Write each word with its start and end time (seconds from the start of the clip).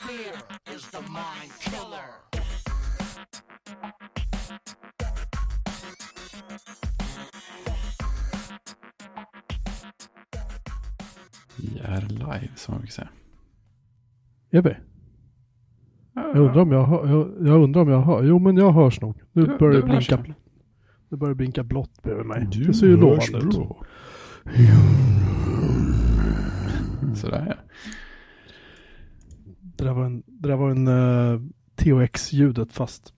Fear 0.00 0.34
is 0.74 0.90
the 0.90 1.00
mind 1.02 1.52
killer. 1.60 3.18
Vi 11.56 11.78
är 11.78 12.00
live, 12.08 12.48
som 12.54 12.72
man 12.74 12.80
brukar 12.80 12.92
säga. 12.92 13.08
Är 14.50 14.62
vi? 14.62 14.76
Jag 16.14 16.36
undrar 16.36 16.60
om 16.62 16.72
jag 16.72 16.84
hör, 16.86 17.08
jag, 17.08 17.48
jag 17.48 17.62
undrar 17.62 17.82
om 17.82 17.88
jag 17.88 18.02
hör. 18.02 18.22
Jo 18.24 18.38
men 18.38 18.56
jag 18.56 18.72
hörs 18.72 19.00
nog. 19.00 19.16
Nu 19.32 19.42
Du- 19.46 19.58
börjar 19.58 19.80
det 19.80 19.86
blinka. 19.86 20.24
Det 21.08 21.16
börjar 21.16 21.34
blinka 21.34 21.62
blått 21.62 22.02
bredvid 22.02 22.26
mig. 22.26 22.46
Du 22.50 22.64
det 22.64 22.74
ser 22.74 22.86
ju 22.86 22.96
lovande 22.96 23.38
ut. 23.38 23.54
Sådär 27.18 27.46
ja. 27.48 27.54
Det 29.60 29.84
där 29.84 29.92
var 29.92 30.04
en, 30.04 30.22
det 30.26 30.48
där 30.48 30.56
var 30.56 30.70
en 30.70 30.88
uh, 30.88 31.40
THX-ljudet 31.76 32.72
fast, 32.72 33.12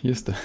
Just 0.00 0.26
det. 0.26 0.36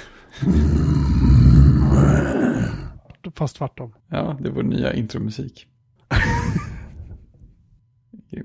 fast 3.35 3.55
tvärtom. 3.55 3.93
Ja, 4.07 4.37
det 4.39 4.47
är 4.49 4.53
vår 4.53 4.63
nya 4.63 4.93
intromusik. 4.93 5.67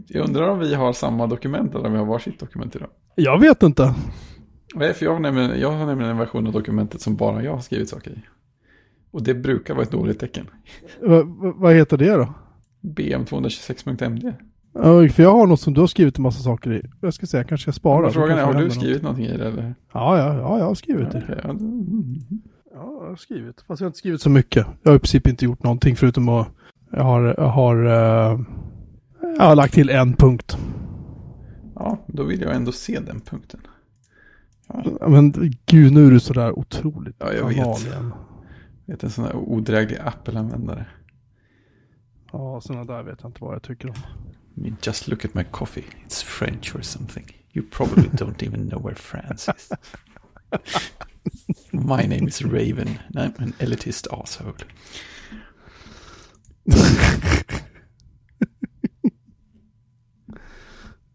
Jag 0.07 0.29
undrar 0.29 0.49
om 0.49 0.59
vi 0.59 0.75
har 0.75 0.93
samma 0.93 1.27
dokument 1.27 1.75
eller 1.75 1.87
om 1.87 1.93
vi 1.93 1.99
har 1.99 2.07
varsitt 2.07 2.41
dokument 2.41 2.77
idag. 2.77 2.89
Jag 3.15 3.41
vet 3.41 3.63
inte. 3.63 3.95
Nej, 4.75 4.95
för 4.95 5.05
jag 5.05 5.13
har, 5.13 5.21
nämligen, 5.21 5.61
jag 5.61 5.71
har 5.71 5.87
nämligen 5.87 6.11
en 6.11 6.19
version 6.19 6.47
av 6.47 6.53
dokumentet 6.53 7.01
som 7.01 7.17
bara 7.17 7.43
jag 7.43 7.53
har 7.53 7.61
skrivit 7.61 7.89
saker 7.89 8.11
i. 8.11 8.19
Och 9.11 9.23
det 9.23 9.35
brukar 9.35 9.75
vara 9.75 9.83
ett 9.85 9.91
dåligt 9.91 10.19
tecken. 10.19 10.47
Va, 11.03 11.23
va, 11.23 11.53
vad 11.57 11.75
heter 11.75 11.97
det 11.97 12.11
då? 12.17 12.35
BM226.md. 12.83 14.33
Ja, 14.75 15.09
för 15.09 15.23
jag 15.23 15.33
har 15.33 15.47
något 15.47 15.61
som 15.61 15.75
du 15.75 15.81
har 15.81 15.87
skrivit 15.87 16.19
en 16.19 16.23
massa 16.23 16.43
saker 16.43 16.73
i. 16.73 16.83
Jag 17.01 17.15
ska 17.15 17.27
säga, 17.27 17.41
jag 17.41 17.49
kanske 17.49 17.63
ska 17.63 17.73
spara. 17.73 18.03
Men 18.03 18.13
Frågan 18.13 18.39
är, 18.39 18.43
har 18.45 18.55
du 18.55 18.71
skrivit 18.71 19.03
någonting 19.03 19.27
i 19.27 19.37
det 19.37 19.47
eller? 19.47 19.63
något. 19.63 19.77
Ja, 19.93 20.19
ja, 20.19 20.35
ja, 20.35 20.59
jag 20.59 20.65
har 20.65 20.75
skrivit 20.75 21.09
Ja, 21.13 21.21
det. 21.21 21.41
ja, 21.45 21.51
mm. 21.51 22.21
Ja, 22.75 22.99
jag 23.03 23.09
har 23.09 23.17
skrivit. 23.17 23.65
Fast 23.69 23.81
jag 23.81 23.85
har 23.87 23.89
inte 23.89 23.99
skrivit 23.99 24.21
så 24.21 24.31
mycket. 24.31 24.67
Jag 24.83 24.91
har 24.91 24.97
i 24.97 24.99
princip 24.99 25.27
inte 25.27 25.45
gjort 25.45 25.63
någonting 25.63 25.97
förutom 25.97 26.29
att 26.29 26.49
jag 26.93 27.03
har, 27.05 27.35
jag 27.39 27.49
har, 27.49 27.85
eh, 27.85 28.41
jag 29.39 29.45
har 29.45 29.57
lagt 29.57 29.75
till 29.75 29.91
en 29.91 30.13
punkt. 30.17 30.57
ja, 31.75 31.99
då 32.07 32.23
vill 32.23 32.41
jag 32.41 32.55
ändå 32.55 32.73
se 32.73 33.01
den 33.01 33.21
punkten. 33.21 33.61
Men 35.09 35.33
gud, 35.67 35.93
nu 35.93 36.07
är 36.07 36.11
du 36.11 36.21
sådär 36.21 36.59
otroligt 36.59 37.17
Ja, 37.19 37.33
jag 37.33 37.49
vet. 37.49 37.57
Jag 37.57 38.13
vet 38.87 39.03
en 39.03 39.11
sån 39.11 39.25
här 39.25 39.37
odräglig 39.37 39.99
Apple-användare. 39.99 40.87
Ja, 42.33 42.61
sådana 42.61 42.85
där 42.85 43.03
vet 43.03 43.19
jag 43.23 43.29
inte 43.29 43.45
vad 43.45 43.55
jag 43.55 43.63
tycker 43.63 43.89
om. 43.89 43.97
Just 44.83 45.09
look 45.09 45.25
at 45.25 45.35
my 45.35 45.45
coffee. 45.45 45.85
It's 46.07 46.25
French 46.25 46.77
or 46.77 46.81
something. 46.81 47.25
You 47.53 47.67
probably 47.71 48.09
don't 48.13 48.43
even 48.47 48.69
know 48.69 48.83
where 48.83 48.95
France 48.95 49.53
is. 49.57 49.71
My 51.73 52.03
name 52.07 52.29
is 52.29 52.43
Raven. 52.43 52.89
and 53.15 53.19
I'm 53.19 53.43
an 53.43 53.53
elitist 53.59 54.07
asshole. 54.11 54.55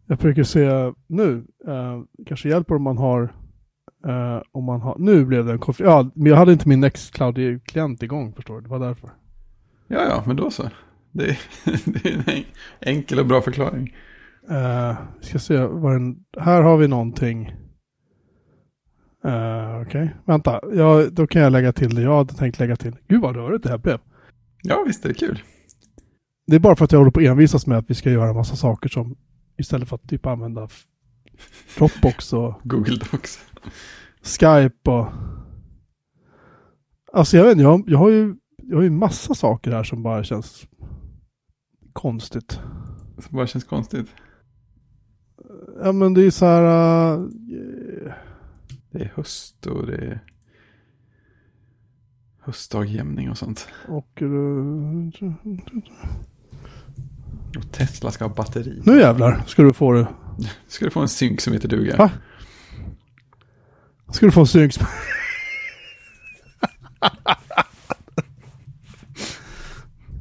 Jag 0.05 0.19
försöker 0.19 0.43
se 0.43 0.93
nu, 1.07 1.45
eh, 1.67 2.01
kanske 2.25 2.49
hjälper 2.49 2.75
om 2.75 2.83
man 2.83 2.97
har, 2.97 3.35
eh, 4.07 4.41
om 4.51 4.63
man 4.63 4.81
har, 4.81 4.95
nu 4.99 5.25
blev 5.25 5.45
det 5.45 5.51
en 5.51 5.59
konflikt. 5.59 5.89
Ja, 5.89 6.09
men 6.13 6.25
jag 6.25 6.35
hade 6.35 6.51
inte 6.53 6.67
min 6.69 6.79
Nextcloud-klient 6.83 8.03
igång 8.03 8.33
förstår 8.33 8.55
du, 8.55 8.61
det 8.61 8.69
var 8.69 8.79
därför. 8.79 9.09
Ja, 9.87 10.01
ja, 10.09 10.23
men 10.25 10.35
då 10.35 10.51
så. 10.51 10.69
Det 11.11 11.29
är, 11.29 11.39
det 11.91 12.09
är 12.09 12.13
en 12.13 12.23
en- 12.35 12.43
enkel 12.79 13.19
och 13.19 13.25
bra 13.25 13.41
förklaring. 13.41 13.95
Uh, 14.51 14.97
ska 15.21 15.39
se 15.39 15.57
vad 15.57 15.93
den, 15.93 16.23
här 16.39 16.61
har 16.61 16.77
vi 16.77 16.87
någonting. 16.87 17.55
Uh, 19.25 19.81
Okej, 19.81 20.15
vänta, 20.25 20.61
ja, 20.73 21.05
då 21.11 21.27
kan 21.27 21.41
jag 21.41 21.51
lägga 21.51 21.73
till 21.73 21.95
det 21.95 22.01
jag 22.01 22.17
hade 22.17 22.33
tänkt 22.33 22.59
lägga 22.59 22.75
till. 22.75 22.95
Gud 23.07 23.21
vad 23.21 23.35
rörigt 23.35 23.63
det 23.63 23.69
här 23.69 23.77
blev. 23.77 23.99
Ja, 24.63 24.83
visst 24.87 25.05
är 25.05 25.09
det 25.09 25.15
kul. 25.15 25.43
Det 26.47 26.55
är 26.55 26.59
bara 26.59 26.75
för 26.75 26.85
att 26.85 26.91
jag 26.91 26.99
håller 26.99 27.11
på 27.11 27.19
att 27.19 27.25
envisas 27.25 27.67
med 27.67 27.77
att 27.77 27.89
vi 27.89 27.93
ska 27.95 28.11
göra 28.11 28.29
en 28.29 28.35
massa 28.35 28.55
saker 28.55 28.89
som 28.89 29.15
istället 29.57 29.89
för 29.89 29.95
att 29.95 30.09
typ 30.09 30.25
använda 30.25 30.67
Dropbox 31.77 32.33
och 32.33 32.53
Google 32.63 32.97
Docs. 33.11 33.39
Skype 34.23 34.91
och... 34.91 35.07
Alltså 37.13 37.37
jag 37.37 37.43
vet 37.43 37.51
inte, 37.51 37.63
jag, 37.63 37.83
jag 37.87 37.97
har 37.99 38.09
ju 38.09 38.35
jag 38.57 38.75
har 38.77 38.83
ju 38.83 38.89
massa 38.89 39.33
saker 39.35 39.71
här 39.71 39.83
som 39.83 40.03
bara 40.03 40.23
känns 40.23 40.67
konstigt. 41.93 42.59
Som 43.19 43.35
bara 43.37 43.47
känns 43.47 43.63
konstigt. 43.63 44.07
Ja 45.83 45.91
men 45.91 46.13
det 46.13 46.21
är 46.25 46.31
så 46.31 46.45
här... 46.45 46.63
äh, 47.13 47.21
Det 48.91 48.99
är 49.01 49.11
höst 49.15 49.65
och 49.67 49.87
det 49.87 49.95
är 49.97 50.19
höstdagjämning 52.39 53.29
och 53.29 53.37
sånt. 53.37 53.67
och... 53.87 54.21
äh, 54.21 54.27
Och 57.57 57.71
Tesla 57.71 58.11
ska 58.11 58.25
ha 58.25 58.35
batteri. 58.35 58.81
nu 58.85 58.99
jävlar 58.99 59.43
ska 59.47 59.63
du 59.63 59.73
få 59.73 59.91
det. 59.91 60.07
Ska 60.67 60.85
du 60.85 60.91
få 60.91 60.99
en 60.99 61.09
synk 61.09 61.41
som 61.41 61.53
heter 61.53 61.67
duga? 61.67 61.97
Va? 61.97 62.11
Ska 64.11 64.25
du 64.25 64.31
få 64.31 64.39
en 64.39 64.47
synk. 64.47 64.73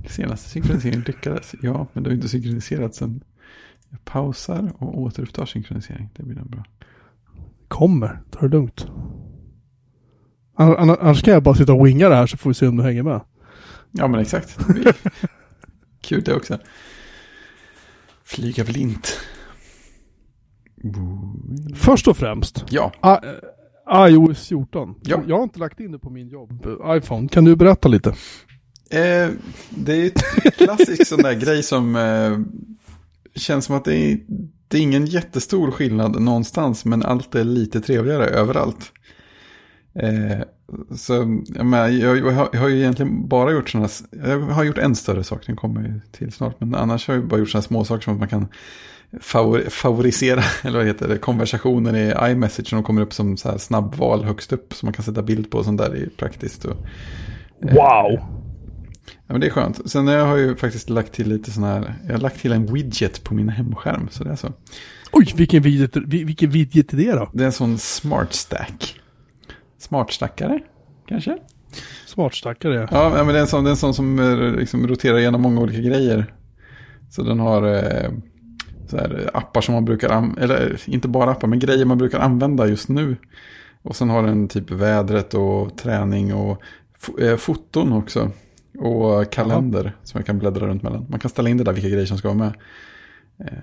Senaste 0.08 0.50
synkroniseringen 0.50 1.00
lyckades. 1.06 1.54
Ja, 1.62 1.86
men 1.92 2.02
det 2.02 2.10
har 2.10 2.14
inte 2.14 2.28
synkroniserat 2.28 2.94
sen. 2.94 3.20
Jag 3.90 4.04
pausar 4.04 4.72
och 4.78 5.00
återupptar 5.00 5.46
synkronisering. 5.46 6.10
Det 6.16 6.22
blir 6.22 6.36
nog 6.36 6.50
bra. 6.50 6.64
Kommer, 7.68 8.20
ta 8.30 8.40
det 8.40 8.48
lugnt. 8.48 8.86
Ann- 10.56 10.76
ann- 10.76 10.96
Annars 11.00 11.22
kan 11.22 11.34
jag 11.34 11.42
bara 11.42 11.54
sitta 11.54 11.72
och 11.72 11.86
winga 11.86 12.08
det 12.08 12.14
här 12.14 12.26
så 12.26 12.36
får 12.36 12.50
vi 12.50 12.54
se 12.54 12.66
om 12.66 12.76
du 12.76 12.82
hänger 12.82 13.02
med. 13.02 13.20
Ja, 13.90 14.08
men 14.08 14.20
exakt. 14.20 14.58
Kul 16.00 16.22
det 16.24 16.34
också. 16.34 16.58
Flyga 18.24 18.64
blint. 18.64 19.20
Först 21.74 22.08
och 22.08 22.16
främst, 22.16 22.64
Ja, 22.70 22.92
I- 23.04 24.06
äh, 24.08 24.14
iOS 24.14 24.48
14. 24.48 24.94
Ja. 25.02 25.20
Jag 25.26 25.36
har 25.36 25.42
inte 25.42 25.58
lagt 25.58 25.80
in 25.80 25.92
det 25.92 25.98
på 25.98 26.10
min 26.10 26.28
jobb, 26.28 26.66
äh, 26.84 26.96
iPhone. 26.96 27.28
Kan 27.28 27.44
du 27.44 27.56
berätta 27.56 27.88
lite? 27.88 28.08
eh, 28.90 29.28
det 29.70 29.92
är 29.92 30.06
ett 30.06 30.22
klassisk 30.56 31.06
sån 31.06 31.22
där 31.22 31.34
grej 31.34 31.62
som 31.62 31.96
eh, 31.96 32.38
känns 33.34 33.64
som 33.64 33.76
att 33.76 33.84
det 33.84 33.96
är, 33.96 34.18
det 34.68 34.78
är 34.78 34.82
ingen 34.82 35.06
jättestor 35.06 35.70
skillnad 35.70 36.20
någonstans, 36.22 36.84
men 36.84 37.02
allt 37.02 37.34
är 37.34 37.44
lite 37.44 37.80
trevligare 37.80 38.24
överallt. 38.26 38.92
Eh, 39.94 40.38
så 40.96 41.12
jag, 41.54 41.66
menar, 41.66 41.88
jag, 41.88 42.18
jag, 42.18 42.30
har, 42.30 42.48
jag 42.52 42.60
har 42.60 42.68
ju 42.68 42.78
egentligen 42.78 43.28
bara 43.28 43.52
gjort 43.52 43.70
sådana, 43.70 43.88
jag 44.10 44.40
har 44.40 44.64
gjort 44.64 44.78
en 44.78 44.94
större 44.96 45.24
sak, 45.24 45.46
den 45.46 45.56
kommer 45.56 45.80
ju 45.82 46.00
till 46.12 46.32
snart, 46.32 46.60
men 46.60 46.74
annars 46.74 47.08
har 47.08 47.14
jag 47.14 47.28
bara 47.28 47.40
gjort 47.40 47.48
sådana 47.50 47.62
små 47.62 47.84
saker 47.84 48.02
som 48.04 48.12
att 48.12 48.18
man 48.18 48.28
kan 48.28 48.48
favor, 49.20 49.60
favorisera, 49.70 50.42
eller 50.62 50.78
vad 50.78 50.86
heter 50.86 51.08
det, 51.08 51.18
konversationer 51.18 51.96
i 51.96 52.30
iMessage 52.32 52.68
som 52.68 52.82
kommer 52.82 53.02
upp 53.02 53.12
som 53.12 53.36
så 53.36 53.50
här 53.50 53.58
snabbval 53.58 54.24
högst 54.24 54.52
upp, 54.52 54.74
som 54.74 54.86
man 54.86 54.92
kan 54.92 55.04
sätta 55.04 55.22
bild 55.22 55.50
på 55.50 55.58
och 55.58 55.64
sånt 55.64 55.78
där, 55.78 55.90
är 55.96 56.08
praktiskt. 56.16 56.64
Och, 56.64 56.76
Wow! 57.60 58.18
Ja, 59.26 59.32
men 59.34 59.40
det 59.40 59.46
är 59.46 59.50
skönt. 59.50 59.90
Sen 59.90 60.06
har 60.06 60.14
jag 60.14 60.38
ju 60.38 60.56
faktiskt 60.56 60.90
lagt 60.90 61.12
till 61.12 61.28
lite 61.28 61.50
sån 61.50 61.62
här, 61.64 61.94
jag 62.06 62.12
har 62.14 62.20
lagt 62.20 62.40
till 62.40 62.52
en 62.52 62.72
widget 62.74 63.24
på 63.24 63.34
min 63.34 63.48
hemskärm, 63.48 64.08
så 64.10 64.24
det 64.24 64.30
är 64.30 64.36
så. 64.36 64.52
Oj, 65.12 65.32
vilken 65.36 65.62
widget, 65.62 65.96
vil- 65.96 66.24
vilken 66.26 66.50
widget 66.50 66.92
är 66.92 66.96
det 66.96 67.12
då? 67.12 67.30
Det 67.32 67.42
är 67.42 67.46
en 67.46 67.52
sån 67.52 67.78
smart 67.78 68.32
stack. 68.34 69.00
Smart 69.78 70.12
stackare, 70.12 70.60
kanske? 71.08 71.38
Smart 72.06 72.34
stackare. 72.34 72.88
Ja, 72.90 73.12
men 73.16 73.26
det 73.26 73.36
är 73.36 73.40
en 73.40 73.46
sån, 73.46 73.64
det 73.64 73.68
är 73.70 73.72
en 73.72 73.76
sån 73.76 73.94
som 73.94 74.18
eh, 74.18 74.52
liksom 74.58 74.86
roterar 74.88 75.18
igenom 75.18 75.42
många 75.42 75.60
olika 75.60 75.80
grejer. 75.80 76.34
Så 77.10 77.22
den 77.22 77.40
har 77.40 77.74
eh, 77.74 78.10
här, 78.96 79.30
appar 79.34 79.60
som 79.60 79.74
man 79.74 79.84
brukar 79.84 80.08
använda, 80.08 80.42
eller 80.42 80.80
inte 80.86 81.08
bara 81.08 81.30
appar, 81.30 81.48
men 81.48 81.58
grejer 81.58 81.84
man 81.84 81.98
brukar 81.98 82.18
använda 82.18 82.66
just 82.66 82.88
nu. 82.88 83.16
Och 83.82 83.96
sen 83.96 84.10
har 84.10 84.22
den 84.22 84.48
typ 84.48 84.70
vädret 84.70 85.34
och 85.34 85.76
träning 85.78 86.34
och 86.34 86.62
eh, 87.20 87.36
foton 87.36 87.92
också. 87.92 88.30
Och 88.78 89.32
kalender 89.32 89.96
som 90.02 90.18
jag 90.18 90.26
kan 90.26 90.38
bläddra 90.38 90.66
runt 90.66 90.82
mellan. 90.82 91.06
Man 91.08 91.20
kan 91.20 91.28
ställa 91.30 91.48
in 91.48 91.56
det 91.56 91.64
där 91.64 91.72
vilka 91.72 91.88
grejer 91.88 92.06
som 92.06 92.18
ska 92.18 92.28
vara 92.28 92.38
med. 92.38 92.52
Eh, 93.40 93.58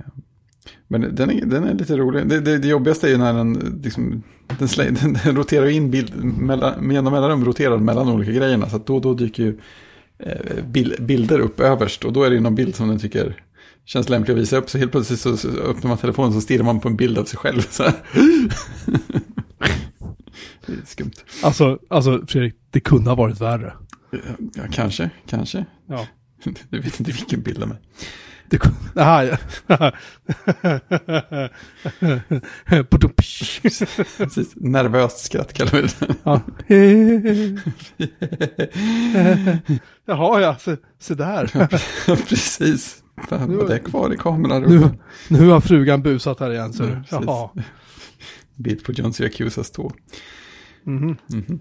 Men 0.88 1.16
den 1.16 1.30
är, 1.32 1.46
den 1.46 1.64
är 1.64 1.74
lite 1.74 1.98
rolig. 1.98 2.28
Det, 2.28 2.40
det, 2.40 2.58
det 2.58 2.68
jobbigaste 2.68 3.08
är 3.08 3.12
ju 3.12 3.18
när 3.18 3.34
den, 3.34 3.82
liksom, 3.84 4.24
den, 4.60 4.68
slä, 4.68 4.84
den, 5.02 5.18
den 5.24 5.36
roterar 5.36 5.66
in 5.66 5.92
bild, 5.92 6.24
mellan, 6.24 6.88
med 6.88 7.04
mellanrum 7.04 7.46
roterar 7.46 7.78
mellan 7.78 8.10
olika 8.10 8.32
grejerna. 8.32 8.70
Så 8.70 8.78
då 8.78 9.00
då 9.00 9.14
dyker 9.14 9.44
ju 9.44 9.60
eh, 10.20 10.64
bil, 10.66 10.96
bilder 11.00 11.40
upp 11.40 11.60
överst. 11.60 12.06
Och 12.06 12.14
då 12.14 12.24
är 12.24 12.30
det 12.30 12.36
ju 12.36 12.42
någon 12.42 12.56
bild 12.56 12.76
som 12.76 12.88
den 12.88 13.00
tycker 13.00 13.45
känns 13.86 14.10
lämplig 14.10 14.34
att 14.34 14.40
visa 14.40 14.58
upp. 14.58 14.70
Så 14.70 14.78
helt 14.78 14.92
plötsligt 14.92 15.20
så, 15.20 15.38
så 15.38 15.48
öppnar 15.48 15.90
man 15.90 15.98
telefonen 15.98 16.34
så 16.34 16.42
stirrar 16.42 16.64
man 16.64 16.80
på 16.80 16.88
en 16.88 16.96
bild 16.96 17.18
av 17.18 17.26
sig 17.26 17.38
själv. 17.38 17.62
Så 17.70 17.84
skumt. 20.86 21.14
Alltså, 21.44 21.80
alltså 21.90 22.22
Fredrik, 22.28 22.56
det 22.72 22.80
kunde 22.80 23.10
ha 23.10 23.16
varit 23.16 23.42
värre. 23.42 23.74
Ja, 24.56 24.64
kanske, 24.72 25.10
kanske. 25.28 25.66
Ja. 25.88 26.08
Du 26.70 26.80
vet 26.80 27.00
inte 27.00 27.12
vilken 27.12 27.42
bild 27.42 27.64
av 27.64 27.70
mig. 27.70 27.78
Det 28.50 28.58
kunde... 28.58 28.78
Aha, 29.02 29.24
ja. 29.24 29.38
Precis, 34.18 34.54
nervöst 34.56 35.26
skratt 35.26 35.54
kallar 35.54 35.72
vi 35.72 35.82
det. 35.82 36.16
ja. 36.24 36.42
Jaha, 40.06 40.42
ja, 40.42 40.56
se, 40.60 40.78
se 41.00 41.16
där. 41.16 41.68
Precis. 42.30 43.04
Fan, 43.30 43.58
var 43.58 43.68
det 43.68 43.80
kvar 43.80 44.14
i 44.14 44.18
kameran? 44.18 44.62
Nu, 44.62 44.90
nu 45.30 45.48
har 45.48 45.62
frugan 45.62 46.02
busat 46.02 46.40
här 46.40 46.52
igen. 46.52 46.74
Så. 46.74 46.84
Ja. 46.84 47.02
Jaha. 47.10 47.50
Bild 48.56 48.84
på 48.84 48.92
John 48.92 49.14
Syracusas 49.14 49.72
tå. 49.72 49.92
Mhm. 50.84 51.18
Mhm. 51.28 51.60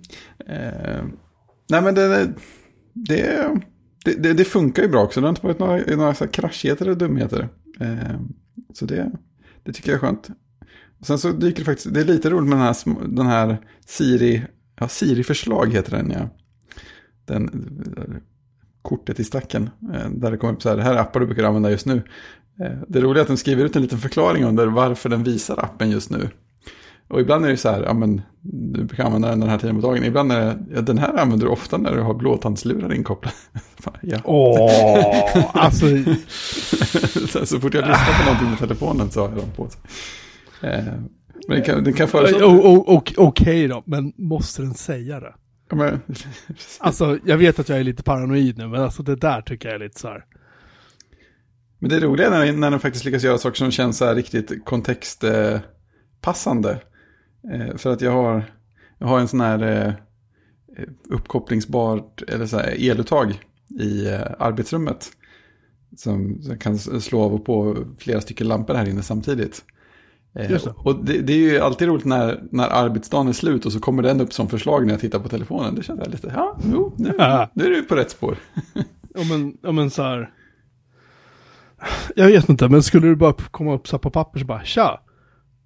Eh, 0.49 1.05
nej 1.71 1.83
men 1.83 1.95
det, 1.95 2.33
det, 2.93 3.51
det, 4.05 4.13
det, 4.23 4.33
det 4.33 4.45
funkar 4.45 4.83
ju 4.83 4.89
bra 4.89 5.03
också. 5.03 5.21
Det 5.21 5.27
har 5.27 5.31
inte 5.31 5.47
varit 5.47 5.59
några, 5.59 5.97
några 5.97 6.15
så 6.15 6.25
här 6.25 6.33
kraschigheter 6.33 6.87
eller 6.87 6.97
dumheter. 6.97 7.49
Eh, 7.81 8.21
så 8.73 8.87
det, 8.87 9.11
det 9.63 9.73
tycker 9.73 9.91
jag 9.93 9.97
är 9.97 10.01
skönt. 10.07 10.29
Och 11.01 11.07
sen 11.07 11.19
så 11.19 11.33
dyker 11.33 11.59
det 11.59 11.65
faktiskt, 11.65 11.95
det 11.95 12.01
är 12.01 12.05
lite 12.05 12.31
roligt 12.31 12.49
med 12.49 12.59
den 12.59 12.65
här, 12.67 13.09
den 13.09 13.27
här 13.27 13.59
Siri, 13.87 14.45
ja 14.81 14.89
Siri-förslag 14.89 15.73
heter 15.73 15.97
den 15.97 16.11
ja. 16.11 16.29
Den, 17.25 17.51
där, 17.97 18.21
kortet 18.83 19.21
i 19.21 19.25
stacken. 19.25 19.71
eh, 19.95 20.11
Där 20.11 20.31
det 20.31 20.37
kommer 20.37 20.53
upp 20.53 20.63
så 20.63 20.69
här, 20.69 20.77
det 20.77 20.83
här 20.83 20.95
är 20.95 20.99
appar 20.99 21.21
du 21.21 21.27
brukar 21.27 21.45
använda 21.45 21.71
just 21.71 21.87
nu. 21.87 22.03
Eh, 22.61 22.73
Det 22.89 23.01
roliga 23.01 23.21
är 23.21 23.23
att 23.23 23.29
den 23.29 23.37
skriver 23.37 23.65
ut 23.65 23.77
en 23.77 23.83
liten 23.83 23.99
förklaring 23.99 24.45
under 24.45 24.67
varför 24.67 25.09
den 25.09 25.23
visar 25.25 25.65
appen 25.65 25.91
just 25.91 26.11
nu. 26.11 26.29
Och 27.09 27.21
ibland 27.21 27.45
är 27.47 27.51
det 27.51 27.57
så 27.57 27.69
här, 27.71 27.83
ja 27.83 27.95
men 27.95 28.23
du 28.41 28.85
brukar 28.85 29.05
använda 29.05 29.29
den 29.29 29.41
den 29.41 29.49
här 29.49 29.59
tiden 29.59 29.81
på 29.81 29.87
dagen. 29.87 30.05
Ibland 30.05 30.33
är 30.33 30.41
det, 30.41 30.59
ja, 30.75 30.81
den 30.81 30.99
här 30.99 31.19
använder 31.19 31.47
du 31.47 31.53
ofta 31.53 31.77
när 31.77 31.95
du 31.97 32.01
har 32.01 32.15
blåtandslurar 32.15 32.95
inkopplade. 32.95 33.37
Ja. 34.03 34.19
Åh, 34.25 35.47
alltså. 35.55 35.87
så, 37.29 37.47
så 37.47 37.61
fort 37.61 37.75
jag 37.75 37.87
lyssnar 37.89 38.19
på 38.19 38.25
någonting 38.25 38.51
med 38.51 38.59
telefonen 38.59 39.11
så 39.11 39.21
har 39.21 39.29
jag 39.29 39.37
dem 39.39 39.51
på. 39.57 39.69
Eh, 40.67 40.85
men 41.49 41.57
den 41.57 41.63
kan, 41.63 41.85
den 41.85 41.93
kan 41.93 42.09
föreslå... 42.09 42.47
o- 42.47 43.03
Okej 43.17 43.69
då, 43.69 43.83
men 43.87 44.13
måste 44.17 44.63
den 44.63 44.75
säga 44.75 45.21
det? 45.21 45.35
Ja, 45.71 45.77
men, 45.77 46.01
Alltså, 46.81 47.19
jag 47.25 47.39
vet 47.39 47.59
att 47.59 47.69
jag 47.69 47.79
är 47.79 47.85
lite 47.85 48.03
paranoid 48.03 48.59
nu, 48.59 48.69
men 48.69 48.83
alltså 48.83 49.03
det 49.03 49.17
där 49.17 49.43
tycker 49.43 49.69
jag 49.69 49.75
är 49.75 49.79
lite 49.85 50.01
så 50.01 50.09
här. 50.09 50.25
men 51.79 51.91
det 51.91 52.01
roliga 52.01 52.27
är 52.27 52.31
när, 52.31 52.53
när 52.53 52.71
den 52.71 52.81
faktiskt 52.81 53.05
lyckas 53.05 53.23
göra 53.23 53.39
saker 53.39 53.57
som 53.57 53.71
känns 53.71 53.99
så 53.99 54.05
här 54.05 54.15
riktigt 54.15 54.65
kontextpassande. 54.65 56.71
Eh, 56.71 56.77
för 57.77 57.93
att 57.93 58.01
jag 58.01 58.13
har, 58.13 58.45
jag 58.99 59.07
har 59.07 59.21
en 59.21 59.29
sån 59.29 59.41
här 59.41 59.87
eh, 59.87 59.93
uppkopplingsbart, 61.11 62.23
eller 62.29 62.47
så 62.47 62.57
här 62.57 62.91
eluttag 62.91 63.41
i 63.81 64.07
eh, 64.09 64.21
arbetsrummet. 64.39 65.11
Som, 65.97 66.41
kan 66.61 66.79
slå 66.79 67.23
av 67.23 67.35
och 67.35 67.45
på 67.45 67.77
flera 67.99 68.21
stycken 68.21 68.49
lampor 68.49 68.75
här 68.75 68.89
inne 68.89 69.03
samtidigt. 69.03 69.65
Eh, 70.35 70.51
Just 70.51 70.65
det. 70.65 70.75
Och 70.77 71.05
det, 71.05 71.19
det 71.19 71.33
är 71.33 71.39
ju 71.39 71.59
alltid 71.59 71.89
roligt 71.89 72.05
när, 72.05 72.43
när 72.51 72.69
arbetsdagen 72.69 73.29
är 73.29 73.33
slut 73.33 73.67
och 73.67 73.73
så 73.73 73.81
kommer 73.81 74.03
den 74.03 74.21
upp 74.21 74.33
som 74.33 74.49
förslag 74.49 74.87
när 74.87 74.93
jag 74.93 75.01
tittar 75.01 75.19
på 75.19 75.29
telefonen. 75.29 75.75
Det 75.75 75.83
känns 75.83 76.01
jag 76.01 76.11
lite, 76.11 76.33
ja, 76.37 76.59
jo, 76.73 76.93
nu, 76.97 77.13
Ja. 77.19 77.51
nu 77.55 77.65
är 77.65 77.71
du 77.71 77.83
på 77.83 77.95
rätt 77.95 78.11
spår. 78.11 78.37
Ja 79.17 79.25
men, 79.31 79.57
ja 79.63 79.73
men 79.73 79.91
så 79.91 80.03
här. 80.03 80.31
Jag 82.17 82.27
vet 82.27 82.49
inte, 82.49 82.69
men 82.69 82.83
skulle 82.83 83.07
du 83.07 83.17
bara 83.17 83.33
komma 83.33 83.75
upp 83.75 83.89
så 83.89 83.99
på 83.99 84.11
papper 84.11 84.39
så 84.41 84.47
bara 84.47 84.65
tja. 84.65 85.01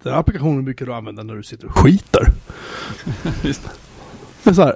Den 0.03 0.12
här 0.12 0.21
applikationen 0.21 0.65
brukar 0.65 0.87
du 0.87 0.95
använda 0.95 1.23
när 1.23 1.35
du 1.35 1.43
sitter 1.43 1.67
och 1.67 1.77
skiter. 1.79 2.33
Just. 3.45 3.71
Men 4.45 4.55
så 4.55 4.62
här, 4.62 4.75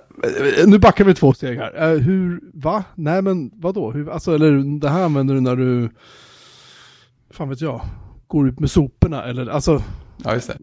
nu 0.66 0.78
backar 0.78 1.04
vi 1.04 1.14
två 1.14 1.32
steg 1.32 1.58
här. 1.58 1.92
Eh, 1.92 1.98
hur, 1.98 2.40
va? 2.54 2.84
Nej 2.94 3.22
men 3.22 3.50
vadå? 3.54 3.92
Hur, 3.92 4.10
alltså, 4.10 4.34
eller 4.34 4.80
det 4.80 4.88
här 4.88 5.04
använder 5.04 5.34
du 5.34 5.40
när 5.40 5.56
du, 5.56 5.90
fan 7.30 7.48
vet 7.48 7.60
jag, 7.60 7.80
går 8.26 8.48
ut 8.48 8.60
med 8.60 8.70
soporna 8.70 9.24
eller 9.24 9.46
alltså, 9.46 9.82
Ja, 10.24 10.34
just 10.34 10.48
det. 10.48 10.58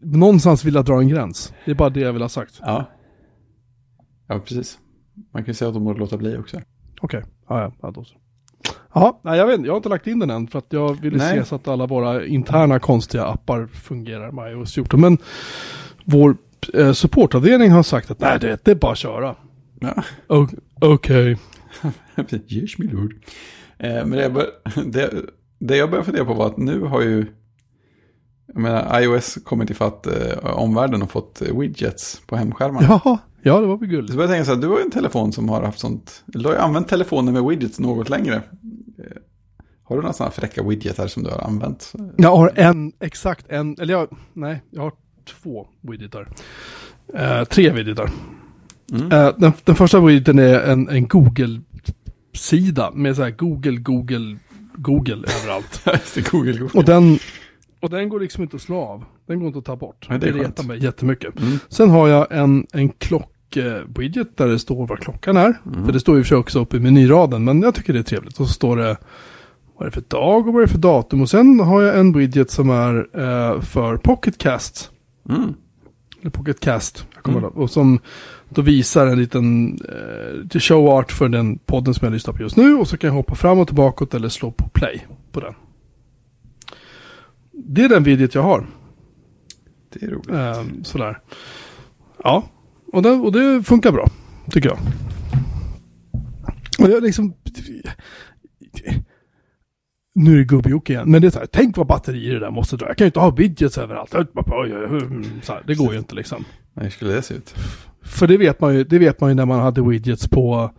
någonstans 0.00 0.64
vill 0.64 0.74
jag 0.74 0.84
dra 0.84 0.98
en 1.00 1.08
gräns. 1.08 1.52
Det 1.64 1.70
är 1.70 1.74
bara 1.74 1.90
det 1.90 2.00
jag 2.00 2.12
vill 2.12 2.22
ha 2.22 2.28
sagt. 2.28 2.58
Ja. 2.60 2.84
Ja, 4.26 4.38
precis. 4.38 4.78
Man 5.32 5.44
kan 5.44 5.50
ju 5.50 5.54
säga 5.54 5.68
att 5.68 5.74
de 5.74 5.84
borde 5.84 5.98
låta 6.00 6.16
bli 6.16 6.36
också. 6.36 6.60
Okej, 7.00 7.22
ja, 7.48 7.60
ja, 7.62 7.72
ja 7.82 7.90
då 7.90 8.04
så. 8.04 8.14
Ja, 8.94 9.20
nej 9.22 9.38
jag 9.38 9.46
vet 9.46 9.64
jag 9.64 9.72
har 9.72 9.76
inte 9.76 9.88
lagt 9.88 10.06
in 10.06 10.18
den 10.18 10.30
än 10.30 10.46
för 10.46 10.58
att 10.58 10.66
jag 10.68 11.00
ville 11.00 11.16
Nej. 11.16 11.38
se 11.38 11.44
så 11.44 11.54
att 11.54 11.68
alla 11.68 11.86
våra 11.86 12.26
interna 12.26 12.78
konstiga 12.78 13.24
appar 13.24 13.66
fungerar 13.66 14.32
med 14.32 14.52
iOS 14.52 14.74
14. 14.74 15.00
Men 15.00 15.18
vår 16.04 16.36
eh, 16.74 16.92
supportavdelning 16.92 17.70
har 17.70 17.82
sagt 17.82 18.10
att 18.10 18.20
nej, 18.20 18.38
det, 18.40 18.64
det 18.64 18.70
är 18.70 18.74
bara 18.74 18.92
att 18.92 18.98
köra. 18.98 19.34
Ja, 19.80 20.48
Okej. 20.80 21.38
yes 22.48 22.78
milord. 22.78 23.14
Eh, 23.78 24.06
men 24.06 24.10
det 24.10 24.30
bör, 24.30 24.46
det, 24.86 25.10
det 25.58 25.76
jag 25.76 25.90
började 25.90 26.06
fundera 26.06 26.24
på 26.24 26.34
var 26.34 26.46
att 26.46 26.56
nu 26.56 26.80
har 26.80 27.02
ju 27.02 27.26
jag 28.46 28.62
menar, 28.62 29.00
iOS 29.00 29.38
kommit 29.44 29.70
ifatt 29.70 30.06
eh, 30.06 30.56
omvärlden 30.58 31.02
och 31.02 31.10
fått 31.10 31.42
eh, 31.42 31.58
widgets 31.58 32.22
på 32.26 32.36
hemskärmarna. 32.36 32.86
Jaha, 33.04 33.18
ja 33.42 33.60
det 33.60 33.66
var 33.66 33.76
väl 33.76 33.88
Så 33.88 33.94
gulligt. 33.94 34.14
började 34.14 34.32
jag 34.32 34.36
tänka 34.36 34.44
så 34.44 34.54
här, 34.54 34.62
du 34.62 34.68
har 34.68 34.78
ju 34.78 34.84
en 34.84 34.90
telefon 34.90 35.32
som 35.32 35.48
har 35.48 35.62
haft 35.62 35.78
sånt, 35.78 36.22
du 36.26 36.44
har 36.44 36.52
ju 36.52 36.58
använt 36.58 36.88
telefonen 36.88 37.34
med 37.34 37.44
widgets 37.44 37.80
något 37.80 38.08
längre. 38.08 38.42
Eh, 39.04 39.16
Har 39.84 39.96
du 39.96 40.02
några 40.02 40.12
sådana 40.12 40.30
fräcka 40.30 40.62
widgetar 40.62 41.06
som 41.06 41.22
du 41.22 41.30
har 41.30 41.40
använt? 41.40 41.92
Jag 42.16 42.36
har 42.36 42.52
en, 42.54 42.92
exakt 43.00 43.46
en, 43.48 43.76
eller 43.80 43.94
jag, 43.94 44.08
nej, 44.32 44.62
jag 44.70 44.82
har 44.82 44.92
två 45.42 45.66
widgetar. 45.80 46.28
Eh, 47.14 47.44
tre 47.44 47.70
widgetar. 47.70 48.10
Mm. 48.92 49.12
Eh, 49.12 49.32
den, 49.38 49.52
den 49.64 49.74
första 49.74 50.00
widgeten 50.00 50.38
är 50.38 50.60
en, 50.60 50.88
en 50.88 51.08
Google-sida 51.08 52.90
med 52.94 53.16
så 53.16 53.22
här 53.22 53.30
Google, 53.30 53.76
Google, 53.76 54.36
Google 54.74 55.26
överallt. 55.40 55.84
Google, 56.30 56.52
Google. 56.52 56.78
Och 56.78 56.84
den, 56.84 57.18
och 57.80 57.90
den 57.90 58.08
går 58.08 58.20
liksom 58.20 58.42
inte 58.42 58.56
att 58.56 58.62
slå 58.62 58.80
av. 58.80 59.04
Den 59.26 59.38
går 59.38 59.46
inte 59.46 59.58
att 59.58 59.64
ta 59.64 59.76
bort. 59.76 60.06
Nej, 60.10 60.18
det 60.18 60.32
retar 60.32 60.64
mig 60.64 60.84
jättemycket. 60.84 61.40
Mm. 61.40 61.58
Sen 61.68 61.90
har 61.90 62.08
jag 62.08 62.26
en, 62.30 62.66
en 62.72 62.88
klock-widget 63.62 64.36
där 64.36 64.48
det 64.48 64.58
står 64.58 64.86
vad 64.86 64.98
klockan 64.98 65.36
är. 65.36 65.58
Mm. 65.66 65.84
För 65.86 65.92
det 65.92 66.00
står 66.00 66.16
ju 66.16 66.22
för 66.22 66.28
sig 66.28 66.36
också 66.36 66.60
uppe 66.60 66.76
i 66.76 66.80
menyraden, 66.80 67.44
men 67.44 67.62
jag 67.62 67.74
tycker 67.74 67.92
det 67.92 67.98
är 67.98 68.02
trevligt. 68.02 68.40
Och 68.40 68.46
så 68.46 68.52
står 68.52 68.76
det 68.76 68.96
vad 69.76 69.82
är 69.86 69.90
det 69.90 69.94
för 69.94 70.04
dag 70.08 70.48
och 70.48 70.54
vad 70.54 70.62
är 70.62 70.66
det 70.66 70.72
för 70.72 70.78
datum. 70.78 71.20
Och 71.22 71.30
sen 71.30 71.60
har 71.60 71.82
jag 71.82 71.98
en 71.98 72.12
widget 72.12 72.50
som 72.50 72.70
är 72.70 72.96
eh, 73.20 73.60
för 73.60 73.96
Pocketcast. 73.96 74.90
Mm. 75.28 75.54
Eller 76.20 76.30
Pocketcast. 76.30 77.06
Jag 77.14 77.22
kommer 77.22 77.38
Mm. 77.38 77.50
ihåg. 77.50 77.62
Och 77.62 77.70
som 77.70 77.98
då 78.48 78.62
visar 78.62 79.06
en 79.06 79.18
liten 79.18 79.78
eh, 80.52 80.58
show 80.60 80.88
art 80.88 81.12
för 81.12 81.28
den 81.28 81.58
podden 81.58 81.94
som 81.94 82.04
jag 82.06 82.12
lyssnar 82.12 82.34
på 82.34 82.42
just 82.42 82.56
nu. 82.56 82.74
Och 82.74 82.88
så 82.88 82.96
kan 82.96 83.08
jag 83.08 83.14
hoppa 83.14 83.34
fram 83.34 83.58
och 83.58 83.66
tillbaka 83.66 84.16
eller 84.16 84.28
slå 84.28 84.50
på 84.50 84.68
play 84.68 85.06
på 85.32 85.40
den. 85.40 85.54
Det 87.52 87.84
är 87.84 87.88
den 87.88 88.02
widget 88.02 88.34
jag 88.34 88.42
har. 88.42 88.66
Det 89.92 90.06
är 90.06 90.10
roligt. 90.10 90.30
Ehm, 90.30 90.84
sådär. 90.84 91.18
Ja, 92.24 92.42
och 92.94 93.02
det, 93.02 93.10
och 93.10 93.32
det 93.32 93.62
funkar 93.62 93.92
bra, 93.92 94.08
tycker 94.50 94.68
jag. 94.68 94.78
Och 96.78 96.90
jag 96.90 97.02
liksom... 97.02 97.34
Nu 100.14 100.32
är 100.32 100.36
det 100.36 100.44
gubb 100.44 100.66
igen, 100.66 101.10
men 101.10 101.22
det 101.22 101.28
är 101.28 101.30
så 101.30 101.38
här, 101.38 101.46
tänk 101.46 101.76
vad 101.76 101.86
batterier 101.86 102.34
det 102.34 102.40
där 102.40 102.50
måste 102.50 102.76
dra. 102.76 102.86
Jag 102.86 102.96
kan 102.96 103.04
ju 103.04 103.08
inte 103.08 103.20
ha 103.20 103.30
widgets 103.30 103.78
överallt. 103.78 104.10
Så 104.10 104.18
här, 105.52 105.62
det 105.66 105.74
går 105.74 105.92
ju 105.92 105.98
inte 105.98 106.14
liksom. 106.14 106.44
Nej, 106.72 106.90
skulle 106.90 107.12
det 107.12 107.22
se 107.22 107.34
ut? 107.34 107.54
För 108.02 108.26
det 108.26 108.36
vet 108.36 108.60
man 108.60 108.74
ju, 108.74 108.84
det 108.84 108.98
vet 108.98 109.20
man 109.20 109.30
ju 109.30 109.34
när 109.34 109.46
man 109.46 109.60
hade 109.60 109.82
widgets 109.82 110.28
på 110.28 110.70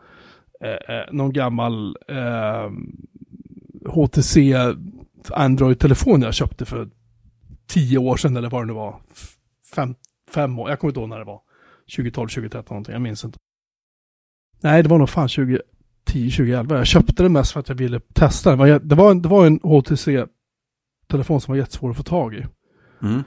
eh, 0.63 0.95
eh, 0.95 1.05
någon 1.11 1.33
gammal 1.33 1.97
eh, 2.09 2.71
HTC 3.89 4.55
Android-telefon 5.29 6.21
jag 6.21 6.33
köpte 6.33 6.65
för 6.65 6.89
tio 7.67 7.97
år 7.97 8.17
sedan 8.17 8.37
eller 8.37 8.49
vad 8.49 8.61
det 8.61 8.65
nu 8.65 8.73
var. 8.73 8.95
Fem, 9.75 9.95
fem 10.33 10.59
år, 10.59 10.69
jag 10.69 10.79
kommer 10.79 10.91
inte 10.91 10.99
ihåg 10.99 11.09
när 11.09 11.19
det 11.19 11.25
var. 11.25 11.41
2012, 11.95 12.27
2013 12.27 12.75
någonting, 12.75 12.93
jag 12.93 13.01
minns 13.01 13.25
inte. 13.25 13.37
Nej, 14.61 14.83
det 14.83 14.89
var 14.89 14.97
nog 14.97 15.09
fan 15.09 15.27
2010, 15.27 15.61
2011. 16.05 16.77
Jag 16.77 16.87
köpte 16.87 17.23
den 17.23 17.33
mest 17.33 17.51
för 17.51 17.59
att 17.59 17.69
jag 17.69 17.75
ville 17.75 17.99
testa 18.13 18.55
den. 18.55 18.87
Det 18.87 18.95
var, 18.95 19.11
en, 19.11 19.21
det 19.21 19.29
var 19.29 19.45
en 19.45 19.59
HTC-telefon 19.63 21.41
som 21.41 21.51
var 21.51 21.57
jättesvår 21.57 21.89
att 21.89 21.97
få 21.97 22.03
tag 22.03 22.35
i. 22.35 22.45
Mm. 23.01 23.23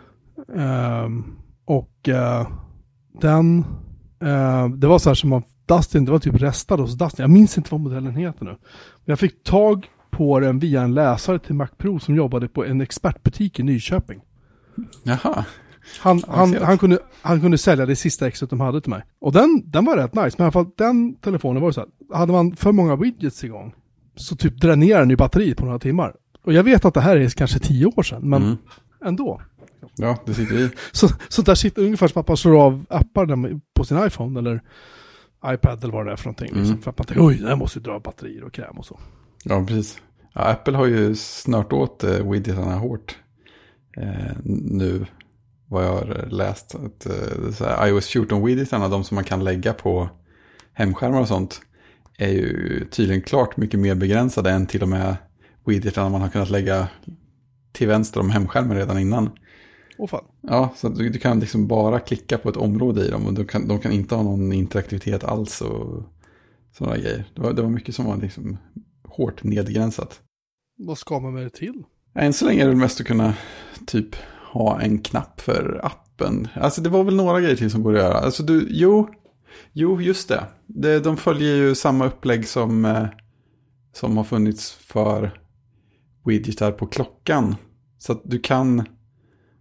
Ehm, 0.56 1.36
och 1.64 2.08
eh, 2.08 2.48
den, 3.20 3.64
eh, 4.20 4.68
det 4.68 4.86
var 4.86 4.98
så 4.98 5.10
här 5.10 5.14
som 5.14 5.30
man, 5.30 5.42
Dustin, 5.66 6.04
det 6.04 6.12
var 6.12 6.18
typ 6.18 6.42
restad 6.42 6.80
hos 6.80 6.94
Dustin. 6.94 7.22
Jag 7.22 7.30
minns 7.30 7.58
inte 7.58 7.70
vad 7.70 7.80
modellen 7.80 8.16
heter 8.16 8.44
nu. 8.44 8.50
Men 8.50 8.58
jag 9.04 9.18
fick 9.18 9.42
tag 9.42 9.90
på 10.10 10.40
den 10.40 10.58
via 10.58 10.82
en 10.82 10.94
läsare 10.94 11.38
till 11.38 11.54
Mac 11.54 11.68
Pro 11.76 11.98
som 11.98 12.14
jobbade 12.14 12.48
på 12.48 12.64
en 12.64 12.80
expertbutik 12.80 13.60
i 13.60 13.62
Nyköping. 13.62 14.20
Jaha. 15.02 15.44
Han, 16.00 16.22
han, 16.28 16.54
han, 16.62 16.78
kunde, 16.78 16.98
han 17.22 17.40
kunde 17.40 17.58
sälja 17.58 17.86
det 17.86 17.96
sista 17.96 18.26
exet 18.26 18.50
de 18.50 18.60
hade 18.60 18.80
till 18.80 18.90
mig. 18.90 19.02
Och 19.20 19.32
den, 19.32 19.62
den 19.64 19.84
var 19.84 19.96
rätt 19.96 20.14
nice, 20.14 20.36
men 20.38 20.44
i 20.44 20.46
alla 20.46 20.52
fall 20.52 20.66
den 20.76 21.14
telefonen 21.14 21.62
var 21.62 21.68
det 21.68 21.72
så 21.74 21.80
här. 21.80 22.16
Hade 22.18 22.32
man 22.32 22.56
för 22.56 22.72
många 22.72 22.96
widgets 22.96 23.44
igång 23.44 23.74
så 24.16 24.36
typ 24.36 24.60
dränerade 24.60 25.02
den 25.02 25.10
ju 25.10 25.16
batteriet 25.16 25.58
på 25.58 25.64
några 25.64 25.78
timmar. 25.78 26.14
Och 26.44 26.52
jag 26.52 26.62
vet 26.62 26.84
att 26.84 26.94
det 26.94 27.00
här 27.00 27.16
är 27.16 27.28
kanske 27.28 27.58
tio 27.58 27.86
år 27.86 28.02
sedan, 28.02 28.28
men 28.30 28.42
Mm. 28.42 28.56
ändå. 29.04 29.40
Ja, 29.96 30.16
det 30.26 30.34
sitter 30.34 30.54
i. 30.58 30.70
Så, 30.92 31.08
sånt 31.28 31.46
där 31.46 31.54
sitter 31.54 31.82
ungefär 31.84 32.08
som 32.08 32.20
att 32.20 32.28
man 32.28 32.36
slår 32.36 32.62
av 32.62 32.84
appar 32.90 33.26
där 33.26 33.60
på 33.74 33.84
sin 33.84 34.04
iPhone 34.06 34.38
eller 34.40 34.62
iPad 35.46 35.84
eller 35.84 35.92
vad 35.92 36.06
det 36.06 36.12
är 36.12 36.16
för 36.16 36.24
någonting. 36.24 36.46
Liksom, 36.46 36.64
Mm. 36.64 36.82
för 36.82 36.90
att 36.90 36.98
man 36.98 37.06
tänker 37.06 37.26
oj, 37.26 37.38
det 37.38 37.48
här 37.48 37.56
måste 37.56 37.78
ju 37.78 37.82
dra 37.82 38.00
batterier 38.00 38.44
och 38.44 38.52
kräm 38.52 38.78
och 38.78 38.86
så. 38.86 38.98
Ja, 39.44 39.64
precis. 39.68 39.98
Ja, 40.32 40.40
Apple 40.40 40.76
har 40.76 40.86
ju 40.86 41.14
snört 41.14 41.72
åt 41.72 42.04
eh, 42.04 42.30
widgetarna 42.30 42.76
hårt. 42.76 43.18
Eh, 43.96 44.36
nu, 44.44 45.06
vad 45.68 45.84
jag 45.84 45.92
har 45.92 46.28
läst. 46.30 46.74
Att, 46.74 47.06
eh, 47.06 47.66
här, 47.66 47.88
iOS 47.88 48.14
14-widgetarna, 48.14 48.88
de 48.88 49.04
som 49.04 49.14
man 49.14 49.24
kan 49.24 49.44
lägga 49.44 49.72
på 49.72 50.08
hemskärmar 50.72 51.20
och 51.20 51.28
sånt, 51.28 51.60
är 52.18 52.28
ju 52.28 52.84
tydligen 52.90 53.22
klart 53.22 53.56
mycket 53.56 53.80
mer 53.80 53.94
begränsade 53.94 54.50
än 54.50 54.66
till 54.66 54.82
och 54.82 54.88
med 54.88 55.16
widgetarna 55.64 56.08
man 56.08 56.20
har 56.20 56.28
kunnat 56.28 56.50
lägga 56.50 56.88
till 57.72 57.88
vänster 57.88 58.20
om 58.20 58.30
hemskärmen 58.30 58.76
redan 58.76 58.98
innan. 58.98 59.30
Åh 59.98 60.08
fan. 60.08 60.24
Ja, 60.40 60.72
så 60.76 60.88
du, 60.88 61.08
du 61.08 61.18
kan 61.18 61.40
liksom 61.40 61.66
bara 61.66 62.00
klicka 62.00 62.38
på 62.38 62.48
ett 62.48 62.56
område 62.56 63.06
i 63.06 63.10
dem 63.10 63.26
och 63.26 63.32
de 63.34 63.44
kan, 63.44 63.68
de 63.68 63.78
kan 63.78 63.92
inte 63.92 64.14
ha 64.14 64.22
någon 64.22 64.52
interaktivitet 64.52 65.24
alls 65.24 65.60
och 65.60 66.02
sådana 66.72 66.96
grejer. 66.96 67.24
Det 67.34 67.40
var, 67.40 67.52
det 67.52 67.62
var 67.62 67.70
mycket 67.70 67.94
som 67.94 68.06
var 68.06 68.16
liksom 68.16 68.56
hårt 69.04 69.42
nedgränsat. 69.42 70.20
Vad 70.78 70.98
ska 70.98 71.20
man 71.20 71.34
med 71.34 71.42
det 71.42 71.50
till? 71.50 71.82
Än 72.14 72.32
så 72.32 72.46
länge 72.46 72.64
är 72.64 72.68
det 72.68 72.76
mest 72.76 73.00
att 73.00 73.06
kunna 73.06 73.34
typ 73.86 74.16
ha 74.52 74.80
en 74.80 74.98
knapp 74.98 75.40
för 75.40 75.80
appen. 75.82 76.48
Alltså 76.54 76.80
det 76.80 76.88
var 76.88 77.04
väl 77.04 77.16
några 77.16 77.40
grejer 77.40 77.56
till 77.56 77.70
som 77.70 77.82
går 77.82 77.94
att 77.94 78.02
göra. 78.02 78.18
Alltså 78.18 78.42
du, 78.42 78.66
jo, 78.70 79.08
jo 79.72 80.00
just 80.00 80.28
det. 80.28 80.44
det 80.66 81.00
de 81.00 81.16
följer 81.16 81.56
ju 81.56 81.74
samma 81.74 82.06
upplägg 82.06 82.48
som, 82.48 82.84
eh, 82.84 83.06
som 83.92 84.16
har 84.16 84.24
funnits 84.24 84.72
för 84.72 85.40
widgetar 86.24 86.72
på 86.72 86.86
klockan. 86.86 87.56
Så 87.98 88.12
att 88.12 88.22
du 88.24 88.38
kan, 88.38 88.84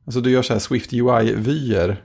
alltså 0.05 0.21
du 0.21 0.31
gör 0.31 0.41
så 0.41 0.53
här 0.53 0.59
Swift 0.59 0.93
UI-vyer 0.93 2.03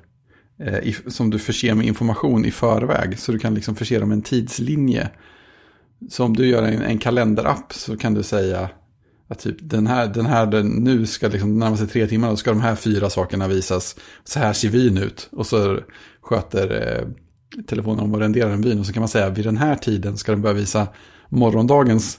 eh, 0.58 0.94
som 1.06 1.30
du 1.30 1.38
förser 1.38 1.74
med 1.74 1.86
information 1.86 2.44
i 2.44 2.50
förväg. 2.50 3.18
Så 3.18 3.32
du 3.32 3.38
kan 3.38 3.54
liksom 3.54 3.74
förse 3.74 3.98
dem 3.98 4.08
med 4.08 4.16
en 4.16 4.22
tidslinje. 4.22 5.10
Så 6.10 6.24
om 6.24 6.36
du 6.36 6.46
gör 6.46 6.62
en, 6.62 6.82
en 6.82 6.98
kalenderapp 6.98 7.72
så 7.72 7.96
kan 7.96 8.14
du 8.14 8.22
säga 8.22 8.70
att 9.32 9.38
typ 9.38 9.56
den 9.60 9.86
här, 9.86 10.06
den 10.06 10.26
här 10.26 10.46
den, 10.46 10.66
nu 10.66 11.06
ska 11.06 11.28
liksom 11.28 11.58
närma 11.58 11.76
sig 11.76 11.86
tre 11.86 12.06
timmar 12.06 12.30
då 12.30 12.36
ska 12.36 12.50
de 12.50 12.60
här 12.60 12.74
fyra 12.74 13.10
sakerna 13.10 13.48
visas. 13.48 13.96
Så 14.24 14.38
här 14.38 14.52
ser 14.52 14.68
vyn 14.68 14.98
ut. 14.98 15.28
Och 15.32 15.46
så 15.46 15.78
sköter 16.20 16.98
eh, 16.98 17.08
telefonen 17.66 18.04
om 18.04 18.14
att 18.14 18.20
rendera 18.20 18.52
en 18.52 18.62
vyn. 18.62 18.78
Och 18.78 18.86
så 18.86 18.92
kan 18.92 19.00
man 19.00 19.08
säga 19.08 19.30
vid 19.30 19.44
den 19.44 19.56
här 19.56 19.76
tiden 19.76 20.16
ska 20.16 20.32
den 20.32 20.42
börja 20.42 20.54
visa 20.54 20.88
morgondagens 21.28 22.18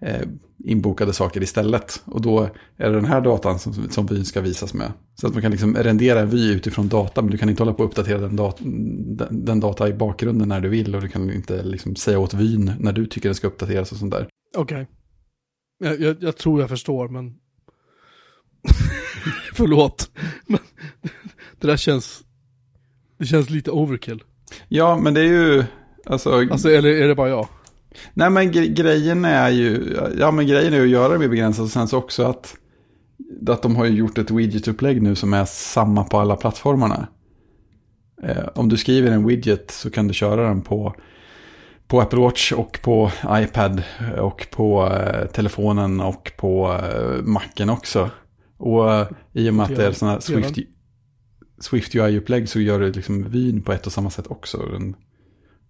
eh, 0.00 0.22
inbokade 0.64 1.12
saker 1.12 1.42
istället. 1.42 2.02
Och 2.04 2.20
då 2.20 2.48
är 2.76 2.90
det 2.90 2.94
den 2.94 3.04
här 3.04 3.20
datan 3.20 3.58
som, 3.58 3.88
som 3.90 4.06
vyn 4.06 4.24
ska 4.24 4.40
visas 4.40 4.74
med. 4.74 4.92
Så 5.20 5.26
att 5.26 5.32
man 5.32 5.42
kan 5.42 5.50
liksom 5.50 5.76
rendera 5.76 6.20
en 6.20 6.30
vy 6.30 6.52
utifrån 6.52 6.88
data, 6.88 7.22
men 7.22 7.30
du 7.30 7.38
kan 7.38 7.48
inte 7.48 7.62
hålla 7.62 7.74
på 7.74 7.82
att 7.82 7.88
uppdatera 7.88 8.18
den, 8.18 8.36
dat 8.36 8.56
den, 8.60 9.44
den 9.44 9.60
data 9.60 9.88
i 9.88 9.92
bakgrunden 9.92 10.48
när 10.48 10.60
du 10.60 10.68
vill. 10.68 10.94
Och 10.94 11.00
du 11.00 11.08
kan 11.08 11.32
inte 11.32 11.62
liksom 11.62 11.96
säga 11.96 12.18
åt 12.18 12.34
vyn 12.34 12.72
när 12.78 12.92
du 12.92 13.06
tycker 13.06 13.28
den 13.28 13.34
ska 13.34 13.46
uppdateras 13.46 13.92
och 13.92 13.98
sånt 13.98 14.12
där. 14.12 14.28
Okej. 14.56 14.86
Jag, 15.82 16.00
jag, 16.00 16.16
jag 16.20 16.36
tror 16.36 16.60
jag 16.60 16.68
förstår, 16.68 17.08
men... 17.08 17.34
Förlåt. 19.54 20.10
Men 20.46 20.58
det 21.60 21.66
där 21.66 21.76
känns... 21.76 22.22
Det 23.18 23.26
känns 23.26 23.50
lite 23.50 23.70
overkill. 23.70 24.22
Ja, 24.68 24.98
men 24.98 25.14
det 25.14 25.20
är 25.20 25.24
ju... 25.24 25.64
Alltså, 26.06 26.30
Alltså, 26.50 26.70
eller 26.70 26.88
är 26.90 27.08
det 27.08 27.14
bara 27.14 27.28
jag? 27.28 27.48
nej 28.14 28.30
men 28.30 28.52
gre- 28.52 28.74
grejen 28.74 29.24
är 29.24 29.50
ju... 29.50 29.96
Ja, 30.18 30.30
men 30.30 30.46
grejen 30.46 30.72
är 30.72 30.76
ju 30.76 30.82
att 30.84 30.88
göra 30.90 31.12
det 31.12 31.18
mer 31.18 31.28
begränsat. 31.28 31.64
Och 31.64 31.70
sen 31.70 31.88
så 31.88 31.98
också 31.98 32.22
att... 32.24 32.56
Att 33.48 33.62
de 33.62 33.76
har 33.76 33.84
ju 33.84 33.96
gjort 33.96 34.18
ett 34.18 34.30
widget-upplägg 34.30 35.02
nu 35.02 35.14
som 35.14 35.34
är 35.34 35.44
samma 35.44 36.04
på 36.04 36.18
alla 36.18 36.36
plattformarna. 36.36 37.06
Eh, 38.22 38.48
om 38.54 38.68
du 38.68 38.76
skriver 38.76 39.10
en 39.10 39.26
widget 39.26 39.70
så 39.70 39.90
kan 39.90 40.08
du 40.08 40.14
köra 40.14 40.48
den 40.48 40.62
på, 40.62 40.94
på 41.92 42.00
Apple 42.00 42.18
Watch 42.18 42.52
och 42.52 42.78
på 42.82 43.10
iPad 43.28 43.82
och 44.18 44.46
på 44.50 44.86
eh, 44.86 45.26
telefonen 45.26 46.00
och 46.00 46.32
på 46.36 46.72
eh, 46.72 47.22
Macen 47.22 47.70
också. 47.70 48.10
Och 48.56 48.92
eh, 48.92 49.08
i 49.32 49.50
och 49.50 49.54
med 49.54 49.64
att 49.64 49.76
det 49.76 49.86
är 49.86 49.92
sådana. 49.92 50.20
Swift, 50.20 50.58
Swift 51.60 51.94
UI-upplägg 51.94 52.46
så 52.46 52.60
gör 52.60 52.80
det 52.80 52.90
liksom 52.90 53.30
vyn 53.30 53.62
på 53.62 53.72
ett 53.72 53.86
och 53.86 53.92
samma 53.92 54.10
sätt 54.10 54.26
också. 54.26 54.58
Den 54.58 54.96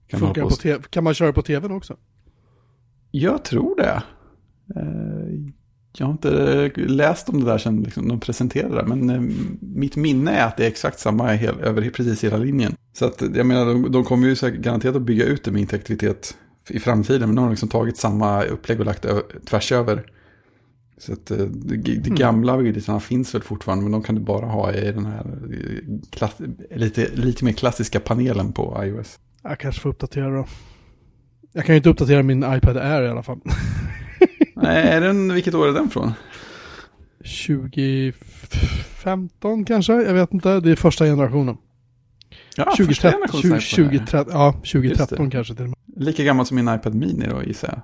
kan 0.09 0.21
Funkar 0.21 0.43
på 0.43 0.83
kan 0.91 1.05
man 1.05 1.14
köra 1.14 1.33
på 1.33 1.43
tvn 1.43 1.73
också? 1.73 1.97
Jag 3.11 3.45
tror 3.45 3.76
det. 3.76 4.02
Jag 5.99 6.06
har 6.06 6.12
inte 6.12 6.70
läst 6.76 7.28
om 7.28 7.44
det 7.44 7.50
där 7.50 7.58
sen 7.58 7.82
liksom 7.82 8.08
de 8.08 8.20
presenterade 8.20 8.76
det. 8.76 8.84
Men 8.84 9.11
eh, 9.11 9.20
mitt 9.61 9.96
minne 9.96 10.30
är 10.30 10.46
att 10.46 10.56
det 10.56 10.64
är 10.64 10.68
exakt 10.68 10.99
samma 10.99 11.26
hel, 11.28 11.61
över 11.61 11.90
precis 11.90 12.25
hela 12.25 12.37
linjen. 12.37 12.75
Så 12.92 13.04
att 13.04 13.22
jag 13.34 13.46
menar, 13.46 13.66
de, 13.66 13.92
de 13.92 14.04
kommer 14.04 14.28
ju 14.28 14.37
säkert 14.37 14.61
garanterat 14.61 14.96
att 14.96 15.02
bygga 15.02 15.25
ut 15.25 15.44
det 15.44 15.50
med 15.50 15.61
interaktivitet 15.61 16.37
i 16.68 16.80
framtiden. 16.80 17.28
Men 17.28 17.37
de 17.37 17.42
har 17.42 17.50
liksom 17.50 17.68
tagit 17.68 17.96
samma 17.96 18.42
upplägg 18.44 18.80
och 18.80 18.87
lagt 18.87 19.02
det 19.02 19.22
tvärs 19.46 19.72
över. 19.72 20.04
Så 20.99 21.12
att 21.12 21.30
eh, 21.30 21.37
det, 21.38 21.76
det 21.76 22.11
gamla 22.11 22.56
widgetarna 22.56 23.00
finns 23.00 23.34
väl 23.34 23.42
fortfarande. 23.42 23.82
Men 23.82 23.92
de 23.92 24.02
kan 24.02 24.14
du 24.14 24.20
bara 24.20 24.46
ha 24.46 24.72
i 24.72 24.92
den 24.92 25.06
här 25.06 25.26
eh, 25.52 25.99
klass, 26.11 26.32
lite, 26.70 27.08
lite 27.14 27.44
mer 27.44 27.52
klassiska 27.52 28.00
panelen 28.00 28.52
på 28.52 28.84
iOS. 28.84 29.18
Jag 29.42 29.58
kanske 29.58 29.80
får 29.80 29.90
uppdatera 29.90 30.30
då. 30.30 30.46
Jag 31.52 31.64
kan 31.64 31.75
ju 31.75 31.76
inte 31.76 31.90
uppdatera 31.90 32.22
min 32.22 32.54
iPad 32.54 32.76
Air 32.76 33.02
i 33.02 33.08
alla 33.08 33.22
fall. 33.22 33.40
Nej, 34.62 34.88
är 34.88 35.00
den, 35.00 35.35
vilket 35.35 35.54
år 35.54 35.69
är 35.69 35.73
den 35.73 35.90
från? 35.90 36.12
2015 37.47 39.64
kanske? 39.64 39.92
Jag 39.92 40.14
vet 40.14 40.35
inte. 40.35 40.61
Det 40.61 40.71
är 40.71 40.76
första 40.76 41.04
generationen. 41.04 41.57
Ja, 42.57 42.64
första 42.76 42.85
2013, 42.85 43.12
generationens 43.12 43.64
20, 43.64 43.83
iPhone. 43.83 43.99
2013, 43.99 44.33
ja, 44.35 44.54
Just 44.62 44.73
2013 44.73 45.25
det. 45.25 45.31
kanske 45.31 45.54
till 45.54 45.62
och 45.64 45.69
med. 45.69 45.78
Lika 45.97 46.25
gammal 46.25 46.47
som 46.47 46.54
min 46.54 46.69
iPad 46.75 46.95
Mini 46.95 47.26
då 47.26 47.42
gissar 47.42 47.69
jag. 47.69 47.81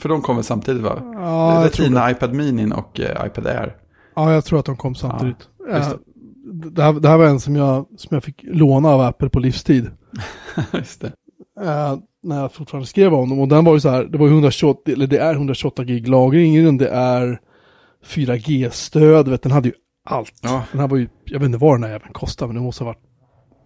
För 0.00 0.08
de 0.08 0.22
kom 0.22 0.36
väl 0.36 0.44
samtidigt 0.44 0.82
va? 0.82 0.98
Ja, 1.14 1.58
det. 1.60 1.66
Retina 1.66 2.10
iPad 2.10 2.34
Mini 2.34 2.72
och 2.74 3.00
eh, 3.00 3.26
iPad 3.26 3.46
Air. 3.46 3.76
Ja, 4.16 4.32
jag 4.32 4.44
tror 4.44 4.58
att 4.58 4.64
de 4.66 4.76
kom 4.76 4.94
samtidigt. 4.94 5.48
just 5.68 5.92
Eh, 5.92 5.98
det, 6.52 6.82
här, 6.82 6.92
det 6.92 7.08
här 7.08 7.16
var 7.16 7.26
en 7.26 7.40
som 7.40 7.56
jag, 7.56 7.86
som 7.96 8.14
jag 8.14 8.24
fick 8.24 8.40
låna 8.44 8.88
av 8.88 9.00
Apple 9.00 9.28
på 9.28 9.38
livstid. 9.40 9.90
Just 10.72 11.00
det. 11.00 11.12
Eh, 11.60 11.96
när 12.22 12.40
jag 12.40 12.52
fortfarande 12.52 12.86
skrev 12.86 13.14
om 13.14 13.28
dem. 13.28 13.40
Och 13.40 13.48
den 13.48 13.64
var 13.64 13.74
ju 13.74 13.80
så 13.80 13.88
här, 13.88 14.04
det 14.04 14.18
var 14.18 14.26
ju 14.26 14.32
128, 14.32 14.92
eller 14.92 15.06
det 15.06 15.18
är 15.18 15.34
128 15.34 15.84
gig 15.84 16.08
lagring 16.08 16.56
i 16.56 16.62
den, 16.62 16.76
det 16.76 16.88
är 16.88 17.40
4G-stöd, 18.04 19.28
vet, 19.28 19.42
den 19.42 19.52
hade 19.52 19.68
ju 19.68 19.74
allt. 20.04 20.32
Ja, 20.42 20.64
Den 20.72 20.80
här 20.80 20.88
var 20.88 20.96
ju, 20.96 21.08
jag 21.24 21.38
vet 21.38 21.46
inte 21.46 21.58
vad 21.58 21.74
den 21.74 21.84
här 21.90 21.96
även 21.96 22.12
kostade, 22.12 22.48
men 22.48 22.56
det 22.56 22.62
måste 22.62 22.84
ha 22.84 22.90
varit 22.90 23.02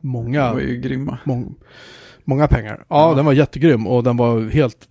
många, 0.00 0.47
de 0.47 0.52
var 0.54 0.61
ju 0.61 0.80
grymma. 0.80 1.18
mång, 1.25 1.54
många 2.25 2.49
pengar. 2.49 2.85
Ja, 2.88 3.09
Ja. 3.11 3.14
den 3.14 3.25
var 3.25 3.32
jättegrym 3.32 3.87
och 3.87 4.04
den 4.04 4.16
var 4.16 4.40
helt 4.50 4.88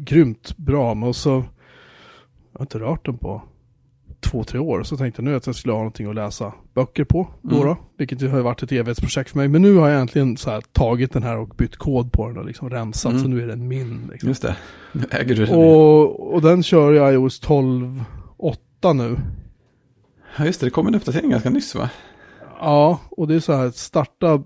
grymt 0.00 0.56
bra. 0.56 0.94
Men 0.94 1.14
så, 1.14 1.30
jag 2.52 2.58
har 2.58 2.64
inte 2.64 2.78
rört 2.78 3.06
den 3.06 3.18
på 3.18 3.42
två, 4.22 4.44
tre 4.44 4.58
år. 4.58 4.82
Så 4.82 4.96
tänkte 4.96 5.22
jag 5.22 5.30
nu 5.30 5.36
att 5.36 5.46
jag 5.46 5.54
skulle 5.54 5.72
ha 5.72 5.78
någonting 5.78 6.06
att 6.08 6.14
läsa 6.14 6.52
böcker 6.74 7.04
på. 7.04 7.26
Då 7.42 7.54
Mm. 7.56 7.66
då, 7.68 7.76
vilket 7.98 8.30
har 8.30 8.40
varit 8.40 8.62
ett 8.62 8.72
evighetsprojekt 8.72 9.30
för 9.30 9.38
mig. 9.38 9.48
Men 9.48 9.62
nu 9.62 9.74
har 9.76 9.88
jag 9.88 10.00
äntligen 10.00 10.36
så 10.36 10.50
här, 10.50 10.60
tagit 10.72 11.12
den 11.12 11.22
här 11.22 11.36
och 11.38 11.48
bytt 11.48 11.76
kod 11.76 12.12
på 12.12 12.28
den 12.28 12.38
och 12.38 12.44
liksom 12.46 12.70
rensat. 12.70 13.12
Mm. 13.12 13.22
Så 13.22 13.28
nu 13.28 13.42
är 13.42 13.46
den 13.46 13.68
min. 13.68 14.08
Liksom. 14.12 14.28
Just 14.28 14.42
det. 14.42 14.56
Nu 14.92 15.04
äger 15.10 15.34
du 15.34 15.46
den. 15.46 15.54
Och, 15.58 16.34
och 16.34 16.42
den 16.42 16.62
kör 16.62 16.92
jag 16.92 17.12
i 17.12 17.14
iOS 17.14 17.42
12.8 17.42 18.92
nu. 18.94 19.16
Ja, 20.38 20.44
just 20.46 20.60
det. 20.60 20.66
Det 20.66 20.70
kom 20.70 20.86
en 20.86 20.94
uppdatering 20.94 21.30
ganska 21.30 21.50
nyss 21.50 21.74
va? 21.74 21.90
Ja, 22.60 23.00
och 23.10 23.28
det 23.28 23.34
är 23.34 23.40
så 23.40 23.52
här, 23.52 23.70
starta 23.70 24.42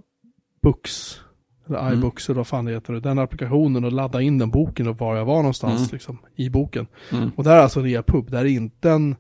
Books, 0.63 1.21
eller 1.69 1.79
Mm. 1.79 1.93
iBooks 1.99 2.29
eller 2.29 2.37
vad 2.37 2.47
fan 2.47 2.65
det 2.65 2.73
heter, 2.73 2.93
nu, 2.93 3.01
den 3.01 3.19
applikationen 3.19 3.85
och 3.85 3.93
ladda 3.93 4.21
in 4.23 4.39
den 4.39 4.51
boken 4.51 4.89
och 4.89 4.99
var 4.99 5.17
jag 5.17 5.25
var 5.25 5.37
någonstans 5.37 5.81
Mm. 5.81 5.89
liksom, 5.93 6.19
i 6.37 6.51
boken. 6.51 6.87
Mm. 7.13 7.31
Och 7.37 7.45
där 7.45 7.57
är 7.57 7.61
alltså 7.61 7.81
ReaPub, 7.81 8.31
det 8.31 8.37
här 8.37 8.45
är 8.45 8.49
inte 8.49 8.91
en 8.91 9.17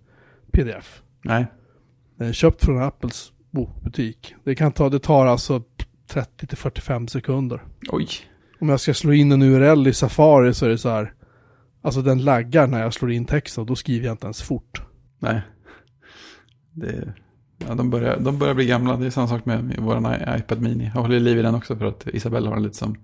pdf. 0.56 1.02
Nej. 1.22 1.46
Den 2.18 2.28
är 2.28 2.32
köpt 2.32 2.64
från 2.64 2.82
Apples 2.82 3.32
bokbutik. 3.50 4.34
Det 4.44 4.54
kan 4.54 4.72
ta, 4.72 4.88
det 4.88 4.98
tar 4.98 5.26
alltså 5.26 5.62
30 6.06 6.46
till 6.46 6.58
45 6.58 7.08
sekunder. 7.08 7.62
Oj. 7.88 8.08
Om 8.60 8.68
jag 8.68 8.80
ska 8.80 8.94
slå 8.94 9.12
in 9.12 9.32
en 9.32 9.42
URL 9.42 9.86
i 9.86 9.92
Safari 9.92 10.54
så 10.54 10.66
är 10.66 10.70
det 10.70 10.78
så 10.78 10.88
här, 10.88 11.12
alltså 11.82 12.02
den 12.02 12.24
laggar 12.24 12.66
när 12.66 12.82
jag 12.82 12.94
slår 12.94 13.12
in 13.12 13.24
texten 13.24 13.60
och 13.60 13.66
då 13.66 13.76
skriver 13.76 14.06
jag 14.06 14.14
inte 14.14 14.26
ens 14.26 14.42
fort. 14.42 14.82
Nej. 15.18 15.40
Det, 16.72 17.14
ja, 17.68 17.74
de, 17.74 17.90
börjar, 17.90 18.18
de 18.20 18.38
börjar 18.38 18.54
bli 18.54 18.66
gamla. 18.66 18.96
Det 18.96 19.06
är 19.06 19.10
samma 19.10 19.28
sak 19.28 19.44
med 19.44 19.76
vår 19.78 20.16
iPad 20.38 20.60
Mini. 20.60 20.90
Jag 20.94 21.02
håller 21.02 21.20
liv 21.20 21.38
i 21.38 21.42
den 21.42 21.54
också 21.54 21.76
för 21.76 21.84
att 21.84 22.06
Isabella 22.06 22.48
har 22.48 22.56
den 22.56 22.62
lite 22.62 22.76
som 22.76 22.96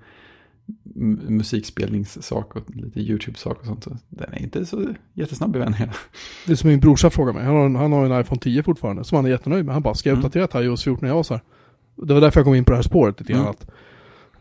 musikspelningssak 1.29 2.57
och 2.57 2.77
lite 2.77 3.01
YouTube-sak 3.01 3.61
och 3.61 3.67
sånt. 3.67 3.85
Så 3.85 3.97
den 4.09 4.33
är 4.33 4.43
inte 4.43 4.67
så 4.67 4.95
jättesnabb 5.15 5.57
i 5.57 5.59
vändningarna. 5.59 5.93
Det 6.47 6.53
är 6.53 6.57
som 6.57 6.71
min 6.71 6.81
brorsa 6.81 7.11
frågar 7.11 7.33
mig, 7.33 7.45
han 7.45 7.55
har, 7.57 7.67
en, 7.67 7.77
han 7.77 7.93
har 7.93 8.05
en 8.11 8.21
iPhone 8.21 8.41
10 8.41 8.63
fortfarande, 8.63 9.05
som 9.05 9.17
han 9.17 9.25
är 9.27 9.31
jättenöjd 9.31 9.65
med. 9.65 9.75
Han 9.75 9.83
bara, 9.83 9.95
ska 9.95 10.09
jag 10.09 10.15
Mm. 10.17 10.27
uppdatera 10.27 10.47
till 10.47 10.61
iOS 10.69 10.85
14 10.85 11.09
när 11.09 11.15
jag 11.15 11.27
så 11.27 11.35
här? 11.35 11.43
Det 11.97 12.15
var 12.15 12.21
därför 12.21 12.41
jag 12.41 12.45
kom 12.45 12.55
in 12.55 12.65
på 12.65 12.71
det 12.71 12.77
här 12.77 12.83
spåret 12.83 13.21
lite 13.21 13.33
grann. 13.33 13.43
Mm. 13.43 13.51
Att, 13.51 13.67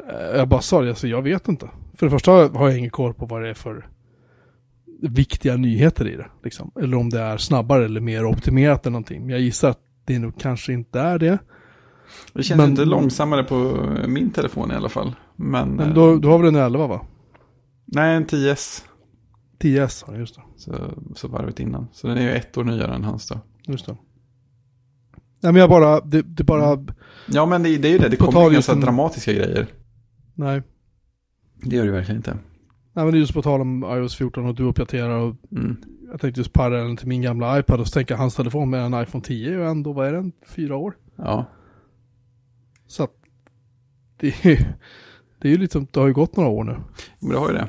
eh, 0.10 0.38
jag 0.38 0.48
bara 0.48 0.62
sa 0.62 0.82
det, 0.82 0.90
alltså, 0.90 1.08
jag 1.08 1.22
vet 1.22 1.48
inte. 1.48 1.70
För 1.94 2.06
det 2.06 2.10
första 2.10 2.32
har 2.32 2.70
jag 2.70 2.78
ingen 2.78 2.90
koll 2.90 3.14
på 3.14 3.26
vad 3.26 3.42
det 3.42 3.50
är 3.50 3.54
för 3.54 3.88
viktiga 5.02 5.58
nyheter 5.58 6.08
i 6.08 6.16
det. 6.16 6.28
Liksom. 6.44 6.72
Eller 6.82 6.98
om 6.98 7.10
det 7.10 7.20
är 7.22 7.38
snabbare 7.38 7.86
eller 7.86 8.02
mer 8.02 8.26
optimerat 8.26 8.86
eller 8.86 8.92
någonting. 8.92 9.22
Men 9.22 9.30
jag 9.30 9.40
gissar 9.42 9.70
att 9.70 9.80
det 10.06 10.20
nog 10.20 10.40
kanske 10.40 10.74
inte 10.74 11.00
är 11.00 11.20
det. 11.20 11.40
Det 12.34 12.44
känns 12.44 12.58
Men- 12.58 12.70
inte 12.70 12.86
långsammare 12.86 13.44
på 13.44 13.56
min 14.08 14.32
telefon 14.32 14.72
i 14.72 14.76
alla 14.76 14.90
fall. 14.90 15.16
Men, 15.36 15.70
Men 15.70 15.88
eh, 15.90 15.94
då, 15.96 16.16
då 16.18 16.30
har 16.30 16.38
vi 16.40 16.46
den 16.46 16.56
11 16.56 16.88
va? 16.88 17.02
nej, 17.86 18.16
en 18.16 18.26
10S. 18.26 18.84
10S, 19.60 20.04
ja, 20.08 20.16
just 20.18 20.36
det. 20.36 20.42
Så, 20.58 20.76
så 21.16 21.28
varvet 21.28 21.60
innan. 21.60 21.88
Så 21.94 22.08
den 22.08 22.18
är 22.18 22.22
ju 22.22 22.32
ett 22.32 22.58
år 22.58 22.64
nyare 22.64 22.96
än 22.96 23.04
hans 23.04 23.28
då. 23.28 23.40
Just 23.68 23.86
det. 23.86 23.98
Nej 25.44 25.54
men 25.54 25.56
jag 25.56 25.70
bara, 25.70 26.00
det, 26.02 26.22
det 26.22 26.44
bara, 26.44 26.86
Ja, 27.28 27.46
men 27.46 27.64
det, 27.64 27.78
det 27.78 27.88
är 27.88 27.92
ju 27.92 27.98
det. 27.98 28.10
Det 28.10 28.16
kommer 28.16 28.52
inga 28.52 28.62
så 28.62 28.74
om- 28.74 28.80
dramatiska 28.82 29.34
grejer. 29.34 29.68
nej. 30.36 30.62
Det 31.64 31.76
gör 31.76 31.86
det 31.86 31.92
verkligen 31.92 32.18
inte. 32.18 32.32
Nej 32.94 33.06
men 33.06 33.12
det 33.12 33.18
är 33.18 33.20
just 33.20 33.34
på 33.34 33.42
tal 33.42 33.62
om 33.62 33.84
iOS 33.84 34.16
14 34.16 34.46
och 34.46 34.56
du 34.56 34.64
uppdaterar 34.64 35.10
och 35.20 35.36
Mm. 35.52 35.78
jag 36.12 36.22
tänkte 36.22 36.40
just 36.40 36.54
parallellen 36.54 36.98
till 36.98 37.08
min 37.08 37.22
gamla 37.22 37.60
iPad 37.60 37.80
och 37.80 37.88
så 37.88 37.92
tänker 37.94 38.14
jag 38.14 38.20
hans 38.20 38.36
telefon 38.36 38.70
med 38.70 38.86
en 38.86 39.02
iPhone 39.04 39.24
10 39.24 39.58
och 39.60 39.66
ändå, 39.66 39.94
vad 39.94 40.08
är 40.08 40.14
den? 40.14 40.32
Fyra 40.48 40.76
år? 40.76 40.94
Ja. 41.16 41.46
Så 42.92 43.04
att 43.04 43.16
det 44.18 44.28
är 44.28 44.50
ju, 44.50 44.58
det 45.40 45.48
är 45.48 45.52
ju 45.52 45.58
liksom, 45.58 45.88
det 45.92 46.00
har 46.00 46.08
ju 46.08 46.14
gått 46.14 46.36
några 46.36 46.50
år 46.50 46.64
nu. 46.64 46.78
Men 47.20 47.30
det 47.30 47.38
har 47.38 47.48
ju 47.50 47.54
det. 47.54 47.68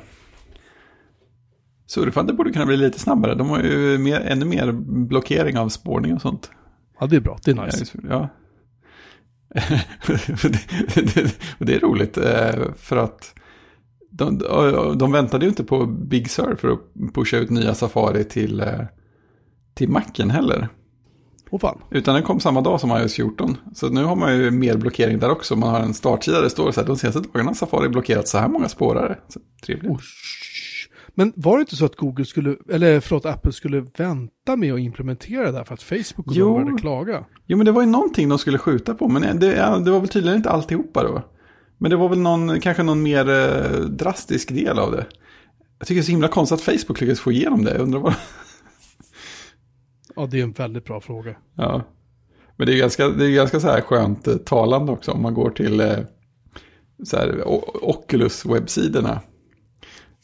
Surfande 1.85 2.33
borde 2.33 2.51
kunna 2.53 2.65
bli 2.65 2.77
lite 2.77 2.99
snabbare. 2.99 3.35
De 3.35 3.49
har 3.49 3.63
ju 3.63 3.97
mer, 3.97 4.19
ännu 4.19 4.45
mer 4.45 4.71
blockering 5.07 5.57
av 5.57 5.69
spårning 5.69 6.13
och 6.13 6.21
sånt. 6.21 6.51
Ja 6.99 7.07
det 7.07 7.15
är 7.15 7.19
bra, 7.19 7.39
det 7.43 7.51
är 7.51 7.65
nice. 7.65 7.97
Ja. 8.09 8.29
det, 10.93 11.15
det, 11.15 11.35
det 11.59 11.75
är 11.75 11.79
roligt 11.79 12.17
eh, 12.17 12.73
för 12.75 12.97
att 12.97 13.35
de, 14.09 14.37
de 14.97 15.11
väntade 15.11 15.45
ju 15.45 15.49
inte 15.49 15.63
på 15.63 15.85
Big 15.85 16.29
Sur 16.29 16.55
för 16.55 16.69
att 16.69 17.13
pusha 17.13 17.37
ut 17.37 17.49
nya 17.49 17.73
Safari 17.73 18.23
till, 18.23 18.59
eh, 18.59 18.81
till 19.73 19.89
Macen 19.89 20.29
heller. 20.29 20.69
Fan. 21.59 21.77
Utan 21.91 22.15
den 22.15 22.23
kom 22.23 22.39
samma 22.39 22.61
dag 22.61 22.79
som 22.79 22.91
iOS 22.91 23.13
14. 23.13 23.57
Så 23.73 23.89
nu 23.89 24.03
har 24.03 24.15
man 24.15 24.37
ju 24.37 24.51
mer 24.51 24.77
blockering 24.77 25.19
där 25.19 25.29
också. 25.29 25.55
Man 25.55 25.69
har 25.69 25.79
en 25.79 25.93
startsida 25.93 26.37
där 26.37 26.43
det 26.43 26.49
står 26.49 26.71
så 26.71 26.81
här, 26.81 26.87
de 26.87 26.97
senaste 26.97 27.21
dagarna 27.21 27.49
har 27.49 27.55
Safari 27.55 27.89
blockerat 27.89 28.27
så 28.27 28.37
här 28.37 28.47
många 28.47 28.69
spårare. 28.69 29.17
Så, 29.27 29.39
trevligt. 29.65 29.91
Osh. 29.91 30.03
Men 31.15 31.33
var 31.35 31.57
det 31.57 31.61
inte 31.61 31.75
så 31.75 31.85
att 31.85 31.95
Google 31.95 32.25
skulle, 32.25 32.55
eller 32.69 32.99
förlåt, 32.99 33.25
Apple 33.25 33.51
skulle 33.51 33.85
vänta 33.97 34.55
med 34.55 34.73
att 34.73 34.79
implementera 34.79 35.51
det 35.51 35.57
här 35.57 35.63
för 35.63 35.73
att 35.73 35.83
Facebook 35.83 36.25
Jo. 36.31 36.45
de 36.45 36.63
började 36.63 36.81
klaga? 36.81 37.25
Jo, 37.47 37.57
men 37.57 37.65
det 37.65 37.71
var 37.71 37.81
ju 37.81 37.87
någonting 37.87 38.29
de 38.29 38.39
skulle 38.39 38.57
skjuta 38.57 38.93
på. 38.93 39.07
Men 39.07 39.39
det, 39.39 39.55
det 39.85 39.91
var 39.91 39.99
väl 39.99 40.09
tydligen 40.09 40.37
inte 40.37 40.49
alltihopa 40.49 41.03
då. 41.03 41.21
Men 41.77 41.89
det 41.91 41.97
var 41.97 42.09
väl 42.09 42.19
någon, 42.19 42.59
kanske 42.59 42.83
någon 42.83 43.03
mer 43.03 43.29
eh, 43.29 43.79
drastisk 43.79 44.49
del 44.49 44.79
av 44.79 44.91
det. 44.91 45.05
Jag 45.79 45.87
tycker 45.87 45.95
det 45.95 46.01
är 46.01 46.05
så 46.05 46.11
himla 46.11 46.27
konstigt 46.27 46.59
att 46.59 46.65
Facebook 46.65 47.01
lyckades 47.01 47.19
få 47.19 47.31
igenom 47.31 47.65
det. 47.65 47.71
Jag 47.71 47.81
undrar 47.81 47.99
vad... 47.99 48.13
Ja, 50.15 50.25
det 50.31 50.39
är 50.39 50.43
en 50.43 50.51
väldigt 50.51 50.85
bra 50.85 51.01
fråga. 51.01 51.35
Ja. 51.55 51.83
Men 52.57 52.67
det 52.67 52.73
är 52.73 52.77
ganska, 52.77 53.07
det 53.09 53.25
är 53.25 53.31
ganska 53.31 53.59
så 53.59 53.67
här 53.67 53.81
skönt 53.81 54.27
eh, 54.27 54.35
talande 54.37 54.91
också. 54.91 55.11
Om 55.11 55.21
man 55.21 55.33
går 55.33 55.49
till 55.49 55.79
eh, 55.79 55.97
så 57.03 57.17
här, 57.17 57.43
Oculus-webbsidorna. 57.81 59.19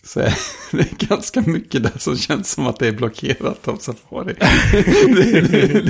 Så 0.03 0.19
är 0.19 0.33
det 0.71 0.81
är 1.03 1.07
ganska 1.07 1.41
mycket 1.41 1.83
där 1.83 1.97
som 1.99 2.15
känns 2.17 2.51
som 2.51 2.67
att 2.67 2.79
det 2.79 2.87
är 2.87 2.91
blockerat 2.91 3.67
av 3.67 3.77
Safari. 3.77 4.33
det, 5.15 5.41
det, 5.41 5.81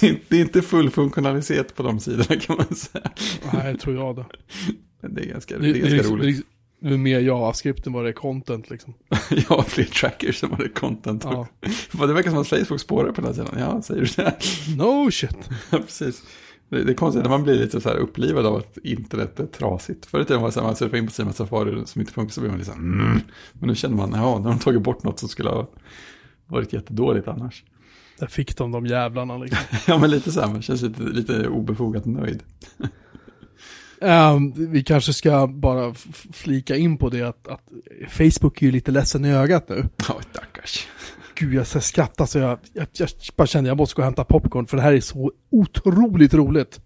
det, 0.00 0.18
det, 0.28 0.36
är 0.36 0.40
inte- 0.40 0.62
full 0.62 0.90
funktionalitet 0.90 1.74
på 1.76 1.82
de 1.82 2.00
sidorna 2.00 2.40
kan 2.40 2.56
man 2.56 2.74
säga. 2.74 3.10
Nej, 3.52 3.78
tror 3.78 3.96
jag 3.96 4.16
det. 4.16 4.24
Det 5.08 5.20
är 5.20 5.26
ganska, 5.26 5.58
Det, 5.58 5.68
är 5.68 5.72
ganska 5.72 5.88
liksom, 5.94 6.16
roligt. 6.16 6.46
Det 6.80 6.94
är 6.94 6.98
mer 6.98 7.20
JavaScript 7.20 7.86
än 7.86 7.92
vad 7.92 8.04
det 8.04 8.08
är 8.08 8.12
content 8.12 8.70
liksom. 8.70 8.94
Har 9.48 9.62
fler 9.62 9.84
trackers 9.84 10.42
än 10.44 10.50
vad 10.50 10.58
det 10.58 10.64
är 10.64 10.68
content. 10.68 11.24
Ja. 11.24 11.46
Ja. 11.92 12.06
Det 12.06 12.12
verkar 12.12 12.30
som 12.30 12.38
att 12.38 12.48
Facebook 12.48 12.80
spårar 12.80 13.12
på 13.12 13.20
den 13.20 13.24
här 13.24 13.32
sidan. 13.32 13.58
Ja, 13.58 13.82
säger 13.82 14.00
du 14.00 14.22
det? 14.22 14.36
No 14.76 15.10
shit. 15.10 15.50
Ja, 15.70 15.78
precis. 15.78 16.22
Det, 16.68 16.84
det 16.84 16.92
är 16.92 16.94
konstigt 16.94 17.22
när 17.22 17.30
man 17.30 17.42
blir 17.42 17.54
lite 17.54 17.80
så 17.80 17.88
här 17.88 17.96
upplivad 17.96 18.46
av 18.46 18.56
att 18.56 18.78
internet 18.84 19.40
är 19.40 19.46
trasigt. 19.46 20.06
Förr 20.06 20.20
i 20.20 20.24
tiden 20.24 20.40
var 20.40 20.48
det 20.48 20.52
så 20.52 20.60
här, 20.60 20.66
man 20.66 20.76
surfade 20.76 20.98
in 20.98 21.06
på 21.06 21.12
sidan 21.12 21.32
Safari 21.32 21.86
som 21.86 22.00
inte 22.00 22.12
funkar 22.12 22.32
så 22.32 22.40
blir 22.40 22.50
man 22.50 22.60
här, 22.60 22.72
mm. 22.72 23.20
Men 23.52 23.68
nu 23.68 23.74
känner 23.74 23.96
man, 23.96 24.12
ja, 24.12 24.38
nu 24.38 24.44
har 24.44 24.50
de 24.50 24.58
tagit 24.58 24.82
bort 24.82 25.02
något 25.02 25.18
som 25.18 25.28
skulle 25.28 25.50
ha 25.50 25.70
varit 26.46 26.72
jättedåligt 26.72 27.28
annars. 27.28 27.64
Där 28.18 28.26
fick 28.26 28.56
de 28.56 28.72
de 28.72 28.86
jävlarna 28.86 29.38
liksom. 29.38 29.58
Ja, 29.86 29.98
men 29.98 30.10
lite 30.10 30.32
så 30.32 30.40
här, 30.40 30.48
man 30.48 30.62
känns 30.62 30.82
lite, 30.82 31.02
lite 31.02 31.48
obefogat 31.48 32.04
nöjd. 32.04 32.42
Ehm, 34.00 34.52
vi 34.72 34.82
kanske 34.82 35.12
ska 35.12 35.46
bara 35.46 35.94
flika 36.32 36.76
in 36.76 36.98
på 36.98 37.08
det 37.08 37.22
att, 37.22 37.48
att 37.48 37.68
Facebook 38.08 38.62
är 38.62 38.66
ju 38.66 38.72
lite 38.72 38.90
ledsen 38.90 39.24
i 39.24 39.32
ögat 39.32 39.68
nu. 39.68 39.88
Ja, 40.08 40.20
stackars. 40.30 40.86
Gud, 41.34 41.54
jag 41.54 41.66
ska 41.66 41.80
skratta 41.80 42.26
så 42.26 42.38
jag, 42.38 42.58
jag, 42.72 42.86
jag 42.92 43.08
bara 43.36 43.46
känner 43.46 43.68
jag 43.68 43.76
måste 43.76 43.94
gå 43.94 44.02
och 44.02 44.04
hämta 44.04 44.24
popcorn 44.24 44.66
för 44.66 44.76
det 44.76 44.82
här 44.82 44.92
är 44.92 45.00
så 45.00 45.32
otroligt 45.50 46.34
roligt. 46.34 46.80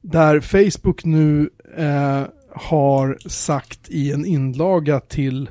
Där 0.00 0.40
Facebook 0.40 1.04
nu 1.04 1.50
eh, 1.76 2.24
har 2.54 3.28
sagt 3.28 3.88
i 3.88 4.12
en 4.12 4.24
inlaga 4.24 5.00
till 5.00 5.50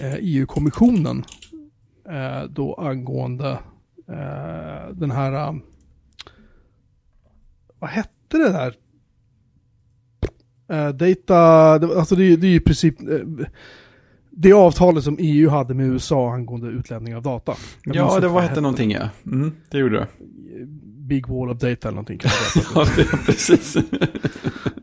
eh, 0.00 0.14
EU-kommissionen 0.14 1.24
eh, 2.08 2.42
då 2.48 2.74
angående 2.74 3.50
eh, 4.08 4.92
den 4.92 5.10
här, 5.10 5.60
vad 7.78 7.90
hette 7.90 8.38
det 8.38 8.52
där? 8.52 8.74
Eh, 10.70 10.88
data, 10.88 11.38
alltså 11.98 12.14
det, 12.16 12.36
det 12.36 12.46
är 12.46 12.50
ju 12.50 12.56
i 12.56 12.60
princip 12.60 13.00
eh, 13.00 13.46
det 14.30 14.52
avtalet 14.52 15.04
som 15.04 15.16
EU 15.20 15.48
hade 15.48 15.74
med 15.74 15.86
USA 15.86 16.32
angående 16.32 16.68
utlämning 16.68 17.16
av 17.16 17.22
data. 17.22 17.54
Jag 17.84 17.96
Ja, 17.96 18.20
det 18.20 18.28
var 18.28 18.40
hette 18.40 18.60
någonting, 18.60 18.90
ja. 18.90 19.08
Mm, 19.26 19.52
det 19.70 19.78
gjorde 19.78 19.98
det. 19.98 20.06
Big 21.08 21.28
Wall 21.28 21.50
of 21.50 21.58
Data 21.58 21.88
eller 21.88 21.90
någonting. 21.90 22.20
Ja, 22.74 22.86
precis. 23.26 23.76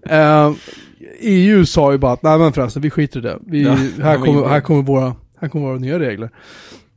Eh, 0.03 0.53
EU 1.19 1.65
sa 1.65 1.91
ju 1.91 1.97
bara 1.97 2.11
att 2.11 2.23
nej 2.23 2.39
men 2.39 2.53
förresten 2.53 2.81
vi 2.81 2.89
skiter 2.89 3.19
i 3.19 3.23
det. 3.23 3.39
Vi, 3.41 3.63
Ja, 3.63 3.77
här, 4.03 4.17
kommer, 4.17 4.47
här, 4.47 4.61
kommer 4.61 4.81
våra, 4.81 5.15
här 5.39 5.49
kommer 5.49 5.65
våra 5.65 5.79
nya 5.79 5.99
regler. 5.99 6.29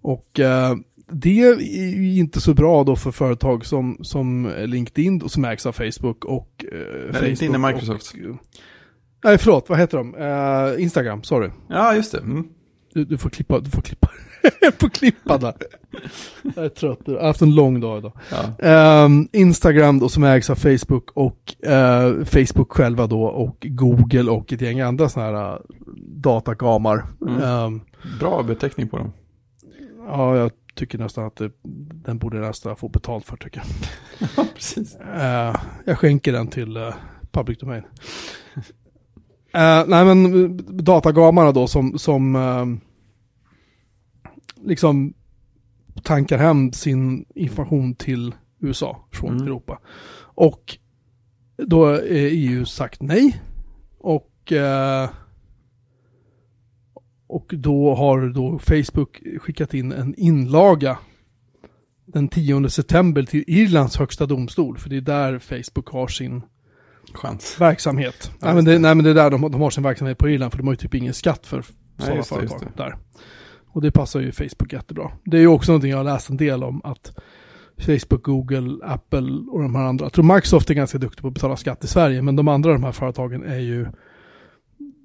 Och 0.03 0.41
eh, 0.41 0.77
det 1.13 1.43
är 1.43 1.61
ju 1.61 2.19
inte 2.19 2.41
så 2.41 2.55
bra 2.55 2.85
då 2.85 2.97
för 2.97 3.11
företag 3.11 3.67
som, 3.67 3.99
som 4.03 4.53
LinkedIn 4.59 5.29
som 5.29 5.45
ägs 5.45 5.67
av 5.67 5.73
Facebook 5.73 6.25
och 6.25 6.65
eh, 6.73 7.13
Nej, 7.13 7.23
LinkedIn 7.23 7.55
är 7.55 7.59
Facebook 7.59 7.75
Microsoft. 7.75 8.15
Och, 8.15 8.47
nej 9.25 9.39
förlåt, 9.39 9.69
vad 9.69 9.79
heter 9.79 9.99
de? 9.99 10.15
Eh, 10.15 10.83
Instagram, 10.83 11.23
sorry. 11.23 11.51
Ja, 11.69 11.95
just 11.95 12.13
det. 12.13 12.19
Mm. 12.19 12.49
Du, 12.95 13.05
du 13.05 13.19
får 13.19 13.31
klippa, 13.31 13.59
du 13.61 13.71
får 13.71 13.83
klippa. 13.83 14.11
jag 14.61 14.75
får 14.75 14.89
klippa 14.89 15.39
där. 15.39 15.55
Jag 16.57 16.65
är 16.65 16.69
trött, 16.69 16.99
jag 17.05 17.15
har 17.21 17.27
haft 17.27 17.43
en 17.43 17.55
lång 17.55 17.81
dag 17.81 17.99
idag. 17.99 18.13
Ja. 18.31 18.67
Ehm, 18.67 19.29
Instagram 19.33 19.99
då 19.99 20.09
som 20.09 20.25
ägs 20.25 20.51
av 20.51 20.55
Facebook 20.55 21.11
och 21.11 21.67
eh, 21.67 22.25
Facebook 22.25 22.73
själva 22.73 23.07
då 23.07 23.23
och 23.25 23.57
Google 23.61 24.31
och 24.31 24.53
ett 24.53 24.61
gäng 24.61 24.81
andra 24.81 25.09
sådana 25.09 25.39
här 25.39 25.53
uh, 25.55 25.61
datagamar. 26.07 27.07
Mm. 27.29 27.43
Ehm, 27.43 27.81
Bra 28.21 28.43
beteckning 28.43 28.89
på 28.89 28.97
dem. 28.97 29.13
ja, 30.07 30.37
jag 30.37 30.51
tycker 30.75 30.99
nästan 30.99 31.27
att 31.27 31.37
det, 31.37 31.51
den 32.05 32.19
borde 32.19 32.39
nästan 32.41 32.77
få 32.77 32.89
betalt 32.89 33.25
för 33.27 33.37
tycker 33.37 33.63
jag. 34.19 34.29
Ja, 34.37 34.47
precis. 34.55 34.97
Eh, 34.97 35.57
jag 35.85 35.99
skänker 35.99 36.33
den 36.33 36.49
till 36.49 36.77
eh, 36.77 36.95
Public 37.33 37.59
Domain. 37.59 37.83
Eh, 39.53 39.85
nej 39.87 40.05
men 40.05 40.57
datagamarna 40.85 41.53
då 41.53 41.67
som, 41.67 41.99
som 41.99 42.37
eh, 42.37 42.67
liksom 44.69 45.15
tankar 46.03 46.39
hem 46.39 46.73
sin 46.73 47.25
information 47.35 47.95
till 47.95 48.35
USA 48.61 49.05
från 49.13 49.31
Mm. 49.31 49.47
Europa. 49.47 49.79
Och 50.35 50.79
då 51.57 51.87
är 51.87 52.29
EU 52.33 52.65
sagt 52.65 53.03
nej. 53.03 53.43
Och, 53.99 54.53
eh, 54.53 55.11
och 57.27 57.55
då 57.57 57.95
har 57.95 58.29
då 58.29 58.59
Facebook 58.59 59.21
skickat 59.41 59.75
in 59.75 59.93
en 59.93 60.15
inlaga 60.15 60.99
den 62.07 62.29
10 62.29 62.69
september 62.69 63.23
till 63.23 63.45
Irlands 63.47 63.97
högsta 63.97 64.27
domstol. 64.27 64.79
För 64.79 64.91
det 64.91 64.97
är 64.97 65.01
där 65.01 65.39
Facebook 65.39 65.89
har 65.89 66.09
sin 66.09 66.43
Chans. 67.15 67.61
verksamhet. 67.61 68.31
Ja, 68.41 68.47
nej, 68.47 68.55
men 68.55 68.65
det, 68.65 68.73
det. 68.73 68.79
nej 68.79 68.95
men 68.95 69.05
det 69.05 69.11
är 69.11 69.15
där 69.15 69.31
de, 69.31 69.51
de 69.53 69.61
har 69.61 69.71
sin 69.71 69.83
verksamhet 69.83 70.19
på 70.19 70.29
Irland. 70.29 70.53
För 70.53 70.59
de 70.59 70.67
har 70.67 70.73
ju 70.73 70.77
typ 70.77 70.95
ingen 70.95 71.15
skatt 71.15 71.47
för 71.47 71.65
sådana 71.99 72.17
just 72.17 72.29
företag 72.29 72.73
där. 72.77 72.97
Och 73.73 73.83
det 73.83 73.91
passar 73.91 74.21
ju 74.21 74.33
Facebook 74.33 74.73
jättebra. 74.73 75.11
Det 75.25 75.37
är 75.37 75.41
ju 75.41 75.47
också 75.47 75.73
någonting 75.73 75.91
jag 75.91 75.99
har 75.99 76.05
läst 76.05 76.31
en 76.31 76.37
del 76.37 76.65
om. 76.65 76.81
Att 76.85 77.13
Facebook, 77.79 78.23
Google, 78.25 78.85
Apple 78.85 79.45
och 79.51 79.63
de 79.63 79.75
här 79.75 79.83
andra. 79.83 80.05
Jag 80.05 80.13
tror 80.13 80.35
Microsoft 80.35 80.71
är 80.71 80.75
ganska 80.75 80.99
duktig 80.99 81.23
på 81.23 81.29
att 81.29 81.35
betala 81.35 81.57
skatt 81.57 81.85
i 81.85 81.87
Sverige. 81.87 82.23
Men 82.23 82.37
de 82.37 82.49
andra 82.49 82.73
de 82.73 82.85
här 82.85 82.93
företagen 82.93 83.45
är 83.45 83.59
ju 83.59 83.87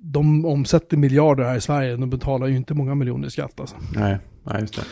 de 0.02 0.46
omsätter 0.46 0.98
miljarder 0.98 1.44
här 1.44 1.56
i 1.56 1.62
Sverige. 1.62 1.96
De 1.96 2.10
betalar 2.10 2.48
ju 2.48 2.56
inte 2.56 2.74
många 2.74 2.96
miljoner 2.96 3.28
i 3.28 3.32
skatt 3.32 3.60
alltså. 3.60 3.76
Nej, 3.96 4.18
nej, 4.44 4.62
just 4.62 4.76
det. 4.76 4.84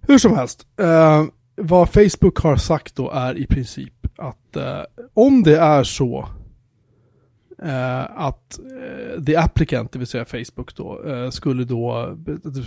Hur 0.00 0.18
som 0.18 0.36
helst. 0.36 0.66
Eh, 0.80 1.24
vad 1.56 1.88
Facebook 1.88 2.38
har 2.38 2.56
sagt 2.56 2.96
då 2.96 3.10
är 3.10 3.38
i 3.38 3.46
princip 3.46 3.99
att 4.20 4.56
eh, 4.56 4.82
om 5.14 5.42
det 5.42 5.58
är 5.58 5.84
så 5.84 6.28
eh, 7.62 8.20
att 8.20 8.58
eh, 8.58 9.24
the 9.24 9.36
applicant, 9.36 9.92
det 9.92 9.98
vill 9.98 10.08
säga 10.08 10.24
Facebook 10.24 10.76
då, 10.76 11.02
eh, 11.04 11.30
skulle 11.30 11.64
då 11.64 12.16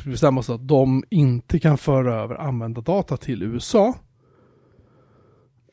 bestämma 0.05 0.43
sig 0.43 0.55
att 0.55 0.67
de 0.67 1.03
inte 1.09 1.59
kan 1.59 1.77
föra 1.77 2.15
över 2.15 2.35
användardata 2.35 3.17
till 3.17 3.43
USA 3.43 3.93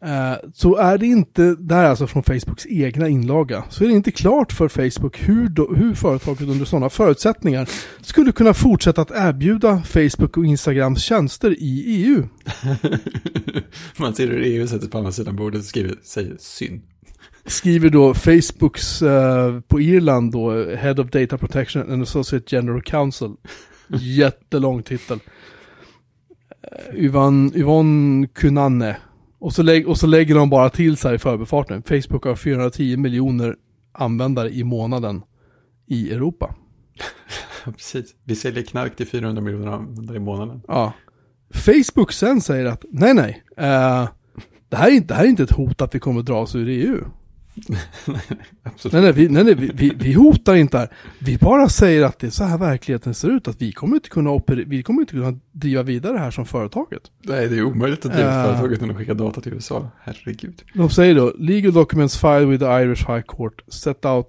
eh, 0.03 0.51
så 0.55 0.77
är 0.77 0.99
det 0.99 1.07
inte, 1.07 1.55
det 1.55 1.75
här 1.75 1.85
är 1.85 1.89
alltså 1.89 2.07
från 2.07 2.23
Facebooks 2.23 2.67
egna 2.67 3.09
inlaga, 3.09 3.65
så 3.69 3.85
är 3.85 3.89
det 3.89 3.95
inte 3.95 4.11
klart 4.11 4.53
för 4.53 4.69
Facebook 4.69 5.29
hur, 5.29 5.49
då, 5.49 5.75
hur 5.75 5.95
företaget 5.95 6.49
under 6.49 6.65
sådana 6.65 6.89
förutsättningar 6.89 7.69
skulle 8.01 8.33
kunna 8.33 8.55
fortsätta 8.55 9.03
att 9.03 9.11
erbjuda 9.11 9.83
Facebook 9.83 10.37
och 10.37 10.45
Instagrams 10.45 11.03
tjänster 11.03 11.51
i 11.59 11.85
EU. 11.87 12.29
Man 13.99 14.15
ser 14.15 14.29
hur 14.29 14.43
EU 14.43 14.67
sätter 14.67 14.89
på 14.89 14.99
andra 14.99 15.13
sidan 15.13 15.37
bordet 15.37 15.59
och 15.59 15.65
skriver, 15.67 15.95
säger 16.03 16.37
synd. 16.39 16.83
Skriver 17.47 17.91
då 17.91 18.15
Facebooks 18.15 19.03
eh, 19.03 19.61
på 19.61 19.81
Irland 19.81 20.33
då, 20.33 20.65
Head 20.75 21.01
of 21.01 21.11
Data 21.11 21.39
Protection 21.39 21.93
and 21.93 22.03
Associate 22.03 22.57
General 22.57 22.83
Counsel. 22.83 23.31
Jättelång 23.89 24.83
titel. 24.83 25.19
Eh, 26.63 27.05
Yvonne, 27.05 27.51
Yvonne 27.55 28.27
Kunanne. 28.27 28.97
Och 29.41 29.53
så, 29.53 29.63
lägg, 29.63 29.89
och 29.89 29.99
så 29.99 30.07
lägger 30.07 30.35
de 30.35 30.51
bara 30.51 30.71
till 30.71 30.97
så 30.97 31.09
här 31.09 31.15
i 31.15 31.19
förbifarten. 31.19 31.83
Facebook 31.83 32.25
har 32.25 32.37
410 32.37 32.97
miljoner 32.97 33.57
användare 33.93 34.51
i 34.51 34.65
månaden 34.65 35.23
i 35.87 36.13
Europa. 36.13 36.55
Precis. 37.65 38.15
Vi 38.25 38.37
säljer 38.37 38.63
knark 38.63 38.97
till 38.97 39.07
400 39.07 39.43
miljoner 39.43 39.67
användare 39.67 40.17
i 40.17 40.21
månaden. 40.21 40.63
Ja. 40.69 40.93
Facebook 41.55 42.13
sen 42.13 42.41
säger 42.41 42.67
att 42.67 42.85
nej, 42.91 43.15
nej. 43.15 43.45
Eh, 43.57 44.09
det, 44.69 44.77
här 44.77 44.89
är 44.89 44.93
inte, 44.93 45.07
det 45.09 45.15
här 45.15 45.25
är 45.25 45.29
inte 45.29 45.43
ett 45.43 45.51
hot 45.51 45.83
att 45.83 45.95
vi 45.95 45.99
kommer 45.99 46.23
dra 46.23 46.41
oss 46.41 46.55
ur 46.55 46.69
EU. 46.69 47.05
Absolut. 48.63 48.93
Nej, 48.93 49.03
nej, 49.03 49.13
vi, 49.13 49.29
nej, 49.29 49.45
nej 49.45 49.55
vi, 49.75 49.93
vi, 49.97 50.13
hotar 50.13 50.55
inte 50.55 50.79
här. 50.79 50.89
Vi 51.19 51.39
bara 51.39 51.69
säger 51.69 52.03
att 52.05 52.19
det 52.19 52.27
är 52.27 52.31
så 52.31 52.45
här 52.45 52.59
verkligheten 52.59 53.15
ser 53.15 53.29
ut. 53.37 53.49
Att 53.49 53.63
vi 53.63 53.73
kommer 53.73 53.95
inte 53.97 54.09
kunna, 54.09 54.31
oper- 54.31 54.65
vi 54.67 54.83
kommer 54.83 55.01
inte 55.01 55.13
kunna 55.13 55.39
driva 55.53 55.83
vidare 55.83 56.13
det 56.13 56.19
här 56.19 56.31
som 56.31 56.47
företaget. 56.47 57.03
Nej, 57.23 57.49
det 57.49 57.57
är 57.59 57.63
omöjligt 57.63 58.07
att 58.07 58.13
driva 58.13 58.29
Eh. 58.31 58.41
ett 58.41 58.47
företag 58.47 58.73
utan 58.73 58.91
att 58.91 58.97
skicka 58.97 59.15
data 59.15 59.41
till 59.41 59.53
USA. 59.53 59.91
Herregud. 60.03 60.63
De 60.75 60.91
säger 60.91 61.15
då, 61.15 61.33
legal 61.39 61.73
documents 61.73 62.19
filed 62.21 62.49
with 62.49 62.65
the 62.65 62.71
Irish 62.83 63.11
High 63.11 63.23
Court 63.23 63.61
set 63.69 64.05
out, 64.05 64.27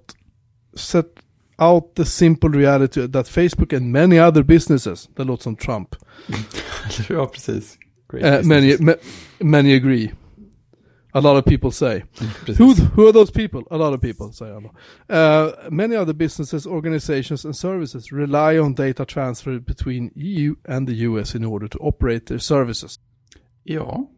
set 0.76 1.06
out 1.58 1.94
the 1.94 2.04
simple 2.04 2.50
reality 2.50 3.08
that 3.12 3.28
Facebook 3.28 3.72
and 3.72 3.90
many 3.92 4.20
other 4.20 4.42
businesses, 4.42 5.08
det 5.16 5.24
låter 5.24 5.42
som 5.42 5.56
Trump, 5.56 5.88
ja, 7.08 7.26
precis. 7.26 7.78
Great 8.12 8.42
uh, 8.44 8.48
many, 8.48 8.76
ma- 8.76 8.96
many 9.38 9.76
agree. 9.76 10.10
A 11.14 11.20
lot 11.20 11.36
of 11.36 11.44
people 11.44 11.70
say. 11.70 12.04
Who, 12.58 12.74
who 12.74 13.06
are 13.06 13.12
those 13.12 13.30
people? 13.30 13.62
A 13.70 13.76
lot 13.76 13.94
of 13.94 14.00
people, 14.00 14.32
säger 14.32 14.54
han. 14.54 14.70
Uh, 15.08 15.70
many 15.70 15.96
other 15.96 16.14
businesses, 16.14 16.66
organizations 16.66 17.44
and 17.44 17.56
services 17.56 18.12
rely 18.12 18.58
on 18.58 18.74
data 18.74 19.04
transfer 19.04 19.58
between 19.58 20.10
EU 20.14 20.54
and 20.68 20.88
the 20.88 20.94
US 20.94 21.34
in 21.34 21.44
order 21.44 21.68
to 21.68 21.78
operate 21.78 22.26
their 22.26 22.38
services. 22.38 22.98
Ja, 23.64 24.08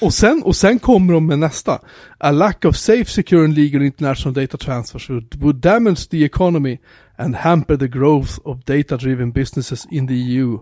Och 0.00 0.14
sen, 0.14 0.42
och 0.42 0.56
sen 0.56 0.78
kommer 0.78 1.12
de 1.12 1.26
med 1.26 1.38
nästa. 1.38 1.80
A 2.18 2.30
lack 2.30 2.64
of 2.64 2.76
safe, 2.76 3.04
secure 3.04 3.44
and 3.44 3.54
legal 3.54 3.82
international 3.82 4.34
data 4.34 4.56
transfers 4.56 5.10
would, 5.10 5.42
would 5.42 5.56
damage 5.56 6.08
the 6.08 6.24
economy 6.24 6.78
and 7.16 7.36
hamper 7.36 7.76
the 7.76 7.88
growth 7.88 8.38
of 8.44 8.64
data-driven 8.64 9.32
businesses 9.32 9.86
in 9.90 10.06
the 10.08 10.14
EU. 10.14 10.58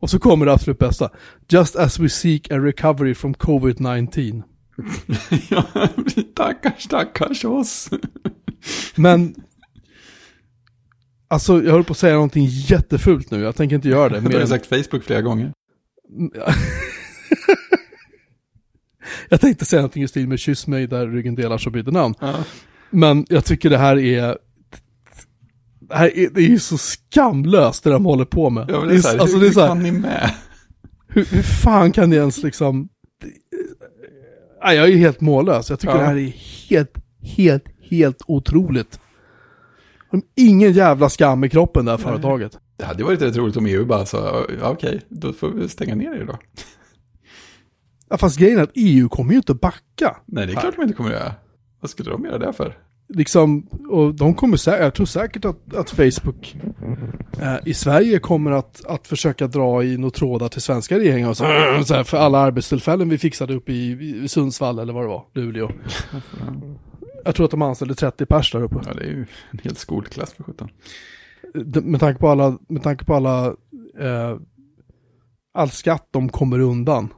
Och 0.00 0.10
så 0.10 0.18
kommer 0.18 0.46
det 0.46 0.52
absolut 0.52 0.78
bästa. 0.78 1.10
Just 1.48 1.76
as 1.76 2.00
we 2.00 2.08
seek 2.08 2.52
a 2.52 2.58
recovery 2.58 3.14
from 3.14 3.34
covid-19. 3.34 4.42
ja 5.50 5.64
stackars, 6.32 6.82
stackars 6.82 7.44
oss. 7.44 7.90
Men... 8.94 9.34
Alltså, 11.28 11.62
jag 11.64 11.72
höll 11.72 11.84
på 11.84 11.92
att 11.92 11.98
säga 11.98 12.14
någonting 12.14 12.46
jättefult 12.50 13.30
nu. 13.30 13.40
Jag 13.40 13.56
tänker 13.56 13.76
inte 13.76 13.88
göra 13.88 14.08
det. 14.08 14.20
Du 14.30 14.38
har 14.38 14.46
sagt 14.46 14.66
Facebook 14.66 15.04
flera 15.04 15.22
gånger. 15.22 15.52
jag 19.28 19.40
tänkte 19.40 19.64
säga 19.64 19.82
någonting 19.82 20.02
i 20.02 20.08
stil 20.08 20.28
med 20.28 20.38
kyss 20.38 20.66
mig 20.66 20.86
där 20.86 21.06
ryggen 21.06 21.34
delar 21.34 21.58
så 21.58 21.70
byter 21.70 21.90
namn. 21.90 22.14
Ja. 22.20 22.34
Men 22.90 23.26
jag 23.28 23.44
tycker 23.44 23.70
det 23.70 23.78
här 23.78 23.98
är... 23.98 24.38
Det 25.80 25.96
här 25.96 26.18
är, 26.18 26.30
det 26.30 26.40
är 26.40 26.48
ju 26.48 26.58
så 26.58 26.78
skamlöst 26.78 27.84
det 27.84 27.90
de 27.90 28.04
håller 28.04 28.24
på 28.24 28.50
med. 28.50 28.70
Ja, 28.70 28.80
det 28.80 28.94
är 28.94 28.98
så 28.98 29.08
här, 29.08 29.18
alltså, 29.18 29.36
hur, 29.36 29.44
det 29.44 29.50
är 29.50 29.52
så 29.52 29.60
här, 29.60 29.68
kan 29.68 29.82
ni 29.82 29.92
med? 29.92 30.30
hur, 31.08 31.24
hur 31.24 31.42
fan 31.42 31.92
kan 31.92 32.10
det 32.10 32.16
ens 32.16 32.42
liksom... 32.42 32.88
Nej, 34.64 34.76
jag 34.76 34.88
är 34.88 34.96
helt 34.96 35.20
mållös. 35.20 35.70
Jag 35.70 35.78
tycker 35.80 35.94
Ja. 35.94 36.00
det 36.00 36.06
här 36.06 36.16
är 36.16 36.34
helt, 36.68 36.94
helt, 37.20 37.64
helt 37.90 38.22
otroligt. 38.26 39.00
De 40.10 40.16
har 40.16 40.22
ingen 40.34 40.72
jävla 40.72 41.08
skam 41.08 41.44
i 41.44 41.48
kroppen 41.48 41.84
det 41.84 41.90
här 41.90 41.98
företaget. 41.98 42.58
Det 42.76 42.84
hade 42.84 43.04
varit 43.04 43.22
rätt 43.22 43.36
roligt 43.36 43.56
om 43.56 43.66
EU 43.66 43.84
bara 43.86 44.06
sa, 44.06 44.46
okej, 44.62 45.00
då 45.08 45.32
får 45.32 45.48
vi 45.50 45.68
stänga 45.68 45.94
ner 45.94 46.14
er 46.14 46.24
då. 46.24 46.38
Ja, 48.08 48.18
fast 48.18 48.38
grejen 48.38 48.58
är 48.58 48.62
att 48.62 48.70
EU 48.74 49.08
kommer 49.08 49.30
ju 49.32 49.36
inte 49.36 49.54
backa. 49.54 50.16
Nej, 50.26 50.46
det 50.46 50.52
är 50.52 50.60
klart 50.60 50.76
de 50.76 50.82
inte 50.82 50.94
kommer 50.94 51.10
att 51.10 51.20
göra. 51.20 51.34
Vad 51.80 51.90
skulle 51.90 52.10
de 52.10 52.24
göra 52.24 52.38
det 52.38 52.52
för? 52.52 52.78
Liksom, 53.08 53.66
och 53.88 54.14
de 54.14 54.34
kommer 54.34 54.56
säkert, 54.56 54.80
jag 54.82 54.94
tror 54.94 55.06
säkert 55.06 55.44
att, 55.44 55.74
att 55.74 55.90
Facebook 55.90 56.56
eh, 57.40 57.56
i 57.64 57.74
Sverige 57.74 58.18
kommer 58.18 58.50
att, 58.50 58.84
att 58.86 59.08
försöka 59.08 59.46
dra 59.46 59.84
i 59.84 59.96
några 59.96 60.10
trådar 60.10 60.48
till 60.48 60.62
svenska 60.62 60.98
regeringen 60.98 61.28
och 61.28 61.36
så, 61.36 61.44
så 61.84 61.94
här, 61.94 62.04
för 62.04 62.16
alla 62.16 62.38
arbetstillfällen 62.38 63.08
vi 63.08 63.18
fixade 63.18 63.54
upp 63.54 63.68
i, 63.68 63.90
i 64.24 64.28
Sundsvall 64.28 64.78
eller 64.78 64.92
vad 64.92 65.04
det 65.04 65.08
var, 65.08 65.24
Luleå. 65.34 65.70
Jag 67.24 67.34
tror 67.34 67.44
att 67.44 67.50
de 67.50 67.62
anställde 67.62 67.94
30 67.94 68.26
pers 68.26 68.52
där 68.52 68.62
uppe. 68.62 68.76
Ja, 68.86 68.94
det 68.94 69.00
är 69.02 69.06
ju 69.10 69.26
en 69.50 69.58
hel 69.62 69.76
skolklass 69.76 70.32
för 70.32 70.42
sjutton. 70.44 70.68
D- 71.54 71.80
Med 71.80 72.00
tanke 72.00 72.20
på 72.20 72.28
alla, 72.28 72.58
med 72.68 72.82
tanke 72.82 73.04
på 73.04 73.14
alla, 73.14 73.46
eh, 74.00 74.36
all 75.54 75.70
skatt 75.70 76.08
de 76.10 76.28
kommer 76.28 76.58
undan 76.60 77.08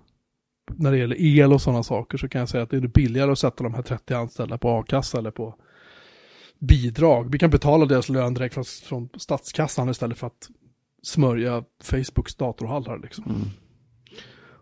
när 0.77 0.93
det 0.93 0.99
gäller 0.99 1.17
el 1.21 1.53
och 1.53 1.61
sådana 1.63 1.83
saker 1.83 2.19
så 2.19 2.29
kan 2.29 2.39
jag 2.39 2.49
säga 2.49 2.63
att 2.63 2.71
det 2.71 2.77
är 2.77 2.81
billigare 2.81 3.33
att 3.33 3.39
sätta 3.39 3.65
de 3.65 3.75
här 3.75 3.83
30 3.83 4.15
anställda 4.15 4.59
på 4.59 4.71
a-kassa 4.71 5.19
eller 5.19 5.31
på 5.31 5.55
bidrag. 6.67 7.31
Vi 7.33 7.39
kan 7.39 7.51
betala 7.51 7.87
deras 7.87 8.09
lön 8.09 8.35
direkt 8.35 8.55
från, 8.55 8.65
från 8.65 9.09
statskassan 9.17 9.89
istället 9.89 10.19
för 10.19 10.27
att 10.27 10.49
smörja 11.03 11.65
Facebooks 11.83 12.35
datorhallar 12.35 12.99
liksom. 12.99 13.25
Mm. 13.25 13.41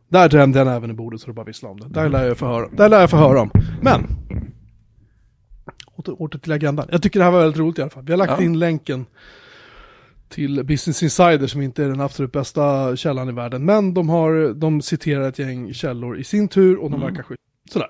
Där 0.08 0.28
drämde 0.28 0.58
jag 0.58 0.76
även 0.76 0.90
i 0.90 0.94
bordet 0.94 1.20
så 1.20 1.26
det 1.26 1.32
bara 1.32 1.46
vissla 1.46 1.68
om 1.68 1.80
det. 1.80 1.88
Där 1.88 2.08
lär 2.08 2.26
jag 2.26 2.38
få 2.38 2.46
höra, 2.46 2.68
där 2.68 2.88
lär 2.88 3.00
jag 3.00 3.10
få 3.10 3.16
höra 3.16 3.40
om. 3.40 3.50
Men! 3.82 4.06
Åter, 5.96 6.22
åter 6.22 6.38
till 6.38 6.52
agendan. 6.52 6.88
Jag 6.90 7.02
tycker 7.02 7.18
det 7.18 7.24
här 7.24 7.32
var 7.32 7.40
väldigt 7.40 7.58
roligt 7.60 7.78
i 7.78 7.82
alla 7.82 7.90
fall. 7.90 8.04
Vi 8.04 8.12
har 8.12 8.16
lagt 8.18 8.32
Ja. 8.38 8.42
in 8.44 8.58
länken 8.58 9.06
till 10.28 10.64
Business 10.64 11.02
Insider 11.02 11.46
som 11.46 11.62
inte 11.62 11.84
är 11.84 11.88
den 11.88 12.00
absolut 12.00 12.32
bästa 12.32 12.96
källan 12.96 13.28
i 13.28 13.32
världen. 13.32 13.64
Men 13.64 13.94
de, 13.94 14.08
har, 14.08 14.54
de 14.54 14.82
citerar 14.82 15.28
ett 15.28 15.38
gäng 15.38 15.74
källor 15.74 16.18
i 16.18 16.24
sin 16.24 16.48
tur 16.48 16.76
och 16.76 16.90
de 16.90 16.96
Mm. 16.96 17.08
verkar 17.08 17.22
skit. 17.22 17.38
Sådär. 17.70 17.88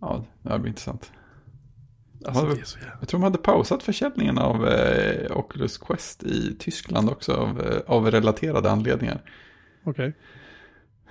Ja, 0.00 0.24
det 0.42 0.58
blir 0.58 0.68
intressant. 0.68 1.12
Alltså, 2.24 2.46
jävla... 2.46 2.64
Jag 3.00 3.08
tror 3.08 3.20
de 3.20 3.22
hade 3.22 3.38
pausat 3.38 3.82
försäljningen 3.82 4.38
av 4.38 4.68
eh, 4.68 5.36
Oculus 5.36 5.78
Quest 5.78 6.22
i 6.22 6.56
Tyskland 6.58 7.10
också 7.10 7.32
av, 7.32 7.60
eh, 7.60 7.80
av 7.86 8.10
relaterade 8.10 8.70
anledningar. 8.70 9.20
Okej. 9.84 10.12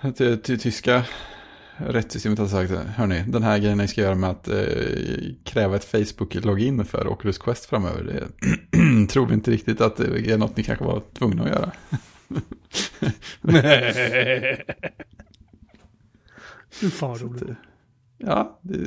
Eh, 0.01 0.11
Ty 0.35 0.57
tyska 0.57 1.05
rättssystemet 1.77 2.39
har 2.39 2.47
sagt, 2.47 2.71
hörni, 2.71 3.23
den 3.27 3.43
här 3.43 3.57
grejen 3.57 3.77
ni 3.77 3.87
ska 3.87 4.01
göra 4.01 4.15
med 4.15 4.29
att 4.29 4.47
eh, 4.47 4.55
kräva 5.43 5.75
ett 5.75 5.91
Facebook-login 5.91 6.85
för 6.85 7.07
Oculus 7.07 7.37
Quest 7.37 7.65
framöver, 7.65 8.03
det 8.03 8.27
tror 9.09 9.25
vi 9.25 9.33
inte 9.33 9.51
riktigt 9.51 9.81
att 9.81 9.97
det 9.97 10.31
är 10.31 10.37
något 10.37 10.57
ni 10.57 10.63
kanske 10.63 10.85
var 10.85 11.03
tvungna 11.13 11.43
att 11.43 11.49
göra. 11.49 11.71
Fy 16.71 16.89
fan 16.89 17.09
vad 17.09 17.21
roligt. 17.21 17.57
Ja, 18.19 18.59
det, 18.61 18.77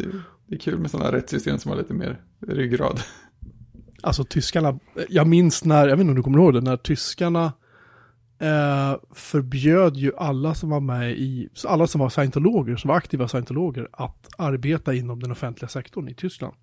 det 0.47 0.55
är 0.55 0.59
kul 0.59 0.79
med 0.79 0.91
sådana 0.91 1.13
rättssystem 1.13 1.59
som 1.59 1.71
har 1.71 1.79
lite 1.79 1.95
mer 1.95 2.21
ryggrad. 2.41 3.01
Alltså 4.03 4.25
tyskarna, 4.25 4.79
jag 5.09 5.27
minns 5.27 5.65
när, 5.65 5.89
jag 5.89 5.97
vet 5.97 6.01
inte 6.01 6.11
om 6.11 6.17
du 6.17 6.23
kommer 6.23 6.39
ihåg 6.39 6.55
det, 6.55 6.61
när 6.61 6.77
tyskarna 6.77 7.53
eh, 8.39 8.97
förbjöd 9.15 9.97
ju 9.97 10.13
alla 10.17 10.55
som 10.55 10.71
var 10.71 10.81
med 10.81 11.13
i, 11.13 11.49
alla 11.67 11.87
som 11.87 12.01
var 12.01 12.09
scientologer, 12.09 12.77
som 12.77 12.89
var 12.89 12.97
aktiva 12.97 13.29
scientologer, 13.29 13.89
att 13.93 14.29
arbeta 14.39 14.95
inom 14.95 15.21
den 15.21 15.31
offentliga 15.31 15.69
sektorn 15.69 16.09
i 16.09 16.15
Tyskland. 16.15 16.55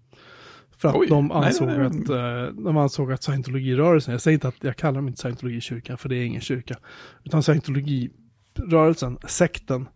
För 0.78 0.90
att 0.90 0.96
Oj, 0.96 1.08
de 1.08 1.28
nej, 1.28 1.38
ansåg 1.38 1.68
nej, 1.68 1.78
nej. 1.78 1.88
att, 1.88 2.10
eh, 2.10 2.64
de 2.64 2.78
ansåg 2.78 3.12
att 3.12 3.24
scientologirörelsen, 3.24 4.12
jag 4.12 4.22
säger 4.22 4.34
inte 4.34 4.48
att 4.48 4.64
jag 4.64 4.76
kallar 4.76 4.96
dem 4.96 5.08
inte 5.08 5.22
scientologikyrkan, 5.22 5.98
för 5.98 6.10
det 6.10 6.16
är 6.16 6.26
ingen 6.26 6.42
kyrka, 6.42 6.76
utan 7.24 7.44
scientologirörelsen, 7.44 9.18
sekten, 9.28 9.88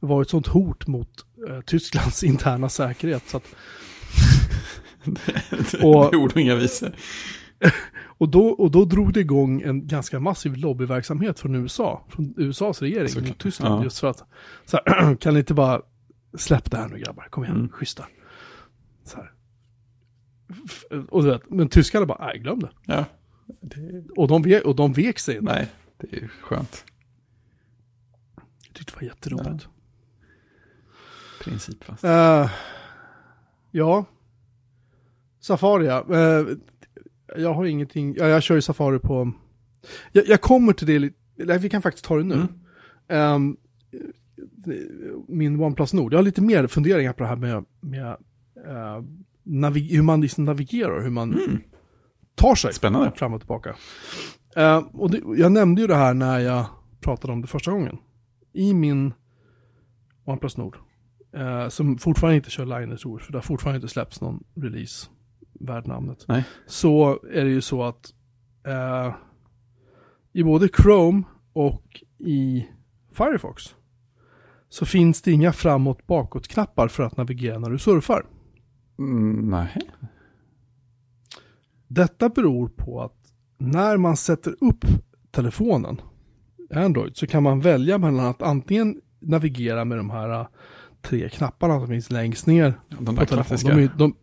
var 0.00 0.22
ett 0.22 0.30
sånt 0.30 0.46
hot 0.46 0.86
mot 0.86 1.26
eh, 1.48 1.60
Tysklands 1.60 2.24
interna 2.32 2.68
säkerhet. 2.68 3.22
Så 3.28 3.36
att, 3.36 3.44
Och- 5.82 6.10
det 6.10 6.16
ord 6.16 6.32
och 6.32 6.40
inga 6.40 6.54
visor. 6.54 6.92
Och 8.18 8.28
då, 8.28 8.46
och 8.48 8.70
då 8.70 8.84
drog 8.84 9.12
det 9.12 9.20
igång 9.20 9.62
en 9.62 9.86
ganska 9.86 10.20
massiv 10.20 10.56
lobbyverksamhet 10.56 11.40
från 11.40 11.54
USA, 11.54 12.04
från 12.08 12.34
USAs 12.36 12.82
regering 12.82 13.08
Såklart. 13.08 13.28
mot 13.28 13.38
Tyskland. 13.38 13.80
Ja. 13.80 13.84
Just 13.84 13.98
för 13.98 14.10
att, 14.10 14.24
så 14.64 14.78
här, 14.86 15.14
kan 15.20 15.34
ni 15.34 15.40
inte 15.40 15.54
bara 15.54 15.82
släpp 16.38 16.70
det 16.70 16.76
här 16.76 16.88
nu 16.88 16.98
grabbar, 16.98 17.26
kom 17.30 17.44
igen, 17.44 17.56
Mm. 17.56 17.68
schyssta. 17.68 18.06
Så 19.04 19.16
här. 19.16 19.32
Och 21.10 21.22
du 21.24 21.30
vet, 21.30 21.50
men 21.50 21.68
tyskarna 21.68 22.06
bara, 22.06 22.26
nej 22.26 22.38
glöm 22.38 22.60
det. 22.60 22.70
Ja, 22.86 23.04
det, 23.60 24.04
Och 24.16 24.28
de, 24.28 24.60
och 24.64 24.76
de 24.76 24.92
vek 24.92 25.18
sig 25.18 25.38
nej, 25.40 25.68
det 25.96 26.16
är 26.16 26.28
skönt. 26.28 26.84
Jag 28.66 28.74
tyckte 28.74 28.92
det 28.92 28.96
var 29.00 29.08
jätteroligt. 29.12 29.68
Principfast. 31.40 32.04
Eh, 32.04 32.50
ja. 33.70 34.04
Safari, 35.40 35.86
ja. 35.86 36.04
Eh, 36.14 36.46
jag 37.36 37.54
har 37.54 37.64
ingenting, 37.64 38.14
ja, 38.18 38.26
jag 38.28 38.42
kör 38.42 38.54
ju 38.54 38.62
Safari 38.62 38.98
på... 38.98 39.32
Jag, 40.12 40.26
jag 40.28 40.40
kommer 40.40 40.72
till 40.72 40.86
det 40.86 40.98
lite, 40.98 41.16
eller 41.38 41.58
vi 41.58 41.68
kan 41.70 41.82
faktiskt 41.82 42.04
ta 42.04 42.16
det 42.16 42.24
nu. 42.24 42.34
Mm. 42.34 42.48
Ehm, 43.08 43.56
min 45.28 45.60
OnePlus 45.60 45.92
Nord, 45.92 46.12
jag 46.12 46.18
har 46.18 46.22
lite 46.24 46.42
mer 46.42 46.66
funderingar 46.66 47.12
på 47.12 47.22
det 47.22 47.28
här 47.28 47.36
med, 47.36 47.64
med 47.80 48.06
eh, 48.66 49.02
navi- 49.44 49.94
hur 49.94 50.02
man 50.02 50.20
liksom 50.20 50.44
navigerar, 50.44 51.02
hur 51.02 51.10
man 51.10 51.32
Mm. 51.34 51.60
tar 52.34 52.54
sig 52.54 52.74
Spännande. 52.74 53.12
fram 53.16 53.32
och 53.34 53.40
tillbaka. 53.40 53.74
Eh, 54.56 54.78
och 54.78 55.10
det, 55.10 55.20
jag 55.36 55.52
nämnde 55.52 55.80
ju 55.80 55.86
det 55.86 55.94
här 55.96 56.14
när 56.14 56.38
jag 56.38 56.66
pratade 57.00 57.32
om 57.32 57.40
det 57.40 57.46
första 57.46 57.70
gången. 57.70 57.96
I 58.52 58.74
min 58.74 59.12
OnePlus 60.24 60.56
Nord, 60.56 60.76
eh, 61.32 61.68
som 61.68 61.98
fortfarande 61.98 62.36
inte 62.36 62.50
kör 62.50 62.80
Linus 62.80 63.04
OS, 63.04 63.22
för 63.22 63.32
det 63.32 63.38
har 63.38 63.42
fortfarande 63.42 63.76
inte 63.76 63.88
släppts 63.88 64.20
någon 64.20 64.44
release 64.54 65.08
värd 65.60 65.86
namnet. 65.86 66.24
Nej. 66.28 66.44
Så 66.66 67.18
är 67.32 67.44
det 67.44 67.50
ju 67.50 67.60
så 67.60 67.82
att 67.82 68.14
eh, 68.66 69.14
i 70.32 70.42
både 70.42 70.68
Chrome 70.68 71.22
och 71.52 72.02
i 72.18 72.66
Firefox 73.12 73.74
så 74.68 74.86
finns 74.86 75.22
det 75.22 75.32
inga 75.32 75.52
framåt 75.52 76.06
bakåt 76.06 76.48
knappar 76.48 76.88
för 76.88 77.02
att 77.02 77.16
navigera 77.16 77.58
när 77.58 77.70
du 77.70 77.78
surfar. 77.78 78.26
Mm, 78.98 79.50
nej. 79.50 79.76
Detta 81.88 82.28
beror 82.28 82.68
på 82.68 83.02
att 83.02 83.16
när 83.58 83.96
man 83.96 84.16
sätter 84.16 84.56
upp 84.60 84.84
telefonen, 85.30 86.00
Android, 86.74 87.16
så 87.16 87.26
kan 87.26 87.42
man 87.42 87.60
välja 87.60 87.98
mellan 87.98 88.26
att 88.26 88.42
antingen 88.42 89.00
navigera 89.18 89.84
med 89.84 89.98
de 89.98 90.10
här 90.10 90.40
äh, 90.40 90.46
tre 91.02 91.28
knapparna 91.28 91.78
som 91.78 91.88
finns 91.88 92.10
längst 92.10 92.46
ner 92.46 92.74
De 92.88 92.96
på 92.96 93.12
där 93.12 93.26
telefonen. 93.26 93.44
klassiska. 93.44 93.68
De 93.74 93.82
är, 93.82 93.90
de, 93.96 94.14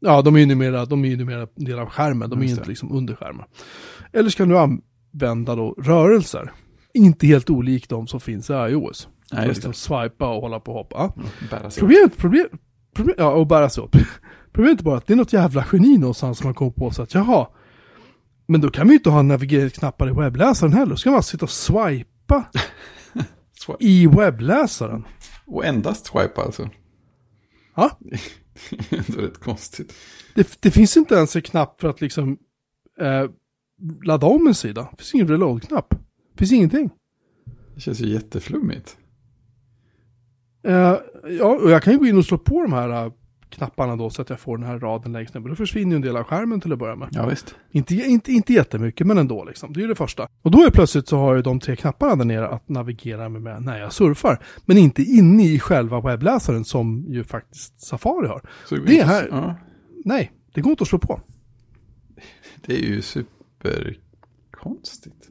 ja, 0.00 0.22
de 0.22 0.34
är 0.36 0.40
ju 0.40 0.46
numera, 0.46 0.84
de 0.84 1.04
är 1.04 1.08
ju 1.08 1.16
numera 1.16 1.46
del 1.54 1.78
av 1.78 1.88
skärmen, 1.88 2.30
de 2.30 2.38
är 2.38 2.44
ju 2.44 2.50
inte 2.50 2.62
det. 2.62 2.68
liksom 2.68 2.92
under 2.92 3.14
skärmen. 3.14 3.44
Eller 4.12 4.30
ska 4.30 4.44
du 4.44 4.58
använda 4.58 5.54
då 5.54 5.74
rörelser, 5.78 6.52
inte 6.94 7.26
helt 7.26 7.50
olikt 7.50 7.90
de 7.90 8.06
som 8.06 8.20
finns 8.20 8.50
i 8.50 8.52
iOS. 8.52 9.08
Nej, 9.32 9.46
just 9.46 9.56
liksom 9.56 9.72
swipa 9.72 10.28
och 10.34 10.40
hålla 10.40 10.60
på 10.60 10.72
och 10.72 10.78
hoppa. 10.78 11.12
Det. 11.40 11.50
Bära 11.50 11.70
sig. 11.70 11.80
Problemet, 11.80 12.16
problem, 12.16 12.46
problem, 12.94 13.14
ja, 13.18 13.30
och 13.30 13.46
bära 13.46 13.70
sig 13.70 13.84
upp. 13.84 13.96
Problemet 14.52 14.80
är 14.80 14.84
bara 14.84 14.96
att 14.96 15.06
det 15.06 15.12
är 15.12 15.16
något 15.16 15.32
jävla 15.32 15.64
geni 15.72 15.98
någonstans 15.98 16.38
som 16.38 16.46
man 16.46 16.54
kom 16.54 16.72
på 16.72 16.90
så 16.90 17.02
att 17.02 17.14
jaha, 17.14 17.46
men 18.46 18.60
då 18.60 18.70
kan 18.70 18.86
vi 18.86 18.92
ju 18.92 18.98
inte 18.98 19.10
ha 19.10 19.22
navigeringsknappar 19.22 20.08
i 20.08 20.12
webbläsaren 20.12 20.72
heller. 20.72 20.90
Då 20.90 20.96
ska 20.96 21.10
man 21.10 21.22
sitta 21.22 21.44
och 21.44 21.50
swipa 21.50 22.44
i 23.80 24.06
webbläsaren. 24.06 25.04
Och 25.48 25.64
endast 25.64 26.06
swipa 26.06 26.42
alltså. 26.42 26.70
Ja, 27.74 27.98
det 28.90 28.92
är 28.92 29.22
rätt 29.22 29.38
konstigt. 29.38 29.94
det, 30.34 30.56
det 30.60 30.70
finns 30.70 30.96
inte 30.96 31.14
ens 31.14 31.36
en 31.36 31.42
knapp 31.42 31.80
för 31.80 31.88
att 31.88 32.00
liksom 32.00 32.38
eh, 33.00 33.30
ladda 34.02 34.26
om 34.26 34.46
en 34.46 34.54
sida. 34.54 34.88
Det 34.90 34.96
finns 34.96 35.14
ingen 35.14 35.28
reload-knapp. 35.28 35.90
Det 36.32 36.38
finns 36.38 36.52
ingenting. 36.52 36.90
Det 37.74 37.80
känns 37.80 38.00
ju 38.00 38.08
jätteflummigt. 38.08 38.96
Eh, 40.62 40.96
ja, 41.28 41.58
och 41.62 41.70
jag 41.70 41.82
kan 41.82 41.92
ju 41.92 41.98
gå 41.98 42.06
in 42.06 42.18
och 42.18 42.24
slå 42.24 42.38
på 42.38 42.62
de 42.62 42.72
här 42.72 43.04
eh, 43.04 43.12
knapparna 43.50 43.96
då 43.96 44.10
så 44.10 44.22
att 44.22 44.30
jag 44.30 44.40
får 44.40 44.58
den 44.58 44.66
här 44.66 44.78
raden 44.78 45.12
längst 45.12 45.34
ner. 45.34 45.40
Men 45.40 45.50
då 45.50 45.56
försvinner 45.56 45.90
ju 45.92 45.96
en 45.96 46.02
del 46.02 46.16
av 46.16 46.24
skärmen 46.24 46.60
till 46.60 46.72
att 46.72 46.78
börja 46.78 46.96
med. 46.96 47.08
Ja, 47.12 47.26
visst. 47.26 47.54
Inte, 47.70 47.94
inte, 47.94 48.32
inte 48.32 48.52
jättemycket, 48.52 49.06
men 49.06 49.18
ändå 49.18 49.44
liksom. 49.44 49.72
Det 49.72 49.80
är 49.80 49.82
ju 49.82 49.88
det 49.88 49.94
första. 49.94 50.28
Och 50.42 50.50
då 50.50 50.62
är 50.64 50.70
plötsligt 50.70 51.08
så 51.08 51.16
har 51.18 51.34
jag 51.34 51.44
de 51.44 51.60
tre 51.60 51.76
knapparna 51.76 52.16
där 52.16 52.24
nere 52.24 52.48
att 52.48 52.68
navigera 52.68 53.28
med, 53.28 53.42
med 53.42 53.62
när 53.62 53.78
jag 53.80 53.92
surfar. 53.92 54.38
Men 54.64 54.78
inte 54.78 55.02
inne 55.02 55.44
i 55.44 55.58
själva 55.60 56.00
webbläsaren 56.00 56.64
som 56.64 57.04
ju 57.08 57.24
faktiskt 57.24 57.80
Safari 57.80 58.28
har. 58.28 58.42
Så 58.66 58.74
Det 58.76 58.92
inte- 58.94 59.06
här- 59.06 59.28
Ja, 59.30 59.54
Nej, 60.04 60.32
det 60.54 60.60
går 60.60 60.70
inte 60.70 60.82
att 60.82 60.88
slå 60.88 60.98
på. 60.98 61.20
det 62.66 62.72
är 62.74 62.78
ju 62.86 63.02
superkonstigt. 63.02 65.28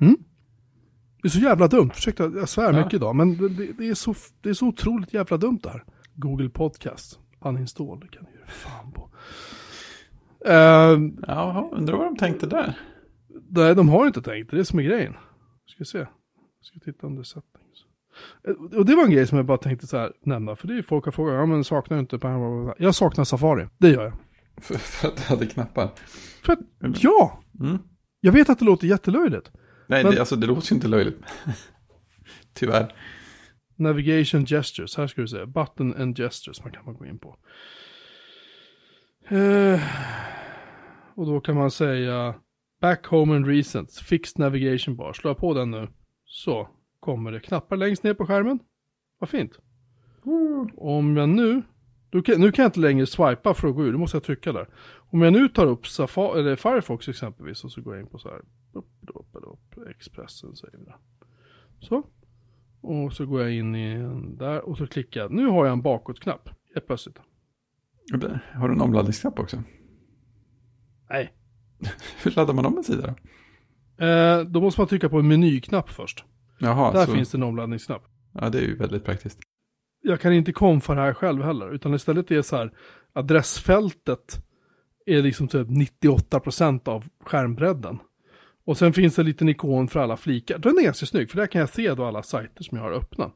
Det 1.21 1.27
är 1.27 1.29
så 1.29 1.39
jävla 1.39 1.67
dumt. 1.67 1.91
Ursäkta, 1.97 2.23
jag 2.35 2.49
svär 2.49 2.73
Ja. 2.73 2.77
mycket 2.79 2.93
idag, 2.93 3.15
men 3.15 3.37
det, 3.37 3.49
det, 3.49 3.67
det, 3.77 3.87
är 3.89 3.93
så, 3.93 4.15
det 4.41 4.49
är 4.49 4.53
så 4.53 4.67
otroligt 4.67 5.13
jävla 5.13 5.37
dumt 5.37 5.59
det 5.63 5.69
här. 5.69 5.83
Google 6.15 6.49
Podcast, 6.49 7.19
uninstall, 7.41 7.99
det 7.99 8.07
kan 8.07 8.23
du 8.25 8.39
göra 8.39 8.47
fan 8.47 8.91
på. 8.91 9.09
Uh, 10.47 11.11
Jaha, 11.27 11.69
undrar 11.71 11.97
vad 11.97 12.05
de 12.07 12.17
tänkte 12.17 12.45
där. 12.47 12.79
nej, 13.49 13.75
de 13.75 13.89
har 13.89 14.07
inte 14.07 14.21
tänkt, 14.21 14.49
det 14.51 14.55
är 14.55 14.57
det 14.57 14.65
som 14.65 14.79
är 14.79 14.83
grejen. 14.83 15.13
Ska 15.65 15.85
se. 15.85 16.05
Ska 16.61 16.79
titta 16.79 17.07
är 17.07 17.23
settings. 17.23 17.85
Eh, 18.47 18.77
Och 18.79 18.85
det 18.85 18.95
var 18.95 19.03
en 19.03 19.11
grej 19.11 19.27
som 19.27 19.37
jag 19.37 19.45
bara 19.45 19.57
tänkte 19.57 19.87
så 19.87 19.97
här 19.97 20.13
nämna, 20.23 20.55
för 20.55 20.67
det 20.67 20.73
är 20.73 20.75
ju 20.75 20.83
folk 20.83 21.05
har 21.05 21.11
frågat, 21.11 21.33
ja 21.35 21.45
men 21.45 21.63
saknar 21.63 21.97
du 21.97 22.01
inte, 22.01 22.19
jag 22.77 22.95
saknar 22.95 23.23
Safari, 23.25 23.67
det 23.77 23.89
gör 23.89 24.03
jag. 24.03 24.13
För, 24.63 24.75
för 24.75 25.07
att 25.07 25.15
det 25.15 25.23
hade 25.23 25.45
knappar. 25.45 25.89
För 26.43 26.53
att, 26.53 26.59
ja, 27.03 27.39
Mm. 27.59 27.77
jag 28.19 28.31
vet 28.31 28.49
att 28.49 28.59
det 28.59 28.65
låter 28.65 28.87
jättelöjligt. 28.87 29.51
Nej, 29.87 30.03
Men- 30.03 30.13
det, 30.13 30.19
alltså 30.19 30.35
det 30.35 30.47
låter 30.47 30.71
ju 30.71 30.75
inte 30.75 30.87
löjligt. 30.87 31.17
Tyvärr. 32.53 32.93
Navigation 33.79 34.45
gestures, 34.45 34.97
här 34.97 35.07
ska 35.07 35.21
du 35.21 35.27
se, 35.27 35.45
button 35.45 35.95
and 36.01 36.17
gestures, 36.17 36.63
man 36.63 36.71
kan 36.71 36.85
man 36.85 36.97
gå 36.97 37.05
in 37.05 37.19
på. 37.19 37.37
Eh, 39.29 39.81
och 41.15 41.25
då 41.25 41.39
kan 41.39 41.55
man 41.55 41.71
säga 41.71 42.35
back 42.81 43.05
home 43.05 43.35
and 43.35 43.47
recent, 43.47 43.93
fixed 43.93 44.39
navigation 44.39 44.95
bar, 44.95 45.13
slå 45.13 45.35
på 45.35 45.53
den 45.53 45.71
nu. 45.71 45.87
Så 46.25 46.69
kommer 46.99 47.31
det 47.31 47.39
knappar 47.39 47.77
längst 47.77 48.03
ner 48.03 48.13
på 48.13 48.25
skärmen. 48.25 48.59
Vad 49.19 49.29
fint. 49.29 49.59
Om 50.77 51.17
jag 51.17 51.29
nu, 51.29 51.61
då 52.09 52.21
kan, 52.21 52.41
nu 52.41 52.51
kan 52.51 52.63
jag 52.63 52.69
inte 52.69 52.79
längre 52.79 53.05
swipa 53.05 53.53
för 53.53 53.67
att 53.67 53.75
gå 53.75 53.83
ur, 53.83 53.91
då 53.91 53.97
måste 53.97 54.17
jag 54.17 54.23
trycka 54.23 54.51
där. 54.51 54.67
Om 54.95 55.21
jag 55.21 55.33
nu 55.33 55.49
tar 55.49 55.65
upp 55.65 55.87
Safari, 55.87 56.39
eller 56.39 56.55
Firefox 56.55 57.09
exempelvis 57.09 57.63
och 57.63 57.71
så 57.71 57.81
går 57.81 57.95
jag 57.95 58.03
in 58.03 58.09
på 58.09 58.17
så 58.17 58.29
här, 58.29 58.41
upp, 58.73 58.89
upp, 59.15 59.35
upp, 59.35 59.87
Expressen 59.89 60.55
säger 60.55 60.77
vi 60.77 60.85
det. 60.85 60.95
Så. 61.79 62.03
Och 62.87 63.13
så 63.13 63.25
går 63.25 63.41
jag 63.41 63.53
in 63.53 63.75
i 63.75 63.97
där 64.37 64.61
och 64.61 64.77
så 64.77 64.87
klickar 64.87 65.21
jag. 65.21 65.31
Nu 65.31 65.45
har 65.45 65.65
jag 65.65 65.73
en 65.73 65.81
bakåtknapp. 65.81 66.49
Helt 66.73 66.87
plötsligt. 66.87 67.19
Har 68.53 68.67
du 68.67 68.73
en 68.73 68.81
omladdningsknapp 68.81 69.39
också? 69.39 69.63
Nej. 71.09 71.33
Hur 72.23 72.31
laddar 72.31 72.53
man 72.53 72.65
om 72.65 72.77
en 72.77 72.83
sida 72.83 73.07
då? 73.07 74.05
Eh, 74.05 74.41
då 74.41 74.61
måste 74.61 74.81
man 74.81 74.87
trycka 74.87 75.09
på 75.09 75.19
en 75.19 75.27
menyknapp 75.27 75.89
först. 75.89 76.23
Jaha, 76.59 76.93
där 76.93 77.05
så, 77.05 77.11
finns 77.11 77.31
det 77.31 77.37
en 77.37 77.43
omladdningsknapp. 77.43 78.03
ja 78.33 78.49
det 78.49 78.57
är 78.57 78.61
ju 78.61 78.75
väldigt 78.75 79.05
praktiskt. 79.05 79.39
Jag 80.01 80.21
kan 80.21 80.33
inte 80.33 80.51
konfa 80.51 80.95
det 80.95 81.01
här 81.01 81.13
själv 81.13 81.43
heller. 81.43 81.73
Utan 81.73 81.93
istället 81.93 82.31
är 82.31 82.41
så 82.41 82.55
här. 82.55 82.73
Adressfältet 83.13 84.45
är 85.05 85.21
liksom 85.21 85.47
typ 85.47 85.67
98% 85.67 86.89
av 86.89 87.05
skärmbredden. 87.19 87.99
Och 88.67 88.77
sen 88.77 88.93
finns 88.93 89.15
det 89.15 89.21
en 89.21 89.25
liten 89.25 89.49
ikon 89.49 89.87
för 89.87 89.99
alla 89.99 90.17
flikar. 90.17 90.57
Den 90.57 90.77
är 90.77 90.83
ganska 90.83 91.05
snygg. 91.05 91.31
För 91.31 91.37
där 91.37 91.47
kan 91.47 91.59
jag 91.61 91.69
se 91.69 91.93
då 91.93 92.05
alla 92.05 92.23
sajter 92.23 92.63
som 92.63 92.77
jag 92.77 92.85
har 92.85 92.91
öppna. 92.91 93.31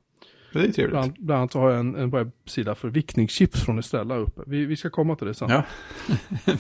Det 0.54 0.60
är 0.60 0.72
trevligt. 0.72 0.90
Bland, 0.90 1.14
bland 1.20 1.40
annat 1.40 1.52
så 1.52 1.60
har 1.60 1.70
jag 1.70 1.80
en, 1.80 1.96
en 1.96 2.10
webbsida 2.10 2.76
för 2.76 2.90
vickningschips 2.90 3.62
från 3.62 3.80
Estrella 3.80 4.16
uppe. 4.16 4.42
Vi, 4.48 4.66
vi 4.66 4.76
ska 4.76 4.90
komma 4.90 5.16
till 5.16 5.28
det 5.28 5.34
sen. 5.34 5.50
Ja, 5.50 5.64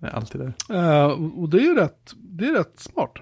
är 0.00 0.08
alltid 0.08 0.40
där. 0.40 0.52
Och 0.68 1.38
och 1.42 1.48
det 1.48 1.66
är 1.66 1.74
rätt, 1.74 2.14
det 2.16 2.46
är 2.46 2.52
rätt 2.52 2.80
smart. 2.80 3.12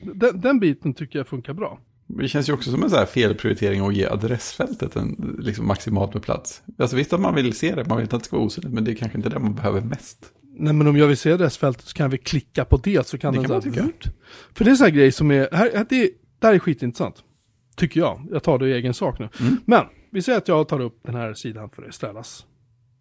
Den, 0.00 0.40
den 0.40 0.60
biten 0.60 0.94
tycker 0.94 1.18
jag 1.18 1.28
funkar 1.28 1.52
bra. 1.52 1.80
Det 2.06 2.28
känns 2.28 2.48
ju 2.48 2.52
också 2.52 2.70
som 2.70 2.82
en 2.82 2.90
så 2.90 2.96
här 2.96 3.06
felprioritering 3.06 3.86
att 3.86 3.94
ge 3.94 4.06
adressfältet 4.06 4.96
en, 4.96 5.36
liksom 5.40 5.66
maximalt 5.66 6.14
med 6.14 6.22
plats. 6.22 6.62
Alltså 6.78 6.96
visst 6.96 7.12
att 7.12 7.20
man 7.20 7.34
vill 7.34 7.52
se 7.52 7.74
det, 7.74 7.88
man 7.88 7.96
vill 7.96 8.04
inte 8.04 8.16
att 8.16 8.22
det 8.22 8.26
ska 8.26 8.36
vara 8.36 8.46
osynligt, 8.46 8.74
men 8.74 8.84
det 8.84 8.90
är 8.90 8.94
kanske 8.94 9.18
inte 9.18 9.28
det 9.28 9.38
man 9.38 9.54
behöver 9.54 9.80
mest. 9.80 10.32
Nej 10.58 10.72
men 10.72 10.86
om 10.86 10.96
jag 10.96 11.06
vill 11.06 11.16
se 11.16 11.32
adressfältet 11.32 11.84
så 11.84 11.96
kan 11.96 12.10
vi 12.10 12.18
klicka 12.18 12.64
på 12.64 12.76
det 12.76 13.06
så 13.06 13.18
kan 13.18 13.32
Det 13.34 13.38
den 13.40 13.48
kan 13.48 13.62
så 13.62 13.68
man 13.68 13.76
här- 13.78 13.92
tycka. 13.92 14.10
För 14.54 14.64
det 14.64 14.68
är 14.68 14.72
en 14.72 14.76
sån 14.76 14.84
här 14.84 14.92
grej 14.94 15.12
som 15.12 15.30
är, 15.30 15.48
här, 15.52 15.86
det, 15.88 16.10
det 16.38 16.46
här 16.46 16.54
är 16.54 16.58
skitintressant. 16.58 17.24
Tycker 17.76 18.00
jag. 18.00 18.26
Jag 18.30 18.42
tar 18.42 18.58
det 18.58 18.68
i 18.68 18.72
egen 18.72 18.94
sak 18.94 19.18
nu. 19.18 19.28
Mm. 19.40 19.56
Men, 19.66 19.84
vi 20.10 20.22
säger 20.22 20.38
att 20.38 20.48
jag 20.48 20.68
tar 20.68 20.80
upp 20.80 21.00
den 21.02 21.14
här 21.14 21.34
sidan 21.34 21.70
för 21.70 21.88
Estrellas. 21.88 22.46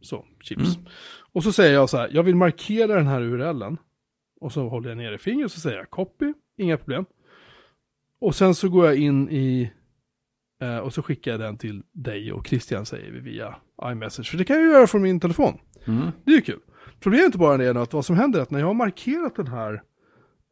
Så, 0.02 0.26
chips. 0.42 0.76
Mm. 0.76 0.88
Och 1.34 1.44
så 1.44 1.52
säger 1.52 1.74
jag 1.74 1.90
så 1.90 1.98
här, 1.98 2.10
jag 2.14 2.24
vill 2.24 2.36
markera 2.36 2.96
den 2.96 3.08
här 3.08 3.22
URLen. 3.22 3.78
Och 4.42 4.52
så 4.52 4.68
håller 4.70 4.90
jag 4.90 4.98
ner 4.98 5.12
i 5.12 5.18
fingret 5.18 5.46
och 5.46 5.52
så 5.52 5.60
säger 5.60 5.78
jag 5.78 5.90
copy, 5.90 6.34
inga 6.58 6.78
problem. 6.78 7.06
Och 8.22 8.36
sen 8.36 8.56
så 8.56 8.70
går 8.70 8.86
jag 8.86 8.96
in 8.98 9.30
i, 9.30 9.72
eh, 10.62 10.78
och 10.78 10.94
så 10.94 11.02
skickar 11.02 11.32
jag 11.32 11.40
den 11.40 11.58
till 11.58 11.84
dig 11.94 12.32
och 12.32 12.48
Christian 12.48 12.86
säger 12.86 13.12
vi 13.12 13.20
via 13.20 13.56
iMessage. 13.84 14.32
För 14.32 14.38
det 14.38 14.44
kan 14.46 14.56
jag 14.62 14.72
göra 14.72 14.88
från 14.88 15.02
min 15.02 15.20
telefon. 15.20 15.58
Mm. 15.86 16.08
Det 16.26 16.32
är 16.32 16.36
ju 16.36 16.42
kul. 16.42 16.60
Problemet 17.00 17.36
är 17.36 17.40
bara 17.40 17.58
det 17.58 17.82
att 17.82 17.94
vad 17.94 18.06
som 18.06 18.16
händer 18.16 18.40
är 18.40 18.44
att 18.44 18.52
när 18.52 18.60
jag 18.60 18.68
har 18.68 18.74
markerat 18.74 19.36
den 19.36 19.48
här 19.48 19.82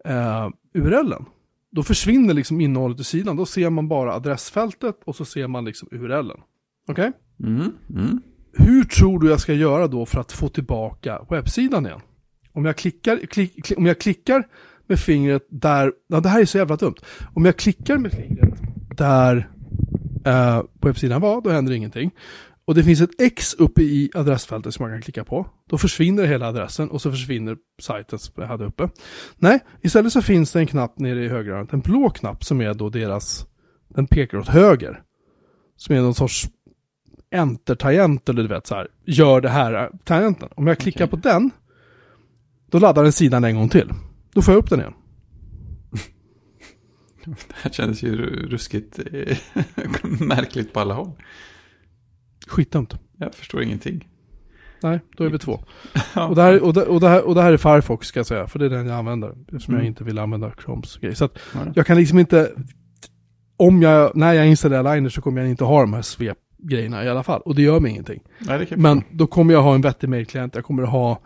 eh, 0.06 0.50
URLen, 0.74 1.26
då 1.72 1.84
försvinner 1.84 2.34
liksom 2.34 2.62
innehållet 2.62 3.00
i 3.00 3.04
sidan. 3.04 3.36
Då 3.36 3.46
ser 3.46 3.70
man 3.70 3.88
bara 3.88 4.14
adressfältet 4.14 5.00
och 5.06 5.16
så 5.16 5.26
ser 5.26 5.48
man 5.48 5.66
liksom 5.66 5.88
URLen. 5.92 6.38
Okej? 6.88 7.12
Mm. 7.40 7.72
Mm. 7.90 8.22
Hur 8.54 8.84
tror 8.84 9.20
du 9.20 9.30
jag 9.30 9.40
ska 9.40 9.54
göra 9.54 9.88
då 9.88 10.06
för 10.06 10.20
att 10.20 10.32
få 10.32 10.50
tillbaka 10.50 11.26
webbsidan 11.30 11.86
igen? 11.86 12.02
Om 12.52 12.66
jag 12.66 12.78
klickar, 12.78 13.18
klick, 13.18 13.66
klick, 13.66 13.78
om 13.78 13.86
jag 13.86 14.00
klickar 14.00 14.48
med 14.88 15.00
fingret 15.00 15.48
där, 15.50 15.92
ja 16.08 16.20
det 16.20 16.30
här 16.30 16.42
är 16.42 16.46
så 16.46 16.58
jävla 16.58 16.76
dumt. 16.76 16.96
Om 17.34 17.46
jag 17.46 17.58
klickar 17.58 17.98
med 17.98 18.12
fingret 18.12 18.54
där 18.98 19.50
eh, 20.26 20.62
på 20.80 20.88
webbsidan 20.88 21.22
var, 21.22 21.42
då 21.42 21.50
händer 21.50 21.74
ingenting. 21.74 22.12
Och 22.66 22.76
det 22.76 22.84
finns 22.84 23.02
ett 23.02 23.22
X 23.22 23.54
uppe 23.54 23.82
i 23.82 24.12
adressfältet 24.14 24.74
som 24.74 24.84
man 24.84 24.92
kan 24.96 25.02
klicka 25.02 25.24
på. 25.24 25.48
Då 25.70 25.78
försvinner 25.78 26.26
hela 26.26 26.48
adressen 26.48 26.90
och 26.90 27.02
så 27.02 27.12
försvinner 27.12 27.58
sajten 27.82 28.20
som 28.20 28.34
jag 28.38 28.48
hade 28.48 28.66
uppe. 28.66 28.90
Nej, 29.38 29.60
istället 29.82 30.14
så 30.14 30.22
finns 30.22 30.52
det 30.52 30.60
en 30.60 30.68
knapp 30.68 31.00
nere 31.00 31.26
i 31.26 31.28
högerhörnet, 31.28 31.74
en 31.74 31.80
blå 31.80 32.10
knapp 32.10 32.44
som 32.44 32.62
är 32.62 32.74
då 32.74 32.90
deras, 32.90 33.46
den 33.88 34.08
pekar 34.08 34.38
åt 34.38 34.48
höger. 34.48 35.02
Som 35.78 35.96
är 35.96 36.02
någon 36.02 36.14
sorts 36.16 36.48
enter-tangent 37.32 38.30
eller 38.30 38.42
du 38.42 38.48
vet 38.48 38.68
så 38.68 38.76
här, 38.76 38.88
gör 39.06 39.42
det 39.42 39.50
här 39.50 39.92
tangenten. 40.04 40.50
Om 40.56 40.68
jag 40.68 40.78
klickar 40.78 41.06
Okej. 41.06 41.22
på 41.22 41.30
den, 41.30 41.52
då 42.72 42.80
laddar 42.80 43.04
den 43.04 43.12
sidan 43.12 43.44
en 43.44 43.56
gång 43.56 43.70
till. 43.70 43.90
Då 44.34 44.42
får 44.42 44.54
jag 44.54 44.64
upp 44.64 44.70
den 44.70 44.80
igen. 44.80 44.94
Det 47.26 47.36
här 47.62 47.72
kändes 47.72 48.04
ju 48.04 48.16
ru- 48.16 48.48
ruskigt 48.50 49.00
eh, 49.00 49.38
märkligt 50.20 50.74
på 50.74 50.80
alla 50.80 50.94
håll. 50.94 51.12
Skitdumt. 52.48 52.96
Jag 53.18 53.36
förstår 53.36 53.64
ingenting. 53.64 54.08
Nej, 54.84 55.00
då 55.18 55.24
är 55.24 55.30
vi 55.30 55.40
två. 55.40 55.52
Och 56.30 56.36
det, 56.36 56.42
här, 56.42 56.64
och, 56.64 56.74
det, 56.74 56.84
och, 56.86 57.00
det 57.00 57.08
här, 57.10 57.24
och 57.24 57.36
det 57.36 57.42
här 57.42 57.54
är 57.54 57.58
Firefox 57.58 58.08
ska 58.08 58.20
jag 58.20 58.26
säga, 58.28 58.48
för 58.48 58.60
det 58.60 58.66
är 58.66 58.70
den 58.70 58.88
jag 58.88 58.96
använder. 58.98 59.30
Eftersom 59.30 59.74
jag 59.74 59.80
Mm. 59.82 59.88
inte 59.88 60.04
vill 60.04 60.20
använda 60.20 60.52
Chromes 60.66 60.98
grej. 60.98 61.16
Så 61.16 61.26
att 61.26 61.40
Ja. 61.54 61.60
jag 61.76 61.86
kan 61.86 61.98
liksom 61.98 62.20
inte, 62.20 62.52
om 63.58 63.82
jag, 63.82 64.16
när 64.16 64.34
jag 64.34 64.48
installerar 64.48 64.96
Liner 64.96 65.10
så 65.10 65.22
kommer 65.22 65.42
jag 65.42 65.50
inte 65.50 65.64
ha 65.64 65.82
de 65.82 65.94
här 65.94 66.02
svep-grejerna 66.02 67.04
i 67.06 67.10
alla 67.10 67.24
fall. 67.24 67.42
Och 67.46 67.56
det 67.56 67.62
gör 67.62 67.80
mig 67.80 67.92
ingenting. 67.92 68.20
Nej, 68.40 68.68
Men 68.76 69.04
då 69.12 69.28
kommer 69.28 69.54
jag 69.54 69.62
ha 69.64 69.76
en 69.76 69.82
vettig 69.82 70.10
mailklient, 70.10 70.56
jag 70.56 70.66
kommer 70.66 70.84
ha 70.84 71.22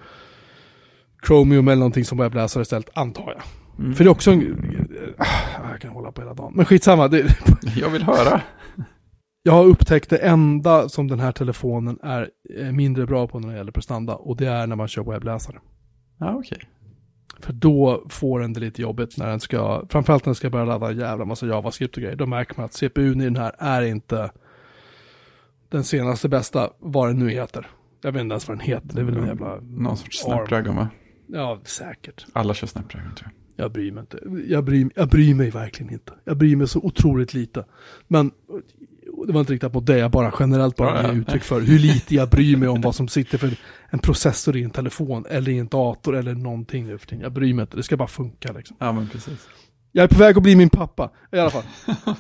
Chromium 1.28 1.68
eller 1.68 1.80
någonting 1.80 2.06
som 2.06 2.18
webbläsare 2.18 2.62
istället, 2.62 2.90
antar 2.94 3.34
jag. 3.38 3.44
Mm. 3.80 3.96
För 3.96 4.04
det 4.04 4.08
är 4.08 4.12
också 4.12 4.32
en, 4.32 5.16
ah, 5.18 5.26
jag 5.72 5.82
kan 5.82 5.92
hålla 5.92 6.12
på 6.12 6.22
hela 6.22 6.34
dagen. 6.34 6.54
Men 6.56 6.66
skitsamma, 6.66 7.08
det, 7.08 7.38
Jag 7.76 7.90
vill 7.90 8.04
höra. 8.04 8.42
Jag 9.48 9.54
har 9.54 9.66
upptäckt 9.66 10.10
det 10.10 10.18
enda 10.18 10.90
som 10.90 11.08
den 11.08 11.20
här 11.20 11.32
telefonen 11.32 12.00
är 12.04 12.30
eh, 12.58 12.72
mindre 12.72 13.06
bra 13.06 13.28
på 13.28 13.40
när 13.40 13.50
det 13.50 13.58
gäller 13.58 13.72
prestanda. 13.72 14.16
Och 14.16 14.38
det 14.38 14.48
är 14.48 14.68
när 14.68 14.76
man 14.76 14.88
kör 14.88 15.04
webbläsare. 15.04 15.60
Ja, 16.18 16.36
okej. 16.36 16.60
För 17.40 17.54
då 17.54 18.06
får 18.10 18.40
den 18.40 18.54
det 18.54 18.60
lite 18.60 18.82
jobbigt 18.82 19.18
när 19.18 19.28
den 19.28 19.40
ska, 19.40 19.86
framförallt 19.90 20.26
när 20.26 20.30
den 20.30 20.36
ska 20.36 20.50
börja 20.50 20.66
ladda 20.66 20.90
en 20.90 20.98
jävla 20.98 21.26
massa 21.26 21.48
JavaScript 21.48 21.98
och 21.98 22.04
grejer. 22.04 22.16
Då 22.16 22.26
märker 22.26 22.54
man 22.58 22.66
att 22.66 22.74
CPUn 22.74 23.22
i 23.22 23.24
den 23.24 23.36
här 23.36 23.56
är 23.60 23.82
inte 23.82 24.32
den 25.70 25.84
senaste 25.84 26.30
bästa, 26.30 26.70
vad 26.80 27.10
den 27.10 27.20
nu 27.20 27.30
heter. 27.30 27.68
Jag 28.02 28.12
vet 28.12 28.22
inte 28.22 28.34
ens 28.34 28.48
vad 28.48 28.58
den 28.58 28.66
heter, 28.66 28.96
det 28.96 29.02
är 29.02 29.06
väl 29.06 29.18
en 29.18 29.28
jävla... 29.28 29.60
Någon 29.62 29.98
sorts. 29.98 30.20
Snapdragon 30.20 30.76
va? 30.76 30.90
Ja, 31.28 31.60
säkert. 31.64 32.26
Alla 32.34 32.54
kör 32.54 32.68
Snapdragon 32.68 33.16
tror 33.16 33.32
jag. 33.34 33.66
Jag 33.66 33.72
bryr 33.72 33.92
mig 33.92 34.02
inte. 34.02 34.20
Jag 34.48 34.64
bryr, 34.64 34.90
jag 34.96 35.10
bryr 35.10 35.36
mig 35.36 35.50
verkligen 35.50 35.94
inte. 35.94 36.14
Jag 36.24 36.38
bryr 36.38 36.56
mig 36.56 36.68
så 36.68 36.80
otroligt 36.80 37.34
lite. 37.34 37.66
Men 38.08 38.32
det 39.26 39.34
var 39.34 39.40
inte 39.40 39.54
riktat 39.54 39.74
mot 39.74 39.86
det, 39.86 39.98
jag 39.98 40.12
bara 40.12 40.34
generellt 40.40 40.76
bara 40.76 41.02
Ja, 41.04 41.08
ja. 41.08 41.14
uttryck 41.14 41.44
för 41.44 41.62
hur 41.62 41.80
lite 41.80 42.16
jag 42.16 42.30
bryr 42.30 42.58
mig 42.58 42.70
om 42.70 42.82
vad 42.82 42.96
som 42.96 43.08
sitter 43.08 43.38
för 43.38 43.52
en 43.90 44.00
processor 44.00 44.58
i 44.58 44.64
en 44.64 44.70
telefon 44.72 45.26
eller 45.30 45.52
i 45.52 45.58
en 45.58 45.68
dator 45.68 46.16
eller 46.16 46.34
någonting 46.36 46.86
nu 46.88 46.98
för 46.98 47.08
tiden. 47.08 47.24
Jag 47.24 47.32
bryr 47.34 47.54
mig 47.54 47.64
inte, 47.64 47.78
det 47.78 47.84
ska 47.84 47.98
bara 47.98 48.08
funka 48.08 48.52
liksom. 48.52 48.78
Ja, 48.80 48.92
men 48.92 49.10
precis. 49.10 49.48
Jag 49.92 50.04
är 50.04 50.08
på 50.08 50.20
väg 50.20 50.38
att 50.38 50.44
bli 50.44 50.56
min 50.56 50.70
pappa, 50.70 51.12
i 51.32 51.40
alla 51.40 51.50
fall. 51.50 51.64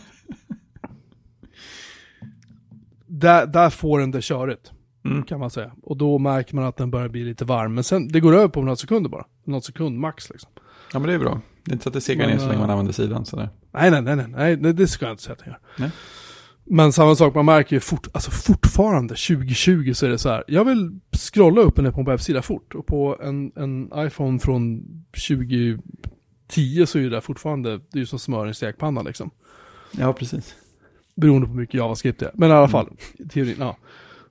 där, 3.07 3.45
där 3.45 3.69
får 3.69 3.99
den 3.99 4.11
det 4.11 4.21
körigt, 4.23 4.71
Mm. 5.05 5.23
kan 5.23 5.39
man 5.39 5.49
säga. 5.49 5.71
Och 5.83 5.97
då 5.97 6.19
märker 6.19 6.55
man 6.55 6.65
att 6.65 6.77
den 6.77 6.91
börjar 6.91 7.09
bli 7.09 7.23
lite 7.23 7.45
varm. 7.45 7.73
Men 7.73 7.83
sen, 7.83 8.07
det 8.07 8.19
går 8.19 8.35
över 8.35 8.47
på 8.47 8.61
några 8.61 8.75
sekunder 8.75 9.09
bara. 9.09 9.25
Någon 9.45 9.61
sekund 9.61 9.99
max 9.99 10.29
liksom. 10.29 10.51
Ja, 10.93 10.99
men 10.99 11.07
det 11.09 11.13
är 11.15 11.19
bra. 11.19 11.41
Det 11.65 11.71
är 11.71 11.73
inte 11.73 11.83
så 11.83 11.89
att 11.89 11.93
det 11.93 12.01
segar 12.01 12.27
ner 12.27 12.37
så 12.37 12.47
länge 12.47 12.59
man 12.59 12.69
äh, 12.69 12.71
använder 12.73 12.93
sidan. 12.93 13.25
Sådär. 13.25 13.49
Nej, 13.71 13.91
nej, 13.91 14.01
nej, 14.01 14.15
nej, 14.27 14.57
nej, 14.57 14.73
det, 14.73 14.87
ska 14.87 15.05
jag 15.05 15.13
inte 15.13 15.23
säga 15.23 15.33
att 15.33 15.39
den 15.39 15.47
gör. 15.47 15.59
Nej. 15.77 15.91
Men 16.69 16.93
samma 16.93 17.15
sak, 17.15 17.35
man 17.35 17.45
märker 17.45 17.75
ju 17.75 17.79
fort, 17.79 18.07
alltså 18.13 18.31
fortfarande 18.31 19.15
2020 19.15 19.93
så 19.93 20.05
är 20.05 20.09
det 20.09 20.17
så 20.17 20.29
här. 20.29 20.43
Jag 20.47 20.65
vill 20.65 20.99
scrolla 21.17 21.61
upp 21.61 21.77
och 21.77 21.83
ner 21.83 21.91
på 21.91 21.99
en 21.99 22.05
webbsida 22.05 22.41
fort. 22.41 22.75
Och 22.75 22.85
på 22.85 23.17
en, 23.23 23.51
en 23.55 23.91
iPhone 23.95 24.39
från 24.39 24.81
2010 25.29 26.85
så 26.85 26.97
är 26.99 27.03
det 27.03 27.09
där 27.09 27.21
fortfarande, 27.21 27.77
det 27.77 27.93
är 27.93 27.99
ju 27.99 28.05
som 28.05 28.19
smör 28.19 28.45
i 28.45 28.47
en 28.47 28.53
stekpanna 28.55 29.01
liksom. 29.01 29.31
Ja, 29.91 30.13
precis. 30.13 30.55
Beroende 31.15 31.47
på 31.47 31.53
hur 31.53 31.59
mycket 31.59 31.75
JavaScript 31.75 32.19
det 32.19 32.25
är. 32.25 32.31
Men 32.33 32.49
i 32.49 32.53
alla 32.53 32.67
fall, 32.67 32.89
teorin, 33.29 33.55
ja. 33.59 33.77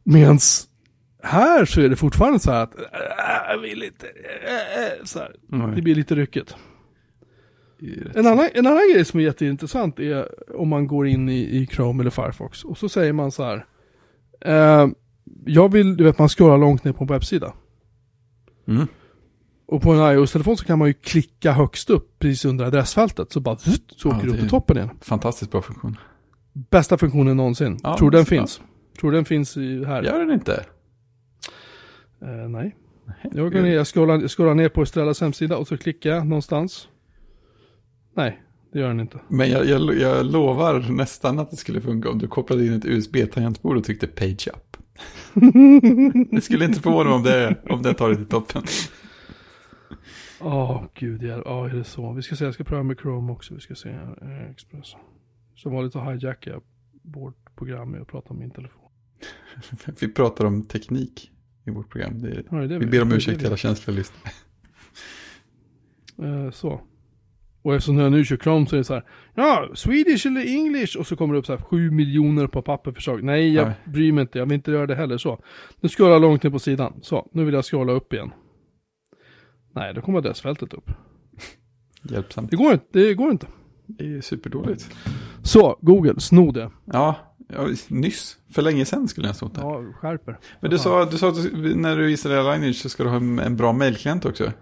Medans 0.04 0.68
här 1.22 1.64
så 1.64 1.80
är 1.80 1.88
det 1.88 1.96
fortfarande 1.96 2.38
så 2.40 2.50
här 2.50 2.62
att, 2.62 2.74
äh, 2.76 2.82
jag 3.48 3.58
vill 3.58 3.82
inte, 3.82 4.06
äh, 4.06 4.84
äh, 4.84 5.04
så 5.04 5.18
här. 5.18 5.34
Det 5.48 5.56
Mm. 5.56 5.74
blir 5.84 5.94
lite 5.94 6.14
ryckigt. 6.14 6.54
Det 6.54 6.54
är 6.54 6.54
ju 6.54 7.75
rätt 7.75 7.75
En 8.14 8.26
annan, 8.26 8.48
en 8.54 8.66
annan 8.66 8.92
grej 8.92 9.04
som 9.04 9.20
är 9.20 9.24
jätteintressant 9.24 9.98
är 9.98 10.28
om 10.60 10.68
man 10.68 10.86
går 10.86 11.06
in 11.06 11.28
i, 11.28 11.38
i 11.38 11.66
Chrome 11.66 12.02
eller 12.02 12.10
Firefox 12.10 12.64
och 12.64 12.78
så 12.78 12.88
säger 12.88 13.12
man 13.12 13.32
så 13.32 13.44
här. 13.44 13.66
Eh, 14.40 14.88
jag 15.44 15.72
vill, 15.72 15.96
du 15.96 16.04
vet 16.04 16.18
man 16.18 16.28
scrollar 16.28 16.58
långt 16.58 16.84
ner 16.84 16.92
på 16.92 17.04
en 17.04 17.08
webbsida. 17.08 17.52
Mm. 18.68 18.86
Och 19.66 19.82
på 19.82 19.92
en 19.92 20.12
iOS-telefon 20.12 20.56
så 20.56 20.64
kan 20.64 20.78
man 20.78 20.88
ju 20.88 20.94
klicka 20.94 21.52
högst 21.52 21.90
upp 21.90 22.18
precis 22.18 22.44
under 22.44 22.64
adressfältet. 22.64 23.32
Så 23.32 23.40
bara 23.40 23.56
zzzt, 23.56 24.00
så 24.00 24.08
Ja, 24.08 24.16
åker 24.16 24.26
det 24.26 24.32
upp 24.32 24.40
på 24.40 24.48
toppen 24.48 24.76
igen. 24.76 24.90
Fantastiskt 25.00 25.50
bra 25.50 25.62
funktion. 25.62 25.96
Bästa 26.52 26.98
funktionen 26.98 27.36
någonsin. 27.36 27.78
Ja, 27.82 27.98
Tror 27.98 28.10
den 28.10 28.24
så 28.24 28.28
finns. 28.28 28.60
Tror 29.00 29.12
den 29.12 29.24
finns 29.24 29.56
i, 29.56 29.84
här. 29.84 30.02
Gör 30.02 30.18
den 30.18 30.30
inte? 30.30 30.64
Eh, 32.22 32.48
nej. 32.48 32.76
Jag 33.32 33.52
går 33.52 33.60
ner, 33.60 33.74
jag 33.74 33.86
scrollar, 33.86 34.20
jag 34.20 34.30
scrollar 34.30 34.54
ner 34.54 34.68
på 34.68 34.82
Estrellas 34.82 35.20
hemsida 35.20 35.56
och 35.56 35.68
så 35.68 35.76
klickar 35.76 36.10
jag 36.10 36.26
någonstans. 36.26 36.88
Nej, 38.16 38.42
det 38.72 38.78
gör 38.78 38.88
den 38.88 39.00
inte. 39.00 39.20
Men 39.28 39.50
jag, 39.50 39.66
jag, 39.66 39.98
jag 39.98 40.26
lovar 40.26 40.80
nästan 40.90 41.38
att 41.38 41.50
det 41.50 41.56
skulle 41.56 41.80
funka 41.80 42.10
om 42.10 42.18
du 42.18 42.28
kopplade 42.28 42.66
in 42.66 42.72
ett 42.72 42.84
USB-tangentbord 42.84 43.76
och 43.76 43.84
tryckte 43.84 44.06
page 44.06 44.48
up. 44.48 44.76
det 46.30 46.40
skulle 46.40 46.64
inte 46.64 46.80
förvåna 46.80 47.10
mig 47.10 47.16
om 47.16 47.22
det, 47.22 47.56
om 47.70 47.82
det 47.82 47.94
tar 47.94 48.10
det 48.10 48.16
till 48.16 48.26
toppen. 48.26 48.62
Åh, 50.40 50.84
gud, 50.94 51.22
ja, 51.22 51.42
ja, 51.44 51.68
är 51.68 51.74
det 51.74 51.84
så? 51.84 52.12
Vi 52.12 52.22
ska 52.22 52.36
se, 52.36 52.44
jag 52.44 52.54
ska 52.54 52.64
pröva 52.64 52.82
med 52.82 53.00
Chrome 53.00 53.32
också. 53.32 53.54
Vi 53.54 53.60
ska 53.60 53.74
se 53.74 53.92
här, 53.92 54.18
eh, 54.22 54.50
Express. 54.50 54.96
Som 55.54 55.72
vanligt 55.72 55.92
så 55.92 56.10
hijackar 56.10 56.50
jag 56.50 56.62
vårt 57.02 57.56
program 57.56 57.90
med 57.90 58.00
att 58.00 58.08
prata 58.08 58.30
om 58.30 58.38
min 58.38 58.50
telefon. 58.50 58.90
Vi 60.00 60.08
pratar 60.08 60.44
om 60.44 60.64
teknik 60.64 61.30
i 61.64 61.70
vårt 61.70 61.90
program. 61.90 62.22
Det 62.22 62.28
är, 62.28 62.44
Ja, 62.50 62.56
det 62.56 62.64
är 62.64 62.68
det 62.68 62.78
vi 62.78 62.86
ber 62.86 63.02
om 63.02 63.12
ursäkt 63.12 63.38
till 63.38 63.46
alla 63.46 63.56
känsliga 63.56 63.96
lyssnare. 63.96 64.32
Eh, 66.22 66.50
så. 66.50 66.80
Och 67.66 67.74
eftersom 67.74 67.98
jag 67.98 68.12
nu 68.12 68.24
kör 68.24 68.36
Chrome 68.36 68.66
så 68.66 68.76
är 68.76 68.78
det 68.78 68.84
så 68.84 68.94
här, 68.94 69.04
ja, 69.34 69.68
Swedish 69.74 70.26
eller 70.26 70.54
English, 70.54 70.98
och 70.98 71.06
så 71.06 71.16
kommer 71.16 71.34
det 71.34 71.38
upp 71.38 71.46
så 71.46 71.52
här 71.52 71.60
7 71.60 71.90
miljoner 71.90 72.46
på 72.46 72.62
papperförslag. 72.62 73.22
Nej, 73.22 73.54
jag 73.54 73.66
Nej. 73.66 73.74
bryr 73.84 74.12
mig 74.12 74.22
inte, 74.22 74.38
jag 74.38 74.46
vill 74.46 74.54
inte 74.54 74.70
göra 74.70 74.86
det 74.86 74.94
heller 74.94 75.18
så. 75.18 75.44
Nu 75.80 75.88
scrollar 75.88 76.12
jag 76.12 76.22
långt 76.22 76.42
ner 76.42 76.50
på 76.50 76.58
sidan. 76.58 76.92
Så, 77.02 77.30
nu 77.32 77.44
vill 77.44 77.54
jag 77.54 77.64
scrolla 77.64 77.92
upp 77.92 78.12
igen. 78.12 78.30
Nej, 79.74 79.94
då 79.94 80.00
kommer 80.00 80.18
adressfältet 80.18 80.74
upp. 80.74 80.90
Hjälpsamt. 82.02 82.50
Det 82.50 82.56
går 82.56 82.72
inte, 82.72 82.86
det 82.92 83.14
går 83.14 83.30
inte. 83.30 83.46
Det 83.86 84.16
är 84.16 84.20
superdåligt. 84.20 84.96
Så, 85.42 85.78
Google, 85.80 86.20
sno 86.20 86.50
det. 86.50 86.70
Ja, 86.84 87.14
ja, 87.48 87.68
nyss. 87.88 88.38
För 88.52 88.62
länge 88.62 88.84
sedan 88.84 89.08
skulle 89.08 89.28
jag 89.28 89.34
ha 89.34 89.48
där. 89.48 89.62
Ja, 89.62 89.92
skärper. 89.92 90.38
Men 90.60 90.70
du 90.70 90.78
sa, 90.78 91.04
du 91.04 91.18
sa 91.18 91.28
att 91.28 91.42
du, 91.42 91.74
när 91.74 91.96
du 91.96 92.10
installerar 92.10 92.54
Lineage 92.54 92.76
så 92.76 92.88
ska 92.88 93.02
du 93.02 93.08
ha 93.08 93.16
en, 93.16 93.38
en 93.38 93.56
bra 93.56 93.72
mailklient 93.72 94.24
också. 94.24 94.52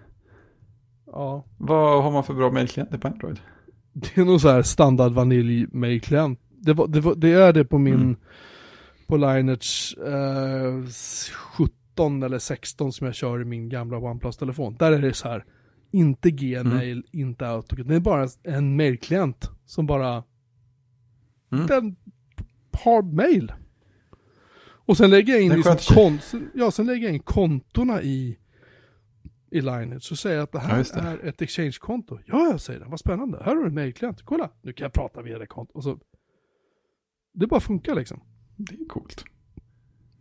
Ja. 1.17 1.45
Vad 1.59 2.03
har 2.03 2.11
man 2.13 2.25
för 2.25 2.35
bra 2.35 2.51
mailklienter 2.51 2.99
på 2.99 3.09
Android? 3.09 3.39
Det 3.93 4.19
är 4.19 4.25
nog 4.25 4.41
så 4.41 4.49
här 4.49 4.63
standard 4.63 5.13
vanilj 5.13 5.67
mailklient. 5.73 6.41
Det, 6.51 6.73
var, 6.73 6.87
det, 6.87 7.01
var, 7.01 7.15
det 7.15 7.33
är 7.33 7.53
det 7.53 7.65
på 7.65 7.79
min, 7.79 7.95
Mm. 7.95 8.17
på 9.07 9.17
Lineage 9.17 9.97
eh, 10.07 10.85
17 11.95 12.23
eller 12.23 12.39
16 12.39 12.93
som 12.93 13.07
jag 13.07 13.15
kör 13.15 13.41
i 13.43 13.45
min 13.45 13.69
gamla 13.69 13.99
OnePlus-telefon. 13.99 14.77
Där 14.79 14.93
är 14.93 14.99
det 14.99 15.15
så 15.15 15.29
här, 15.29 15.45
inte 15.91 16.31
Gmail, 16.31 17.05
inte 17.13 17.49
Outlook. 17.51 17.89
Det 17.89 17.95
är 17.95 18.01
bara 18.01 18.29
en 18.43 18.77
mailklient 18.77 19.51
som 19.67 19.87
bara, 19.87 20.23
Mm. 21.53 21.67
den 21.67 21.97
har 22.73 23.03
mail. 23.03 23.53
Och 24.87 24.97
sen 24.97 25.11
lägger 25.11 25.33
jag 25.33 25.43
in, 25.43 25.53
liksom 25.53 25.77
kont- 25.77 26.49
ja, 26.55 26.71
sen 26.71 26.87
lägger 26.87 27.05
jag 27.07 27.15
in 27.15 27.21
kontona 27.21 28.03
i, 28.03 28.39
i 29.55 29.61
Lineage. 29.61 30.03
Så 30.03 30.17
säger 30.17 30.37
jag 30.37 30.43
att 30.43 30.53
det 30.53 30.59
Ja, 30.59 30.65
här 30.65 30.79
just 30.79 30.95
det. 30.95 31.01
är 31.01 31.19
ett 31.29 31.43
exchange-konto. 31.43 32.19
Ja, 32.27 32.47
jag 32.51 32.61
säger 32.61 32.81
det. 32.81 32.87
Vad 32.89 33.01
spännande. 33.01 33.39
Här 33.39 33.55
har 33.57 33.63
du 33.63 33.67
en 33.69 33.75
mailklient. 33.75 34.23
Kolla, 34.23 34.51
nu 34.63 34.73
kan 34.73 34.85
jag 34.85 34.93
prata 34.93 35.23
via 35.23 35.39
det 35.39 35.47
kontot. 35.47 35.77
Och 35.77 35.85
så, 35.85 35.99
det 37.35 37.47
bara 37.47 37.61
funkar 37.61 37.95
liksom. 37.95 38.21
Det 38.57 38.75
är 38.75 38.89
coolt. 38.89 39.25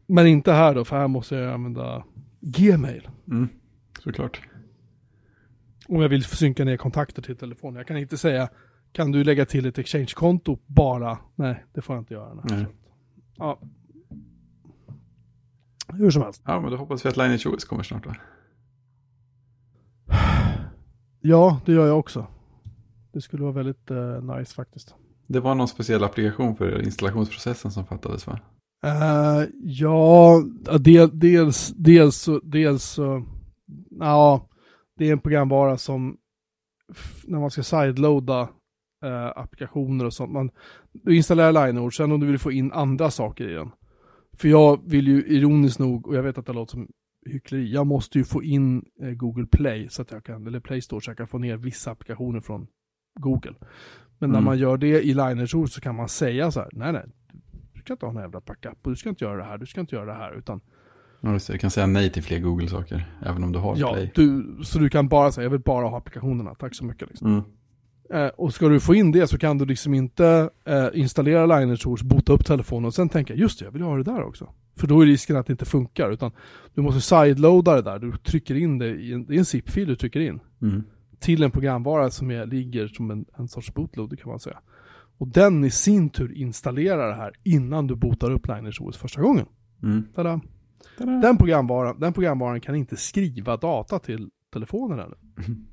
Men 0.07 0.27
inte 0.27 0.51
här 0.51 0.75
då, 0.75 0.85
för 0.85 0.95
här 0.97 1.07
måste 1.07 1.35
jag 1.35 1.53
använda 1.53 2.03
Gmail. 2.41 3.09
Mm. 3.27 3.49
Såklart. 3.99 4.41
Om 5.87 6.01
jag 6.01 6.09
vill 6.09 6.23
synka 6.23 6.65
ner 6.65 6.77
kontakter 6.77 7.21
till 7.21 7.37
telefonen. 7.37 7.75
Jag 7.77 7.87
kan 7.87 7.97
inte 7.97 8.17
säga, 8.17 8.49
kan 8.91 9.11
du 9.11 9.23
lägga 9.23 9.45
till 9.45 9.65
ett 9.65 9.77
exchange-konto 9.77 10.57
bara? 10.65 11.17
Nej, 11.35 11.63
det 11.73 11.81
får 11.81 11.95
jag 11.95 12.01
inte 12.01 12.13
göra. 12.13 12.33
Nej. 12.43 12.65
Ja. 13.37 13.59
Hur 15.93 16.11
som 16.11 16.21
helst. 16.21 16.41
Ja, 16.45 16.61
men 16.61 16.71
då 16.71 16.77
hoppas 16.77 17.05
vi 17.05 17.09
att 17.09 17.17
Lineage 17.17 17.47
OS 17.47 17.65
kommer 17.65 17.83
snart 17.83 18.05
va? 18.05 18.15
Ja, 21.25 21.61
det 21.65 21.71
gör 21.73 21.87
jag 21.87 21.99
också. 21.99 22.27
Det 23.13 23.21
skulle 23.21 23.43
vara 23.43 23.53
väldigt 23.53 23.91
eh, 23.91 24.21
nice 24.37 24.55
faktiskt. 24.55 24.95
Det 25.27 25.39
var 25.39 25.55
någon 25.55 25.67
speciell 25.67 26.03
applikation 26.03 26.55
för 26.55 26.81
installationsprocessen 26.83 27.71
som 27.71 27.85
fattades 27.85 28.27
va? 28.27 28.39
Eh, 28.85 29.43
ja, 29.63 30.41
del, 30.79 31.19
dels, 31.19 31.73
dels, 31.77 32.29
dels, 32.43 32.83
så- 32.83 33.25
ja, 33.99 34.47
det 34.97 35.07
är 35.07 35.11
en 35.11 35.19
programvara 35.19 35.77
som 35.77 36.17
när 37.23 37.39
man 37.39 37.51
ska 37.51 37.63
sideloada 37.63 38.41
eh, 39.05 39.31
applikationer 39.35 40.05
och 40.05 40.13
sånt, 40.13 40.31
man, 40.31 40.49
du 40.91 41.15
installerar 41.15 41.67
Lineage, 41.67 41.93
sen 41.95 42.11
om 42.11 42.19
du 42.19 42.27
vill 42.27 42.39
få 42.39 42.51
in 42.51 42.71
andra 42.71 43.11
saker 43.11 43.49
i 43.49 43.53
den. 43.53 43.69
För 44.37 44.47
jag 44.47 44.81
vill 44.89 45.07
ju 45.07 45.23
ironiskt 45.27 45.79
nog, 45.79 46.07
och 46.07 46.15
jag 46.15 46.23
vet 46.23 46.37
att 46.37 46.45
det 46.45 46.53
låter 46.53 46.71
som 46.71 46.87
hyckleri, 47.25 47.71
jag 47.73 47.87
måste 47.87 48.17
ju 48.17 48.23
få 48.23 48.43
in 48.43 48.85
eh, 49.01 49.09
Google 49.09 49.45
Play, 49.45 49.89
så 49.89 50.01
att 50.01 50.11
jag 50.11 50.23
kan, 50.23 50.47
eller 50.47 50.59
Play 50.59 50.81
Store, 50.81 51.01
så 51.01 51.09
jag 51.09 51.17
kan 51.17 51.27
få 51.27 51.37
ner 51.37 51.57
vissa 51.57 51.91
applikationer 51.91 52.39
från 52.41 52.67
Google. 53.19 53.53
Men 54.19 54.29
när 54.29 54.37
Mm. 54.39 54.45
man 54.45 54.57
gör 54.57 54.77
det 54.77 55.01
i 55.03 55.07
Lineage 55.13 55.69
så 55.69 55.81
kan 55.81 55.95
man 55.95 56.09
säga 56.09 56.51
så 56.51 56.59
här, 56.59 56.69
nej 56.73 56.93
nej, 56.93 57.05
du 57.73 57.79
ska 57.79 57.93
inte 57.93 58.05
ha 58.05 58.13
någon 58.13 58.21
jävla 58.23 58.41
backup 58.41 58.77
och 58.83 58.89
du 58.91 58.95
ska 58.95 59.09
inte 59.09 59.25
göra 59.25 59.37
det 59.37 59.43
här, 59.43 59.57
du 59.57 59.65
ska 59.65 59.81
inte 59.81 59.95
göra 59.95 60.05
det 60.05 60.13
här, 60.13 60.33
utan 60.37 60.61
Ja, 61.25 61.33
just 61.33 61.47
det. 61.47 61.53
Du 61.53 61.59
kan 61.59 61.71
säga 61.71 61.87
nej 61.87 62.11
till 62.11 62.23
fler 62.23 62.39
Google-saker, 62.39 63.05
även 63.25 63.43
om 63.43 63.51
du 63.51 63.59
har 63.59 63.77
ja, 63.77 63.93
Play. 63.93 64.11
du, 64.15 64.57
så 64.63 64.79
du 64.79 64.89
kan 64.89 65.07
bara 65.07 65.31
säga, 65.31 65.43
jag 65.43 65.49
vill 65.51 65.59
bara 65.59 65.87
ha 65.87 65.97
applikationerna, 65.97 66.55
tack 66.55 66.75
så 66.75 66.85
mycket. 66.85 67.09
Liksom. 67.09 67.27
Mm. 67.27 67.43
Eh, 68.25 68.27
och 68.27 68.53
ska 68.53 68.69
du 68.69 68.79
få 68.79 68.95
in 68.95 69.11
det 69.11 69.27
så 69.27 69.37
kan 69.37 69.57
du 69.57 69.65
liksom 69.65 69.93
inte 69.93 70.49
eh, 70.65 70.87
installera 70.93 71.59
Lineage 71.59 72.03
bota 72.03 72.33
upp 72.33 72.45
telefonen 72.45 72.85
och 72.85 72.93
sen 72.93 73.09
tänka, 73.09 73.33
just 73.35 73.59
det, 73.59 73.65
jag 73.65 73.71
vill 73.71 73.81
ha 73.81 73.97
det 73.97 74.03
där 74.03 74.23
också. 74.23 74.53
För 74.75 74.87
då 74.87 75.01
är 75.01 75.05
risken 75.05 75.35
att 75.35 75.47
det 75.47 75.53
inte 75.53 75.65
funkar, 75.65 76.11
utan 76.11 76.31
du 76.73 76.81
måste 76.81 77.01
sideloada 77.01 77.75
det 77.75 77.81
där, 77.81 77.99
du 77.99 78.11
trycker 78.17 78.55
in 78.55 78.77
det 78.77 78.89
i 78.89 79.13
en, 79.13 79.25
det 79.25 79.35
är 79.35 79.37
en 79.37 79.45
zip-fil 79.45 79.87
du 79.87 79.95
trycker 79.95 80.19
in. 80.19 80.39
Mm. 80.61 80.83
till 81.19 81.43
en 81.43 81.51
programvara 81.51 82.11
som 82.11 82.31
är, 82.31 82.45
ligger 82.45 82.87
som 82.87 83.11
en, 83.11 83.25
en 83.37 83.47
sorts 83.47 83.73
bootloader 83.73 84.17
kan 84.17 84.29
man 84.29 84.39
säga. 84.39 84.59
Och 85.17 85.27
den 85.27 85.63
i 85.63 85.69
sin 85.71 86.09
tur 86.09 86.33
installerar 86.33 87.07
det 87.07 87.15
här 87.15 87.31
innan 87.43 87.87
du 87.87 87.95
botar 87.95 88.31
upp 88.31 88.47
Lineage 88.47 88.81
OS 88.81 88.97
första 88.97 89.21
gången. 89.21 89.45
Mm. 89.83 90.03
Tada. 90.15 90.41
Tada. 90.97 91.11
Den, 91.11 91.37
programvaran, 91.37 91.99
den 91.99 92.13
programvaran 92.13 92.61
kan 92.61 92.75
inte 92.75 92.97
skriva 92.97 93.57
data 93.57 93.99
till 93.99 94.29
telefonen 94.53 94.99
ännu. 94.99 95.15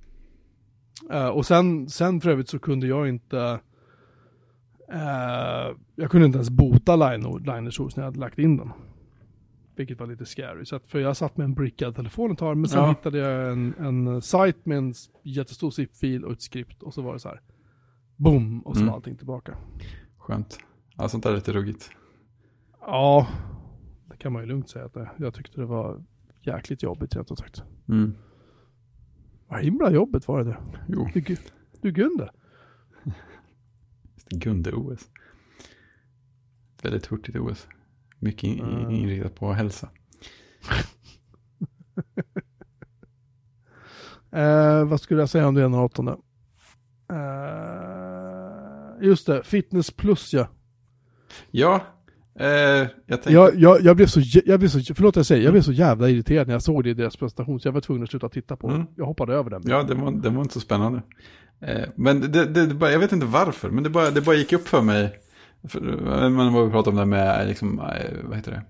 Eh, 1.11 1.29
och 1.29 1.47
sen, 1.47 1.89
sen 1.89 2.21
för 2.21 2.31
övrigt 2.31 2.49
så 2.49 2.59
kunde 2.59 2.87
jag 2.87 3.09
inte 3.09 3.61
eh, 4.93 5.77
jag 5.97 6.11
kunde 6.11 6.27
inte 6.27 6.37
ens 6.37 6.51
bota 6.51 6.97
Line- 6.97 7.39
Lineage 7.39 7.81
OS 7.81 7.97
när 7.97 8.05
jag 8.05 8.09
hade 8.09 8.21
lagt 8.21 8.39
in 8.39 8.57
den. 8.57 8.71
Vilket 9.81 10.01
var 10.01 10.07
lite 10.07 10.27
scary. 10.27 10.65
Så 10.65 10.77
att, 10.77 10.87
för 10.87 10.99
jag 10.99 11.17
satt 11.17 11.37
med 11.37 11.45
en 11.45 11.55
brickad 11.55 11.97
telefon 11.97 12.31
ett 12.33 12.39
tag, 12.39 12.57
men 12.57 12.69
sen 12.69 12.79
Ja. 12.83 12.89
hittade 12.89 13.19
jag 13.19 13.53
en, 13.53 13.75
en 13.79 14.23
sajt 14.23 14.67
med 14.67 14.79
en 14.79 14.95
jättestor 15.23 15.71
zip-fil 15.71 16.25
och 16.25 16.33
ett 16.33 16.43
skript 16.43 16.83
och 16.83 16.95
så 16.95 17.03
var 17.03 17.13
det 17.13 17.19
så 17.21 17.29
här. 17.29 17.41
Boom! 18.17 18.61
Och 18.61 18.75
så 18.77 18.81
Mm. 18.81 18.89
var 18.89 18.97
allting 18.97 19.17
tillbaka. 19.17 19.57
Skönt. 20.19 20.59
Ja, 20.97 21.09
sånt 21.09 21.23
där 21.25 21.31
är 21.31 21.35
lite 21.35 21.53
ruggigt. 21.53 21.91
Ja, 22.81 23.29
det 24.11 24.17
kan 24.17 24.33
man 24.33 24.43
ju 24.43 24.49
lugnt 24.49 24.69
säga 24.69 24.85
att 24.85 24.95
det, 24.95 25.11
jag 25.19 25.35
tyckte 25.35 25.61
det 25.61 25.67
var 25.67 26.05
jäkligt 26.41 26.83
jobbigt 26.83 27.17
rent 27.17 27.33
ut 27.33 27.39
sagt. 27.39 27.63
Mm. 27.89 28.15
Vad 29.49 29.61
himla 29.61 29.91
jobbigt 29.91 30.29
var 30.29 30.45
det. 30.45 30.57
Jo, 30.89 31.09
Du, 31.15 31.37
du 31.83 31.93
Gunde. 31.93 32.31
Gunde-OS. 34.31 35.11
Väldigt 36.83 37.07
hurtigt 37.07 37.37
OS. 37.37 37.69
Mycket 38.23 38.45
in, 38.45 38.61
Mm. 38.61 38.91
inriktat 38.91 39.35
på 39.35 39.53
hälsa. 39.53 39.89
Eh, 44.33 44.85
vad 44.85 45.01
skulle 45.01 45.21
jag 45.21 45.29
säga 45.29 45.49
om 45.49 45.55
det 45.55 45.63
ena 45.63 45.79
och 45.79 45.85
åttonde? 45.85 46.17
Eh, 47.13 49.07
just 49.09 49.27
det, 49.27 49.43
Fitness 49.45 49.91
Plus 49.91 50.33
ja. 50.35 50.49
Ja, 51.51 51.81
eh, 52.39 52.47
jag 52.47 52.89
tänkte... 53.07 53.33
Jag, 53.33 53.55
jag, 53.57 53.81
jag 53.83 53.97
blev 53.97 54.07
så, 54.07 54.21
jag 54.47 54.59
blev 54.61 54.69
så, 54.69 54.95
förlåt 54.95 55.17
jag 55.17 55.27
säger, 55.27 55.45
jag 55.45 55.53
blev 55.53 55.63
så 55.63 55.73
jävla 55.73 56.09
irriterad 56.09 56.47
när 56.47 56.55
jag 56.55 56.63
såg 56.63 56.85
det 56.85 56.91
i 56.91 56.95
deras 56.95 57.17
presentation 57.17 57.61
så 57.61 57.69
jag 57.69 57.73
var 57.73 57.81
tvungen 57.81 58.03
att 58.05 58.11
sluta 58.11 58.29
titta 58.29 58.57
på 58.57 58.69
Mm. 58.69 58.87
Jag 58.97 59.05
hoppade 59.07 59.35
över 59.35 59.51
den. 59.51 59.63
Ja, 59.65 59.83
det 59.83 59.95
var, 59.95 60.11
det 60.11 60.31
var 60.31 60.43
inte 60.43 60.55
så 60.55 60.61
spännande. 60.61 61.03
Eh, 61.61 61.89
men 61.97 62.21
det, 62.21 62.29
det, 62.47 62.67
det, 62.67 62.93
jag 62.93 62.99
vet 62.99 63.13
inte 63.13 63.27
varför, 63.27 63.71
men 63.71 63.85
det 63.85 63.91
bara, 63.91 64.11
det 64.11 64.21
bara 64.21 64.37
gick 64.37 64.53
upp 64.53 64.69
för 64.69 64.83
mig. 64.83 65.19
För, 65.69 65.81
vad 66.51 66.65
vi 66.65 66.71
pratade 66.71 66.91
om 66.91 66.97
det 66.97 67.17
med, 67.17 67.49
liksom, 67.49 67.81
eh, 67.81 68.17
vad 68.23 68.37
heter 68.37 68.51
det? 68.51 68.63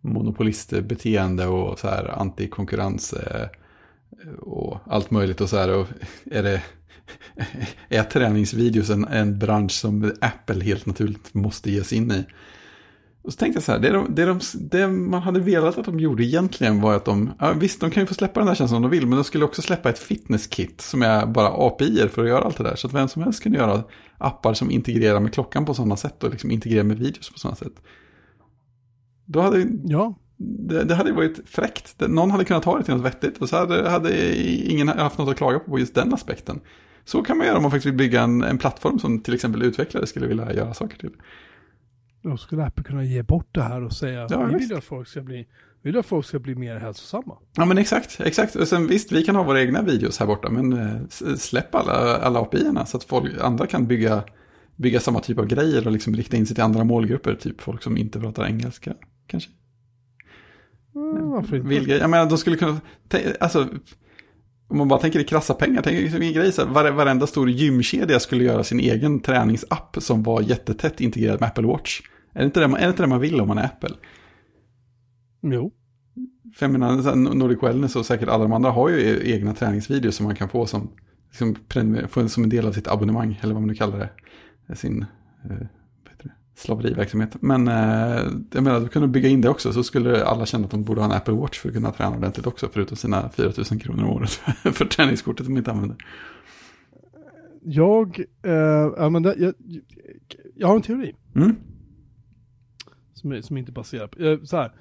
Monopolistbeteende 0.00 1.46
och 1.46 1.78
så 1.78 1.88
här 1.88 2.20
antikonkurrens 2.20 3.12
eh, 3.12 3.48
och 4.38 4.78
allt 4.86 5.10
möjligt 5.10 5.40
och 5.40 5.50
så 5.50 5.56
här. 5.56 5.74
Och 5.74 5.86
är 6.30 6.42
det 6.42 6.62
är 7.88 8.02
träningsvideos 8.02 8.90
en, 8.90 9.04
en 9.04 9.38
bransch 9.38 9.72
som 9.72 10.12
Apple 10.20 10.64
helt 10.64 10.86
naturligt 10.86 11.34
måste 11.34 11.70
ge 11.70 11.84
sig 11.84 11.98
in 11.98 12.12
i? 12.12 12.24
Och 13.26 13.32
så 13.32 13.38
tänkte 13.38 13.56
jag 13.56 13.64
så 13.64 13.72
här, 13.72 13.78
det, 13.78 13.90
de, 13.90 14.14
det, 14.14 14.24
de, 14.24 14.40
det 14.54 14.88
man 14.88 15.22
hade 15.22 15.40
velat 15.40 15.78
att 15.78 15.84
de 15.84 16.00
gjorde 16.00 16.24
egentligen 16.24 16.80
var 16.80 16.94
att 16.94 17.04
de, 17.04 17.30
ja, 17.38 17.52
visst 17.52 17.80
de 17.80 17.90
kan 17.90 18.02
ju 18.02 18.06
få 18.06 18.14
släppa 18.14 18.40
den 18.40 18.48
här 18.48 18.54
tjänsten 18.54 18.76
om 18.76 18.82
de 18.82 18.90
vill, 18.90 19.06
men 19.06 19.16
de 19.16 19.24
skulle 19.24 19.44
också 19.44 19.62
släppa 19.62 19.90
ett 19.90 19.98
fitnesskit 19.98 20.80
som 20.80 21.02
är 21.02 21.26
bara 21.26 21.48
API 21.48 22.08
för 22.08 22.22
att 22.22 22.28
göra 22.28 22.44
allt 22.44 22.56
det 22.56 22.64
där. 22.64 22.76
Så 22.76 22.86
att 22.86 22.94
vem 22.94 23.08
som 23.08 23.22
helst 23.22 23.42
kan 23.42 23.52
göra 23.52 23.82
appar 24.18 24.54
som 24.54 24.70
integrerar 24.70 25.20
med 25.20 25.34
klockan 25.34 25.64
på 25.64 25.74
sådana 25.74 25.96
sätt 25.96 26.24
och 26.24 26.30
liksom 26.30 26.50
integrerar 26.50 26.84
med 26.84 26.98
videos 26.98 27.30
på 27.30 27.38
sådana 27.38 27.56
sätt. 27.56 27.82
Då 29.24 29.40
hade 29.40 29.66
Ja, 29.84 30.14
det, 30.36 30.84
det 30.84 30.94
hade 30.94 31.12
varit 31.12 31.40
fräckt. 31.46 32.08
Någon 32.08 32.30
hade 32.30 32.44
kunnat 32.44 32.62
ta 32.62 32.78
det 32.78 32.84
till 32.84 32.94
något 32.94 33.04
vettigt 33.04 33.38
och 33.38 33.48
så 33.48 33.56
hade, 33.56 33.90
hade 33.90 34.36
ingen 34.72 34.88
haft 34.88 35.18
något 35.18 35.28
att 35.28 35.36
klaga 35.36 35.58
på 35.58 35.70
på 35.70 35.78
just 35.78 35.94
den 35.94 36.14
aspekten. 36.14 36.60
Så 37.04 37.22
kan 37.22 37.38
man 37.38 37.46
göra 37.46 37.56
om 37.56 37.62
man 37.62 37.70
faktiskt 37.70 37.86
vill 37.86 37.98
bygga 37.98 38.22
en, 38.22 38.42
en 38.42 38.58
plattform 38.58 38.98
som 38.98 39.20
till 39.20 39.34
exempel 39.34 39.62
utvecklare 39.62 40.06
skulle 40.06 40.26
vilja 40.26 40.52
göra 40.52 40.74
saker 40.74 40.98
till. 40.98 41.12
Då 42.30 42.36
skulle 42.36 42.64
Apple 42.64 42.84
kunna 42.84 43.04
ge 43.04 43.22
bort 43.22 43.48
det 43.52 43.62
här 43.62 43.82
och 43.82 43.92
säga 43.92 44.26
Ja, 44.30 44.44
vi 44.44 44.54
visst. 44.54 44.70
vill 44.70 44.76
att 44.76 44.84
folk 44.84 45.08
ska 45.08 45.20
bli, 45.20 45.36
vi 45.82 45.90
vill 45.90 45.98
att 45.98 46.06
folk 46.06 46.26
ska 46.26 46.38
bli 46.38 46.54
mer 46.54 46.76
hälsosamma. 46.76 47.36
Ja 47.56 47.64
men 47.64 47.78
exakt, 47.78 48.20
exakt. 48.20 48.56
Och 48.56 48.68
sen 48.68 48.86
visst, 48.86 49.12
vi 49.12 49.22
kan 49.22 49.36
ha 49.36 49.42
våra 49.42 49.60
egna 49.60 49.82
videos 49.82 50.18
här 50.18 50.26
borta, 50.26 50.50
men 50.50 50.72
eh, 50.72 51.36
släpp 51.36 51.74
alla, 51.74 52.16
alla 52.16 52.40
API-erna 52.40 52.86
så 52.86 52.96
att 52.96 53.04
folk, 53.04 53.32
andra 53.40 53.66
kan 53.66 53.86
bygga, 53.86 54.24
bygga 54.76 55.00
samma 55.00 55.20
typ 55.20 55.38
av 55.38 55.46
grejer 55.46 55.86
och 55.86 55.92
liksom 55.92 56.14
rikta 56.14 56.36
in 56.36 56.46
sig 56.46 56.54
till 56.54 56.64
andra 56.64 56.84
målgrupper, 56.84 57.34
typ 57.34 57.60
folk 57.60 57.82
som 57.82 57.96
inte 57.96 58.20
pratar 58.20 58.46
engelska, 58.46 58.94
kanske. 59.26 59.50
Mm, 60.94 61.30
varför 61.30 61.56
inte? 61.56 61.68
Vill, 61.68 61.88
jag 61.88 62.10
menar, 62.10 62.30
de 62.30 62.38
skulle 62.38 62.56
kunna, 62.56 62.80
alltså, 63.40 63.68
om 64.68 64.78
man 64.78 64.88
bara 64.88 65.00
tänker 65.00 65.20
i 65.20 65.24
krassa 65.24 65.54
pengar, 65.54 65.82
tänk 65.82 66.00
liksom 66.00 66.22
en 66.22 66.32
grej 66.32 66.52
så 66.52 66.64
här, 66.64 66.72
vare, 66.72 66.90
varenda 66.90 67.26
stor 67.26 67.50
gymkedja 67.50 68.20
skulle 68.20 68.44
göra 68.44 68.64
sin 68.64 68.80
egen 68.80 69.20
träningsapp 69.20 69.96
som 70.00 70.22
var 70.22 70.40
jättetätt 70.42 71.00
integrerad 71.00 71.40
med 71.40 71.48
Apple 71.48 71.66
Watch. 71.66 72.00
Är 72.36 72.40
det 72.40 72.44
inte 72.44 72.60
det 72.60 72.68
man, 72.68 72.80
är 72.80 72.84
det, 72.84 72.88
inte 72.88 73.02
det 73.02 73.06
man 73.06 73.20
vill 73.20 73.40
om 73.40 73.48
man 73.48 73.58
är 73.58 73.64
Apple? 73.64 73.94
Jo. 75.42 75.72
För 76.56 76.66
jag 76.66 76.72
menar, 76.72 77.14
Nordic 77.34 77.62
Wellness 77.62 77.96
och 77.96 78.06
säkert 78.06 78.28
alla 78.28 78.42
de 78.44 78.52
andra 78.52 78.70
har 78.70 78.88
ju 78.88 79.00
e- 79.00 79.34
egna 79.34 79.54
träningsvideos 79.54 80.16
som 80.16 80.26
man 80.26 80.34
kan 80.34 80.48
få 80.48 80.66
som, 80.66 80.90
liksom, 81.28 81.56
få 82.08 82.28
som 82.28 82.42
en 82.42 82.48
del 82.48 82.66
av 82.66 82.72
sitt 82.72 82.88
abonnemang, 82.88 83.38
eller 83.42 83.54
vad 83.54 83.62
man 83.62 83.68
nu 83.68 83.74
kallar 83.74 83.98
det. 83.98 84.76
Sin 84.76 85.06
eh, 85.44 85.66
slaveriverksamhet. 86.54 87.42
Men 87.42 87.68
eh, 87.68 88.24
jag 88.52 88.64
menar, 88.64 88.80
du 88.80 88.88
kunde 88.88 89.08
bygga 89.08 89.28
in 89.28 89.40
det 89.40 89.48
också, 89.48 89.72
så 89.72 89.82
skulle 89.82 90.24
alla 90.24 90.46
känna 90.46 90.64
att 90.64 90.70
de 90.70 90.84
borde 90.84 91.00
ha 91.00 91.06
en 91.06 91.16
Apple 91.16 91.34
Watch 91.34 91.58
för 91.58 91.68
att 91.68 91.74
kunna 91.74 91.92
träna 91.92 92.16
ordentligt 92.16 92.46
också, 92.46 92.68
förutom 92.72 92.96
sina 92.96 93.28
4 93.28 93.52
000 93.70 93.80
kronor 93.80 94.04
om 94.04 94.10
året 94.10 94.30
för 94.62 94.84
träningskortet 94.84 95.46
de 95.46 95.56
inte 95.56 95.70
använder. 95.70 95.96
Jag, 97.62 98.20
eh, 98.42 98.52
ja, 98.96 99.08
men 99.10 99.22
det, 99.22 99.34
jag, 99.38 99.54
jag 100.54 100.68
har 100.68 100.76
en 100.76 100.82
teori. 100.82 101.14
Mm. 101.34 101.56
Som, 103.16 103.42
som 103.42 103.56
inte 103.56 103.72
baserar 103.72 104.06
på, 104.06 104.22
eh, 104.22 104.42
så 104.42 104.56
här. 104.56 104.72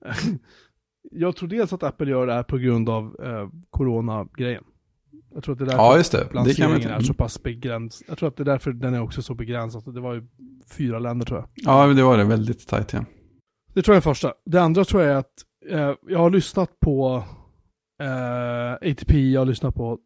jag 1.10 1.36
tror 1.36 1.48
dels 1.48 1.72
att 1.72 1.82
Apple 1.82 2.10
gör 2.10 2.26
det 2.26 2.32
här 2.32 2.42
på 2.42 2.58
grund 2.58 2.88
av 2.88 3.16
eh, 3.22 3.48
corona-grejen. 3.70 4.64
Jag 5.34 5.44
tror 5.44 5.52
att 5.52 5.58
det 5.58 5.64
är 5.64 5.66
därför 5.66 5.82
Ja, 5.82 5.96
just 5.96 6.12
det. 6.12 6.24
Det 6.28 6.34
lanseringen 6.34 6.76
inte. 6.76 6.88
är 6.88 7.00
så 7.00 7.14
pass 7.14 7.42
begränsad. 7.42 8.06
Jag 8.08 8.18
tror 8.18 8.28
att 8.28 8.36
det 8.36 8.42
är 8.42 8.44
därför 8.44 8.72
den 8.72 8.94
är 8.94 9.02
också 9.02 9.22
så 9.22 9.34
begränsad. 9.34 9.94
Det 9.94 10.00
var 10.00 10.14
ju 10.14 10.26
fyra 10.70 10.98
länder 10.98 11.26
tror 11.26 11.38
jag. 11.38 11.48
Ja, 11.54 11.86
det 11.86 12.02
var 12.02 12.18
det. 12.18 12.24
Väldigt 12.24 12.68
tajt, 12.68 12.92
ja. 12.92 13.04
Det 13.74 13.82
tror 13.82 13.94
jag 13.94 13.96
är 13.96 14.00
det 14.00 14.14
första. 14.14 14.32
Det 14.44 14.58
andra 14.58 14.84
tror 14.84 15.02
jag 15.02 15.12
är 15.12 15.16
att 15.16 15.34
eh, 15.70 15.94
jag 16.08 16.18
har 16.18 16.30
lyssnat 16.30 16.80
på 16.80 17.24
eh, 18.02 18.90
ATP, 18.90 19.30
jag 19.30 19.40
har 19.40 19.46
lyssnat 19.46 19.74
på 19.74 19.98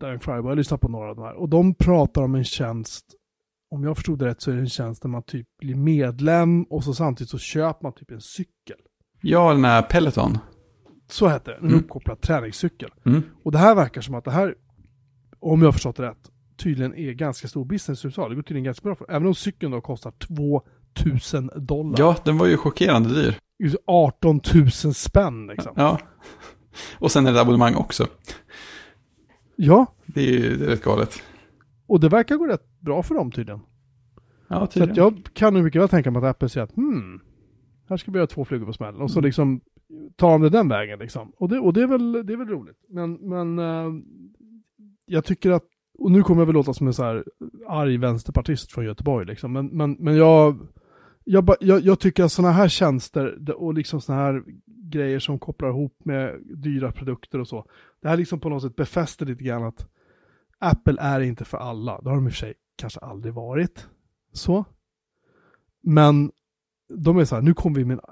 Darren 0.00 0.20
Frybo, 0.20 0.42
jag 0.42 0.50
har 0.50 0.56
lyssnat 0.56 0.80
på 0.80 0.88
några 0.88 1.10
av 1.10 1.16
de 1.16 1.24
här. 1.24 1.34
Och 1.34 1.48
de 1.48 1.74
pratar 1.74 2.22
om 2.22 2.34
en 2.34 2.44
tjänst, 2.44 3.04
om 3.74 3.84
jag 3.84 3.96
förstod 3.96 4.18
det 4.18 4.26
rätt 4.26 4.40
så 4.42 4.50
är 4.50 4.54
det 4.54 4.60
en 4.60 4.68
tjänst 4.68 5.02
där 5.02 5.08
man 5.08 5.22
typ 5.22 5.46
blir 5.58 5.74
medlem 5.74 6.62
och 6.62 6.84
så 6.84 6.94
samtidigt 6.94 7.30
så 7.30 7.38
köper 7.38 7.82
man 7.82 7.92
typ 7.92 8.10
en 8.10 8.20
cykel. 8.20 8.76
Ja, 9.20 9.52
den 9.52 9.64
här 9.64 9.82
Peloton. 9.82 10.38
Så 11.10 11.28
heter 11.28 11.52
det, 11.52 11.58
en 11.58 11.66
Mm. 11.66 11.78
uppkopplad 11.78 12.20
träningscykel. 12.20 12.90
Mm. 13.06 13.22
Och 13.44 13.52
det 13.52 13.58
här 13.58 13.74
verkar 13.74 14.00
som 14.00 14.14
att 14.14 14.24
det 14.24 14.30
här, 14.30 14.54
om 15.40 15.60
jag 15.60 15.66
har 15.66 15.72
förstått 15.72 15.96
det 15.96 16.02
rätt, 16.02 16.30
tydligen 16.56 16.94
är 16.94 17.12
ganska 17.12 17.48
stor 17.48 17.64
business 17.64 18.04
i 18.04 18.06
USA. 18.06 18.28
Det 18.28 18.34
går 18.34 18.42
tydligen 18.42 18.64
ganska 18.64 18.82
bra 18.82 18.94
för 18.94 19.10
Även 19.10 19.26
om 19.26 19.34
cykeln 19.34 19.72
då 19.72 19.80
kostar 19.80 20.12
2000 20.96 21.50
dollar. 21.56 21.94
Ja, 21.98 22.16
den 22.24 22.38
var 22.38 22.46
ju 22.46 22.56
chockerande 22.56 23.08
dyr. 23.08 23.38
Det 23.58 23.64
är 23.64 23.68
ju 23.68 23.76
18 23.86 24.40
000 24.54 24.94
spänn 24.94 25.46
liksom. 25.46 25.72
Ja. 25.76 25.98
Och 26.98 27.10
sen 27.12 27.26
är 27.26 27.32
det 27.32 27.40
abonnemang 27.40 27.74
också. 27.74 28.06
Ja, 29.56 29.86
Det 30.06 30.20
är 30.20 30.32
ju 30.32 30.56
det 30.56 30.64
är 30.64 30.68
rätt 30.68 30.82
galet. 30.82 31.22
Och 31.86 32.00
det 32.00 32.08
verkar 32.08 32.36
gå 32.36 32.46
rätt 32.46 32.80
bra 32.80 33.02
för 33.02 33.14
dem 33.14 33.30
tydligen. 33.30 33.60
Ja, 34.48 34.60
Så 34.60 34.66
tydligen. 34.66 34.90
att 34.90 34.96
jag 34.96 35.34
kan 35.34 35.54
nog 35.54 35.64
mycket 35.64 35.80
väl 35.82 35.88
tänka 35.88 36.10
mig 36.10 36.18
att 36.18 36.30
Apple 36.30 36.48
säger 36.48 36.64
att 36.64 36.74
hmm, 36.76 37.20
här 37.88 37.96
ska 37.96 38.10
vi 38.10 38.18
göra 38.18 38.26
två 38.26 38.44
flugor 38.44 38.66
på 38.66 38.72
smällen. 38.72 39.00
Och 39.00 39.10
så 39.10 39.18
Mm. 39.18 39.26
liksom 39.26 39.60
tar 40.16 40.30
de 40.30 40.42
det 40.42 40.48
den 40.50 40.68
vägen 40.68 40.98
liksom. 40.98 41.32
Och 41.36 41.48
det, 41.48 41.58
och 41.58 41.72
det, 41.72 41.82
är, 41.82 41.86
väl, 41.86 42.12
det 42.12 42.32
är 42.32 42.36
väl 42.36 42.48
roligt. 42.48 42.76
Men, 42.88 43.12
men 43.12 43.58
eh, 43.58 43.92
jag 45.06 45.24
tycker 45.24 45.50
att, 45.50 45.64
och 45.98 46.10
nu 46.10 46.22
kommer 46.22 46.40
jag 46.40 46.46
väl 46.46 46.54
låta 46.54 46.74
som 46.74 46.86
en 46.86 46.94
så 46.94 47.02
här 47.04 47.24
arg 47.68 47.96
vänsterpartist 47.96 48.72
från 48.72 48.84
Göteborg 48.84 49.26
liksom. 49.26 49.52
Men, 49.52 49.66
men, 49.66 49.96
men 50.00 50.16
jag, 50.16 50.66
jag, 51.24 51.50
jag, 51.60 51.80
jag 51.80 51.98
tycker 52.00 52.24
att 52.24 52.32
sådana 52.32 52.52
här 52.52 52.68
tjänster 52.68 53.52
och 53.52 53.74
liksom 53.74 54.00
sådana 54.00 54.22
här 54.22 54.42
grejer 54.66 55.18
som 55.18 55.38
kopplar 55.38 55.68
ihop 55.68 55.96
med 56.04 56.40
dyra 56.44 56.92
produkter 56.92 57.40
och 57.40 57.48
så. 57.48 57.66
Det 58.02 58.08
här 58.08 58.16
liksom 58.16 58.40
på 58.40 58.48
något 58.48 58.62
sätt 58.62 58.76
befäster 58.76 59.26
lite 59.26 59.44
grann 59.44 59.62
att 59.64 59.88
Apple 60.64 60.96
är 61.00 61.20
inte 61.20 61.44
för 61.44 61.58
alla. 61.58 62.00
Det 62.00 62.08
har 62.08 62.16
de 62.16 62.26
i 62.26 62.28
och 62.28 62.32
för 62.32 62.38
sig 62.38 62.54
kanske 62.76 63.00
aldrig 63.00 63.34
varit. 63.34 63.88
Så. 64.32 64.64
Men 65.82 66.32
de 66.94 67.18
är 67.18 67.24
så 67.24 67.34
här, 67.34 67.42
nu 67.42 67.54
kommer 67.54 67.76
vi 67.76 67.84
med 67.84 67.94
en 67.94 68.04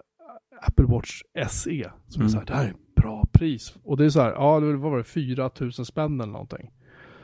Apple 0.63 0.85
Watch 0.87 1.23
SE. 1.49 1.91
Som 2.09 2.23
är 2.23 2.25
Mm. 2.27 2.29
så 2.29 2.39
här, 2.39 2.47
det 2.47 2.55
här 2.55 2.65
är 2.67 2.75
bra 2.97 3.27
pris. 3.33 3.75
Och 3.85 3.97
det 3.97 4.05
är 4.05 4.11
så 4.11 4.21
här, 4.21 4.31
ja, 4.33 4.61
det 4.61 4.77
var, 4.77 4.99
det, 4.99 5.05
4 5.05 5.51
000 5.61 5.73
spänn 5.73 6.21
eller 6.21 6.33
någonting. 6.33 6.71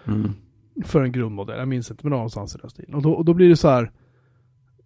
Mm. 0.07 0.31
För 0.85 1.03
en 1.03 1.13
grundmodell, 1.13 1.59
jag 1.59 1.69
minns 1.69 1.91
inte, 1.91 2.07
men 2.07 2.11
någonstans 2.11 2.55
i 2.55 2.59
den 2.59 2.71
stilen. 2.71 2.95
Och 2.95 3.03
då, 3.03 3.13
och 3.13 3.25
då 3.25 3.35
blir 3.35 3.49
det 3.49 3.57
så 3.57 3.69
här, 3.69 3.93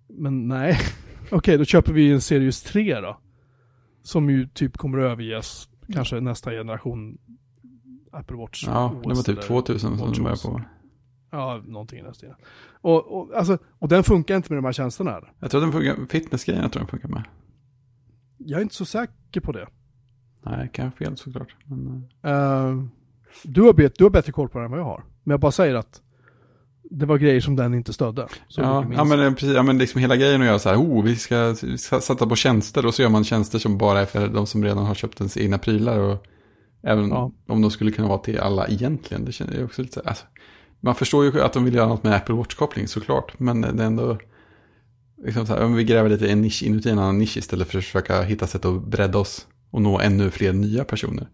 men 0.09 0.49
nej. 0.49 0.77
Okej, 1.31 1.59
då 1.59 1.65
köper 1.65 1.93
vi 1.93 2.13
en 2.13 2.21
Series 2.21 2.63
3 2.63 3.01
då. 3.01 3.19
Som 4.03 4.31
ju 4.31 4.49
typ 4.49 4.77
kommer 4.77 4.99
att 4.99 5.13
överges, 5.13 5.69
kanske 5.93 6.21
nästa 6.21 6.51
generation 6.51 7.19
Apple 8.13 8.37
Watch 8.37 8.65
Ja, 8.67 8.95
det 9.03 9.09
var 9.09 9.15
OS 9.15 9.25
typ 9.25 9.39
eller- 9.39 9.49
2000 9.49 9.99
som 9.99 10.13
de 10.13 10.23
började 10.23 10.33
OS. 10.37 10.43
på. 10.43 10.63
Ja, 11.31 11.63
någonting 11.67 11.99
i 11.99 12.03
den 12.03 12.15
stilen. 12.15 12.35
Och, 12.81 13.19
och, 13.21 13.35
alltså, 13.35 13.59
och 13.79 13.89
den 13.89 14.05
funkar 14.05 14.37
inte 14.37 14.53
med 14.53 14.59
de 14.59 14.65
här 14.65 14.73
tjänsterna. 14.73 15.11
Här. 15.11 15.33
Jag 15.41 15.51
tror 15.51 15.61
den 15.61 15.73
funkar, 15.73 15.97
fitnessgrejen 16.09 16.63
jag 16.63 16.73
tror 16.73 16.81
den 16.81 16.89
funkar 16.89 17.09
med. 17.09 17.23
Jag 18.39 18.59
är 18.59 18.63
inte 18.63 18.75
så 18.75 18.85
säker 18.85 19.41
på 19.41 19.53
det. 19.53 19.67
Nej, 20.43 20.71
kan 20.73 20.85
jag 20.85 20.91
ha 20.93 20.97
fel 20.97 21.17
såklart. 21.17 21.57
Men, 21.65 22.09
Eh, 22.23 22.85
du, 23.45 23.63
har 23.63 23.73
bet, 23.73 23.95
du 23.99 24.05
har 24.05 24.11
bättre 24.11 24.33
koll 24.33 24.49
på 24.49 24.59
det 24.59 24.65
än 24.65 24.71
vad 24.71 24.81
jag 24.81 24.85
har. 24.85 25.05
Men 25.25 25.31
jag 25.31 25.41
bara 25.41 25.53
säger 25.53 25.75
att 25.75 26.03
det 26.91 27.07
var 27.07 27.19
grejer 27.19 27.41
som 27.41 27.57
den 27.57 27.75
inte 27.75 27.93
stödde. 27.93 28.21
Ja, 28.49 28.63
ja, 28.63 28.87
jag. 28.95 29.07
men, 29.07 29.35
precis, 29.35 29.55
ja, 29.55 29.63
men 29.63 29.79
liksom 29.79 30.01
hela 30.01 30.17
grejen 30.17 30.41
att 30.41 30.47
göra 30.47 30.59
så 30.59 30.69
här, 30.69 30.77
oh, 30.77 31.05
vi 31.05 31.17
ska, 31.17 31.55
vi 31.63 31.79
ska 31.79 32.01
satsa 32.01 32.27
på 32.27 32.37
tjänster 32.37 32.87
och 32.87 32.95
så 32.95 33.03
gör 33.03 33.09
man 33.09 33.25
tjänster 33.25 33.59
som 33.59 33.79
bara 33.79 34.01
är 34.01 34.07
för 34.07 34.29
de 34.29 34.47
som 34.47 34.65
redan 34.65 34.87
har 34.87 34.95
köpt 34.95 35.21
ens 35.21 35.37
egna 35.37 35.59
prylar 35.59 35.99
och 35.99 36.27
även 36.83 37.09
Ja. 37.09 37.33
om 37.49 37.63
de 37.63 37.71
skulle 37.71 37.91
kunna 37.91 38.09
vara 38.09 38.19
till 38.19 38.39
alla 38.39 38.69
egentligen. 38.69 39.25
Det 39.25 39.33
känner 39.33 39.55
jag 39.55 39.65
också 39.65 39.83
lite 39.83 40.01
alltså, 40.05 40.27
man 40.81 40.95
förstår 40.95 41.25
ju 41.25 41.41
att 41.43 41.53
de 41.53 41.65
vill 41.65 41.75
göra 41.75 41.89
något 41.89 42.03
med 42.05 42.15
Apple 42.15 42.35
Watch-koppling 42.35 42.87
såklart, 42.87 43.39
men 43.39 43.61
det 43.61 43.83
är 43.83 43.87
ändå 43.87 44.19
liksom 45.25 45.47
så 45.47 45.55
här, 45.55 45.65
om 45.65 45.75
vi 45.75 45.85
gräver 45.85 46.09
lite 46.11 46.27
i 46.27 46.31
en 46.33 46.41
nisch 46.43 46.63
inuti 46.63 46.91
en 46.91 46.99
annan 46.99 47.19
nisch 47.19 47.37
istället 47.37 47.69
för 47.69 47.79
att 47.79 47.85
försöka 47.85 48.23
hitta 48.23 48.47
sätt 48.47 48.65
att 48.65 48.83
bredda 48.87 49.19
oss 49.19 49.49
och 49.71 49.83
nå 49.83 50.01
ännu 50.01 50.31
fler 50.31 50.53
nya 50.53 50.85
personer. 50.85 51.29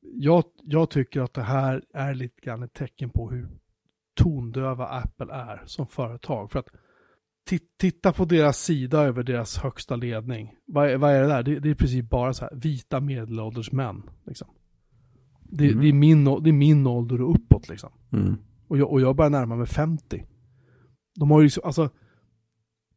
jag, 0.00 0.44
jag 0.62 0.90
tycker 0.90 1.20
att 1.20 1.34
det 1.34 1.42
här 1.42 1.82
är 1.94 2.14
lite 2.14 2.40
grann 2.40 2.62
ett 2.62 2.72
tecken 2.74 3.10
på 3.10 3.30
hur 3.30 3.48
tondöva 4.16 4.86
Apple 4.86 5.34
är 5.34 5.62
som 5.66 5.86
företag. 5.86 6.52
För 6.52 6.58
att 6.58 6.68
ti- 7.50 7.58
titta 7.80 8.12
på 8.12 8.24
deras 8.24 8.58
sida 8.58 9.02
över 9.02 9.22
deras 9.22 9.58
högsta 9.58 9.96
ledning. 9.96 10.54
Vad 10.66 10.90
är, 10.90 10.96
vad 10.96 11.10
är 11.12 11.22
det 11.22 11.28
där? 11.28 11.42
Det, 11.42 11.58
det 11.60 11.70
är 11.70 11.74
princip 11.74 12.10
bara 12.10 12.32
så 12.34 12.44
här 12.44 12.54
vita 12.54 13.00
medelålders 13.00 13.72
män. 13.72 14.02
Liksom. 14.26 14.48
Det, 15.44 15.64
Mm. 15.68 15.80
det, 15.80 15.88
är 15.88 15.92
min, 15.92 16.24
det 16.24 16.50
är 16.50 16.52
min 16.52 16.86
ålder 16.86 17.22
och 17.22 17.34
uppåt 17.34 17.68
liksom. 17.68 17.90
Mm. 18.12 18.34
Och 18.68 18.78
jag, 18.78 18.90
och 18.90 19.00
jag 19.00 19.16
börjar 19.16 19.30
närma 19.30 19.56
mig 19.56 19.66
50. 19.66 20.24
De 21.18 21.30
har 21.30 21.40
ju 21.40 21.44
liksom, 21.44 21.62
alltså, 21.64 21.90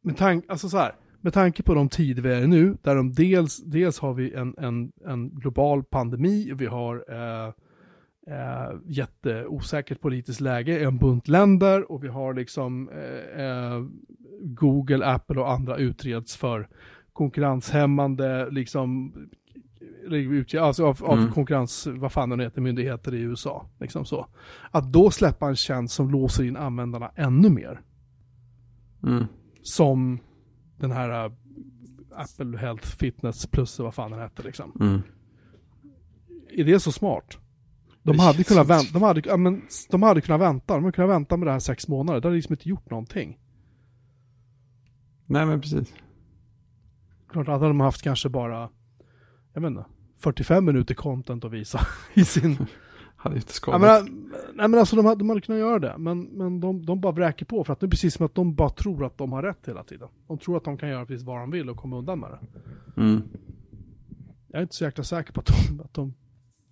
med, 0.02 0.16
tank, 0.16 0.44
alltså 0.48 0.68
så 0.68 0.78
här, 0.78 0.92
med 1.20 1.32
tanke 1.32 1.62
på 1.62 1.74
de 1.74 1.88
tider 1.88 2.22
vi 2.22 2.32
är 2.32 2.42
i 2.42 2.46
nu, 2.46 2.76
där 2.82 2.94
de 2.94 3.12
dels, 3.12 3.62
dels 3.64 3.98
har 3.98 4.14
vi 4.14 4.32
en, 4.34 4.54
en, 4.58 4.92
en 5.06 5.28
global 5.28 5.84
pandemi, 5.84 6.52
vi 6.54 6.66
har 6.66 7.04
eh, 7.08 7.52
eh, 8.36 8.72
jätteosäkert 8.86 10.00
politiskt 10.00 10.40
läge 10.40 10.80
i 10.80 10.84
en 10.84 10.98
bunt 10.98 11.28
länder 11.28 11.92
och 11.92 12.04
vi 12.04 12.08
har 12.08 12.34
liksom 12.34 12.88
eh, 12.88 13.44
eh, 13.44 13.84
Google, 14.42 15.06
Apple 15.06 15.40
och 15.40 15.50
andra 15.52 15.76
utreds 15.76 16.36
för 16.36 16.68
konkurrenshämmande 17.12 18.50
liksom 18.50 19.12
utge- 20.16 20.60
alltså 20.60 20.86
av, 20.86 21.04
av 21.04 21.18
Mm. 21.18 21.32
konkurrens, 21.32 21.86
vad 21.86 22.12
fan 22.12 22.28
den 22.30 22.40
heter, 22.40 22.60
myndigheter 22.60 23.14
i 23.14 23.20
USA. 23.20 23.66
Liksom 23.80 24.04
så. 24.04 24.26
Att 24.70 24.92
då 24.92 25.10
släppa 25.10 25.48
en 25.48 25.56
tjänst 25.56 25.94
som 25.94 26.10
låser 26.10 26.44
in 26.44 26.56
användarna 26.56 27.10
ännu 27.16 27.50
mer. 27.50 27.80
Mm. 29.02 29.24
Som 29.62 30.18
den 30.76 30.90
här 30.90 31.24
äh, 31.24 31.32
Apple 32.10 32.58
Health 32.58 32.96
Fitness 32.96 33.46
Plus, 33.46 33.78
vad 33.78 33.94
fan 33.94 34.10
den 34.10 34.20
hette 34.20 34.42
liksom. 34.42 34.72
Mm. 34.80 35.00
Är 36.50 36.64
det 36.64 36.80
så 36.80 36.92
smart? 36.92 37.38
De 38.02 38.18
hade, 38.18 38.44
kunnat 38.44 38.66
vänta, 38.66 38.92
de, 38.92 39.02
hade, 39.02 39.22
ja, 39.26 39.36
men, 39.36 39.62
de 39.90 40.02
hade 40.02 40.20
kunnat 40.20 40.40
vänta, 40.40 40.74
de 40.74 40.84
hade 40.84 40.92
kunnat 40.94 41.10
vänta 41.10 41.36
med 41.36 41.46
det 41.48 41.52
här 41.52 41.58
sex 41.58 41.88
månader, 41.88 42.20
det 42.20 42.28
hade 42.28 42.36
liksom 42.36 42.52
inte 42.52 42.68
gjort 42.68 42.90
någonting. 42.90 43.38
Nej, 45.26 45.46
men 45.46 45.60
precis. 45.60 45.94
Klart 47.28 47.46
hade 47.46 47.66
de 47.66 47.80
haft 47.80 48.02
kanske 48.02 48.28
bara, 48.28 48.68
jag 49.52 49.60
vet 49.60 49.68
inte, 49.70 49.84
45 50.18 50.64
minuter 50.64 50.94
content 50.94 51.44
att 51.44 51.52
visa 51.52 51.86
i 52.14 52.24
sin... 52.24 52.56
Hade 53.20 53.36
inte 53.36 53.48
Ja, 53.48 53.52
skadat. 53.52 53.80
men, 54.04 54.32
nej 54.54 54.68
men 54.68 54.80
alltså 54.80 54.96
de 54.96 55.04
hade, 55.06 55.18
de 55.18 55.28
hade 55.28 55.40
kunnat 55.40 55.58
göra 55.58 55.78
det, 55.78 55.94
men, 55.98 56.22
men 56.22 56.60
de, 56.60 56.86
de 56.86 57.00
bara 57.00 57.12
vräker 57.12 57.46
på 57.46 57.64
för 57.64 57.72
att 57.72 57.80
det 57.80 57.86
är 57.86 57.90
precis 57.90 58.14
som 58.14 58.26
att 58.26 58.34
de 58.34 58.54
bara 58.54 58.70
tror 58.70 59.04
att 59.06 59.18
de 59.18 59.32
har 59.32 59.42
rätt 59.42 59.68
hela 59.68 59.84
tiden. 59.84 60.08
De 60.26 60.38
tror 60.38 60.56
att 60.56 60.64
de 60.64 60.78
kan 60.78 60.88
göra 60.88 61.06
precis 61.06 61.26
vad 61.26 61.40
de 61.40 61.50
vill 61.50 61.70
och 61.70 61.76
komma 61.76 61.98
undan 61.98 62.20
med 62.20 62.30
det. 62.30 62.38
Mm. 63.00 63.22
Jag 64.48 64.58
är 64.58 64.62
inte 64.62 64.74
så 64.74 64.84
jäkla 64.84 65.04
säker 65.04 65.32
på 65.32 65.40
att 65.40 65.46
de, 65.46 65.80
att 65.80 65.94
de 65.94 66.14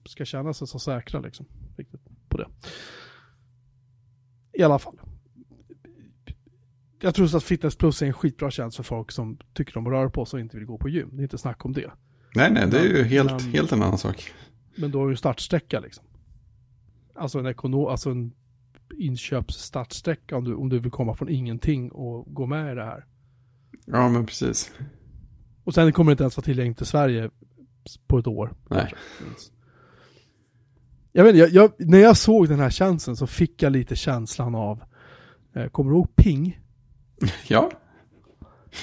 ska 0.09 0.25
känna 0.25 0.53
sig 0.55 0.67
så 0.67 0.79
säkra 0.79 1.21
liksom. 1.21 1.47
Riktigt 1.77 2.01
på 2.29 2.37
det. 2.39 2.47
I 4.53 4.63
alla 4.63 4.79
fall. 4.79 5.01
Jag 7.01 7.15
tror 7.15 7.27
så 7.27 7.37
att 7.37 7.45
Fitness 7.45 7.77
Plus 7.77 8.03
är 8.03 8.07
en 8.07 8.13
skitbra 8.13 8.51
tjänst 8.51 8.77
för 8.77 8.85
folk 8.85 9.13
som 9.13 9.39
tycker 9.53 9.81
att 9.81 9.87
röra 9.87 10.11
på 10.11 10.25
sig 10.25 10.37
och 10.39 10.41
inte 10.41 10.57
vill 10.57 10.67
gå 10.67 10.79
på 10.79 10.89
gym. 10.89 11.09
Det 11.13 11.21
är 11.21 11.23
inte 11.23 11.39
snack 11.39 11.65
om 11.65 11.73
det. 11.73 11.91
Nej, 12.37 12.51
nej, 12.53 12.67
det 12.67 12.79
är 12.79 12.85
ju 12.85 13.05
helt, 13.05 13.31
men- 13.31 13.53
helt 13.53 13.73
en 13.73 13.83
annan 13.83 13.99
sak. 13.99 14.33
Men 14.77 14.91
då 14.91 15.01
har 15.01 15.09
du 15.09 15.17
startsträcka 15.17 15.81
liksom. 15.81 16.05
Alltså 17.15 17.39
en 17.39 17.47
ekonom, 17.47 17.87
alltså 17.87 18.11
en 18.11 18.33
inköpsstartsträcka 18.99 20.37
om 20.37 20.45
du, 20.45 20.55
om 20.55 20.69
du 20.69 20.79
vill 20.79 20.91
komma 20.91 21.15
från 21.15 21.29
ingenting 21.29 21.91
och 21.93 22.35
gå 22.35 22.47
med 22.47 22.73
i 22.73 22.75
det 22.75 22.85
här. 22.85 23.05
Ja, 23.85 24.09
men 24.09 24.27
precis. 24.27 24.73
Och 25.65 25.75
sen 25.75 25.93
kommer 25.93 26.11
det 26.11 26.13
inte 26.13 26.25
ens 26.25 26.37
vara 26.37 26.45
tillgängligt 26.45 26.81
i 26.83 26.85
Sverige 26.85 27.31
på 28.07 28.19
ett 28.19 28.27
år. 28.27 28.55
Nej. 28.71 28.93
Jag 31.13 31.25
vet 31.25 31.37
jag, 31.37 31.51
jag, 31.51 31.73
när 31.79 31.99
jag 31.99 32.17
såg 32.17 32.49
den 32.49 32.61
här 32.61 32.71
tjänsten 32.71 33.17
så 33.17 33.27
fick 33.27 33.63
jag 33.63 33.73
lite 33.73 33.97
känslan 33.97 34.55
av, 34.55 34.83
eh, 35.55 35.67
kommer 35.69 35.91
du 35.91 35.97
ihåg 35.97 36.17
Ping? 36.17 36.61
Ja, 37.49 37.71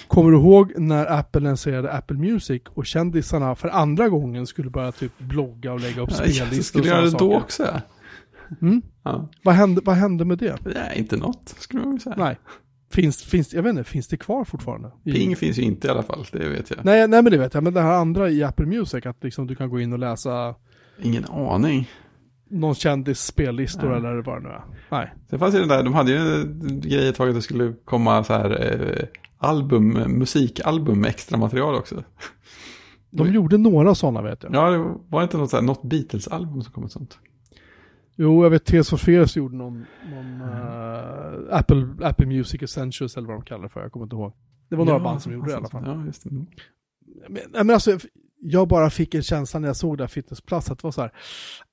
Kommer 0.08 0.32
du 0.32 0.38
ihåg 0.38 0.74
när 0.78 1.12
Apple 1.20 1.42
lanserade 1.42 1.92
Apple 1.92 2.18
Music 2.18 2.62
och 2.70 2.86
kändisarna 2.86 3.56
för 3.56 3.70
andra 3.70 4.10
gången 4.10 4.48
skulle 4.48 4.70
börja 4.70 4.92
typ 4.92 5.20
blogga 5.20 5.74
och 5.74 5.80
lägga 5.80 6.02
upp 6.02 6.12
spellistor 6.12 6.58
och 6.60 6.66
skulle 6.66 6.88
göra 6.88 7.02
det 7.02 7.12
då 7.12 7.18
saker? 7.18 7.36
också. 7.38 7.64
Ja. 7.64 7.82
Mm? 8.62 8.82
Ja. 9.04 9.30
Vad, 9.44 9.56
hände, 9.56 9.82
vad 9.86 9.96
hände 9.96 10.26
med 10.26 10.38
det? 10.38 10.56
Nej, 10.66 10.94
inte 11.00 11.18
något 11.18 11.56
skulle 11.58 11.86
man 11.86 12.00
säga. 12.00 12.16
Nej. 12.18 12.40
Finns, 12.92 13.24
finns, 13.24 13.54
jag 13.54 13.64
vet 13.64 13.70
inte, 13.70 13.84
finns 13.84 14.08
det 14.08 14.18
kvar 14.18 14.44
fortfarande? 14.44 14.92
Ping 15.04 15.36
finns 15.36 15.58
ju 15.58 15.62
inte 15.62 15.88
i 15.88 15.90
alla 15.92 16.04
fall, 16.04 16.26
det 16.32 16.50
vet 16.50 16.70
jag. 16.70 16.80
Nej, 16.86 17.08
nej 17.08 17.22
men 17.22 17.32
det 17.32 17.38
vet 17.38 17.54
jag, 17.54 17.64
men 17.64 17.74
det 17.74 17.82
här 17.82 17.94
andra 17.94 18.30
i 18.30 18.44
Apple 18.44 18.66
Music, 18.66 19.06
att 19.06 19.24
liksom 19.24 19.48
du 19.48 19.56
kan 19.56 19.70
gå 19.70 19.80
in 19.80 19.94
och 19.94 20.00
läsa 20.00 20.56
Ingen 21.02 21.26
aning. 21.26 21.90
någon 22.50 22.76
kändis 22.76 23.20
spellistor 23.26 23.92
Ja. 23.92 23.98
eller 23.98 24.22
vad 24.22 24.36
det 24.44 24.48
nu 24.48 24.50
är. 24.50 24.62
Nej. 24.90 25.14
Sen 25.30 25.40
fanns 25.40 25.56
ju 25.56 25.60
den 25.60 25.68
där, 25.68 25.84
de 25.84 25.94
hade 25.94 26.12
ju 26.12 26.18
en 26.18 26.82
grej 26.82 27.08
ett 27.10 27.16
tag 27.16 27.30
att 27.30 27.36
det 27.36 27.42
skulle 27.42 27.74
komma 27.86 28.24
så 28.24 28.34
här 28.34 28.50
eh, 28.72 29.06
album, 29.44 29.88
musikalbum 30.08 31.00
med 31.02 31.10
extra 31.10 31.38
material 31.38 31.76
också. 31.76 32.04
De 33.10 33.32
gjorde 33.34 33.58
några 33.58 33.96
sådana 33.96 34.22
vet 34.22 34.44
jag. 34.44 34.56
Ja, 34.56 34.70
det 34.70 34.96
var 35.10 35.24
inte 35.24 35.38
något, 35.38 35.50
så 35.50 35.56
här, 35.58 35.64
något 35.64 35.84
Beatles-album 35.84 36.62
som 36.62 36.74
kom 36.74 36.84
ett 36.86 36.92
sånt. 36.92 37.18
Jo, 38.16 38.44
jag 38.44 38.50
vet 38.50 38.66
Tears 38.66 38.90
for 38.90 38.98
Fears 38.98 39.38
gjorde 39.38 39.56
någon, 39.56 39.86
någon 40.12 40.42
eh, 40.42 41.58
Apple, 41.58 41.88
Apple 42.02 42.26
Music 42.26 42.62
Essentials 42.62 43.18
eller 43.18 43.28
vad 43.28 43.38
de 43.38 43.44
kallar 43.44 43.64
det 43.64 43.70
för, 43.70 43.82
jag 43.82 43.92
kommer 43.92 44.06
inte 44.06 44.16
ihåg. 44.16 44.34
Det 44.70 44.76
var 44.76 44.86
några 44.86 45.00
Ja, 45.00 45.04
band 45.04 45.22
som 45.22 45.34
gjorde 45.34 45.46
det 45.48 45.52
i 45.52 45.56
alla 45.56 45.62
alltså, 45.64 45.78
fall. 45.80 45.98
Ja, 46.00 46.06
just 46.06 46.24
det. 46.24 46.30
Mm. 46.30 46.46
Men, 47.30 47.68
men 47.68 47.70
alltså, 47.70 47.98
jag 48.40 48.68
bara 48.68 48.90
fick 48.90 49.16
en 49.16 49.24
känsla 49.24 49.60
när 49.60 49.68
jag 49.68 49.76
såg 49.76 49.98
det 49.98 50.04
här 50.04 50.08
Fitness 50.08 50.42
Plus 50.42 50.72
att 50.72 50.80
det 50.80 50.84
var 50.84 50.92
så 50.92 51.02
här, 51.02 51.12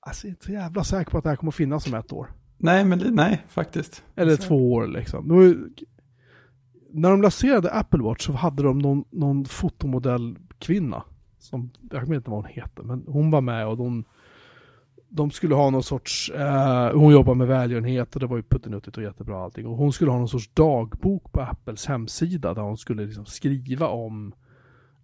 alltså 0.00 0.26
jag 0.26 0.28
är 0.28 0.32
inte 0.32 0.44
så 0.44 0.52
jävla 0.52 0.84
säker 0.84 1.10
på 1.10 1.18
att 1.18 1.24
det 1.24 1.30
här 1.30 1.36
kommer 1.36 1.52
finnas 1.52 1.86
om 1.86 1.94
ett 1.94 2.12
år. 2.12 2.30
Nej, 2.58 2.84
men 2.84 2.98
nej, 3.14 3.44
faktiskt. 3.48 4.04
Eller 4.16 4.36
Så- 4.36 4.42
två 4.42 4.72
år 4.72 4.86
liksom. 4.86 5.28
Det 5.28 5.34
var 5.34 5.42
ju, 5.42 5.68
när 6.92 7.10
de 7.10 7.22
lanserade 7.22 7.70
Apple 7.70 8.02
Watch 8.02 8.26
så 8.26 8.32
hade 8.32 8.62
de 8.62 8.78
någon, 8.78 9.04
någon 9.10 9.44
fotomodellkvinna. 9.44 11.02
Som, 11.38 11.70
jag 11.90 12.00
vet 12.00 12.10
inte 12.10 12.30
vad 12.30 12.38
hon 12.42 12.50
heter, 12.50 12.82
men 12.82 13.04
hon 13.06 13.30
var 13.30 13.40
med 13.40 13.66
och 13.66 13.76
de 13.76 14.04
de 15.12 15.30
skulle 15.30 15.54
ha 15.54 15.70
någon 15.70 15.82
sorts, 15.82 16.30
eh, 16.30 16.92
hon 16.98 17.12
jobbar 17.12 17.34
med 17.34 17.46
välgörenhet 17.46 18.14
och 18.14 18.20
det 18.20 18.26
var 18.26 18.36
ju 18.36 18.42
puttinuttigt 18.42 18.96
och 18.96 19.02
jättebra 19.02 19.44
allting. 19.44 19.66
Och 19.66 19.76
hon 19.76 19.92
skulle 19.92 20.10
ha 20.10 20.18
någon 20.18 20.28
sorts 20.28 20.50
dagbok 20.54 21.32
på 21.32 21.40
Apples 21.40 21.86
hemsida 21.86 22.54
där 22.54 22.62
hon 22.62 22.76
skulle 22.76 23.06
liksom 23.06 23.26
skriva 23.26 23.88
om 23.88 24.32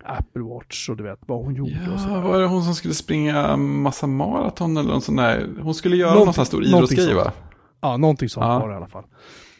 Apple 0.04 0.42
Watch 0.42 0.88
och 0.88 0.96
du 0.96 1.04
vet 1.04 1.18
vad 1.26 1.44
hon 1.44 1.54
gjorde 1.54 1.70
och 1.86 1.92
Ja, 1.94 1.98
sådär. 1.98 2.20
var 2.20 2.40
det 2.40 2.46
hon 2.46 2.62
som 2.64 2.74
skulle 2.74 2.94
springa 2.94 3.56
massa 3.56 4.06
maraton 4.06 4.76
eller 4.76 4.90
någon 4.90 5.00
sån 5.00 5.16
där? 5.16 5.48
Hon 5.62 5.74
skulle 5.74 5.96
göra 5.96 6.14
någon 6.14 6.24
sån 6.34 6.40
här 6.40 6.44
stor 6.44 6.64
idrottsgrej 6.64 7.04
sånt. 7.06 7.16
va? 7.16 7.32
Ja, 7.80 7.96
någonting 7.96 8.28
sånt 8.28 8.44
Ja. 8.46 8.58
var 8.58 8.68
det 8.68 8.74
i 8.74 8.76
alla 8.76 8.86
fall. 8.88 9.04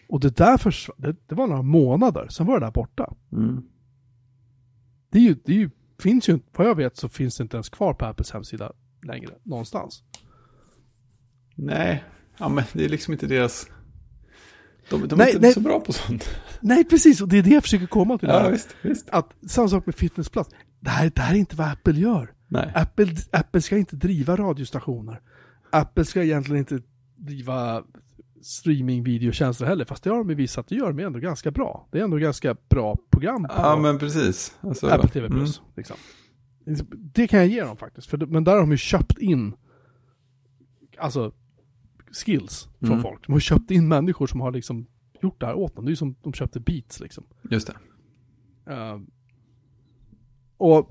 Och 0.09 0.21
det 0.21 0.37
där 0.37 0.57
försvann, 0.57 0.97
det, 0.99 1.17
det 1.27 1.35
var 1.35 1.47
några 1.47 1.63
månader, 1.63 2.29
sen 2.29 2.47
var 2.47 2.61
det 2.61 2.67
där 2.67 2.73
borta. 2.73 3.15
Mm. 3.33 3.63
Det 5.11 5.19
är 5.19 5.23
ju, 5.23 5.37
det 5.45 5.53
är 5.53 5.57
ju, 5.57 5.71
finns 5.99 6.29
ju 6.29 6.33
inte, 6.33 6.47
vad 6.57 6.67
jag 6.67 6.75
vet 6.75 6.97
så 6.97 7.09
finns 7.09 7.37
det 7.37 7.43
inte 7.43 7.57
ens 7.57 7.69
kvar 7.69 7.95
på 7.95 8.05
Apples 8.05 8.31
hemsida 8.31 8.73
längre, 9.03 9.35
någonstans. 9.43 10.03
Nej, 11.55 12.05
ja, 12.39 12.49
men 12.49 12.65
det 12.73 12.85
är 12.85 12.89
liksom 12.89 13.13
inte 13.13 13.27
deras... 13.27 13.67
De, 14.91 15.09
de 15.09 15.15
är 15.15 15.17
Nej, 15.17 15.29
inte 15.29 15.41
nej. 15.41 15.53
så 15.53 15.61
bra 15.61 15.81
på 15.81 15.93
sånt. 15.93 16.29
Nej, 16.61 16.85
precis, 16.85 17.21
och 17.21 17.29
det 17.29 17.39
är 17.39 17.43
det 17.43 17.51
jag 17.51 17.63
försöker 17.63 17.87
komma 17.87 18.19
till. 18.19 18.29
Ja, 18.29 18.49
visst, 18.49 18.77
visst. 18.83 19.11
Att, 19.11 19.35
samma 19.47 19.69
sak 19.69 19.87
med 19.87 19.95
Fitnessplats. 19.95 20.51
Det 20.81 20.91
här, 20.91 21.13
det 21.15 21.21
här 21.21 21.35
är 21.35 21.39
inte 21.39 21.57
vad 21.57 21.69
Apple 21.69 22.01
gör. 22.01 22.35
Nej. 22.49 22.73
Apple, 22.75 23.17
Apple 23.33 23.63
ska 23.63 23.79
inte 23.79 23.97
driva 23.97 24.37
radiostationer. 24.37 25.21
Apple 25.71 26.05
ska 26.05 26.23
egentligen 26.23 26.59
inte 26.59 26.81
driva 27.17 27.83
streamingvideotjänster 28.47 29.67
heller, 29.67 29.85
fast 29.85 30.05
det 30.05 30.11
har 30.11 30.17
de 30.25 30.35
visat 30.35 30.59
att 30.65 30.69
det 30.69 30.75
gör 30.75 30.93
de 30.93 31.03
ändå 31.05 31.19
ganska 31.19 31.51
bra. 31.51 31.89
Det 31.93 31.99
är 31.99 32.05
ändå 32.05 32.17
ganska 32.17 32.57
bra 32.69 32.97
program 33.11 33.43
på 33.43 33.49
Ja, 33.57 33.77
men 33.77 33.99
precis. 33.99 34.57
Alltså, 34.61 34.87
Apple 34.87 35.09
TV+. 35.09 35.27
mm. 35.27 35.47
Liksom. 35.77 35.97
Det 36.93 37.27
kan 37.29 37.39
jag 37.39 37.49
ge 37.49 37.65
dem 37.65 37.77
faktiskt, 37.77 38.07
för, 38.07 38.19
men 38.19 38.45
där 38.45 38.53
har 38.53 38.61
de 38.61 38.71
ju 38.71 38.77
köpt 38.77 39.19
in 39.19 39.55
alltså 40.99 41.33
skills 42.25 42.69
från 42.81 42.91
Mm. 42.91 43.03
folk. 43.03 43.27
De 43.27 43.33
har 43.33 43.41
köpt 43.41 43.71
in 43.71 43.89
människor 43.89 44.27
som 44.27 44.41
har 44.41 44.53
liksom 44.53 44.87
gjort 45.23 45.41
det 45.41 45.47
här 45.47 45.55
åt 45.55 45.75
dem. 45.77 45.85
Det 45.85 45.89
är 45.89 45.93
ju 45.93 45.97
som 45.97 46.15
de 46.23 46.33
köpte 46.33 46.61
Beats 46.61 47.01
liksom. 47.01 47.25
Just 47.51 47.67
det. 47.67 47.77
Eh, 48.73 49.01
och 50.57 50.91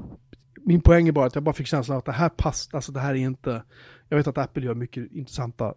min 0.61 0.81
poäng 0.81 1.07
är 1.07 1.11
bara 1.11 1.25
att 1.25 1.35
jag 1.35 1.43
bara 1.43 1.53
fick 1.55 1.67
känslan 1.67 1.95
av 1.95 1.99
att 1.99 2.05
det 2.05 2.11
här 2.11 2.29
passar, 2.29 2.77
alltså 2.77 2.91
det 2.91 2.99
här 2.99 3.11
är 3.11 3.15
inte, 3.19 3.63
jag 4.09 4.17
vet 4.17 4.27
att 4.27 4.37
Apple 4.37 4.65
gör 4.65 4.75
mycket 4.75 5.11
intressanta 5.11 5.73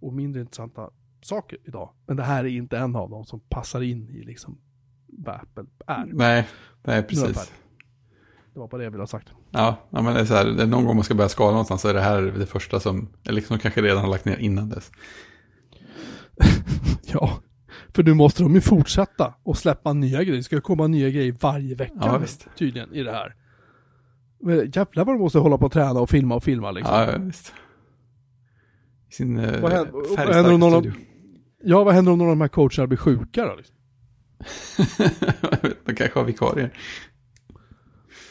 och 0.00 0.12
mindre 0.12 0.40
intressanta 0.40 0.90
saker 1.22 1.58
idag, 1.64 1.90
men 2.06 2.16
det 2.16 2.22
här 2.22 2.44
är 2.44 2.48
inte 2.48 2.78
en 2.78 2.96
av 2.96 3.10
dem 3.10 3.24
som 3.24 3.40
passar 3.40 3.80
in 3.80 4.08
i 4.08 4.22
liksom 4.22 4.58
vad 5.06 5.34
Apple 5.34 5.64
är. 5.86 6.04
Nej, 6.12 6.48
nej 6.84 7.02
precis. 7.02 7.52
Det 8.52 8.60
var 8.60 8.68
bara 8.68 8.78
det 8.78 8.84
jag 8.84 8.90
ville 8.90 9.02
ha 9.02 9.06
sagt. 9.06 9.28
Ja, 9.50 9.76
ja, 9.90 10.02
men 10.02 10.14
det 10.14 10.20
är 10.20 10.24
så 10.24 10.34
här, 10.34 10.44
det 10.44 10.62
är 10.62 10.66
någon 10.66 10.84
gång 10.84 10.96
man 10.96 11.04
ska 11.04 11.14
börja 11.14 11.28
skala 11.28 11.50
någonstans 11.50 11.80
så 11.80 11.88
är 11.88 11.94
det 11.94 12.00
här 12.00 12.22
det 12.22 12.46
första 12.46 12.80
som, 12.80 13.08
eller 13.24 13.34
liksom 13.34 13.58
kanske 13.58 13.82
redan 13.82 13.98
har 13.98 14.10
lagt 14.10 14.24
ner 14.24 14.36
innan 14.36 14.68
dess. 14.68 14.92
Ja, 17.12 17.38
för 17.94 18.02
nu 18.02 18.14
måste 18.14 18.42
de 18.42 18.54
ju 18.54 18.60
fortsätta 18.60 19.34
och 19.42 19.58
släppa 19.58 19.92
nya 19.92 20.22
grejer. 20.22 20.36
Det 20.36 20.42
ska 20.42 20.60
komma 20.60 20.86
nya 20.86 21.10
grejer 21.10 21.36
varje 21.40 21.74
vecka 21.74 21.94
Ja, 22.00 22.20
tydligen 22.58 22.94
i 22.94 23.02
det 23.02 23.12
här. 23.12 23.34
Men 24.40 24.70
jävlar 24.70 25.04
vad 25.04 25.14
de 25.14 25.18
måste 25.18 25.38
hålla 25.38 25.58
på 25.58 25.66
och 25.66 25.72
träna 25.72 26.00
och 26.00 26.10
filma 26.10 26.34
och 26.34 26.44
filma 26.44 26.70
liksom. 26.70 26.94
Ja, 26.94 27.18
visst. 27.18 27.54
I 29.10 29.12
sin 29.14 29.38
eh, 29.38 29.60
Vad 29.62 29.72
händer- 29.72 29.92
färgstarka 30.16 30.32
händer 30.32 30.58
någon 30.58 30.74
av- 30.74 30.80
studio. 30.80 31.00
Ja, 31.64 31.84
vad 31.84 31.94
händer 31.94 32.12
om 32.12 32.18
någon 32.18 32.28
av 32.28 32.32
de 32.36 32.40
här 32.40 32.48
coacherna 32.48 32.86
blir 32.86 32.98
sjuka 32.98 33.44
då? 33.46 33.54
Liksom? 33.54 33.76
De 35.86 35.94
kanske 35.94 36.18
har 36.18 36.24
vikarier. 36.24 36.78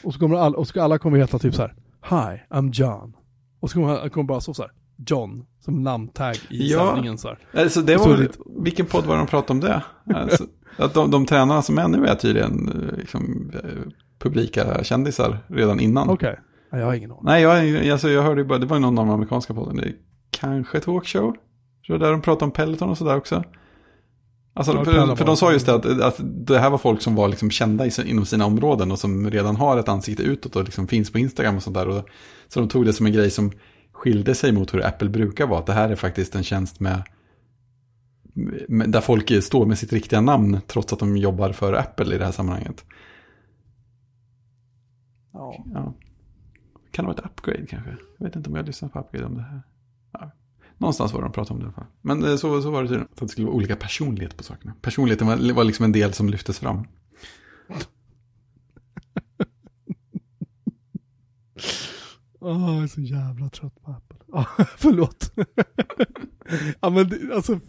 Och 0.03 0.13
så 0.13 0.19
kommer 0.19 0.35
alla, 0.35 0.57
och 0.57 0.67
så 0.67 0.81
alla 0.81 0.97
kommer 0.97 1.17
heta 1.17 1.39
typ 1.39 1.55
så 1.55 1.61
här. 1.61 1.75
Hi, 2.09 2.41
I'm 2.49 2.71
John. 2.73 3.13
Och 3.59 3.69
så 3.69 3.75
kommer, 3.79 4.09
kommer 4.09 4.27
bara 4.27 4.41
stå 4.41 4.53
så 4.53 4.61
här. 4.61 4.71
John, 5.07 5.45
som 5.59 5.83
namntag 5.83 6.35
i 6.49 6.71
Ja. 6.71 6.85
sändningen 6.87 7.17
så 7.17 7.27
här. 7.27 7.39
Alltså, 7.61 7.81
det 7.81 7.99
Så 7.99 8.09
var, 8.09 8.17
lite- 8.17 8.37
vilken 8.63 8.85
podd 8.85 9.05
var 9.05 9.17
de 9.17 9.27
pratade 9.27 9.51
om 9.53 9.59
det? 9.59 9.83
Alltså, 10.19 10.43
att 10.77 10.93
de, 10.93 11.11
de 11.11 11.25
tränarna 11.25 11.61
som 11.61 11.77
är 11.77 11.87
nu 11.87 12.05
är 12.05 12.15
tydligen 12.15 12.69
eh, 12.69 12.97
liksom, 12.97 13.51
eh, 13.53 13.91
publika 14.19 14.83
kändisar 14.83 15.37
redan 15.47 15.79
innan. 15.79 16.09
Okej. 16.09 16.39
Ja, 16.71 16.77
jag 16.77 16.85
har 16.85 16.93
ingen 16.93 17.11
aning. 17.11 17.23
Nej, 17.25 17.41
jag, 17.43 17.89
alltså, 17.89 18.09
jag 18.09 18.23
hörde 18.23 18.41
ju 18.41 18.47
bara, 18.47 18.59
det 18.59 18.65
var 18.65 18.79
någon 18.79 18.97
av 18.99 19.05
de 19.05 19.13
amerikanska 19.13 19.53
podden. 19.53 19.75
Det 19.75 19.93
kanske 20.35 20.79
talkshow. 20.79 21.31
Tror 21.85 21.99
jag 21.99 21.99
där 21.99 22.11
de 22.11 22.21
pratade 22.21 22.45
om 22.45 22.51
Peloton 22.51 22.89
och 22.89 22.97
sådär 22.97 23.17
också. 23.17 23.43
Alltså, 24.53 24.73
för, 24.73 24.85
för 24.85 25.07
var- 25.07 25.25
de 25.25 25.37
sa 25.37 25.51
just 25.51 25.65
det 25.65 25.73
att, 25.73 25.85
att 25.85 26.19
det 26.23 26.59
här 26.59 26.69
var 26.69 26.77
folk 26.77 27.01
som 27.01 27.15
var 27.15 27.27
liksom 27.27 27.51
kända 27.51 27.85
inom 28.05 28.25
sina 28.25 28.45
områden 28.45 28.91
och 28.91 28.99
som 28.99 29.29
redan 29.31 29.55
har 29.55 29.77
ett 29.77 29.89
ansikte 29.89 30.23
utåt 30.23 30.55
och 30.55 30.63
liksom 30.63 30.87
finns 30.87 31.11
på 31.11 31.19
Instagram 31.19 31.55
och 31.55 31.63
sånt 31.63 31.73
där. 31.75 31.87
Och, 31.87 32.09
så 32.47 32.59
de 32.59 32.69
tog 32.69 32.85
det 32.85 32.93
som 32.93 33.05
en 33.05 33.13
grej 33.13 33.31
som 33.31 33.51
skilde 33.91 34.35
sig 34.35 34.51
mot 34.51 34.73
hur 34.73 34.85
Apple 34.85 35.09
brukar 35.09 35.47
vara. 35.47 35.59
Att 35.59 35.65
det 35.65 35.73
här 35.73 35.89
är 35.89 35.95
faktiskt 35.95 36.35
en 36.35 36.43
tjänst 36.43 36.79
med, 36.79 37.03
med 38.67 38.89
där 38.89 39.01
folk 39.01 39.43
står 39.43 39.65
med 39.65 39.77
sitt 39.77 39.93
riktiga 39.93 40.21
namn 40.21 40.59
trots 40.67 40.93
att 40.93 40.99
de 40.99 41.17
jobbar 41.17 41.51
för 41.51 41.73
Apple 41.73 42.15
i 42.15 42.17
det 42.17 42.25
här 42.25 42.31
sammanhanget. 42.31 42.85
Ja. 45.33 45.65
Ja. 45.73 45.93
Kan 46.91 47.05
det 47.05 47.11
vara 47.11 47.17
ett 47.17 47.25
upgrade 47.25 47.65
kanske? 47.65 47.97
Jag 48.17 48.25
vet 48.25 48.35
inte 48.35 48.49
om 48.49 48.55
jag 48.55 48.65
lyssnar 48.65 48.89
på 48.89 48.99
upgrade 48.99 49.25
om 49.25 49.35
det 49.35 49.41
här. 49.41 49.61
Ja. 50.21 50.31
Någonstans 50.77 51.13
var 51.13 51.21
det 51.21 51.25
de 51.25 51.31
pratade 51.31 51.53
om 51.53 51.59
det 51.59 51.63
i 51.63 51.65
alla 51.65 51.73
fall. 51.73 51.85
Men 52.01 52.23
eh, 52.23 52.35
så, 52.35 52.61
så 52.61 52.71
var 52.71 52.81
det 52.81 52.87
tydligen. 52.87 53.07
Så 53.07 53.23
att 53.23 53.27
det 53.27 53.31
skulle 53.31 53.47
vara 53.47 53.55
olika 53.55 53.75
personlighet 53.75 54.37
på 54.37 54.43
sakerna. 54.43 54.73
Personligheten 54.81 55.27
var, 55.27 55.53
var 55.53 55.63
liksom 55.63 55.85
en 55.85 55.91
del 55.91 56.13
som 56.13 56.29
lyftes 56.29 56.59
fram. 56.59 56.87
Åh, 62.39 62.75
jag 62.75 62.83
är 62.83 62.87
så 62.87 63.01
jävla 63.01 63.49
trött 63.49 63.83
på 63.83 63.91
Apple. 63.91 64.17
Ja, 64.31 64.45
förlåt. 64.77 65.31
ja, 66.81 66.89
men 66.89 67.09
det, 67.09 67.35
alltså, 67.35 67.59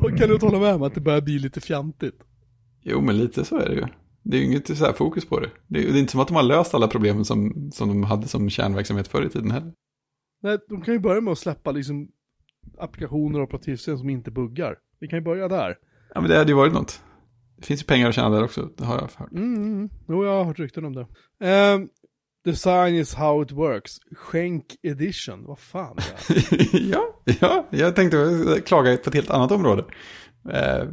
kan 0.00 0.28
du 0.28 0.34
inte 0.34 0.46
hålla 0.46 0.58
med 0.58 0.74
om 0.74 0.82
att 0.82 0.94
det 0.94 1.00
börjar 1.00 1.20
bli 1.20 1.38
lite 1.38 1.60
fjantigt? 1.60 2.22
Jo, 2.82 3.00
men 3.00 3.18
lite 3.18 3.44
så 3.44 3.56
är 3.56 3.68
det 3.68 3.74
ju. 3.74 3.86
Det 4.22 4.36
är 4.36 4.40
ju 4.40 4.46
inget 4.46 4.78
så 4.78 4.84
här 4.84 4.92
fokus 4.92 5.24
på 5.24 5.40
det. 5.40 5.50
Det 5.66 5.78
är, 5.78 5.92
det 5.92 5.98
är 5.98 6.00
inte 6.00 6.12
som 6.12 6.20
att 6.20 6.28
de 6.28 6.36
har 6.36 6.42
löst 6.42 6.74
alla 6.74 6.88
problemen 6.88 7.24
som, 7.24 7.70
som 7.74 7.88
de 7.88 8.04
hade 8.04 8.28
som 8.28 8.50
kärnverksamhet 8.50 9.08
förr 9.08 9.26
i 9.26 9.28
tiden 9.28 9.50
heller. 9.50 9.72
Nej, 10.40 10.58
de 10.68 10.82
kan 10.82 10.94
ju 10.94 11.00
börja 11.00 11.20
med 11.20 11.32
att 11.32 11.38
släppa 11.38 11.70
liksom 11.72 12.08
applikationer 12.78 13.38
och 13.38 13.44
operativsystem 13.44 13.98
som 13.98 14.10
inte 14.10 14.30
buggar. 14.30 14.78
Vi 15.00 15.08
kan 15.08 15.18
ju 15.18 15.24
börja 15.24 15.48
där. 15.48 15.78
Ja, 16.14 16.20
men 16.20 16.30
det 16.30 16.38
hade 16.38 16.50
ju 16.50 16.56
varit 16.56 16.72
något. 16.72 17.02
Det 17.56 17.66
finns 17.66 17.82
ju 17.82 17.84
pengar 17.84 18.08
att 18.08 18.14
tjäna 18.14 18.30
där 18.30 18.44
också, 18.44 18.68
det 18.76 18.84
har 18.84 18.94
jag 18.94 19.02
hört. 19.02 19.32
Mm, 19.32 19.54
mm, 19.54 19.72
mm. 19.72 19.88
Jo, 20.08 20.24
jag 20.24 20.32
har 20.32 20.44
hört 20.44 20.58
rykten 20.58 20.84
om 20.84 20.94
det. 20.94 21.06
Ehm, 21.46 21.88
design 22.44 22.94
is 22.94 23.14
how 23.14 23.42
it 23.42 23.52
works. 23.52 23.96
Skänk 24.16 24.64
edition. 24.82 25.44
Vad 25.44 25.58
fan 25.58 25.96
är 25.98 26.36
ja, 26.90 27.22
ja, 27.40 27.66
jag 27.70 27.96
tänkte 27.96 28.16
klaga 28.66 28.96
på 28.96 29.08
ett 29.08 29.14
helt 29.14 29.30
annat 29.30 29.52
område. 29.52 29.84
Eh, 30.50 30.84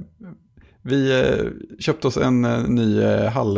vi 0.81 1.21
eh, 1.21 1.51
köpte 1.79 2.07
oss 2.07 2.17
en 2.17 2.45
eh, 2.45 2.67
ny 2.67 3.01
eh, 3.01 3.31
hall, 3.31 3.57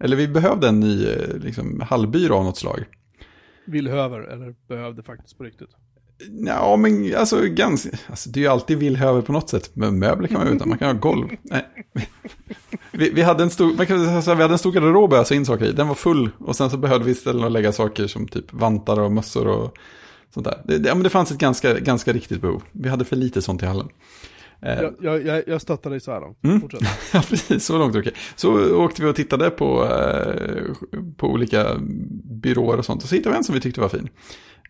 eller 0.00 0.16
vi 0.16 0.28
behövde 0.28 0.68
en 0.68 0.80
ny 0.80 1.06
eh, 1.06 1.36
liksom, 1.36 1.80
hallbyrå 1.80 2.36
av 2.36 2.44
något 2.44 2.58
slag. 2.58 2.84
Villhöver, 3.66 4.20
eller 4.20 4.54
behövde 4.68 5.02
faktiskt 5.02 5.38
på 5.38 5.44
riktigt. 5.44 5.70
Ja, 6.46 6.76
men 6.76 7.16
alltså, 7.16 7.40
ganska, 7.42 7.90
alltså 8.06 8.30
det 8.30 8.40
är 8.40 8.42
ju 8.42 8.48
alltid 8.48 8.78
villhöver 8.78 9.22
på 9.22 9.32
något 9.32 9.50
sätt. 9.50 9.70
Men 9.72 9.98
möbler 9.98 10.28
kan 10.28 10.38
man 10.38 10.56
utan, 10.56 10.68
man 10.68 10.78
kan 10.78 10.88
ha 10.88 10.94
golv. 10.94 11.28
Nej. 11.42 11.64
Vi, 12.92 13.10
vi, 13.10 13.22
hade 13.22 13.42
en 13.42 13.50
stor, 13.50 13.76
man 13.76 13.86
kan 13.86 14.22
säga 14.22 14.34
vi 14.34 14.42
hade 14.42 14.54
en 14.54 14.58
stor 14.58 14.72
garderob 14.72 15.12
ösa 15.12 15.34
in 15.34 15.46
saker 15.46 15.64
i. 15.64 15.72
Den 15.72 15.88
var 15.88 15.94
full 15.94 16.30
och 16.38 16.56
sen 16.56 16.70
så 16.70 16.76
behövde 16.76 17.06
vi 17.06 17.14
ställen 17.14 17.44
att 17.44 17.52
lägga 17.52 17.72
saker 17.72 18.06
som 18.06 18.28
typ 18.28 18.52
vantar 18.52 19.00
och 19.00 19.12
mössor 19.12 19.46
och 19.46 19.78
sånt 20.34 20.46
där. 20.46 20.60
Det, 20.64 20.78
det, 20.78 20.88
ja, 20.88 20.94
men 20.94 21.04
det 21.04 21.10
fanns 21.10 21.30
ett 21.30 21.38
ganska, 21.38 21.78
ganska 21.78 22.12
riktigt 22.12 22.40
behov. 22.40 22.62
Vi 22.72 22.88
hade 22.88 23.04
för 23.04 23.16
lite 23.16 23.42
sånt 23.42 23.62
i 23.62 23.66
hallen. 23.66 23.88
Eh, 24.62 24.82
Jag, 24.82 24.94
jag, 25.00 25.26
jag, 25.26 25.42
jag 25.46 25.60
stöttar 25.60 25.90
dig 25.90 26.00
så 26.00 26.12
här 26.12 26.20
långt. 26.20 26.44
Mm. 26.44 26.60
Fortsätt. 26.60 26.80
Ja, 27.12 27.22
precis. 27.28 27.66
Så 27.66 27.78
långt 27.78 27.96
okej. 27.96 28.12
Så 28.36 28.76
åkte 28.76 29.02
vi 29.02 29.08
och 29.08 29.16
tittade 29.16 29.50
på, 29.50 29.84
eh, 29.84 30.62
på 31.16 31.28
olika 31.28 31.76
byråer 32.24 32.78
och 32.78 32.84
sånt. 32.84 33.02
Och 33.02 33.08
så 33.08 33.14
hittade 33.14 33.32
vi 33.32 33.36
en 33.38 33.44
som 33.44 33.54
vi 33.54 33.60
tyckte 33.60 33.80
var 33.80 33.88
fin. 33.88 34.08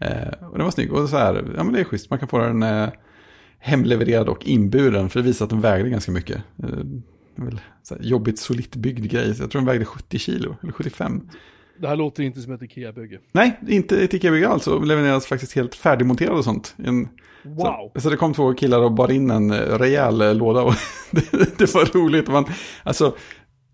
Eh, 0.01 0.49
och 0.51 0.57
den 0.57 0.65
var 0.65 0.71
snygg. 0.71 0.93
Och 0.93 1.09
så 1.09 1.17
här, 1.17 1.53
ja 1.57 1.65
men 1.65 1.73
det 1.73 1.81
är 1.81 1.85
schysst. 1.85 2.11
Man 2.11 2.19
kan 2.19 2.29
få 2.29 2.39
den 2.39 2.63
eh, 2.63 2.89
hemlevererad 3.59 4.29
och 4.29 4.47
inburen. 4.47 5.09
För 5.11 5.21
det 5.21 5.27
visar 5.27 5.45
att 5.45 5.51
den 5.51 5.61
vägde 5.61 5.91
ganska 5.91 6.13
mycket. 6.13 6.43
Väl 7.37 7.61
här, 7.91 7.99
jobbigt 8.01 8.39
solitt 8.39 8.77
byggd 8.77 9.11
grej. 9.11 9.35
Så 9.35 9.43
jag 9.43 9.51
tror 9.51 9.61
den 9.61 9.67
vägde 9.67 9.85
70 9.85 10.19
kilo, 10.19 10.57
eller 10.63 10.73
75. 10.73 11.21
Det 11.81 11.89
här 11.89 11.97
låter 11.97 12.23
inte 12.23 12.41
som 12.41 12.53
ett 12.53 12.63
Ikea-bygge. 12.63 13.19
Nej, 13.33 13.61
inte 13.69 14.01
ett 14.01 14.15
Ikea-bygge 14.15 14.49
alls. 14.49 14.67
Och 14.67 14.87
levereras 14.87 15.27
faktiskt 15.27 15.53
helt 15.53 15.75
färdigmonterad 15.75 16.39
och 16.39 16.45
sånt. 16.45 16.75
En, 16.85 17.09
Wow! 17.47 17.91
så, 17.95 18.01
så 18.01 18.11
det 18.11 18.17
kom 18.17 18.35
två 18.35 18.55
killar 18.55 18.81
och 18.81 18.93
bar 18.93 19.11
in 19.11 19.31
en 19.31 19.51
eh, 19.51 19.59
rejäl 19.59 20.21
eh, 20.21 20.35
låda 20.35 20.63
och 20.63 20.75
det, 21.11 21.59
det 21.59 21.75
var 21.75 21.99
roligt. 21.99 22.29
Man, 22.29 22.45
alltså, 22.83 23.15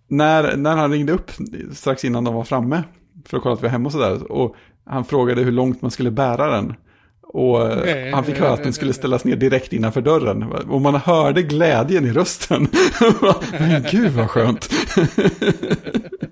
när, 0.08 0.56
när 0.56 0.76
han 0.76 0.92
ringde 0.92 1.12
upp 1.12 1.30
strax 1.72 2.04
innan 2.04 2.24
de 2.24 2.34
var 2.34 2.44
framme 2.44 2.82
för 3.26 3.36
att 3.36 3.42
kolla 3.42 3.54
att 3.54 3.60
vi 3.60 3.62
var 3.62 3.70
hemma 3.70 3.86
och 3.86 3.92
sådär. 3.92 4.32
Och 4.32 4.56
han 4.84 5.04
frågade 5.04 5.42
hur 5.42 5.52
långt 5.52 5.82
man 5.82 5.90
skulle 5.90 6.10
bära 6.10 6.46
den. 6.46 6.74
Och 7.22 7.86
eh, 7.88 8.14
han 8.14 8.24
fick 8.24 8.38
höra 8.38 8.52
att 8.52 8.62
den 8.62 8.72
skulle 8.72 8.92
ställas 8.92 9.24
ner 9.24 9.36
direkt 9.36 9.72
innanför 9.72 10.00
dörren. 10.00 10.42
Och 10.42 10.80
man 10.80 10.94
hörde 10.94 11.42
glädjen 11.42 12.04
i 12.04 12.12
rösten. 12.12 12.68
Men 13.58 13.84
gud 13.90 14.12
vad 14.12 14.30
skönt. 14.30 14.70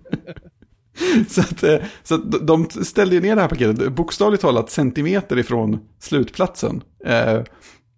så 1.29 1.41
att, 1.41 1.63
eh, 1.63 1.77
så 2.03 2.15
att 2.15 2.47
de 2.47 2.71
ställde 2.71 3.15
ju 3.15 3.21
ner 3.21 3.37
det 3.37 3.43
här 3.43 3.49
paketet, 3.49 3.93
bokstavligt 3.93 4.43
talat 4.43 4.71
centimeter 4.71 5.39
ifrån 5.39 5.81
slutplatsen. 5.99 6.83
Eh, 7.07 7.41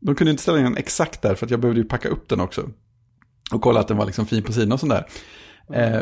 de 0.00 0.14
kunde 0.14 0.30
inte 0.30 0.42
ställa 0.42 0.59
in 0.59 0.64
den 0.64 0.76
exakt 0.76 1.22
där 1.22 1.34
för 1.34 1.46
att 1.46 1.50
jag 1.50 1.61
behövde 1.61 1.80
ju 1.80 1.88
packa 1.88 2.09
upp 2.09 2.28
den 2.28 2.40
också. 2.40 2.68
Och 3.53 3.62
kolla 3.62 3.80
att 3.80 3.88
den 3.88 3.96
var 3.96 4.07
liksom 4.07 4.26
fin 4.26 4.42
på 4.42 4.53
sidan 4.53 4.72
och 4.72 4.80
sådär. 4.80 5.07
Eh, 5.74 6.00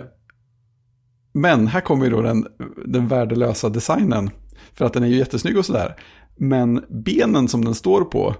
men 1.32 1.66
här 1.66 1.80
kommer 1.80 2.04
ju 2.04 2.10
då 2.10 2.22
den, 2.22 2.46
den 2.86 3.08
värdelösa 3.08 3.68
designen. 3.68 4.30
För 4.74 4.84
att 4.84 4.92
den 4.92 5.02
är 5.02 5.08
ju 5.08 5.16
jättesnygg 5.16 5.58
och 5.58 5.66
sådär. 5.66 5.96
Men 6.36 6.84
benen 6.88 7.48
som 7.48 7.64
den 7.64 7.74
står 7.74 8.04
på 8.04 8.34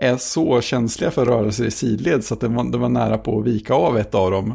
är 0.00 0.16
så 0.16 0.60
känsliga 0.60 1.10
för 1.10 1.24
rörelser 1.24 1.64
i 1.64 1.70
sidled 1.70 2.24
så 2.24 2.34
att 2.34 2.40
det 2.40 2.48
var, 2.48 2.64
det 2.64 2.78
var 2.78 2.88
nära 2.88 3.18
på 3.18 3.38
att 3.38 3.46
vika 3.46 3.74
av 3.74 3.98
ett 3.98 4.14
av 4.14 4.30
dem. 4.30 4.54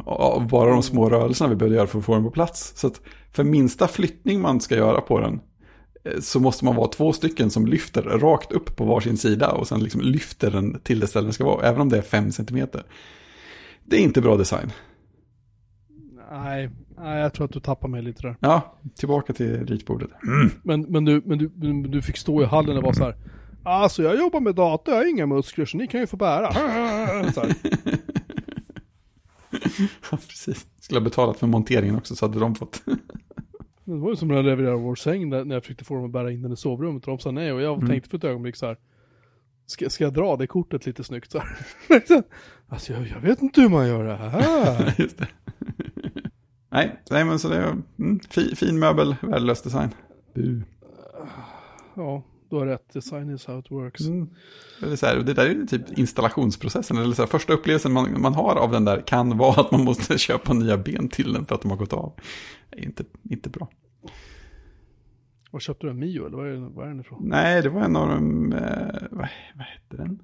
Bara 0.50 0.70
de 0.70 0.82
små 0.82 1.10
rörelserna 1.10 1.50
vi 1.50 1.56
behövde 1.56 1.76
göra 1.76 1.86
för 1.86 1.98
att 1.98 2.04
få 2.04 2.14
den 2.14 2.24
på 2.24 2.30
plats. 2.30 2.72
Så 2.76 2.86
att 2.86 3.00
för 3.32 3.44
minsta 3.44 3.88
flyttning 3.88 4.40
man 4.40 4.60
ska 4.60 4.76
göra 4.76 5.00
på 5.00 5.20
den 5.20 5.40
eh, 6.04 6.20
så 6.20 6.40
måste 6.40 6.64
man 6.64 6.76
vara 6.76 6.88
två 6.88 7.12
stycken 7.12 7.50
som 7.50 7.66
lyfter 7.66 8.02
rakt 8.02 8.52
upp 8.52 8.76
på 8.76 8.84
varsin 8.84 9.16
sida 9.16 9.52
och 9.52 9.68
sen 9.68 9.80
liksom 9.80 10.00
lyfter 10.00 10.50
den 10.50 10.80
till 10.80 11.00
det 11.00 11.06
ställe 11.06 11.26
den 11.26 11.32
ska 11.32 11.44
vara, 11.44 11.68
även 11.68 11.80
om 11.80 11.88
det 11.88 11.98
är 11.98 12.02
fem 12.02 12.32
centimeter. 12.32 12.82
Det 13.84 13.96
är 13.96 14.00
inte 14.00 14.20
bra 14.20 14.36
design. 14.36 14.72
Nej, 16.30 16.70
nej, 16.98 17.20
jag 17.20 17.32
tror 17.32 17.44
att 17.44 17.52
du 17.52 17.60
tappar 17.60 17.88
mig 17.88 18.02
lite 18.02 18.22
där. 18.22 18.36
Ja, 18.40 18.76
tillbaka 18.94 19.32
till 19.32 19.66
ritbordet. 19.66 20.10
Men, 20.62 20.80
men, 20.82 21.04
du, 21.04 21.22
men, 21.24 21.38
du, 21.38 21.50
men 21.54 21.82
du 21.82 22.02
fick 22.02 22.16
stå 22.16 22.42
i 22.42 22.44
hallen 22.44 22.76
och 22.76 22.82
vara 22.82 22.94
så 22.94 23.04
här. 23.04 23.16
Alltså 23.62 24.02
jag 24.02 24.18
jobbar 24.18 24.40
med 24.40 24.54
data, 24.54 24.90
jag 24.90 24.98
har 24.98 25.10
inga 25.10 25.26
muskler 25.26 25.64
så 25.64 25.76
ni 25.76 25.86
kan 25.86 26.00
ju 26.00 26.06
få 26.06 26.16
bära. 26.16 26.52
Så 27.32 27.40
här. 27.40 27.54
Ja, 30.10 30.18
precis. 30.28 30.66
Skulle 30.80 31.00
ha 31.00 31.04
betalat 31.04 31.36
för 31.36 31.46
monteringen 31.46 31.96
också 31.96 32.16
så 32.16 32.26
hade 32.26 32.40
de 32.40 32.54
fått. 32.54 32.82
Det 33.84 33.96
var 33.96 34.10
ju 34.10 34.16
som 34.16 34.28
när 34.28 34.34
jag 34.34 34.44
levererade 34.44 34.76
vår 34.76 34.94
säng 34.94 35.28
när 35.28 35.54
jag 35.54 35.62
försökte 35.62 35.84
få 35.84 35.94
dem 35.94 36.04
att 36.04 36.10
bära 36.10 36.32
in 36.32 36.42
den 36.42 36.52
i 36.52 36.56
sovrummet 36.56 37.04
och 37.04 37.10
de 37.10 37.18
sa 37.18 37.30
nej 37.30 37.52
och 37.52 37.62
jag 37.62 37.86
tänkte 37.86 38.10
för 38.10 38.18
ett 38.18 38.24
ögonblick 38.24 38.56
så 38.56 38.66
här. 38.66 38.76
Ska, 39.66 39.90
ska 39.90 40.04
jag 40.04 40.14
dra 40.14 40.36
det 40.36 40.46
kortet 40.46 40.86
lite 40.86 41.04
snyggt 41.04 41.32
så 41.32 41.38
här? 41.38 41.48
alltså 42.68 42.92
jag, 42.92 43.06
jag 43.08 43.20
vet 43.20 43.42
inte 43.42 43.60
hur 43.60 43.68
man 43.68 43.88
gör 43.88 44.04
det 44.04 44.16
här. 44.16 44.94
Just 44.98 45.18
det. 45.18 45.28
nej, 46.70 47.00
nej, 47.10 47.24
men 47.24 47.38
så 47.38 47.48
det 47.48 47.56
är 47.56 47.76
mm, 47.98 48.20
fi, 48.30 48.56
fin 48.56 48.78
möbel, 48.78 49.16
värdelös 49.22 49.62
design. 49.62 49.88
Bu. 50.34 50.62
ja, 51.94 52.22
du 52.50 52.56
har 52.56 52.66
rätt. 52.66 52.92
Design 52.92 53.30
is 53.34 53.46
how 53.46 53.58
it 53.58 53.70
works. 53.70 54.00
Mm. 54.00 54.28
Det, 54.80 54.86
är 54.92 54.96
så 54.96 55.06
här, 55.06 55.16
det 55.16 55.34
där 55.34 55.46
är 55.46 55.50
ju 55.50 55.66
typ 55.66 55.98
installationsprocessen. 55.98 56.96
Eller 56.96 57.14
så 57.14 57.22
här, 57.22 57.26
första 57.26 57.52
upplevelsen 57.52 57.92
man, 57.92 58.20
man 58.20 58.34
har 58.34 58.56
av 58.56 58.72
den 58.72 58.84
där 58.84 59.00
kan 59.06 59.38
vara 59.38 59.60
att 59.60 59.70
man 59.70 59.84
måste 59.84 60.18
köpa 60.18 60.52
nya 60.52 60.76
ben 60.78 61.08
till 61.08 61.32
den 61.32 61.44
för 61.46 61.54
att 61.54 61.62
de 61.62 61.70
har 61.70 61.78
gått 61.78 61.92
av. 61.92 62.12
Det 62.70 62.78
är 62.78 62.84
inte, 62.84 63.04
inte 63.30 63.48
bra. 63.50 63.68
Vad 65.50 65.62
köpte 65.62 65.86
du? 65.86 65.90
En 65.90 65.98
Mio 65.98 66.26
eller 66.26 66.36
vad 66.36 66.46
är, 66.48 66.56
vad 66.56 66.84
är 66.84 66.88
den 66.88 67.00
ifrån? 67.00 67.18
Nej, 67.28 67.62
det 67.62 67.68
var 67.68 67.80
en 67.80 67.96
av 67.96 68.08
de, 68.08 68.52
eh, 68.52 68.60
vad, 69.10 69.28
vad 69.54 69.66
hette 69.66 69.96
den? 69.96 70.22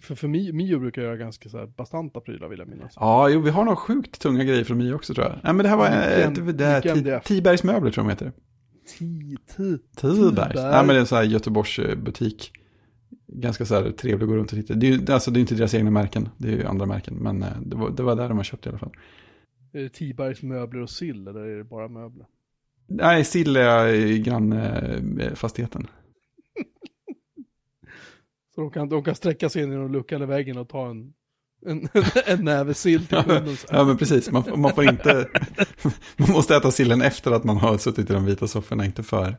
För, 0.00 0.14
för 0.14 0.28
Mio, 0.28 0.52
Mio 0.52 0.78
brukar 0.78 1.02
göra 1.02 1.16
ganska 1.16 1.48
så 1.48 1.58
här 1.58 1.66
bastanta 1.66 2.20
prylar 2.20 2.48
vill 2.48 2.58
jag 2.58 2.68
minnas. 2.68 2.92
Ja, 2.96 3.28
jo, 3.28 3.40
vi 3.40 3.50
har 3.50 3.64
nog 3.64 3.78
sjukt 3.78 4.20
tunga 4.20 4.44
grejer 4.44 4.64
från 4.64 4.78
Mio 4.78 4.94
också 4.94 5.14
tror 5.14 5.26
jag. 5.26 5.34
Nej, 5.44 5.52
men 5.54 5.56
det 5.58 5.68
här 5.68 5.76
var 5.76 6.24
Vilken- 6.26 6.48
eh, 6.48 6.54
det, 6.54 6.64
här? 7.10 7.20
Tibergs 7.20 7.64
möbler 7.64 7.90
tror 7.90 8.06
jag 8.10 8.18
de 8.18 8.24
heter. 8.26 8.40
Tibergs. 8.88 9.90
Tiberg. 9.96 10.52
Nej, 10.54 10.72
men 10.72 10.86
det 10.86 10.94
är 10.94 11.00
en 11.00 11.06
sån 11.06 11.18
här 11.18 11.24
Göteborgs 11.24 11.78
eh, 11.78 11.96
butik. 11.96 12.52
Ganska 13.26 13.66
så 13.66 13.74
här 13.74 13.90
trevlig 13.90 14.24
att 14.24 14.28
gå 14.28 14.36
runt 14.36 14.52
och 14.52 14.58
titta. 14.58 14.74
Det 14.74 14.88
är 14.88 15.10
alltså, 15.10 15.30
det 15.30 15.38
är 15.38 15.40
inte 15.40 15.54
deras 15.54 15.74
egna 15.74 15.90
märken, 15.90 16.28
det 16.36 16.48
är 16.48 16.52
ju 16.52 16.64
andra 16.64 16.86
märken. 16.86 17.14
Men 17.14 17.42
eh, 17.42 17.60
det 17.60 17.76
var, 17.76 17.90
det 17.90 18.02
var 18.02 18.16
där 18.16 18.28
de 18.28 18.36
har 18.36 18.44
köpt 18.44 18.66
i 18.66 18.68
alla 18.68 18.78
fall. 18.78 18.92
Är 19.72 19.82
det 19.82 19.88
Tibergs 19.88 20.42
möbler 20.42 20.80
och 20.80 20.90
sill 20.90 21.28
eller 21.28 21.40
är 21.40 21.58
det 21.58 21.64
bara 21.64 21.88
möbler? 21.88 22.26
Nej, 22.90 23.24
Sill 23.24 23.56
är 23.56 24.16
grannfastigheten. 24.16 25.86
Så 28.54 28.60
de 28.60 28.70
kan, 28.70 28.88
de 28.88 29.04
kan 29.04 29.14
sträcka 29.14 29.48
sig 29.48 29.62
in 29.62 29.72
genom 29.72 29.92
luckan 29.92 30.22
i 30.22 30.26
väggen 30.26 30.58
och 30.58 30.68
ta 30.68 30.90
en, 30.90 31.12
en, 31.66 31.88
en 32.26 32.44
näve 32.44 32.74
sill 32.74 33.06
till 33.06 33.22
munnen. 33.26 33.46
här. 33.46 33.56
Ja, 33.70 33.84
men 33.84 33.96
precis. 33.96 34.30
Man, 34.30 34.60
man 34.60 34.74
får 34.74 34.88
inte... 34.88 35.28
man 36.16 36.32
måste 36.32 36.56
äta 36.56 36.70
sillen 36.70 37.02
efter 37.02 37.32
att 37.32 37.44
man 37.44 37.56
har 37.56 37.78
suttit 37.78 38.10
i 38.10 38.12
de 38.12 38.24
vita 38.24 38.46
sofforna, 38.46 38.84
inte 38.84 39.02
för. 39.02 39.36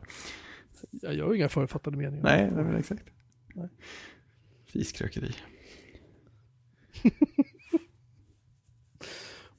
Jag 0.90 1.14
gör 1.14 1.34
inga 1.34 1.48
förutfattade 1.48 1.96
meningar. 1.96 2.22
Nej, 2.22 2.50
det 2.54 2.60
är 2.60 2.64
väl 2.64 2.76
exakt. 2.76 3.04
Nej. 3.54 3.68
Fiskrökeri. 4.66 5.34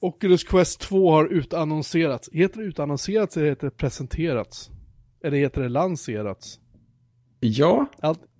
Oculus 0.00 0.44
Quest 0.44 0.80
2 0.80 1.10
har 1.10 1.26
utannonserats. 1.26 2.28
Heter 2.32 2.60
det 2.60 2.64
utannonserats 2.64 3.36
eller 3.36 3.48
heter 3.48 3.66
det 3.66 3.76
presenterats? 3.76 4.70
Eller 5.24 5.38
heter 5.38 5.62
det 5.62 5.68
lanserats? 5.68 6.60
Ja, 7.40 7.86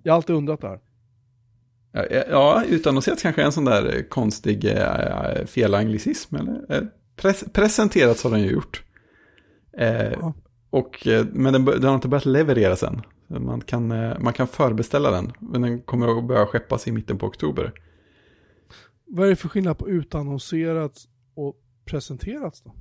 jag 0.03 0.13
har 0.13 0.17
alltid 0.17 0.37
undrat 0.37 0.61
det 0.61 0.69
här. 0.69 0.81
Ja, 1.93 2.05
ja 2.31 2.65
utannonserat 2.69 3.23
kanske 3.23 3.43
är 3.43 3.47
en 3.47 3.53
sån 3.53 3.65
där 3.65 3.97
eh, 3.97 4.03
konstig 4.03 4.65
eh, 4.65 5.45
felanglicism. 5.47 6.37
Eller? 6.37 6.65
Eh, 6.77 6.83
Pres 7.17 7.45
presenterats 7.53 8.25
har 8.25 8.31
den 8.31 8.43
ju 8.43 8.51
gjort. 8.51 8.83
Eh, 9.79 10.13
Ja. 10.13 10.35
och, 10.71 11.07
eh, 11.07 11.27
men 11.33 11.53
den, 11.53 11.65
den 11.65 11.85
har 11.85 11.95
inte 11.95 12.09
börjat 12.09 12.27
levereras 12.27 12.83
än. 12.83 13.03
Man 13.27 13.61
kan, 13.61 13.91
eh, 13.93 14.19
man 14.19 14.33
kan 14.33 14.47
förbeställa 14.47 15.11
den. 15.11 15.33
Men 15.39 15.63
den 15.63 15.81
kommer 15.83 16.19
att 16.19 16.25
börja 16.25 16.47
skeppas 16.47 16.89
i 16.89 16.93
mitten 16.93 17.19
på 17.19 17.27
oktober. 17.27 17.73
Vad 19.07 19.27
är 19.27 19.31
det 19.31 19.37
för 19.37 19.49
skillnad 19.49 19.79
på 19.79 19.89
utannonserats 19.89 21.09
och 21.35 21.57
presenterats 21.85 22.63
då? 22.63 22.75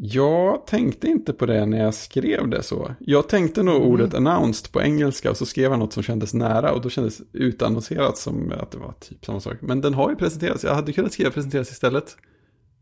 Jag 0.00 0.66
tänkte 0.66 1.06
inte 1.06 1.32
på 1.32 1.46
det 1.46 1.66
när 1.66 1.78
jag 1.78 1.94
skrev 1.94 2.48
det 2.48 2.62
så. 2.62 2.94
Jag 2.98 3.28
tänkte 3.28 3.62
nog 3.62 3.76
Mm. 3.76 3.88
ordet 3.88 4.14
announced 4.14 4.72
på 4.72 4.82
engelska 4.82 5.30
och 5.30 5.36
så 5.36 5.46
skrev 5.46 5.70
jag 5.70 5.78
något 5.78 5.92
som 5.92 6.02
kändes 6.02 6.34
nära 6.34 6.72
och 6.72 6.80
då 6.82 6.90
kändes 6.90 7.22
utannonserat 7.32 8.18
som 8.18 8.52
att 8.52 8.70
det 8.70 8.78
var 8.78 8.92
typ 9.00 9.24
samma 9.24 9.40
sak. 9.40 9.56
Men 9.60 9.80
den 9.80 9.94
har 9.94 10.10
ju 10.10 10.16
presenterats. 10.16 10.64
Jag 10.64 10.74
hade 10.74 10.92
kunnat 10.92 11.12
skriva 11.12 11.30
presenteras 11.30 11.70
istället. 11.70 12.16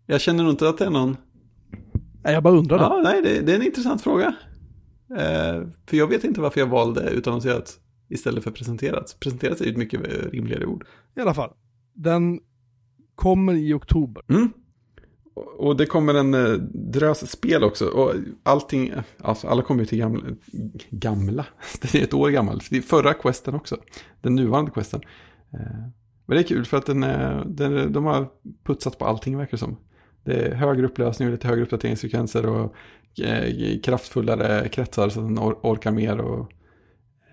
Jag 0.07 0.21
känner 0.21 0.45
nog 0.45 0.53
inte 0.53 0.69
att 0.69 0.79
det 0.79 0.85
är 0.85 0.91
någon... 0.91 1.17
Nej, 2.25 2.35
jag 2.35 2.43
bara 2.43 2.55
undrade. 2.55 2.83
Ja, 2.83 3.01
nej, 3.05 3.23
det, 3.23 3.41
det 3.41 3.53
är 3.53 3.57
en 3.57 3.67
intressant 3.67 4.03
fråga. 4.03 4.35
Eh, 5.11 5.63
för 5.87 5.97
jag 5.97 6.07
vet 6.07 6.25
inte 6.25 6.41
varför 6.41 6.61
jag 6.61 6.67
valde 6.67 7.11
utannonserat 7.11 7.81
istället 8.09 8.45
för 8.45 8.51
presenterats. 8.51 9.15
Presenterats 9.15 9.61
är 9.61 9.65
ju 9.65 9.71
ett 9.71 9.77
mycket 9.77 10.01
eh, 10.01 10.31
rimligare 10.31 10.67
ord. 10.67 10.87
I 11.17 11.21
alla 11.21 11.35
fall. 11.35 11.51
Den 11.95 12.41
kommer 13.15 13.55
i 13.55 13.73
oktober. 13.73 14.23
Mm. 14.29 14.49
Och- 15.37 15.61
Och 15.67 15.77
det 15.77 15.87
kommer 15.87 16.15
en 16.15 16.35
eh, 16.35 16.53
drös 16.93 17.31
spel 17.31 17.65
också. 17.65 17.87
Och 17.87 18.13
allting, 18.43 18.93
alltså 19.19 19.49
alla 19.49 19.63
kommer 19.63 19.81
ju 19.81 19.87
till 19.87 19.99
gamla, 19.99 20.23
gamla. 20.91 21.47
Det 21.83 21.95
är 21.95 22.03
ett 22.03 22.15
år 22.15 22.31
gammal. 22.31 22.61
Det 22.71 22.77
är 22.77 22.83
förra 22.83 23.15
questen 23.15 23.55
också. 23.55 23.77
Den 24.21 24.35
nuvarande 24.35 24.71
questen. 24.71 25.01
Eh, 25.53 25.61
Men 26.27 26.37
det 26.37 26.39
är 26.39 26.49
kul 26.49 26.65
för 26.65 26.77
att 26.77 26.87
den, 26.87 27.03
eh, 27.05 27.45
den, 27.47 27.93
de 27.93 28.05
har 28.05 28.29
putsat 28.65 28.99
på 28.99 29.05
allting 29.05 29.37
verkar 29.39 29.51
det 29.51 29.59
som. 29.59 29.77
Det 30.25 30.33
är 30.47 30.55
högre 30.55 30.87
upplösning 30.87 31.29
och 31.29 31.33
lite 31.33 31.49
högre 31.49 31.63
uppdateringsfrekvenser 31.63 32.47
och 32.47 32.75
eh, 33.21 33.81
kraftfullare 33.81 34.69
kretsar 34.69 35.09
så 35.09 35.21
att 35.21 35.27
den 35.27 35.39
or- 35.39 35.59
orkar 35.63 35.91
mer 35.93 36.19
och 36.21 36.53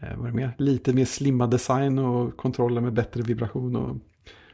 eh, 0.01 0.17
vad 0.17 0.27
är 0.27 0.31
det 0.31 0.37
mer? 0.37 0.55
Lite 0.57 0.93
mer 0.93 1.05
slimmad 1.05 1.51
design 1.51 1.99
och 1.99 2.37
kontroller 2.37 2.81
med 2.81 2.93
bättre 2.93 3.21
vibration 3.21 3.75
och 3.75 3.97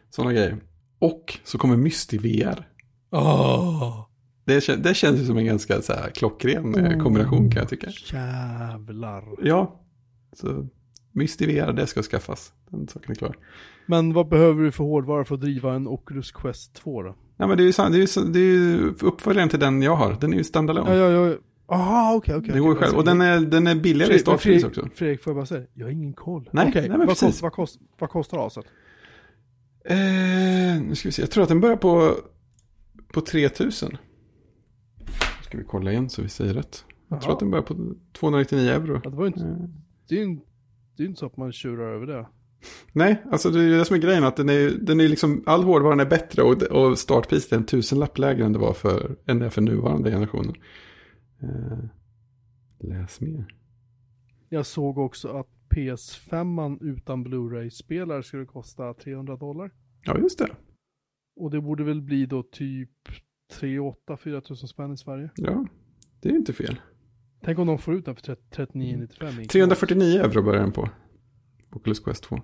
sådana 0.09 0.33
grejer. 0.33 0.57
Och 0.99 1.37
så 1.43 1.57
kommer 1.57 1.77
Mystic 1.77 2.21
VR. 2.21 2.67
Åh! 3.11 4.05
Det, 4.45 4.59
kän- 4.59 4.81
det 4.83 4.93
känns 4.93 5.19
ju 5.19 5.25
som 5.25 5.37
en 5.37 5.45
ganska 5.45 5.81
så 5.81 5.93
här, 5.93 6.09
klockren 6.09 6.75
eh, 6.75 7.03
kombination 7.03 7.51
kan 7.51 7.59
jag 7.59 7.69
tycka. 7.69 7.87
Jävlar. 8.13 9.23
Ja, 9.41 9.81
så 10.33 10.67
Mystic 11.11 11.47
VR, 11.47 11.73
det 11.73 11.87
ska 11.87 12.03
skaffas. 12.03 12.53
Den 12.69 12.87
saken 12.87 13.11
är 13.11 13.15
klar. 13.15 13.35
Men 13.85 14.13
vad 14.13 14.27
behöver 14.29 14.63
du 14.63 14.71
för 14.71 14.83
hårdvara 14.83 15.25
för 15.25 15.35
att 15.35 15.41
driva 15.41 15.73
en 15.73 15.87
Oculus 15.87 16.31
Quest 16.31 16.73
2 16.73 17.03
då? 17.03 17.15
Nej, 17.37 17.47
men 17.47 17.57
det 17.57 17.63
är 17.63 17.65
ju, 17.65 17.71
det 17.71 17.97
är 17.97 18.23
ju, 18.23 18.31
det 18.31 18.39
är 18.39 18.43
ju 18.43 18.93
uppföljaren 19.01 19.49
till 19.49 19.59
den 19.59 19.81
jag 19.81 19.95
har. 19.95 20.17
Den 20.21 20.33
är 20.33 20.37
ju 20.37 20.43
standalone. 20.43 20.95
Ja, 20.95 21.09
ja, 21.11 21.27
ja. 21.27 21.35
Aha, 21.75 22.15
okej, 22.15 22.35
okej. 22.35 22.53
det 22.53 22.59
går 22.59 22.75
själv. 22.75 22.97
Och 22.97 23.05
den 23.05 23.21
är, 23.21 23.39
den 23.39 23.67
är 23.67 23.75
billigare 23.75 24.13
i 24.15 24.19
Fredrik, 24.19 24.27
men 24.27 24.37
startpris 24.37 24.63
också. 24.63 24.87
Fredrik, 24.95 25.23
får 25.23 25.31
jag 25.31 25.35
bara 25.37 25.45
säga, 25.45 25.65
jag 25.73 25.85
har 25.85 25.91
ingen 25.91 26.13
koll. 26.13 26.49
Nej, 26.53 26.65
Okej, 26.69 26.81
nej, 26.81 26.89
men 26.89 26.99
vad, 26.99 27.07
precis. 27.07 27.27
kost, 27.27 27.41
vad, 27.41 27.51
kost, 27.51 27.79
vad 27.99 28.09
kostar 28.09 28.47
aset? 28.47 28.65
Eh, 29.85 29.97
nu 30.81 30.91
ska 30.95 31.07
vi 31.07 31.11
se, 31.11 31.21
jag 31.21 31.31
tror 31.31 31.43
att 31.43 31.49
den 31.49 31.59
börjar 31.61 31.75
på, 31.75 32.15
på 33.13 33.21
3000. 33.21 33.97
Ska 35.43 35.57
vi 35.57 35.63
kolla 35.63 35.91
igen 35.91 36.09
så 36.09 36.21
vi 36.21 36.29
säger 36.29 36.53
rätt. 36.53 36.85
Jag 37.07 37.21
tror 37.21 37.29
Jaha. 37.29 37.33
att 37.33 37.39
den 37.39 37.51
börjar 37.51 37.63
på 37.63 37.95
299 38.13 38.69
euro. 38.69 39.01
Ja, 39.03 39.09
det 39.09 39.15
var 39.15 39.27
inte, 39.27 39.39
Eh, 39.39 39.55
det 40.09 40.15
är 40.15 40.19
ju 40.19 40.25
inte, 40.25 40.45
det 40.97 41.03
är 41.03 41.07
inte 41.07 41.19
så 41.19 41.25
att 41.25 41.37
man 41.37 41.51
tjurar 41.51 41.93
över 41.95 42.07
det. 42.07 42.27
Nej, 42.93 43.23
alltså 43.31 43.49
det 43.49 43.59
är 43.59 43.63
ju 43.63 43.77
det 43.77 43.85
som 43.85 43.95
är 43.95 43.99
grejen. 43.99 44.23
Att 44.23 44.35
den 44.35 44.49
är, 44.49 44.69
den 44.81 44.99
är 44.99 45.07
liksom, 45.07 45.43
all 45.45 45.63
hårdvaran 45.63 45.99
är 45.99 46.05
bättre 46.05 46.43
och, 46.43 46.63
och 46.63 46.99
startpriset 46.99 47.51
är 47.51 47.57
en 47.57 47.65
tusenlapp 47.65 48.17
lägre 48.17 48.45
än 48.45 48.53
det 48.53 48.59
var 48.59 48.73
för, 48.73 49.15
än 49.25 49.39
det 49.39 49.45
är 49.45 49.49
för 49.49 49.61
nuvarande 49.61 50.11
generationen. 50.11 50.55
Eh, 51.41 51.79
läs 52.79 53.21
mer. 53.21 53.55
Jag 54.49 54.65
såg 54.65 54.97
också 54.97 55.27
att 55.27 55.47
PS5 55.69 56.77
utan 56.81 57.23
Blu-ray-spelare 57.23 58.23
skulle 58.23 58.45
kosta 58.45 58.93
300 58.93 59.35
dollar. 59.35 59.71
Ja, 60.01 60.17
just 60.17 60.39
det. 60.39 60.47
Och 61.39 61.51
det 61.51 61.61
borde 61.61 61.83
väl 61.83 62.01
bli 62.01 62.25
då 62.25 62.43
typ 62.43 62.89
3 63.51 63.79
8 63.79 64.17
4 64.17 64.41
tusen 64.41 64.67
spänn 64.67 64.93
i 64.93 64.97
Sverige. 64.97 65.29
Ja, 65.35 65.65
det 66.19 66.29
är 66.29 66.33
inte 66.35 66.53
fel. 66.53 66.79
Tänk 67.41 67.59
om 67.59 67.67
de 67.67 67.77
får 67.77 67.93
ut 67.93 68.05
den 68.05 68.15
för 68.15 68.21
30 68.21 68.41
39,95. 68.51 69.47
349 69.47 70.19
euro 70.21 70.43
börjar 70.43 70.61
den 70.61 70.71
på. 70.71 70.89
Oculus 71.71 71.99
Quest 71.99 72.23
2. 72.23 72.41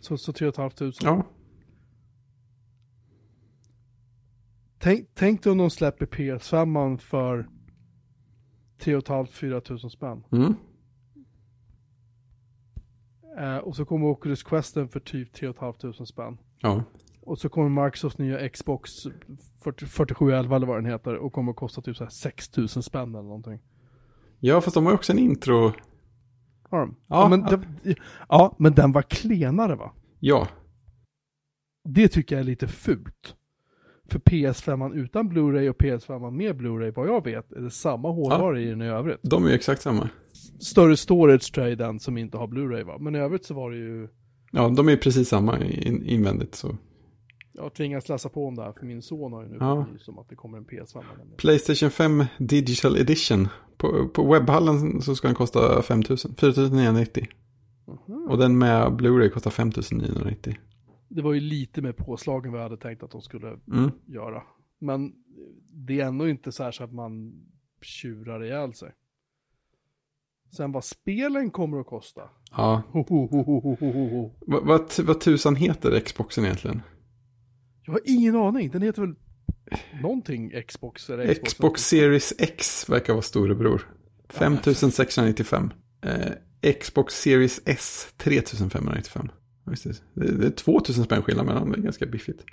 Så, 0.00 0.18
så 0.18 0.32
3 0.32 0.52
500. 0.52 0.92
Ja, 1.02 1.26
Tänk, 4.78 5.08
tänk 5.14 5.42
dig 5.42 5.52
om 5.52 5.58
de 5.58 5.70
släpper 5.70 6.06
PS5 6.06 6.96
för 6.98 7.48
3 8.78 8.96
500-4 8.98 9.70
000 9.82 9.90
spänn. 9.90 10.24
mm. 10.32 10.54
Eh, 13.38 13.56
och 13.56 13.76
så 13.76 13.84
kommer 13.84 14.06
Oculus 14.06 14.42
Questen 14.42 14.88
för 14.88 15.00
typ 15.00 15.32
3 15.32 15.52
500 15.52 16.06
spänn. 16.06 16.38
ja. 16.60 16.84
Och 17.26 17.38
så 17.38 17.48
kommer 17.48 17.84
Microsofts 17.84 18.18
nya 18.18 18.48
Xbox 18.48 19.02
40, 19.64 19.86
4711 19.86 20.56
eller 20.56 20.66
vad 20.66 20.76
den 20.76 20.86
heter 20.86 21.14
och 21.16 21.32
kommer 21.32 21.50
att 21.50 21.56
kosta 21.56 21.82
typ 21.82 21.96
så 21.96 22.04
här 22.04 22.10
6 22.10 22.56
000 22.56 22.68
spänn 22.68 23.08
eller 23.14 23.22
någonting. 23.22 23.58
ja, 24.40 24.60
fast 24.60 24.74
de 24.74 24.84
har 24.84 24.92
ju 24.92 24.96
också 24.96 25.12
en 25.12 25.18
intro. 25.18 25.72
Har 26.70 26.78
de? 26.78 26.96
Ja, 27.06 27.22
Ja, 27.22 27.28
men, 27.28 27.40
ja. 27.40 27.48
den- 27.50 27.94
ja, 28.28 28.56
men 28.58 28.74
den 28.74 28.92
var 28.92 29.02
klenare 29.02 29.74
va? 29.74 29.92
Ja, 30.20 30.48
Det 31.88 32.08
tycker 32.08 32.34
jag 32.34 32.40
är 32.40 32.44
lite 32.46 32.68
fult. 32.68 33.36
För 34.08 34.18
PS5 34.18 34.94
utan 34.94 35.30
Blu-ray 35.32 35.68
och 35.68 35.76
PS5 35.76 36.30
med 36.30 36.56
Blu-ray, 36.60 36.92
vad 36.96 37.08
jag 37.08 37.24
vet, 37.24 37.52
är 37.52 37.60
det 37.60 37.70
samma 37.70 38.10
hårdvara 38.10 38.60
i 38.60 38.64
den 38.64 38.82
i 38.82 38.86
övrigt. 38.86 39.20
de 39.22 39.44
är 39.44 39.48
ju 39.48 39.54
exakt 39.54 39.82
samma. 39.82 40.08
Större 40.60 40.96
storage 40.96 41.52
tror 41.54 41.66
jag 41.66 41.72
är 41.72 41.76
den 41.76 42.00
som 42.00 42.16
inte 42.18 42.36
har 42.38 42.46
Blu-ray 42.46 42.84
va? 42.84 42.98
Men 42.98 43.14
i 43.14 43.18
övrigt 43.18 43.44
så 43.44 43.54
var 43.54 43.70
det 43.70 43.76
ju, 43.76 44.08
Ja, 44.52 44.68
de 44.68 44.88
är 44.88 44.96
precis 44.96 45.28
samma 45.28 45.58
in, 45.64 46.02
invändigt. 46.02 46.54
Så. 46.54 46.76
Jag 47.54 47.74
tvingas 47.74 48.08
läsa 48.08 48.28
på 48.28 48.46
om 48.46 48.54
det 48.54 48.62
här 48.62 48.72
för 48.72 48.86
min 48.86 49.02
son 49.02 49.32
har 49.32 49.42
ju 49.42 49.48
nu 49.48 49.56
Ja. 49.60 49.84
fått 49.84 49.92
nys 49.92 50.08
om 50.08 50.18
att 50.18 50.28
det 50.28 50.34
kommer 50.36 50.58
en 50.58 50.64
PS5. 50.64 50.94
nämligen. 51.08 51.36
Playstation 51.36 51.90
5 51.90 52.24
Digital 52.38 52.96
Edition. 52.96 53.48
På, 53.76 54.08
på 54.08 54.32
webbhallen 54.32 55.02
så 55.02 55.14
ska 55.16 55.28
den 55.28 55.34
kosta 55.34 55.82
5 55.82 56.02
000. 56.08 56.18
4 56.38 56.52
990. 56.68 57.26
Mhm. 57.86 58.28
Och 58.30 58.38
den 58.38 58.58
med 58.58 58.92
Blu-ray 58.92 59.28
kostar 59.28 59.50
5 59.50 59.70
990. 59.92 60.56
Det 61.08 61.22
var 61.22 61.32
ju 61.32 61.40
lite 61.40 61.82
mer 61.82 61.92
påslagen 61.92 62.52
vad 62.52 62.60
jag 62.60 62.68
hade 62.68 62.76
tänkt 62.82 63.02
att 63.02 63.10
de 63.10 63.22
skulle 63.22 63.48
Mm. 63.72 63.90
göra. 64.06 64.42
Men 64.78 65.12
det 65.70 66.00
är 66.00 66.06
ändå 66.06 66.28
inte 66.28 66.52
så 66.52 66.62
här 66.62 66.72
så 66.72 66.84
att 66.84 66.92
man 66.92 67.32
tjurar 67.82 68.44
ihjäl 68.44 68.74
sig. 68.74 68.92
Sen 70.56 70.72
vad 70.72 70.84
spelen 70.84 71.50
kommer 71.50 71.80
att 71.80 71.86
kosta. 71.86 72.22
Ja, 72.50 72.82
vad 75.04 75.20
tusan 75.20 75.56
heter 75.56 76.00
Xboxen 76.00 76.44
egentligen? 76.44 76.82
Jag 77.86 77.92
har 77.92 78.00
ingen 78.04 78.36
aning. 78.36 78.70
Den 78.70 78.82
heter 78.82 79.02
väl 79.02 79.14
någonting 80.02 80.52
Xbox 80.68 81.10
eller 81.10 81.34
Xbox. 81.34 81.52
Xbox 81.54 81.82
Series 81.88 82.34
X 82.38 82.88
verkar 82.88 83.12
vara 83.12 83.22
storebror. 83.22 83.88
5695. 84.28 85.70
Eh, 86.02 86.72
Xbox 86.80 87.14
Series 87.14 87.60
S 87.64 88.14
3595. 88.16 89.28
Ja, 89.64 89.70
Just 89.72 89.84
det. 89.84 89.94
Det, 90.14 90.36
det 90.38 90.46
är 90.46 90.50
2000 90.50 91.04
spänn 91.04 91.22
skillnad 91.22 91.46
mellan 91.46 91.62
dem, 91.62 91.72
det 91.72 91.78
är 91.78 91.82
ganska 91.82 92.06
biffigt. 92.06 92.44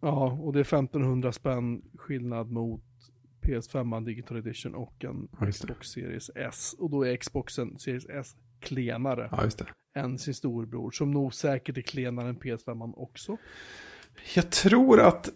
Ja, 0.00 0.32
och 0.42 0.52
det 0.52 0.58
är 0.58 0.64
1500 0.64 1.32
spänn 1.32 1.82
skillnad 1.96 2.50
mot 2.50 2.82
PS5 3.42 4.04
Digital 4.04 4.36
Edition 4.38 4.74
och 4.74 5.04
en 5.04 5.28
Ja. 5.40 5.50
Xbox 5.52 5.88
Series 5.88 6.30
S. 6.34 6.74
Och 6.78 6.90
då 6.90 7.02
är 7.06 7.16
Xboxen 7.16 7.78
Series 7.78 8.06
S 8.06 8.36
klenare 8.60 9.28
Ja, 9.32 9.48
än 10.02 10.18
sin 10.18 10.34
storbror. 10.34 10.90
Som 10.90 11.10
nog 11.10 11.34
säkert 11.34 11.76
är 11.76 11.82
klenare 11.82 12.28
än 12.28 12.36
PS5 12.38 12.92
också. 12.96 13.36
Jag 14.34 14.50
tror 14.50 15.00
att 15.00 15.28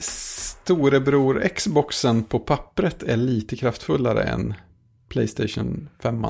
storebror 0.00 1.48
Xboxen 1.48 2.22
på 2.22 2.38
pappret 2.38 3.02
är 3.02 3.16
lite 3.16 3.56
kraftfullare 3.56 4.22
än 4.22 4.54
Playstation 5.08 5.88
5. 6.02 6.26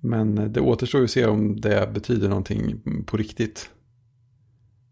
Men 0.00 0.52
det 0.52 0.60
återstår 0.60 1.00
ju 1.00 1.04
att 1.04 1.10
se 1.10 1.26
om 1.26 1.60
det 1.60 1.90
betyder 1.94 2.28
någonting 2.28 2.80
på 3.06 3.16
riktigt. 3.16 3.70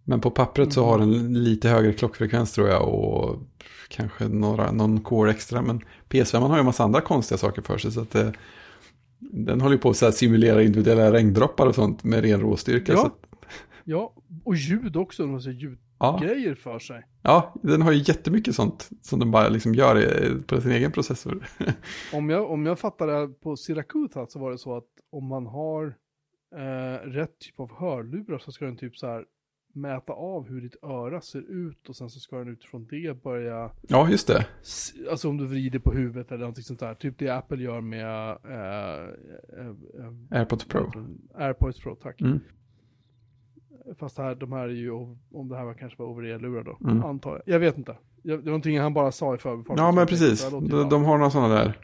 Men 0.05 0.20
på 0.20 0.30
pappret 0.30 0.72
så 0.72 0.84
har 0.84 0.98
den 0.98 1.44
lite 1.44 1.68
högre 1.68 1.92
klockfrekvens 1.92 2.53
tror 2.53 2.68
jag 2.68 2.88
och 2.88 3.38
kanske 3.88 4.28
några, 4.28 4.72
någon 4.72 5.01
core 5.01 5.30
extra. 5.30 5.62
Men 5.62 5.80
PS5 6.09 6.38
har 6.38 6.57
ju 6.57 6.61
en 6.61 6.66
massa 6.66 6.84
andra 6.84 7.01
konstiga 7.01 7.38
saker 7.38 7.62
för 7.62 7.78
sig 7.78 7.92
så 7.92 8.01
att 8.01 8.11
det, 8.11 8.32
den 9.18 9.61
håller 9.61 9.74
ju 9.74 9.80
på 9.80 9.90
att 9.90 10.14
simulera 10.14 10.62
individuella 10.62 11.12
regndroppar 11.12 11.66
och 11.66 11.74
sånt 11.74 12.05
med 12.05 12.22
ren 12.24 12.40
råstyrka. 12.40 12.92
Ja. 12.92 13.16
Ja, 13.84 14.14
och 14.44 14.57
ljud 14.57 14.96
också. 14.96 15.22
De 15.22 15.32
har 15.32 15.40
så 15.40 15.51
ja. 16.01 16.18
ljudgrejer 16.20 16.55
för 16.55 16.78
sig. 16.78 17.07
Ja, 17.22 17.55
den 17.62 17.82
har 17.82 17.92
ju 17.92 17.98
jättemycket 17.98 18.55
sånt 18.55 18.88
som 19.03 19.18
den 19.18 19.30
bara 19.30 19.48
liksom 19.48 19.74
gör 19.74 20.38
på 20.46 20.61
sin 20.61 20.72
egen 20.72 20.92
processor. 20.92 21.46
Om 22.12 22.30
jag, 22.30 22.51
om 22.51 22.66
jag 22.66 22.78
fattar 22.78 23.07
det 23.07 23.28
på 23.28 23.57
Siracuta 23.57 24.26
så 24.26 24.38
var 24.38 24.51
det 24.51 24.59
så 24.59 24.76
att 24.76 24.88
om 25.11 25.26
man 25.26 25.46
har 25.46 25.94
eh, 26.57 27.09
rätt 27.09 27.38
typ 27.38 27.61
av 27.61 27.78
hörlurar 27.78 28.38
så 28.38 28.53
ska 28.53 28.64
den 28.64 28.76
typ 28.76 28.96
så 28.96 29.07
här 29.07 29.24
mäta 29.72 30.12
av 30.12 30.48
hur 30.48 30.61
ditt 30.61 30.84
öra 30.84 31.20
ser 31.20 31.51
ut 31.51 31.88
och 31.88 31.96
sen 31.96 32.11
så 32.11 32.20
ska 32.20 32.38
den 32.38 32.48
utifrån 32.48 32.86
det 32.90 33.22
börja, 33.22 33.70
Ja, 33.88 34.11
just 34.11 34.26
det. 34.26 34.46
alltså 35.11 35.28
om 35.28 35.36
du 35.36 35.46
vrider 35.46 35.78
på 35.78 35.92
huvudet 35.92 36.30
eller 36.30 36.40
någonting 36.40 36.64
sånt 36.64 36.80
där, 36.80 36.94
typ 36.94 37.18
det 37.18 37.28
Apple 37.28 37.62
gör 37.62 37.80
med 37.80 38.28
eh, 38.44 39.09
eh, 39.59 39.66
eh, 39.98 40.38
AirPods 40.38 40.64
Pro. 40.64 40.90
AirPods 41.34 41.80
Pro, 41.80 41.94
tack. 41.94 42.20
Mm. 42.20 42.40
Fast 43.99 44.18
här, 44.18 44.34
de 44.34 44.53
här 44.53 44.64
är 44.68 44.68
ju, 44.74 44.91
om 45.32 45.49
det 45.49 45.57
här 45.57 45.64
var 45.64 45.74
kanske 45.74 45.99
var 46.03 46.07
over-ear-lurar 46.07 46.62
då, 46.64 46.78
Mm. 46.91 47.05
antar 47.05 47.30
jag. 47.47 47.55
Jag 47.55 47.61
vet 47.61 47.78
inte. 47.78 47.97
Det 48.22 48.36
var 48.36 48.43
någonting 48.43 48.78
han 48.78 48.95
bara 48.95 49.12
sa 49.12 49.34
i 49.34 49.38
förbifarten. 49.38 49.84
Ja, 49.84 49.93
men 49.93 50.07
precis. 50.07 50.51
De, 50.51 50.88
de 50.88 51.05
har 51.05 51.18
några 51.18 51.30
sådana 51.30 51.55
där. 51.55 51.78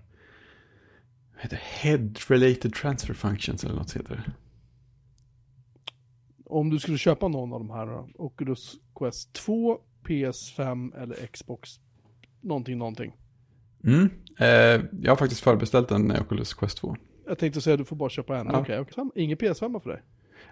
Vad 1.34 1.42
heter? 1.42 1.57
Head 1.57 2.11
Related 2.28 2.74
Transfer 2.74 3.14
Functions 3.14 3.64
eller 3.64 3.74
något 3.74 3.96
heter 3.96 4.14
det. 4.26 4.32
Om 6.44 6.70
du 6.70 6.78
skulle 6.78 6.98
köpa 6.98 7.28
någon 7.28 7.52
av 7.52 7.59
de 7.61 7.70
här 7.70 7.86
då, 7.86 8.09
Oculus 8.14 8.76
Quest 8.94 9.32
2, 9.32 9.78
PS5 10.04 11.02
eller 11.02 11.26
Xbox, 11.26 11.70
någonting, 12.40 12.78
någonting. 12.78 13.16
Mm. 13.84 14.09
Eh, 14.38 14.84
jag 15.02 15.11
har 15.12 15.16
faktiskt 15.16 15.40
förbeställt 15.40 15.90
en 15.90 16.11
Oculus 16.20 16.54
Quest 16.54 16.78
2. 16.78 16.96
Jag 17.26 17.38
tänkte 17.38 17.61
säga 17.61 17.74
att 17.74 17.78
du 17.80 17.84
får 17.84 17.96
bara 17.96 18.09
köpa 18.11 18.38
en. 18.38 18.46
Ja. 18.46 18.61
Okej, 18.61 18.80
okej. 18.80 19.04
Ingen 19.14 19.38
PS5 19.38 19.80
för 19.80 19.90
dig? 19.90 20.02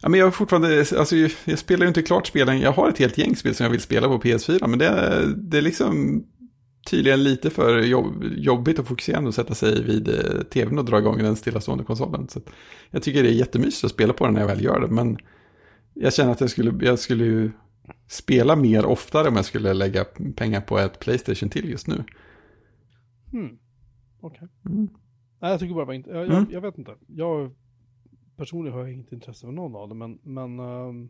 Ja, 0.02 0.08
men 0.08 0.20
jag 0.20 0.26
har 0.26 0.30
fortfarande, 0.30 0.78
alltså 0.98 1.16
jag, 1.44 1.58
spelar 1.58 1.82
ju 1.84 1.88
inte 1.88 2.02
klart 2.02 2.26
spelen. 2.26 2.60
Jag 2.60 2.72
har 2.72 2.88
ett 2.88 2.98
helt 2.98 3.18
gäng 3.18 3.36
spel 3.36 3.54
som 3.54 3.64
jag 3.64 3.70
vill 3.70 3.80
spela 3.80 4.08
på 4.08 4.18
PS4. 4.18 4.66
Men 4.66 4.78
det, 4.78 4.86
är- 4.86 5.26
det 5.36 5.58
är 5.58 5.62
liksom 5.62 6.24
tydligen 6.90 7.22
lite 7.24 7.50
för 7.50 7.78
jobb, 7.82 8.24
jobbigt 8.36 8.78
och 8.78 8.86
fokuserande 8.86 9.28
att 9.28 9.34
sätta 9.34 9.54
sig 9.54 9.82
vid 9.84 10.08
eh, 10.08 10.42
tvn 10.52 10.78
och 10.78 10.84
dra 10.84 10.98
igång 10.98 11.18
den 11.18 11.36
stillastående 11.36 11.84
konsolen. 11.84 12.28
Så 12.28 12.38
att 12.38 12.46
jag 12.90 13.02
tycker 13.02 13.22
det 13.22 13.28
är 13.28 13.32
jättemysigt 13.32 13.84
att 13.84 13.90
spela 13.90 14.12
på 14.12 14.24
den 14.24 14.34
när 14.34 14.40
jag 14.40 14.48
väl 14.48 14.64
gör 14.64 14.80
det. 14.80 14.88
Men 14.88 15.16
jag 15.94 16.14
känner 16.14 16.32
att 16.32 16.40
jag 16.40 16.50
skulle, 16.50 16.84
jag 16.86 16.98
skulle 16.98 17.24
ju 17.24 17.50
spela 18.08 18.56
mer 18.56 18.86
oftare 18.86 19.28
om 19.28 19.36
jag 19.36 19.44
skulle 19.44 19.74
lägga 19.74 20.04
pengar 20.36 20.60
på 20.60 20.78
ett 20.78 20.98
Playstation 21.00 21.48
till 21.48 21.68
just 21.70 21.86
nu. 21.86 22.04
Hmm. 23.32 23.58
Okej. 24.20 24.48
Mm. 24.66 24.88
Nej, 25.42 25.50
jag 25.50 25.60
tycker 25.60 25.74
bara 25.74 25.84
det 25.84 25.86
var 25.86 25.94
inte, 25.94 26.10
jag, 26.10 26.24
Mm. 26.24 26.34
jag, 26.36 26.52
jag 26.52 26.60
vet 26.60 26.78
inte. 26.78 26.90
Jag 27.08 27.50
personligen 28.36 28.74
har 28.78 28.84
jag 28.84 28.92
inget 28.92 29.12
intresse 29.12 29.46
för 29.46 29.52
någon 29.52 29.76
av 29.76 29.88
dem, 29.88 29.98
men, 29.98 30.18
men 30.22 30.58
ehm, 30.60 31.08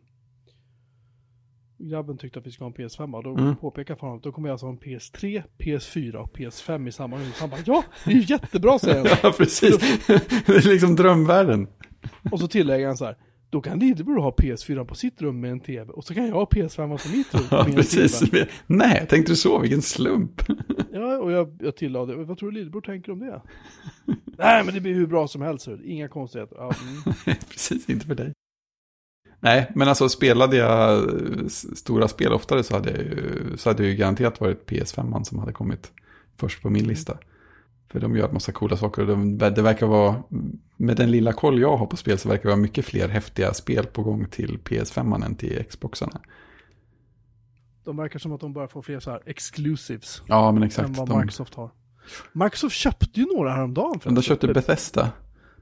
grabben 1.77 2.17
tyckte 2.17 2.39
att 2.39 2.45
vi 2.47 2.51
ska 2.51 2.63
ha 2.63 2.71
en 2.71 2.73
PS5 2.75 3.15
och 3.15 3.23
då 3.23 3.37
Mm. 3.37 3.55
påpekade 3.55 3.99
för 3.99 4.07
honom 4.07 4.17
att 4.17 4.23
då 4.23 4.31
kommer 4.31 4.47
jag 4.49 4.53
alltså 4.53 4.65
ha 4.65 4.73
en 4.73 4.79
PS3, 4.79 5.43
PS4 5.57 6.15
och 6.15 6.37
PS5 6.37 6.87
i 6.87 6.91
samma 6.91 7.17
hus. 7.17 7.39
Han 7.39 7.49
bara 7.49 7.59
ja, 7.65 7.83
det 8.05 8.11
är 8.11 8.15
ju 8.15 8.21
jättebra 8.33 8.79
säger 8.79 8.97
han. 8.97 9.17
Ja, 9.23 9.33
precis. 9.37 9.77
Det 10.45 10.49
är 10.55 10.69
liksom 10.71 10.95
drömvärlden. 10.95 11.67
Och 12.31 12.39
så 12.39 12.47
tillägger 12.47 12.87
han 12.87 12.97
så 12.97 13.05
här, 13.05 13.17
då 13.55 13.61
kan 13.61 13.79
Lillebror 13.79 14.19
ha 14.19 14.31
PS4 14.31 14.85
på 14.85 14.95
sitt 14.95 15.21
rum 15.21 15.39
med 15.39 15.51
en 15.51 15.59
tv 15.59 15.93
och 15.93 16.03
så 16.03 16.13
kan 16.13 16.27
jag 16.27 16.33
ha 16.33 16.45
PS5 16.45 16.97
på 16.97 17.17
mitt 17.17 17.33
rum 17.33 17.43
Ja, 17.51 17.67
precis. 17.75 18.19
tv. 18.19 18.47
Nej, 18.67 19.07
tänkte 19.09 19.31
du 19.31 19.35
så? 19.35 19.59
Vilken 19.59 19.81
slump. 19.81 20.41
Ja, 20.91 21.17
och 21.17 21.31
jag, 21.31 21.57
jag 21.61 21.75
tillade, 21.75 22.15
vad 22.15 22.37
tror 22.37 22.51
du 22.51 22.57
Lillebror 22.57 22.81
tänker 22.81 23.11
om 23.11 23.19
det? 23.19 23.41
Nej, 24.37 24.63
men 24.63 24.73
det 24.73 24.81
blir 24.81 24.93
hur 24.93 25.07
bra 25.07 25.27
som 25.27 25.41
helst, 25.41 25.67
inga 25.83 26.07
konstigheter. 26.07 26.55
Ja, 26.59 26.73
mm. 26.81 27.37
Precis, 27.49 27.89
inte 27.89 28.05
för 28.05 28.15
dig. 28.15 28.33
Nej, 29.39 29.71
men 29.75 29.87
alltså 29.87 30.09
spelade 30.09 30.57
jag 30.57 31.03
stora 31.51 32.07
spel 32.07 32.33
oftare 32.33 32.63
så 32.63 32.73
hade, 32.73 32.91
jag 32.91 32.99
ju, 32.99 33.57
så 33.57 33.69
hade 33.69 33.83
det 33.83 33.89
ju 33.89 33.95
garanterat 33.95 34.41
varit 34.41 34.69
PS5 34.69 35.23
som 35.23 35.39
hade 35.39 35.53
kommit 35.53 35.91
först 36.37 36.61
på 36.61 36.69
min 36.69 36.87
lista. 36.87 37.17
För 37.95 38.01
de 38.01 38.15
gör 38.15 38.27
en 38.27 38.33
massa 38.33 38.51
coola 38.51 38.77
saker 38.77 39.01
och 39.01 39.07
de, 39.07 39.37
det 39.37 39.61
verkar 39.61 39.85
vara, 39.87 40.23
med 40.77 40.97
den 40.97 41.11
lilla 41.11 41.33
koll 41.33 41.59
jag 41.61 41.77
har 41.77 41.85
på 41.85 41.97
spel 41.97 42.17
så 42.17 42.29
verkar 42.29 42.43
det 42.43 42.49
vara 42.49 42.57
mycket 42.61 42.85
fler 42.85 43.07
häftiga 43.09 43.53
spel 43.53 43.85
på 43.85 44.03
gång 44.03 44.25
till 44.29 44.59
PS5 44.63 45.25
än 45.25 45.35
till 45.35 45.63
Xboxarna. 45.69 46.21
De 47.83 47.97
verkar 47.97 48.19
som 48.19 48.31
att 48.31 48.41
de 48.41 48.53
börjar 48.53 48.67
få 48.67 48.81
fler 48.81 48.99
så 48.99 49.11
här 49.11 49.21
exclusives 49.25 50.21
Ja, 50.27 50.51
men 50.51 50.63
än 50.63 50.67
exakt. 50.67 50.89
vad 50.97 51.09
De, 51.09 51.17
Microsoft 51.19 51.53
har. 51.55 51.69
Microsoft 52.33 52.75
köpte 52.75 53.19
ju 53.19 53.25
några 53.35 53.51
häromdagen. 53.53 53.99
de 54.15 54.21
köpte 54.21 54.47
Bethesda. 54.47 55.11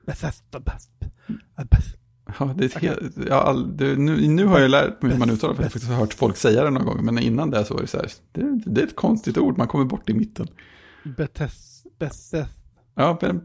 Bethesda. 0.06 0.60
Beth- 0.60 1.10
Beth- 1.58 1.96
Ja, 2.40 2.54
det 2.58 2.64
är 2.64 2.66
ett 2.66 2.74
helt, 2.76 3.18
ja, 3.30 3.36
all, 3.42 3.78
det, 3.78 3.96
nu, 3.96 4.28
nu 4.28 4.46
har 4.46 4.60
jag 4.60 4.72
lärt 4.72 5.02
mig 5.02 5.12
hur 5.12 5.20
man 5.20 5.30
uttalar 5.30 5.54
för 5.54 5.80
jag 5.80 5.88
har 5.88 5.96
hört 5.96 6.14
folk 6.14 6.38
säga 6.38 6.64
det 6.64 6.70
någon 6.70 6.86
gång. 6.86 7.06
Men 7.06 7.20
innan 7.20 7.50
det 7.50 7.66
så 7.66 7.74
var 7.74 7.82
det 7.82 7.88
så 7.88 7.98
här, 7.98 8.08
det, 8.32 8.62
det 8.66 8.82
är 8.82 8.86
ett 8.88 8.96
konstigt 8.96 9.38
ord, 9.38 9.58
man 9.58 9.68
kommer 9.68 9.86
bort 9.86 10.10
i 10.10 10.14
mitten. 10.14 10.48
Bethesda. 11.18 11.73
Bethesda. 12.04 12.48
Ja, 12.96 13.18
men, 13.22 13.44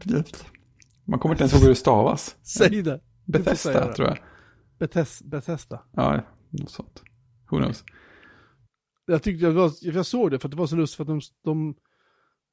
Man 1.05 1.19
kommer 1.19 1.35
inte 1.35 1.43
ens 1.43 1.53
ihåg 1.53 1.61
hur 1.61 1.69
det 1.69 1.75
stavas. 1.75 2.35
Säg 2.41 2.81
det. 2.81 3.01
Bethesda, 3.25 3.93
tror 3.93 4.07
jag. 4.07 4.17
Bethes, 4.79 5.23
Bethesda. 5.23 5.83
Ja, 5.91 6.21
något 6.49 6.69
sånt. 6.69 7.03
Who 7.51 7.57
knows? 7.57 7.83
Jag 9.05 9.23
tyckte 9.23 9.45
jag, 9.45 9.51
var, 9.51 9.71
jag 9.81 10.05
såg 10.05 10.31
det 10.31 10.39
för 10.39 10.47
att 10.47 10.51
det 10.51 10.57
var 10.57 10.67
så 10.67 10.75
lustigt 10.75 10.97
för 10.97 11.03
att 11.03 11.07
de, 11.07 11.21
de 11.43 11.75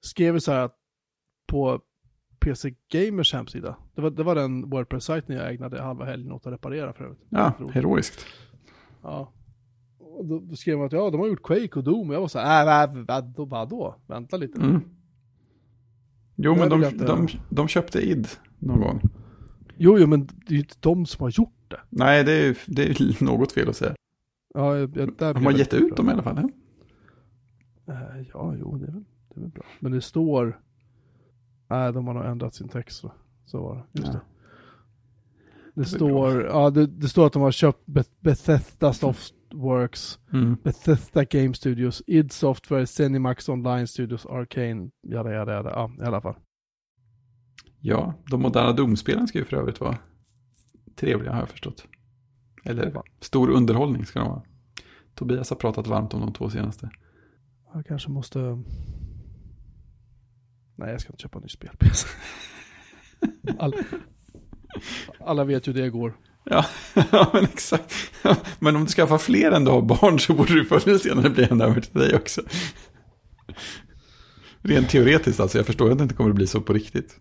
skrev 0.00 0.38
så 0.38 0.52
här 0.52 0.70
på 1.46 1.80
PC 2.40 2.74
Gamers 2.92 3.32
hemsida. 3.32 3.76
Det 3.94 4.00
var, 4.00 4.10
det 4.10 4.22
var 4.22 4.34
den 4.34 4.70
Wordpress-sajten 4.70 5.36
jag 5.36 5.54
ägnade 5.54 5.82
halva 5.82 6.04
helgen 6.04 6.32
åt 6.32 6.46
att 6.46 6.52
reparera 6.52 6.92
för 6.92 7.04
övrigt. 7.04 7.20
Ja, 7.28 7.52
heroiskt. 7.72 8.26
Ja. 9.02 9.32
Och 9.98 10.26
då, 10.26 10.56
skrev 10.56 10.78
de 10.78 10.86
att 10.86 10.92
ja, 10.92 11.10
de 11.10 11.20
har 11.20 11.28
gjort 11.28 11.42
Quake 11.42 11.78
och 11.78 11.84
Doom. 11.84 12.08
Och 12.08 12.14
jag 12.14 12.20
var 12.20 12.28
så 12.28 12.38
här, 12.38 12.88
äh, 12.88 12.94
vad, 12.94 13.06
vadå, 13.06 13.44
vadå? 13.44 13.96
Vänta 14.06 14.36
lite. 14.36 14.60
Mm. 14.60 14.95
Jo, 16.36 16.54
Det 16.54 16.60
men 16.60 16.68
de, 16.68 16.82
jag 16.82 16.92
inte- 16.92 17.06
de, 17.06 17.28
de 17.50 17.68
köpte 17.68 17.98
id 18.00 18.28
någon 18.58 18.80
gång. 18.80 19.00
Jo, 19.76 19.98
jo, 19.98 20.06
men 20.06 20.26
det 20.26 20.48
är 20.48 20.52
ju 20.52 20.58
inte 20.58 20.76
de 20.80 21.06
som 21.06 21.22
har 21.22 21.30
gjort 21.30 21.52
det. 21.68 21.80
Nej, 21.90 22.24
det 22.24 22.32
är, 22.32 22.58
det 22.66 22.82
är 23.00 23.24
något 23.24 23.52
fel 23.52 23.68
att 23.68 23.76
säga. 23.76 23.94
Ja, 24.54 24.76
jag, 24.76 24.90
där 25.18 25.34
De 25.34 25.44
har 25.44 25.52
gett 25.52 25.74
ut 25.74 25.96
dem 25.96 26.08
i 26.08 26.12
alla 26.12 26.22
fall. 26.22 26.50
Ja. 27.86 27.92
Eh, 27.94 28.26
ja, 28.34 28.54
jo, 28.60 28.76
det 28.76 28.86
är, 28.86 28.90
väl, 28.92 29.04
det 29.28 29.36
är 29.36 29.40
väl 29.40 29.50
bra. 29.50 29.64
Men 29.80 29.92
det 29.92 30.00
står... 30.00 30.60
Nej, 31.68 31.92
de 31.92 32.06
har 32.06 32.14
nog 32.14 32.24
ändrat 32.24 32.54
sin 32.54 32.68
text. 32.68 32.96
Så, 33.00 33.12
så 33.46 33.60
var 33.62 33.74
det. 33.76 34.00
Just 34.00 34.06
Ja. 34.06 34.12
det. 34.12 34.20
Det, 35.74 35.80
är 35.80 35.84
står, 35.84 36.42
ja, 36.44 36.70
det, 36.70 36.86
det 36.86 37.08
står 37.08 37.26
att 37.26 37.32
de 37.32 37.42
har 37.42 37.50
köpt 37.52 37.86
Beth- 37.86 38.10
Bethesda 38.20 38.92
Softworks, 39.50 40.18
Mm. 40.32 40.56
Bethesda 40.62 41.24
Game 41.24 41.54
Studios, 41.54 42.02
id 42.06 42.32
Software, 42.32 42.86
Zenimax 42.86 43.48
Online 43.48 43.86
Studios, 43.86 44.26
Arcane, 44.26 44.90
jada 45.02 45.32
jada 45.32 45.52
jada. 45.52 45.70
Ja, 45.70 45.90
i 45.98 46.02
alla 46.02 46.20
fall. 46.20 46.34
Ja, 47.80 48.14
de 48.30 48.42
moderna 48.42 48.72
domspelen 48.72 49.28
ska 49.28 49.38
ju 49.38 49.44
för 49.44 49.56
övrigt 49.56 49.80
vara 49.80 49.98
trevliga 50.94 51.32
har 51.32 51.38
jag 51.38 51.48
förstått. 51.48 51.86
Eller 52.64 53.02
stor 53.20 53.50
underhållning 53.50 54.06
ska 54.06 54.18
de 54.18 54.28
vara. 54.28 54.42
Tobias 55.14 55.50
har 55.50 55.56
pratat 55.56 55.86
varmt 55.86 56.14
om 56.14 56.20
de 56.20 56.32
två 56.32 56.50
senaste. 56.50 56.90
Jag 57.74 57.86
kanske 57.86 58.10
måste... 58.10 58.38
Nej, 60.76 60.90
jag 60.90 61.00
ska 61.00 61.12
inte 61.12 61.22
köpa 61.22 61.38
en 61.38 61.42
ny 61.42 61.48
spel. 61.48 61.70
All... 63.58 63.74
Alla 65.20 65.44
vet 65.44 65.68
ju 65.68 65.72
hur 65.72 65.82
det 65.82 65.90
går. 65.90 66.16
Ja, 66.50 66.64
ja 67.12 67.30
men 67.32 67.44
exakt. 67.44 67.94
Men 68.58 68.76
om 68.76 68.84
du 68.84 68.88
skaffar 68.90 69.18
fler 69.18 69.52
än 69.52 69.64
du 69.64 69.70
har 69.70 69.82
barn 69.82 70.18
så 70.18 70.34
borde 70.34 70.54
du 70.54 70.64
förr 70.64 70.88
eller 70.88 70.98
senare 70.98 71.30
bli 71.30 71.48
en 71.50 71.60
över 71.60 71.80
till 71.80 72.00
dig 72.00 72.14
också. 72.14 72.42
Rent 74.62 74.88
teoretiskt 74.88 75.40
alltså, 75.40 75.58
jag 75.58 75.66
förstår 75.66 75.90
att 75.90 75.98
det 75.98 76.02
inte 76.02 76.14
kommer 76.14 76.30
att 76.30 76.36
bli 76.36 76.46
så 76.46 76.60
på 76.60 76.72
riktigt. 76.72 77.20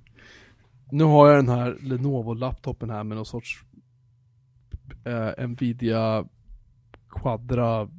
Nu 0.91 1.03
har 1.03 1.29
jag 1.29 1.37
den 1.37 1.49
här 1.49 1.77
Lenovo-laptopen 1.81 2.89
här 2.89 3.03
med 3.03 3.17
någon 3.17 3.25
sorts 3.25 3.63
eh, 5.05 5.47
Nvidia 5.47 6.25
Quadra 7.09 7.89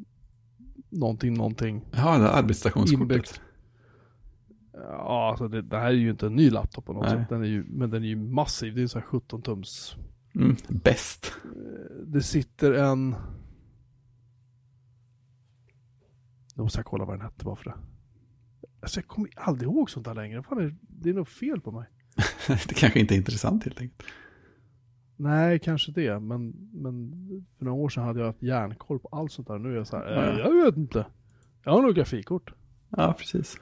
någonting, 0.89 1.35
någonting. 1.35 1.85
Ja, 1.91 2.19
det 2.19 2.25
här 2.25 2.39
arbetsstationskortet. 2.39 3.41
Ja, 4.73 5.29
alltså 5.31 5.49
det, 5.49 5.63
det 5.63 5.79
här 5.79 5.87
är 5.87 5.93
ju 5.93 6.11
inte 6.11 6.27
en 6.27 6.35
ny 6.35 6.51
laptop 6.51 6.85
på 6.85 6.93
något 6.93 7.05
Nej. 7.05 7.17
sätt. 7.17 7.29
Den 7.29 7.43
är 7.43 7.47
ju, 7.47 7.65
men 7.69 7.91
den 7.91 8.03
är 8.03 8.09
ju 8.09 8.17
massiv. 8.17 8.75
Det 8.75 8.81
är 8.81 8.83
en 8.83 8.89
sån 8.89 9.01
här 9.01 9.09
17 9.09 9.43
tums. 9.43 9.97
Mm, 10.37 10.57
bäst. 10.69 11.33
Det 12.07 12.23
sitter 12.23 12.73
en... 12.73 13.15
Nu 16.55 16.63
måste 16.63 16.79
jag 16.79 16.87
kolla 16.87 17.05
vad 17.05 17.15
den 17.15 17.21
hette 17.27 17.45
bara 17.45 17.57
för 17.57 17.65
det. 17.65 17.75
Alltså 18.81 19.01
jag 19.01 19.07
kommer 19.09 19.31
aldrig 19.37 19.69
ihåg 19.71 19.91
sånt 19.91 20.07
här 20.07 20.15
längre. 20.15 20.43
Fan, 20.43 20.59
det, 20.59 20.75
det 20.81 21.11
är 21.11 21.15
nog 21.15 21.29
fel 21.29 21.61
på 21.61 21.71
mig. 21.71 21.87
Det 22.69 22.75
kanske 22.75 23.01
inte 23.01 23.15
är 23.15 23.17
intressant 23.17 23.65
helt 23.65 23.81
enkelt. 23.81 24.03
Nej, 25.17 25.59
kanske 25.59 25.93
det. 25.93 26.21
Men, 26.21 26.51
men 26.73 27.11
för 27.59 27.65
några 27.65 27.79
år 27.83 27.89
sedan 27.89 28.05
hade 28.05 28.21
jag 28.21 28.27
haft 28.27 28.43
järnkoll 28.43 28.99
på 28.99 29.09
allt 29.13 29.33
sånt 29.33 29.49
där. 29.49 29.59
Nu 29.59 29.73
är 29.73 29.77
jag 29.77 29.87
så 29.87 29.97
här, 29.97 30.05
Ja. 30.13 30.23
eh, 30.33 30.39
jag 30.39 30.65
vet 30.65 30.77
inte. 30.77 31.07
Jag 31.65 31.73
har 31.73 31.83
nog 31.83 31.95
grafikkort. 31.95 32.53
Ja, 32.91 33.15
precis. 33.19 33.57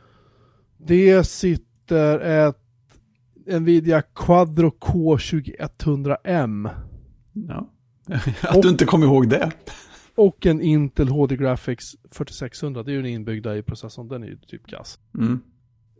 Det 0.78 1.24
sitter 1.24 2.18
ett 2.20 2.63
Nvidia 3.46 4.02
Quadro 4.02 4.70
K2100M 4.80 6.70
Ja. 7.32 7.70
Att 8.42 8.62
du 8.62 8.68
inte 8.68 8.84
kommer 8.84 9.06
ihåg 9.06 9.28
det. 9.28 9.52
och 10.16 10.46
en 10.46 10.60
Intel 10.60 11.08
HD 11.08 11.36
Graphics 11.36 11.84
4600. 12.12 12.82
Det 12.82 12.90
är 12.90 12.92
ju 12.92 13.02
den 13.02 13.10
inbyggda 13.10 13.56
i 13.56 13.62
processorn. 13.62 14.08
Den 14.08 14.22
är 14.22 14.26
ju 14.26 14.36
typ 14.36 14.66
kass. 14.66 14.98
Mm. 15.18 15.40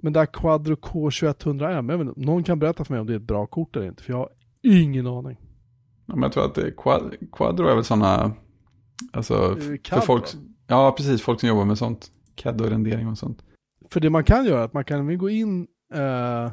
Men 0.02 0.12
det 0.12 0.18
här 0.18 0.26
Quadro 0.26 0.74
K2100M, 0.74 1.90
jag 1.90 1.98
vet 2.04 2.16
någon 2.16 2.44
kan 2.44 2.58
berätta 2.58 2.84
för 2.84 2.92
mig 2.92 3.00
om 3.00 3.06
det 3.06 3.12
är 3.12 3.16
ett 3.16 3.22
bra 3.22 3.46
kort 3.46 3.76
eller 3.76 3.86
inte. 3.86 4.02
För 4.02 4.12
jag 4.12 4.18
har 4.18 4.28
ingen 4.62 5.06
aning. 5.06 5.36
Ja, 6.06 6.14
men 6.14 6.22
jag 6.22 6.32
tror 6.32 6.44
att 6.44 6.54
det, 6.54 6.70
quad, 6.76 7.14
Quadro 7.32 7.66
är 7.66 7.74
väl 7.74 7.84
sådana, 7.84 8.32
alltså, 9.12 9.34
Eh, 9.34 9.56
för 9.56 9.76
CAD, 9.76 10.04
folk, 10.04 10.24
ja 10.66 10.94
precis, 10.96 11.22
folk 11.22 11.40
som 11.40 11.48
jobbar 11.48 11.64
med 11.64 11.78
sånt. 11.78 12.10
CAD 12.34 12.60
och 12.60 12.68
rendering 12.70 13.08
och 13.08 13.18
sånt. 13.18 13.44
För 13.90 14.00
det 14.00 14.10
man 14.10 14.24
kan 14.24 14.44
göra 14.44 14.60
är 14.60 14.64
att 14.64 14.72
man 14.72 14.84
kan 14.84 15.18
gå 15.18 15.30
in 15.30 15.66
eh, 15.94 16.50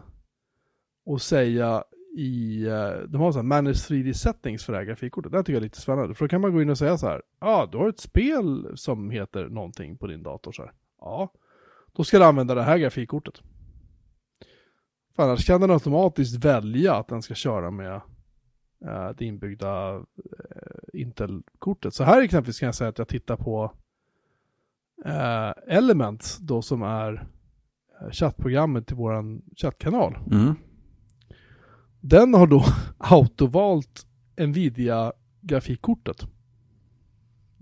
och 1.06 1.22
säga 1.22 1.84
i, 2.18 2.66
eh, 2.68 3.08
de 3.08 3.22
har 3.22 3.32
så 3.32 3.38
här 3.38 3.43
manage 3.43 3.89
3D 3.89 4.14
settings 4.14 4.66
för 4.66 4.74
det 4.74 4.80
här 4.80 4.86
grafikkortet. 4.86 5.32
Det 5.32 5.38
här 5.38 5.43
tycker 5.43 5.54
jag 5.54 5.60
är 5.60 5.64
lite 5.64 5.82
spännande. 5.82 6.16
För 6.16 6.26
då 6.26 6.30
kan 6.30 6.41
man 6.41 6.54
gå 6.54 6.62
in 6.62 6.70
och 6.70 6.78
säga 6.78 6.97
så 6.97 7.08
här, 7.08 7.22
ja 7.39 7.47
ah, 7.47 7.66
du 7.66 7.78
har 7.78 7.89
ett 7.89 7.99
spel 7.99 8.72
som 8.76 9.10
heter 9.10 9.49
någonting 9.49 9.97
på 9.97 10.08
din 10.08 10.24
dator 10.24 10.52
så 10.52 10.62
här. 10.62 10.72
Ja, 10.99 11.34
då 11.91 12.04
ska 12.04 12.20
du 12.20 12.26
använda 12.26 12.56
det 12.56 12.64
här 12.64 12.78
grafikkortet. 12.78 13.41
För 15.16 15.24
annars 15.24 15.45
kan 15.45 15.62
den 15.62 15.72
automatiskt 15.72 16.45
välja 16.45 16.95
att 16.95 17.08
den 17.08 17.22
ska 17.22 17.34
köra 17.34 17.72
med 17.72 18.02
eh, 18.86 19.10
det 19.18 19.26
inbyggda 19.26 19.95
eh, 19.95 20.02
Intel-kortet. 20.93 21.93
Så 21.93 22.04
här 22.04 22.22
exempelvis 22.22 22.60
kan 22.60 22.66
jag 22.66 22.76
säga 22.76 22.89
att 22.89 22.97
jag 22.97 23.08
tittar 23.08 23.38
på 23.38 23.74
eh, 25.06 25.54
Element 25.68 26.38
då 26.41 26.62
som 26.62 26.82
är 26.82 27.28
eh, 28.02 28.12
chattprogrammet 28.12 28.88
till 28.88 28.95
våran 28.95 29.41
chattkanal. 29.56 30.18
Mm. 30.32 30.56
Den 32.02 32.34
har 32.34 32.47
då 32.47 32.66
autovalt 32.97 34.06
Nvidia-grafikkortet. 34.38 36.28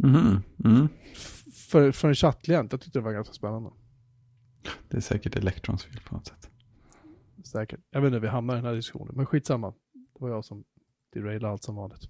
Mm. 0.03 0.87
f- 1.13 1.43
för, 1.69 1.91
för 1.91 2.07
en 2.07 2.15
chattklient. 2.15 2.71
Jag 2.71 2.81
tyckte 2.81 2.99
det 2.99 3.03
var 3.03 3.11
ganska 3.11 3.33
spännande. 3.33 3.69
Det 4.89 4.97
är 4.97 5.01
säkert 5.01 5.35
Electrons 5.35 5.83
fel 5.83 5.99
på 6.09 6.15
något 6.15 6.27
sätt. 6.27 6.49
Säkert. 7.43 7.79
Jag 7.91 8.01
vet 8.01 8.07
inte 8.07 8.15
hur 8.15 8.21
vi 8.21 8.27
hamnar 8.27 8.53
i 8.53 8.57
den 8.57 8.65
här 8.65 8.75
diskussionen, 8.75 9.13
men 9.15 9.25
skitsamma. 9.25 9.69
Det 9.93 10.19
var 10.19 10.29
jag 10.29 10.45
som 10.45 10.63
derailade 11.13 11.51
allt 11.53 11.63
som 11.63 11.75
vanligt. 11.75 12.01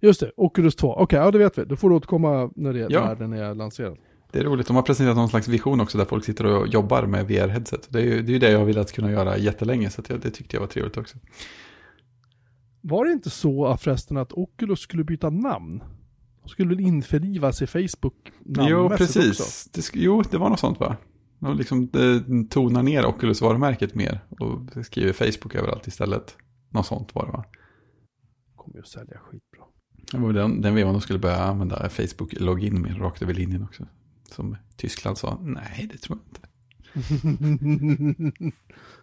Just 0.00 0.20
det, 0.20 0.32
Oculus 0.36 0.76
2. 0.76 0.94
Okej, 0.94 1.18
ja 1.18 1.30
det 1.30 1.38
vet 1.38 1.58
vi. 1.58 1.64
Då 1.64 1.76
får 1.76 1.90
du 1.90 1.96
återkomma 1.96 2.50
när, 2.56 2.72
det, 2.72 2.86
Ja. 2.90 3.04
när 3.04 3.14
den 3.16 3.32
är 3.32 3.54
lanserad. 3.54 3.98
Det 4.32 4.38
är 4.38 4.44
roligt, 4.44 4.66
de 4.66 4.76
har 4.76 4.82
presenterat 4.82 5.16
någon 5.16 5.28
slags 5.28 5.48
vision 5.48 5.80
också 5.80 5.98
där 5.98 6.04
folk 6.04 6.24
sitter 6.24 6.46
och 6.46 6.68
jobbar 6.68 7.06
med 7.06 7.26
VR-headset. 7.26 7.86
Det 7.88 7.98
är 7.98 8.02
ju 8.02 8.22
det, 8.22 8.30
är 8.30 8.32
ju 8.32 8.38
det 8.38 8.50
jag 8.50 8.58
har 8.58 8.66
velat 8.66 8.92
kunna 8.92 9.10
göra 9.10 9.36
jättelänge, 9.38 9.90
så 9.90 10.02
jag, 10.08 10.20
det 10.20 10.30
tyckte 10.30 10.56
jag 10.56 10.60
var 10.60 10.68
trevligt 10.68 10.96
också. 10.96 11.18
Var 12.86 13.04
det 13.04 13.12
inte 13.12 13.30
så 13.30 13.66
att 13.66 13.82
förresten 13.82 14.16
att 14.16 14.32
Oculus 14.32 14.80
skulle 14.80 15.04
byta 15.04 15.30
namn? 15.30 15.82
De 16.42 16.48
skulle 16.48 16.68
väl 16.68 16.80
införlivas 16.80 17.62
i 17.62 17.66
Facebook 17.66 18.32
Jo, 18.44 18.88
precis. 18.88 19.40
också? 19.40 19.70
Det, 19.72 19.90
jo, 19.94 20.22
det 20.30 20.38
var 20.38 20.50
något 20.50 20.60
sånt 20.60 20.80
va? 20.80 20.96
De 21.38 21.56
liksom 21.56 21.88
tonar 22.50 22.82
ner 22.82 23.06
Oculus-varumärket 23.06 23.94
mer 23.94 24.20
och 24.40 24.84
skriver 24.86 25.12
Facebook 25.12 25.54
överallt 25.54 25.86
istället. 25.86 26.36
Något 26.70 26.86
sånt 26.86 27.14
var 27.14 27.26
det 27.26 27.32
va? 27.32 27.44
Kommer 28.56 28.74
ju 28.76 28.80
att 28.80 28.88
sälja 28.88 29.18
skitbra. 29.18 29.64
Det 30.12 30.18
var 30.18 30.32
den, 30.32 30.60
den 30.60 30.74
vevan 30.74 30.92
de 30.92 31.00
skulle 31.00 31.18
börja 31.18 31.42
använda 31.42 31.88
Facebook-login 31.88 32.82
med 32.82 33.00
rakt 33.00 33.22
över 33.22 33.34
linjen 33.34 33.62
också. 33.62 33.86
Som 34.30 34.56
Tyskland 34.76 35.18
sa, 35.18 35.38
nej 35.42 35.88
det 35.92 35.98
tror 35.98 36.18
jag 36.18 36.28
inte. 36.28 36.48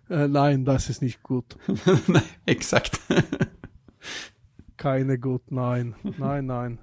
Eh, 0.09 0.27
Nein, 0.27 0.65
das 0.65 0.89
ist 0.89 1.01
nicht 1.01 1.23
gut. 1.23 1.57
nej, 2.07 2.23
exakt. 2.45 3.01
Keine 4.75 5.17
gut, 5.17 5.51
nein. 5.51 5.95
Nein, 6.17 6.47
nein. 6.47 6.79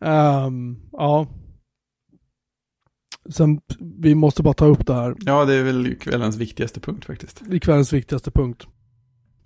Ehm, 0.00 0.76
ja. 0.92 1.26
Sen, 3.30 3.60
vi 3.78 4.14
måste 4.14 4.42
bara 4.42 4.54
ta 4.54 4.66
upp 4.66 4.86
det 4.86 4.94
här. 4.94 5.14
ja, 5.18 5.44
det 5.44 5.54
är 5.54 5.64
väl 5.64 5.96
kvällens 5.96 6.36
viktigaste 6.36 6.80
punkt 6.80 7.04
faktiskt. 7.04 7.42
Det 7.46 7.56
är 7.56 7.60
kvällens 7.60 7.92
viktigaste 7.92 8.30
punkt. 8.30 8.66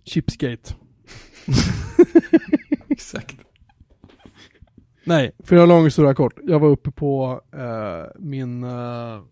Chipsgate. 0.04 0.74
Exakt. 2.88 3.36
Nej, 5.04 5.32
för 5.38 5.56
jag 5.56 5.68
lång 5.68 5.84
historia 5.84 6.14
kort. 6.14 6.38
Jag 6.42 6.58
var 6.60 6.68
uppe 6.68 6.90
på 6.90 7.40
eh, 7.52 8.20
min 8.20 8.64
eh, 8.64 9.22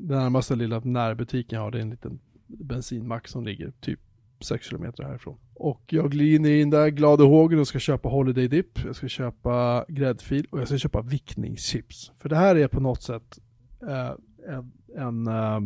närmaste 0.00 0.56
lilla 0.56 0.80
närbutiken 0.80 1.56
jag 1.56 1.64
har. 1.64 1.70
Det 1.70 1.78
är 1.78 1.82
en 1.82 1.90
liten 1.90 2.20
bensinmack 2.46 3.28
som 3.28 3.44
ligger 3.44 3.72
typ 3.80 4.00
6 4.40 4.66
kilometer 4.66 5.02
härifrån. 5.04 5.38
Och 5.54 5.82
jag 5.86 6.10
glider 6.10 6.50
in 6.50 6.70
där 6.70 6.88
glad 6.88 7.20
i 7.20 7.24
hågen 7.24 7.60
och 7.60 7.68
ska 7.68 7.78
köpa 7.78 8.08
Holiday 8.08 8.48
Dip. 8.48 8.84
Jag 8.84 8.96
ska 8.96 9.08
köpa 9.08 9.84
gräddfil 9.88 10.46
och 10.50 10.60
jag 10.60 10.68
ska 10.68 10.78
köpa 10.78 11.02
vickningschips. 11.02 12.12
För 12.18 12.28
det 12.28 12.36
här 12.36 12.56
är 12.56 12.68
på 12.68 12.80
något 12.80 13.02
sätt 13.02 13.38
eh, 13.82 14.12
en, 14.48 14.72
en 14.96 15.26
eh, 15.26 15.60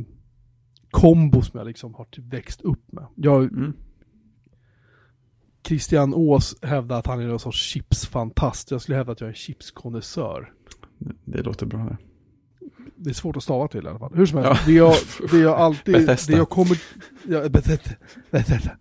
kombo 0.91 1.43
som 1.43 1.59
jag 1.59 1.67
liksom 1.67 1.95
har 1.95 2.07
växt 2.31 2.61
upp 2.61 2.93
med. 2.93 3.07
Jag, 3.17 3.43
Mm. 3.43 3.73
Christian 5.67 6.15
Ås 6.15 6.57
hävdar 6.63 6.99
att 6.99 7.07
han 7.07 7.21
är 7.21 7.27
någon 7.27 7.39
sorts 7.39 7.63
chipsfantast. 7.63 8.71
Jag 8.71 8.83
skulle 8.83 8.97
hävda 8.97 9.13
att 9.13 9.21
jag 9.21 9.31
är 9.31 9.35
chipskonnässör. 9.35 10.53
Det 11.25 11.43
låter 11.43 11.67
bra 11.67 11.85
det. 11.85 11.97
Det 12.97 13.11
är 13.11 13.15
svårt 13.15 13.37
att 13.37 13.43
stava 13.43 13.69
till 13.69 13.85
i 13.85 13.89
alla 13.89 13.99
fall. 13.99 14.13
Hur 14.15 14.27
som 14.27 14.39
helst, 14.39 14.63
Ja. 14.63 14.67
det, 14.67 14.73
jag, 14.73 14.95
det 15.31 15.39
jag 15.39 15.59
alltid, 15.59 15.95
Bethesda. 15.95 16.33
det 16.33 16.39
jag 16.39 16.49
kommer, 16.49 16.79
ja, 17.29 17.49
Bethesda, 17.49 17.91
Bethesda. 18.31 18.77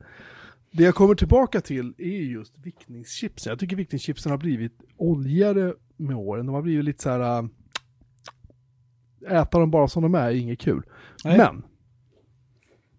Det 0.72 0.84
jag 0.84 0.96
kommer 0.96 1.16
tillbaka 1.16 1.62
till 1.62 1.94
är 1.98 2.06
just 2.22 2.58
vickningschipsen. 2.58 3.50
Jag 3.52 3.60
tycker 3.60 3.76
vickningschipsen 3.76 4.32
har 4.32 4.38
blivit 4.38 4.74
oljigare 4.98 5.74
med 5.98 6.16
åren. 6.16 6.46
De 6.46 6.56
har 6.56 6.62
blivit 6.62 6.86
lite 6.86 7.04
så 7.04 7.10
här, 7.10 7.50
äh, 9.28 9.42
äta 9.42 9.60
dem 9.60 9.72
bara 9.72 9.88
som 9.88 10.04
de 10.04 10.16
är 10.16 10.20
är 10.32 10.32
inget 10.36 10.60
kul. 10.60 10.84
Nej. 11.24 11.38
Men, 11.38 11.64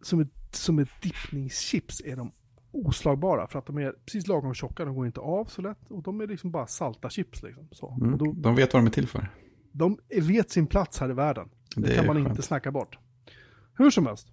som 0.03 0.21
ett, 0.21 0.29
som 0.51 0.79
ett 0.79 0.89
dippningschips 1.03 2.01
är 2.05 2.17
de 2.17 2.33
oslagbara 2.73 3.47
för 3.47 3.59
att 3.59 3.67
de 3.67 3.79
är 3.79 3.93
precis 4.07 4.27
lagom 4.27 4.55
tjocka, 4.55 4.85
de 4.85 4.95
går 4.95 5.07
inte 5.07 5.21
av 5.21 5.45
så 5.45 5.63
lätt 5.63 5.91
och 5.91 6.03
de 6.03 6.21
är 6.21 6.27
liksom 6.27 6.51
bara 6.51 6.67
salta 6.67 7.11
chips 7.11 7.43
liksom. 7.43 7.69
Så. 7.73 7.99
Mm. 8.01 8.19
Då, 8.19 8.33
De 8.33 8.55
vet 8.55 8.73
vad 8.75 8.83
de 8.83 8.87
är 8.87 8.91
till 8.91 9.07
för. 9.09 9.29
De 9.73 9.99
vet 10.21 10.51
sin 10.51 10.67
plats 10.67 11.01
här 11.01 11.11
i 11.11 11.13
världen. 11.13 11.49
Det, 11.77 11.83
Det 11.83 11.95
kan 11.95 12.07
man 12.07 12.17
skönt. 12.17 12.29
inte 12.29 12.43
snacka 12.43 12.71
bort. 12.71 12.99
Hur 13.75 13.91
som 13.91 14.07
helst. 14.07 14.29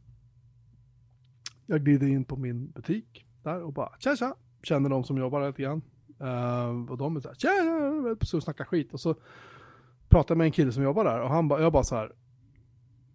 Jag 1.65 1.83
glider 1.83 2.07
in 2.07 2.25
på 2.25 2.35
min 2.35 2.71
butik 2.71 3.25
där 3.43 3.61
och 3.61 3.73
bara 3.73 3.89
tja 3.99 4.15
tja. 4.15 4.35
Känner 4.63 4.89
de 4.89 5.03
som 5.03 5.17
jobbar 5.17 5.47
lite 5.47 5.61
grann. 5.61 5.81
Uh, 6.21 6.91
och 6.91 6.97
de 6.97 7.15
är 7.15 7.19
så 7.19 7.27
här 7.27 7.35
tja 7.35 7.49
tja. 8.19 8.25
Så 8.25 8.41
snackar 8.41 8.65
skit. 8.65 8.93
Och 8.93 8.99
så 8.99 9.15
pratar 10.09 10.33
jag 10.33 10.37
med 10.37 10.45
en 10.45 10.51
kille 10.51 10.71
som 10.71 10.83
jobbar 10.83 11.03
där 11.03 11.21
och 11.21 11.29
han 11.29 11.47
bara, 11.47 11.61
jag 11.61 11.71
bara 11.73 11.83
så 11.83 11.95
här. 11.95 12.11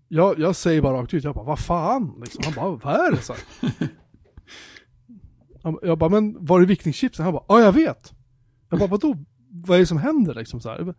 Jag, 0.09 0.39
jag 0.39 0.57
säger 0.57 0.83
bara 0.83 1.03
rakt 1.03 1.15
ut, 1.15 1.25
jag 1.25 1.35
bara 1.35 1.45
vad 1.45 1.59
fan? 1.59 2.15
Liksom. 2.21 2.43
Han 2.45 2.55
bara 2.55 2.71
vad 2.95 3.07
är 3.07 3.11
det? 3.11 3.23
Så 3.23 3.33
här. 3.33 3.89
Jag 5.83 5.99
bara 5.99 6.11
men 6.11 6.45
var 6.45 6.61
är 6.61 6.67
vickningschipsen? 6.67 7.25
Han 7.25 7.33
bara 7.35 7.45
ja 7.49 7.61
jag 7.61 7.73
vet. 7.73 8.13
Jag 8.69 8.79
bara 8.79 8.89
vadå? 8.89 9.17
Vad 9.49 9.77
är 9.77 9.81
det 9.81 9.87
som 9.87 9.99
händer 9.99 10.35
liksom 10.35 10.61
så 10.61 10.69
här? 10.69 10.95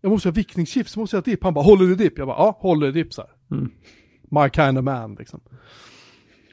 Jag 0.00 0.08
jag 0.08 0.10
måste 0.10 0.28
ha 0.28 0.32
vickningschips, 0.34 0.96
jag 0.96 1.00
måste 1.00 1.16
ha 1.16 1.22
dipp. 1.22 1.42
Han 1.44 1.54
bara, 1.54 1.64
håller 1.64 1.86
du 1.86 1.94
dipp? 1.94 2.18
Jag 2.18 2.26
bara, 2.28 2.36
ja, 2.38 2.56
håller 2.60 2.92
dipp 2.92 3.12
så 3.14 3.22
här. 3.22 3.30
Mm. 3.56 3.70
My 4.22 4.50
kind 4.50 4.78
of 4.78 4.84
man 4.84 5.14
liksom. 5.14 5.40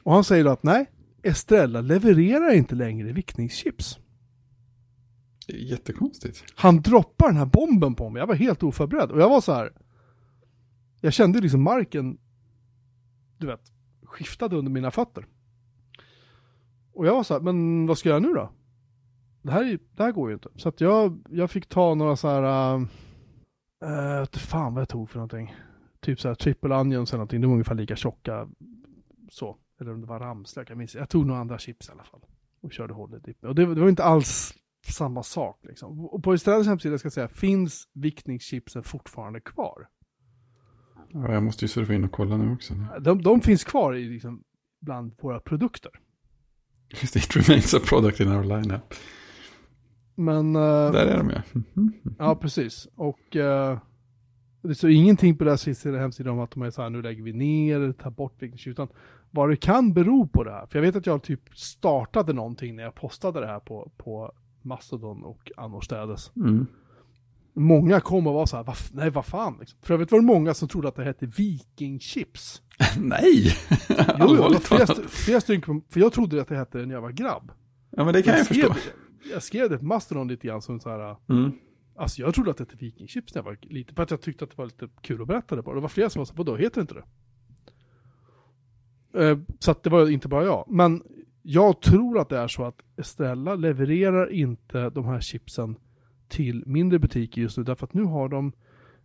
Och 0.02 0.12
han 0.12 0.24
säger 0.24 0.44
då 0.44 0.50
att 0.50 0.62
nej, 0.62 0.86
Estrella 1.22 1.80
levererar 1.80 2.52
inte 2.54 2.74
längre 2.74 3.12
vickningschips. 3.12 3.98
Det 5.46 5.52
är 5.52 5.58
jättekonstigt. 5.58 6.44
Han 6.54 6.82
droppar 6.82 7.26
den 7.26 7.36
här 7.36 7.46
bomben 7.46 7.94
på 7.94 8.10
mig, 8.10 8.20
jag 8.20 8.26
var 8.26 8.34
helt 8.34 8.62
oförberedd. 8.62 9.10
Och 9.10 9.20
jag 9.20 9.28
var 9.28 9.40
så 9.40 9.52
här. 9.52 9.72
Jag 11.00 11.12
kände 11.12 11.40
liksom 11.40 11.62
marken, 11.62 12.18
du 13.38 13.46
vet, 13.46 13.72
skiftade 14.04 14.56
under 14.56 14.70
mina 14.70 14.90
fötter. 14.90 15.26
Och 16.92 17.06
jag 17.06 17.14
var 17.14 17.22
så 17.22 17.34
här, 17.34 17.40
men 17.40 17.86
vad 17.86 17.98
ska 17.98 18.08
jag 18.08 18.22
göra 18.22 18.28
nu 18.32 18.34
då? 18.34 18.50
Det 19.42 19.52
här, 19.52 19.64
är- 19.64 19.78
det 19.96 20.02
här 20.02 20.12
går 20.12 20.28
ju 20.30 20.34
inte. 20.34 20.48
Så 20.56 20.68
att 20.68 20.80
jag, 20.80 21.24
jag 21.30 21.50
fick 21.50 21.66
ta 21.66 21.94
några 21.94 22.16
så 22.16 22.28
här, 22.28 22.86
vet 23.80 24.28
inte 24.28 24.38
fan 24.38 24.74
vad 24.74 24.80
jag 24.80 24.88
tog 24.88 25.10
för 25.10 25.16
någonting. 25.18 25.54
Typ 26.00 26.20
så 26.20 26.28
här 26.28 26.34
triple 26.34 26.74
onions 26.74 27.10
eller 27.10 27.18
någonting, 27.18 27.40
de 27.40 27.50
är 27.50 27.52
ungefär 27.52 27.74
lika 27.74 27.96
tjocka. 27.96 28.48
Så, 29.30 29.56
eller 29.80 29.94
om 29.94 30.00
det 30.00 30.06
var 30.06 30.20
ramslök, 30.20 30.70
jag 30.70 30.78
minns 30.78 30.94
Jag 30.94 31.08
tog 31.08 31.26
några 31.26 31.40
andra 31.40 31.58
chips 31.58 31.88
i 31.88 31.92
alla 31.92 32.04
fall. 32.04 32.20
Och 32.60 32.72
körde 32.72 32.94
hållet 32.94 33.24
dip. 33.24 33.44
Och 33.44 33.54
det, 33.54 33.74
det 33.74 33.80
var 33.80 33.88
inte 33.88 34.04
alls 34.04 34.54
samma 34.86 35.22
sak 35.22 35.60
liksom. 35.62 36.06
Och 36.06 36.24
på 36.24 36.32
Estrellas 36.32 36.66
hemsida 36.66 36.98
ska 36.98 37.06
jag 37.06 37.12
säga, 37.12 37.28
finns 37.28 37.88
vickningschipsen 37.92 38.82
fortfarande 38.82 39.40
kvar? 39.40 39.88
Ja, 41.12 41.32
jag 41.32 41.42
måste 41.42 41.64
ju 41.64 41.68
surfa 41.68 41.94
in 41.94 42.04
och 42.04 42.12
kolla 42.12 42.36
nu 42.36 42.52
också. 42.52 42.74
De, 43.00 43.22
de 43.22 43.40
finns 43.40 43.64
kvar 43.64 43.94
i 43.94 44.08
liksom 44.08 44.44
bland 44.80 45.14
våra 45.22 45.40
produkter. 45.40 45.90
Just 47.00 47.16
it 47.16 47.36
remains 47.36 47.74
a 47.74 47.80
product 47.84 48.20
in 48.20 48.28
our 48.28 48.44
lineup. 48.44 48.94
Men, 50.16 50.56
eh, 50.56 50.62
Där 50.92 51.06
är 51.06 51.16
de. 51.16 51.32
Mhm. 51.74 51.92
ja 52.18 52.34
precis. 52.36 52.88
Och 52.94 53.36
eh, 53.36 53.78
det 54.62 54.74
står 54.74 54.90
ingenting 54.90 55.36
på 55.36 55.44
deras 55.44 55.60
sida- 55.62 55.98
hemsida 55.98 56.30
om 56.30 56.40
att 56.40 56.50
de 56.50 56.62
är 56.62 56.70
så 56.70 56.82
här, 56.82 56.90
nu 56.90 57.02
lägger 57.02 57.22
vi 57.22 57.32
ner, 57.32 57.92
tar 57.92 58.10
bort 58.10 58.42
vickningschip, 58.42 58.70
utan 58.70 58.88
vad 59.30 59.48
det 59.50 59.56
kan 59.56 59.92
bero 59.92 60.26
på 60.28 60.44
det 60.44 60.50
här. 60.52 60.66
För 60.66 60.78
jag 60.78 60.82
vet 60.86 60.96
att 60.96 61.06
jag 61.06 61.22
typ 61.22 61.40
startade 61.54 62.32
någonting 62.32 62.76
när 62.76 62.82
jag 62.82 62.94
postade 62.94 63.40
det 63.40 63.46
här 63.46 63.60
på, 63.60 63.90
på 63.96 64.32
Mastodon 64.62 65.22
och 65.24 65.50
annorstädes. 65.56 66.32
Mm. 66.36 66.66
Många 67.54 68.00
kom 68.00 68.26
och 68.26 68.34
var 68.34 68.46
så 68.46 68.56
här, 68.56 68.64
"Vad 68.64 68.76
f- 68.78 68.90
nej 68.92 69.10
vad 69.10 69.26
fan 69.26 69.56
liksom. 69.60 69.78
För 69.82 69.94
övrigt 69.94 70.12
var 70.12 70.18
det 70.20 70.26
många 70.26 70.54
som 70.54 70.68
trodde 70.68 70.88
att 70.88 70.94
det 70.96 71.04
hette 71.04 71.26
vikingchips. 71.26 72.62
Nej! 73.00 73.52
Jo, 73.88 73.94
det 73.96 74.04
Allvarligt 74.22 74.62
flera, 74.66 74.86
flera 75.08 75.40
stycken, 75.40 75.82
för 75.88 76.00
jag 76.00 76.12
trodde 76.12 76.40
att 76.40 76.48
det 76.48 76.56
hette 76.56 76.78
när 76.78 76.94
jag 76.94 77.00
var 77.02 77.10
grabb. 77.10 77.52
Ja, 77.90 78.04
men 78.04 78.14
det 78.14 78.22
kan 78.22 78.34
jag, 78.36 78.44
skrev, 78.46 78.72
förstå. 78.72 78.90
Jag 79.32 79.42
skrev 79.42 79.70
det 79.70 79.78
på 79.78 79.84
Mastodon 79.84 80.28
lite 80.28 80.46
grann 80.46 80.62
som 80.62 80.80
så 80.80 80.88
här, 80.90 81.16
Mm. 81.28 81.52
alltså 81.96 82.22
jag 82.22 82.34
trodde 82.34 82.50
att 82.50 82.56
det 82.56 82.64
hette 82.64 82.76
vikingchips 82.76 83.34
när 83.34 83.38
jag 83.42 83.44
var 83.44 83.58
liten, 83.60 83.94
för 83.94 84.02
att 84.02 84.10
jag 84.10 84.20
tyckte 84.20 84.44
att 84.44 84.50
det 84.50 84.58
var 84.58 84.64
lite 84.66 84.88
kul 85.00 85.22
att 85.22 85.28
berätta 85.28 85.56
det 85.56 85.62
bara. 85.62 85.74
Det 85.74 85.80
var 85.80 85.88
flera 85.88 86.10
som 86.10 86.20
var 86.20 86.24
så, 86.26 86.34
vadå, 86.36 86.56
heter 86.56 86.74
det 86.74 86.80
inte 86.80 86.94
det? 86.94 87.04
Eh, 89.30 89.38
Så 89.58 89.70
att 89.70 89.82
det 89.82 89.90
var 89.90 90.10
inte 90.10 90.28
bara 90.28 90.44
jag. 90.44 90.64
Men 90.68 91.02
jag 91.42 91.80
tror 91.82 92.18
att 92.18 92.28
det 92.28 92.38
är 92.38 92.48
så 92.48 92.64
att 92.64 92.82
Estrella 92.96 93.54
levererar 93.54 94.32
inte 94.32 94.90
de 94.90 95.04
här 95.04 95.20
chipsen 95.20 95.76
till 96.28 96.62
mindre 96.66 96.98
butiker 96.98 97.40
just 97.42 97.58
nu, 97.58 97.64
därför 97.64 97.86
att 97.86 97.94
nu 97.94 98.02
har 98.02 98.28
de 98.28 98.52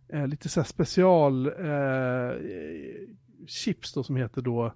eh, 0.08 0.26
lite 0.26 0.48
så 0.48 0.60
här 0.60 0.64
special 0.66 1.46
eh, 1.46 2.36
chips 3.46 3.92
då 3.92 4.02
som 4.02 4.16
heter 4.16 4.42
då 4.42 4.72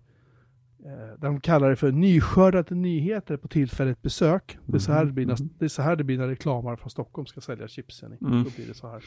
de 1.18 1.40
kallar 1.40 1.70
det 1.70 1.76
för 1.76 1.92
nyskördade 1.92 2.74
nyheter 2.74 3.36
på 3.36 3.48
tillfälligt 3.48 4.02
besök. 4.02 4.58
Det 4.66 4.76
är 4.76 4.78
så 4.78 4.92
här 4.92 5.04
det 5.04 5.12
blir 5.12 5.26
Mhm. 5.26 5.48
det 5.58 5.64
är 5.64 5.68
så 5.68 5.82
här 5.82 5.96
det 5.96 6.04
blir 6.04 6.18
när 6.18 6.28
reklamare 6.28 6.76
från 6.76 6.90
Stockholm 6.90 7.26
ska 7.26 7.40
sälja 7.40 7.68
chipsen. 7.68 8.12
Mm. 8.12 8.44
Då 8.44 8.50
blir 8.56 8.66
det 8.66 8.74
så 8.74 8.88
här. 8.90 9.04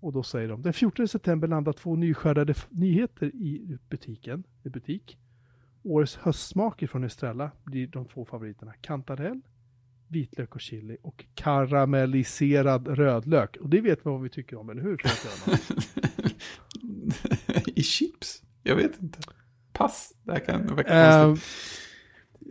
Och 0.00 0.12
då 0.12 0.22
säger 0.22 0.48
de, 0.48 0.62
den 0.62 0.72
14 0.72 1.08
september 1.08 1.48
landar 1.48 1.72
två 1.72 1.96
nyskördade 1.96 2.54
nyheter 2.70 3.26
i 3.26 3.78
butiken, 3.90 4.44
i 4.64 4.68
butik. 4.68 5.18
Årets 5.82 6.16
höstsmaker 6.16 6.86
från 6.86 7.04
Estrella 7.04 7.50
blir 7.64 7.86
de 7.86 8.04
två 8.06 8.24
favoriterna, 8.24 8.72
kantarell, 8.80 9.40
vitlök 10.08 10.54
och 10.54 10.60
chili 10.60 10.96
och 11.02 11.24
karamelliserad 11.34 12.88
rödlök. 12.88 13.56
Och 13.56 13.68
det 13.68 13.80
vet 13.80 14.04
man 14.04 14.14
vad 14.14 14.22
vi 14.22 14.28
tycker 14.28 14.58
om, 14.58 14.70
eller 14.70 14.82
hur? 14.82 15.00
I 17.66 17.82
chips? 17.82 18.42
Jag 18.62 18.76
vet 18.76 19.02
inte. 19.02 19.18
Pass. 19.78 20.12
Det 20.22 20.32
här 20.32 20.40
kan 20.40 20.66
verka 20.66 20.94
Eh, 20.94 21.34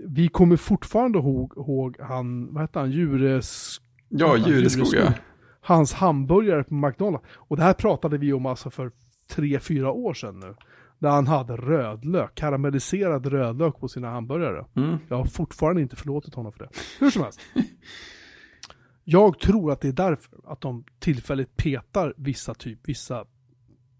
vi 0.08 0.28
kommer 0.28 0.58
fortfarande 0.58 1.20
ihåg, 1.20 1.54
ihåg 1.58 1.98
han, 2.00 2.54
vad 2.54 2.62
hette 2.62 2.80
han, 2.80 2.92
Djures... 2.92 3.82
Ja, 4.10 4.38
Djureskog 4.38 4.94
ja. 4.94 5.14
Hans 5.62 5.94
hamburgare 5.94 6.64
på 6.64 6.74
McDonalds. 6.74 7.26
Och 7.34 7.58
det 7.58 7.64
här 7.64 7.74
pratade 7.74 8.18
vi 8.18 8.34
om 8.34 8.46
alltså 8.46 8.70
för 8.70 8.92
tre, 9.28 9.60
fyra 9.60 9.92
år 9.92 10.14
sedan 10.14 10.40
nu. 10.40 10.56
Där 11.00 11.10
han 11.10 11.28
hade 11.28 11.56
rödlök, 11.56 12.36
karamelliserad 12.36 13.26
rödlök 13.26 13.80
på 13.80 13.88
sina 13.88 14.10
hamburgare. 14.10 14.66
Mm. 14.76 14.98
Jag 15.08 15.18
har 15.18 15.26
fortfarande 15.26 15.82
inte 15.82 15.96
förlåtit 15.96 16.34
honom 16.34 16.52
för 16.52 16.60
det. 16.60 16.70
Hur 17.00 17.10
som 17.10 17.24
helst. 17.24 17.40
Jag 19.08 19.40
tror 19.40 19.72
att 19.72 19.82
det 19.82 19.88
är 19.88 19.94
därför 19.94 20.38
att 20.46 20.62
de 20.62 20.84
tillfälligt 21.00 21.58
petar 21.58 22.14
vissa 22.18 22.54
typ, 22.54 22.80
vissa 22.84 23.26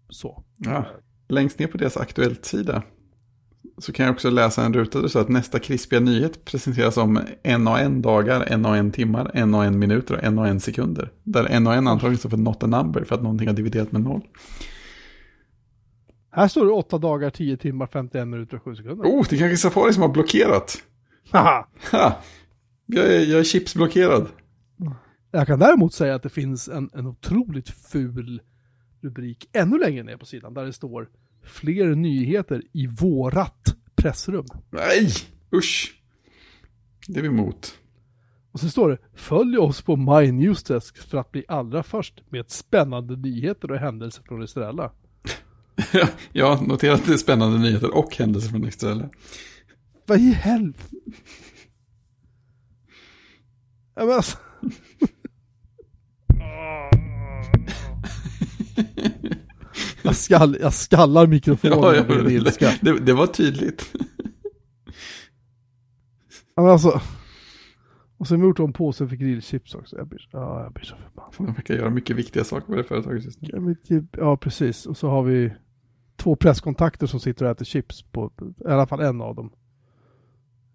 så. 0.08 0.44
Ja. 0.56 0.86
Längst 1.28 1.58
ner 1.58 1.66
på 1.66 1.78
deras 1.78 1.96
Aktuellt-sida 1.96 2.82
så 3.78 3.92
kan 3.92 4.06
jag 4.06 4.12
också 4.12 4.30
läsa 4.30 4.64
en 4.64 4.74
ruta 4.74 4.98
där 4.98 5.02
det 5.02 5.08
står 5.08 5.20
att 5.20 5.28
nästa 5.28 5.58
krispiga 5.58 6.00
nyhet 6.00 6.44
presenteras 6.44 6.96
om 6.96 7.20
en 7.42 7.68
och 7.68 7.78
en 7.78 8.02
dagar, 8.02 8.40
en 8.40 8.66
och 8.66 8.76
en 8.76 8.92
timmar, 8.92 9.30
en 9.34 9.54
och 9.54 9.64
en 9.64 9.78
minuter 9.78 10.14
och 10.14 10.24
en 10.24 10.38
och 10.38 10.48
en 10.48 10.60
sekunder. 10.60 11.12
Där 11.22 11.44
en 11.44 11.66
och 11.66 11.74
en 11.74 11.88
antagligen 11.88 12.18
står 12.18 12.30
för 12.30 12.36
not 12.36 12.62
a 12.62 12.66
number 12.66 13.04
för 13.04 13.14
att 13.14 13.22
någonting 13.22 13.48
har 13.48 13.54
dividerat 13.54 13.92
med 13.92 14.00
noll. 14.00 14.20
Här 16.30 16.48
står 16.48 16.64
det 16.66 16.72
8 16.72 16.98
dagar, 16.98 17.30
10 17.30 17.56
timmar, 17.56 17.86
51 17.86 18.28
minuter 18.28 18.56
och 18.56 18.62
7 18.62 18.76
sekunder. 18.76 19.04
Oh, 19.04 19.26
det 19.30 19.36
är 19.36 19.38
kanske 19.38 19.56
Safari 19.56 19.92
som 19.92 20.02
har 20.02 20.08
blockerat. 20.08 20.82
Haha. 21.30 21.66
Ha! 21.92 22.22
Jag 22.86 23.04
är, 23.06 23.20
jag 23.20 23.40
är 23.40 23.44
chipsblockerad. 23.44 24.28
Jag 25.30 25.46
kan 25.46 25.58
däremot 25.58 25.94
säga 25.94 26.14
att 26.14 26.22
det 26.22 26.28
finns 26.28 26.68
en, 26.68 26.90
en 26.94 27.06
otroligt 27.06 27.68
ful 27.68 28.40
rubrik 29.02 29.48
ännu 29.52 29.78
längre 29.78 30.02
ner 30.02 30.16
på 30.16 30.26
sidan 30.26 30.54
där 30.54 30.64
det 30.64 30.72
står 30.72 31.08
fler 31.44 31.94
nyheter 31.94 32.62
i 32.72 32.86
vårat 32.86 33.65
pressrum. 34.06 34.46
Nej, 34.70 35.12
usch. 35.54 36.02
Det 37.06 37.18
är 37.18 37.22
vi 37.22 37.28
emot. 37.28 37.78
Och 38.52 38.60
så 38.60 38.70
står 38.70 38.88
det 38.88 38.98
följ 39.14 39.58
oss 39.58 39.82
på 39.82 39.96
My 39.96 40.32
Newsdesk 40.32 40.98
för 40.98 41.18
att 41.18 41.32
bli 41.32 41.44
allra 41.48 41.82
först 41.82 42.22
med 42.28 42.50
spännande 42.50 43.16
nyheter 43.16 43.70
och 43.70 43.78
händelser 43.78 44.22
från 44.22 44.42
Estrella. 44.42 44.92
Jag 46.32 46.56
har 46.56 46.66
noterat 46.66 47.00
att 47.00 47.06
det 47.06 47.12
är 47.12 47.16
spännande 47.16 47.58
nyheter 47.58 47.94
och 47.94 48.16
händelser 48.16 48.48
från 48.48 48.64
Extrella. 48.64 49.10
Vad 50.06 50.18
i 50.18 50.32
helvete? 50.32 50.96
Ja, 53.94 54.04
men 54.04 54.10
alltså. 54.10 54.38
jag, 60.16 60.40
skall, 60.40 60.56
jag 60.60 60.74
skallar 60.74 61.26
mikrofonen 61.26 61.78
Ja, 61.78 62.04
ren 62.08 62.30
ilska. 62.30 62.70
det, 62.82 63.00
det 63.00 63.12
var 63.12 63.26
tydligt. 63.26 63.92
Ja, 66.54 66.62
men 66.62 66.70
alltså. 66.70 67.00
Och 68.18 68.28
sen 68.28 68.36
har 68.36 68.42
vi 68.42 68.48
gjort 68.48 68.58
om 68.60 68.72
påsen 68.72 69.08
för 69.08 69.16
grillchips 69.16 69.74
också. 69.74 69.96
Jag 69.96 70.06
blir, 70.08 70.28
ja, 70.32 70.62
jag 70.62 70.72
blir 70.72 70.84
så 70.84 70.96
förbannad. 70.96 71.32
De 71.36 71.46
verkar 71.46 71.74
göra 71.74 71.90
mycket 71.90 72.16
viktiga 72.16 72.44
saker 72.44 72.66
på 72.66 72.74
det 72.74 72.84
företaget 72.84 73.24
just 73.24 73.42
nu. 73.42 73.48
Ja, 73.52 73.74
typ- 73.88 74.16
Ja, 74.16 74.36
precis. 74.36 74.86
Och 74.86 74.96
så 74.96 75.08
har 75.08 75.22
vi 75.22 75.52
två 76.16 76.36
presskontakter 76.36 77.06
som 77.06 77.20
sitter 77.20 77.44
och 77.44 77.50
äter 77.50 77.64
chips 77.64 78.02
på, 78.02 78.32
i 78.60 78.68
alla 78.68 78.86
fall 78.86 79.00
en 79.00 79.20
av 79.20 79.34
dem. 79.34 79.50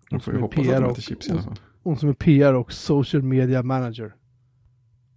De 0.09 0.19
får 0.19 0.33
ju 0.33 0.39
hoppas 0.39 0.59
att 0.59 0.65
PR 0.65 0.79
de 0.81 0.85
och- 0.85 0.91
äter 0.91 1.01
chips 1.01 1.27
i 1.27 1.31
alla 1.31 1.41
fall. 1.41 1.55
Hon 1.83 1.97
som 1.97 2.09
är 2.09 2.13
PR 2.13 2.53
och 2.53 2.71
social 2.73 3.23
media 3.23 3.63
manager. 3.63 4.15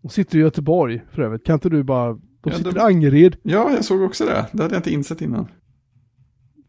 Hon 0.03 0.11
sitter 0.11 0.39
i 0.39 0.41
Göteborg 0.41 1.03
för 1.11 1.23
övrigt. 1.23 1.47
Kan 1.47 1.55
inte 1.55 1.69
du 1.69 1.83
bara... 1.83 2.19
De 2.45 2.51
Ja, 2.51 2.57
sitter 2.59 2.73
de- 2.73 2.79
i 2.79 2.83
Angered. 2.83 3.37
Ja, 3.43 3.71
jag 3.73 3.85
såg 3.85 4.03
också 4.03 4.27
det. 4.27 4.47
Det 4.53 4.63
hade 4.63 4.75
jag 4.75 4.79
inte 4.79 4.93
insett 4.93 5.21
innan. 5.21 5.49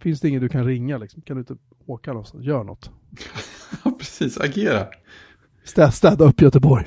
Finns 0.02 0.20
det 0.20 0.30
ingen 0.30 0.42
du 0.42 0.50
kan 0.50 0.66
ringa 0.66 0.98
liksom? 0.98 1.22
Kan 1.22 1.36
du 1.36 1.40
inte 1.42 1.56
åka 1.86 2.14
någonstans? 2.14 2.46
Gör 2.46 2.64
något. 2.64 2.92
Ja, 3.84 3.92
precis. 4.00 4.38
Agera. 4.38 4.88
Städa, 5.64 5.92
städa 5.92 6.26
upp 6.26 6.42
Göteborg. 6.42 6.86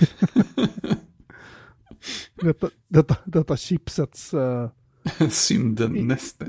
detta, 2.43 2.71
detta, 2.89 3.17
detta 3.25 3.57
chipsets... 3.57 4.35
eh, 4.35 4.71
Synden 5.31 5.93
näste. 5.93 6.47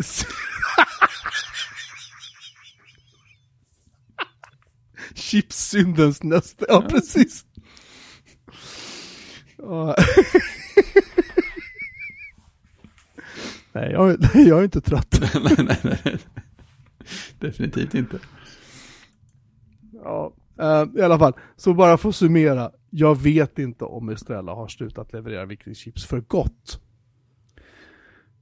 Chipssyndens 5.16 6.24
nästa, 6.24 6.66
ja 6.70 6.82
precis. 6.82 7.46
Nej, 13.80 13.92
jag, 13.92 14.18
jag 14.34 14.60
är 14.60 14.64
inte 14.64 14.82
trött. 14.82 15.20
nej, 15.44 15.66
nej, 15.84 16.00
nej. 16.06 16.18
Definitivt 17.40 17.96
inte. 17.96 18.20
Ja, 19.94 20.34
eh, 20.60 20.86
i 20.96 21.02
alla 21.02 21.20
fall. 21.20 21.34
Så 21.56 21.74
bara 21.74 21.98
för 21.98 22.10
att 22.10 22.16
summera. 22.16 22.72
Jag 22.90 23.22
vet 23.22 23.60
inte 23.60 23.86
om 23.86 24.10
Estrella 24.10 24.54
har 24.54 24.68
slutat 24.68 25.14
leverera 25.14 25.46
vikingchips 25.46 26.06
för 26.06 26.22
gott. 26.22 26.82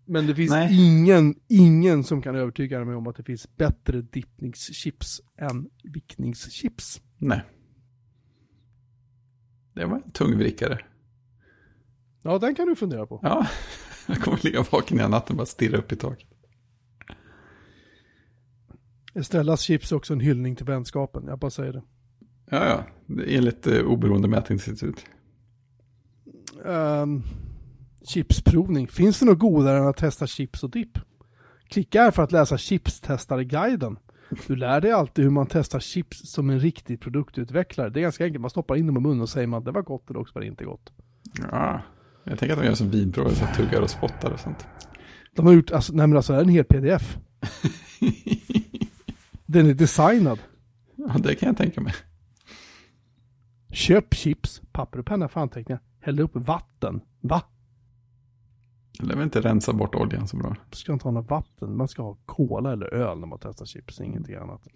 Men 0.05 0.27
det 0.27 0.35
finns 0.35 0.51
Nej. 0.51 0.87
ingen, 0.87 1.35
ingen 1.47 2.03
som 2.03 2.21
kan 2.21 2.35
övertyga 2.35 2.85
mig 2.85 2.95
om 2.95 3.07
att 3.07 3.15
det 3.15 3.23
finns 3.23 3.55
bättre 3.57 4.01
dippningschips 4.01 5.21
än 5.37 5.69
vikningschips. 5.83 7.01
Nej. 7.17 7.41
Det 9.73 9.85
var 9.85 9.95
en 9.95 10.11
tungvrickare. 10.11 10.79
Ja, 12.21 12.39
den 12.39 12.55
kan 12.55 12.67
du 12.67 12.75
fundera 12.75 13.05
på. 13.05 13.19
Ja, 13.23 13.47
jag 14.15 14.21
kommer 14.21 14.39
ligga 14.43 14.65
vaken 14.71 14.97
hela 14.97 15.09
natten 15.09 15.33
och 15.33 15.37
bara 15.37 15.45
stirra 15.45 15.77
upp 15.77 15.91
i 15.91 15.95
taket. 15.95 16.27
Estrellas 19.13 19.61
chips 19.61 19.91
är 19.91 19.95
också 19.95 20.13
en 20.13 20.19
hyllning 20.19 20.55
till 20.55 20.65
vänskapen, 20.65 21.23
jag 21.27 21.39
bara 21.39 21.51
säger 21.51 21.73
det. 21.73 21.81
Ja, 22.49 22.65
ja. 22.65 22.83
Enligt 23.27 23.67
eh, 23.67 23.81
oberoende 23.81 24.27
mätinstitut. 24.27 25.05
Um, 26.63 27.23
chipsprovning. 28.07 28.87
Finns 28.87 29.19
det 29.19 29.25
något 29.25 29.39
godare 29.39 29.77
än 29.77 29.87
att 29.87 29.97
testa 29.97 30.27
chips 30.27 30.63
och 30.63 30.69
dipp? 30.69 30.99
Klicka 31.69 32.01
här 32.01 32.11
för 32.11 32.23
att 32.23 32.31
läsa 32.31 32.57
chipstestare-guiden. 32.57 33.97
Du 34.47 34.55
lär 34.55 34.81
dig 34.81 34.91
alltid 34.91 35.23
hur 35.23 35.31
man 35.31 35.47
testar 35.49 35.79
chips 35.79 36.31
som 36.31 36.49
en 36.49 36.59
riktig 36.59 37.01
produktutvecklare. 37.01 37.89
Det 37.89 37.99
är 37.99 38.01
ganska 38.01 38.25
enkelt, 38.25 38.41
man 38.41 38.49
stoppar 38.49 38.75
in 38.75 38.87
dem 38.87 38.97
i 38.97 38.99
munnen 38.99 39.21
och 39.21 39.29
säger 39.29 39.47
man 39.47 39.63
det 39.63 39.71
var 39.71 39.81
gott 39.81 40.09
eller 40.09 40.19
också 40.19 40.33
var 40.33 40.41
det 40.41 40.47
inte 40.47 40.65
gott. 40.65 40.93
Ja, 41.51 41.81
jag 42.29 42.39
tänker 42.39 42.53
att 42.53 42.59
de 42.61 42.65
gör 42.65 42.75
som 42.75 42.89
vinprover, 42.89 43.31
så 43.31 43.45
tuggar 43.55 43.81
och 43.81 43.89
spottar 43.89 44.31
och 44.31 44.39
sånt. 44.39 44.67
De 45.35 45.45
har 45.45 45.53
gjort, 45.53 45.71
alltså, 45.71 45.93
nej 45.93 46.07
men 46.07 46.17
alltså 46.17 46.33
det 46.33 46.39
är 46.39 46.43
en 46.43 46.49
hel 46.49 46.65
pdf. 46.65 47.17
Den 49.45 49.67
är 49.67 49.73
designad. 49.73 50.39
Ja, 50.95 51.15
det 51.19 51.35
kan 51.35 51.47
jag 51.47 51.57
tänka 51.57 51.81
mig. 51.81 51.93
Köp 53.71 54.13
chips, 54.13 54.61
papper 54.71 54.99
och 54.99 55.05
penna 55.05 55.27
för 55.27 55.41
anteckningar. 55.41 55.81
Häll 55.99 56.19
upp 56.19 56.35
vatten. 56.35 57.01
Va? 57.21 57.43
Eller 58.99 59.15
vill 59.15 59.23
inte 59.23 59.41
rensa 59.41 59.73
bort 59.73 59.95
oljan 59.95 60.27
så 60.27 60.37
bra. 60.37 60.49
Man 60.49 60.57
ska 60.71 60.93
inte 60.93 61.03
ha 61.03 61.11
något 61.11 61.29
vatten. 61.29 61.77
Man 61.77 61.87
ska 61.87 62.01
ha 62.01 62.17
cola 62.25 62.73
eller 62.73 62.93
öl 62.93 63.19
när 63.19 63.27
man 63.27 63.39
testar 63.41 63.65
chips, 63.65 64.01
ingenting 64.01 64.35
annat. 64.35 64.67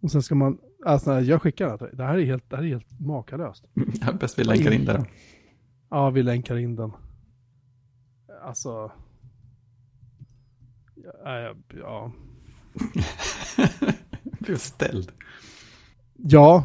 Och 0.00 0.10
sen 0.10 0.22
ska 0.22 0.34
man, 0.34 0.58
alltså 0.84 1.20
jag 1.20 1.42
skickar 1.42 1.66
det. 1.66 1.78
här. 1.80 1.90
Det 1.96 2.04
här 2.04 2.18
är 2.18 2.24
helt, 2.24 2.50
det 2.50 2.56
här 2.56 2.62
är 2.62 2.68
helt 2.68 3.00
makalöst. 3.00 3.64
Ja, 4.00 4.12
bäst 4.12 4.38
vi 4.38 4.44
länkar 4.44 4.70
in 4.70 4.84
det 4.84 4.92
då. 4.92 5.04
Ja, 5.92 6.10
vi 6.10 6.22
länkar 6.22 6.56
in 6.58 6.76
den. 6.76 6.92
Alltså. 8.44 8.92
Ja, 11.24 11.54
ja. 11.74 12.12
Blev 14.40 14.56
ställd. 14.58 15.12
ja. 16.16 16.64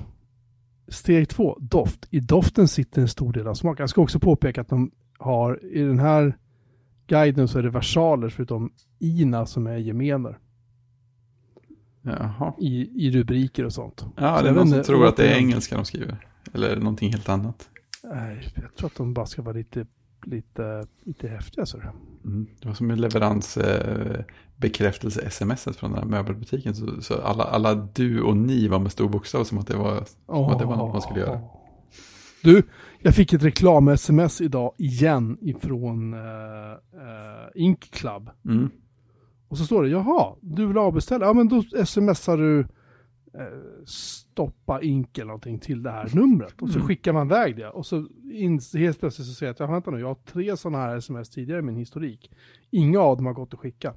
Steg 0.87 1.29
två, 1.29 1.57
doft. 1.61 2.07
I 2.11 2.19
doften 2.19 2.67
sitter 2.67 3.01
en 3.01 3.07
stor 3.07 3.33
del 3.33 3.47
av 3.47 3.53
smak. 3.53 3.79
Jag 3.79 3.89
ska 3.89 4.01
också 4.01 4.19
påpeka 4.19 4.61
att 4.61 4.69
de 4.69 4.91
har, 5.17 5.63
i 5.65 5.79
den 5.81 5.99
här 5.99 6.37
guiden 7.07 7.47
så 7.47 7.59
är 7.59 7.63
det 7.63 7.69
versaler 7.69 8.29
förutom 8.29 8.71
ina 8.99 9.45
som 9.45 9.67
är 9.67 9.77
gemener. 9.77 10.39
Jaha. 12.01 12.53
I, 12.59 13.05
i 13.07 13.11
rubriker 13.11 13.65
och 13.65 13.73
sånt. 13.73 14.05
Ja, 14.15 14.37
Så 14.37 14.43
det 14.43 14.49
är 14.49 14.53
någon 14.53 14.69
som 14.69 14.83
tror 14.83 15.07
att 15.07 15.17
det 15.17 15.29
är 15.33 15.37
engelska 15.37 15.75
de 15.75 15.85
skriver. 15.85 16.27
Eller 16.53 16.75
någonting 16.75 17.11
helt 17.11 17.29
annat. 17.29 17.69
Nej, 18.11 18.47
jag 18.55 18.75
tror 18.75 18.87
att 18.87 18.95
de 18.95 19.13
bara 19.13 19.25
ska 19.25 19.41
vara 19.41 19.55
lite, 19.55 19.85
lite, 20.25 20.87
lite 21.03 21.27
häftiga. 21.27 21.65
Så. 21.65 21.77
Mm. 22.25 22.47
Det 22.61 22.67
var 22.67 22.75
som 22.75 22.91
en 22.91 23.01
leverans 23.01 23.57
eh, 23.57 24.23
från 25.77 25.91
den 25.91 25.99
här 25.99 26.05
möbelbutiken. 26.05 26.75
Så, 26.75 27.01
så 27.01 27.21
alla, 27.21 27.43
alla 27.43 27.75
du 27.75 28.21
och 28.21 28.37
ni 28.37 28.67
var 28.67 28.79
med 28.79 28.91
stor 28.91 29.09
bokstav 29.09 29.43
som 29.43 29.57
att 29.57 29.67
det 29.67 29.77
var, 29.77 30.03
som 30.25 30.45
att 30.45 30.59
det 30.59 30.65
var 30.65 30.75
något 30.75 30.93
man 30.93 31.01
skulle 31.01 31.19
göra. 31.19 31.41
Du, 32.43 32.63
jag 32.99 33.15
fick 33.15 33.33
ett 33.33 33.43
reklam-sms 33.43 34.41
idag 34.41 34.73
igen 34.77 35.37
ifrån 35.41 36.13
uh, 36.13 36.19
uh, 36.19 37.47
Ink 37.55 37.91
Club. 37.91 38.29
Mm. 38.45 38.69
Och 39.47 39.57
så 39.57 39.65
står 39.65 39.83
det, 39.83 39.89
jaha, 39.89 40.35
du 40.41 40.65
vill 40.65 40.77
avbeställa? 40.77 41.25
Ja, 41.25 41.33
men 41.33 41.47
då 41.47 41.63
smsar 41.85 42.37
du 42.37 42.59
eh, 42.59 42.65
stoppa 43.85 44.81
Ink 44.81 45.17
eller 45.17 45.27
någonting 45.27 45.59
till 45.59 45.83
det 45.83 45.91
här 45.91 46.09
numret. 46.15 46.61
Och 46.61 46.69
så 46.69 46.75
Mm. 46.75 46.87
skickar 46.87 47.13
man 47.13 47.27
iväg 47.27 47.55
det. 47.55 47.69
Och 47.69 47.85
så 47.85 48.07
in, 48.31 48.59
helt 48.73 48.99
plötsligt 48.99 49.27
så 49.27 49.33
säger 49.33 49.47
jag 49.49 49.53
att, 49.53 49.59
ja, 49.59 49.67
vänta 49.67 49.91
nu, 49.91 49.99
jag 49.99 50.07
har 50.07 50.15
tre 50.15 50.57
sådana 50.57 50.77
här 50.77 50.97
sms 50.97 51.29
tidigare 51.29 51.59
i 51.59 51.63
min 51.63 51.75
historik. 51.75 52.31
Inga 52.71 52.99
av 52.99 53.17
dem 53.17 53.25
har 53.25 53.33
gått 53.33 53.53
att 53.53 53.59
skicka. 53.59 53.93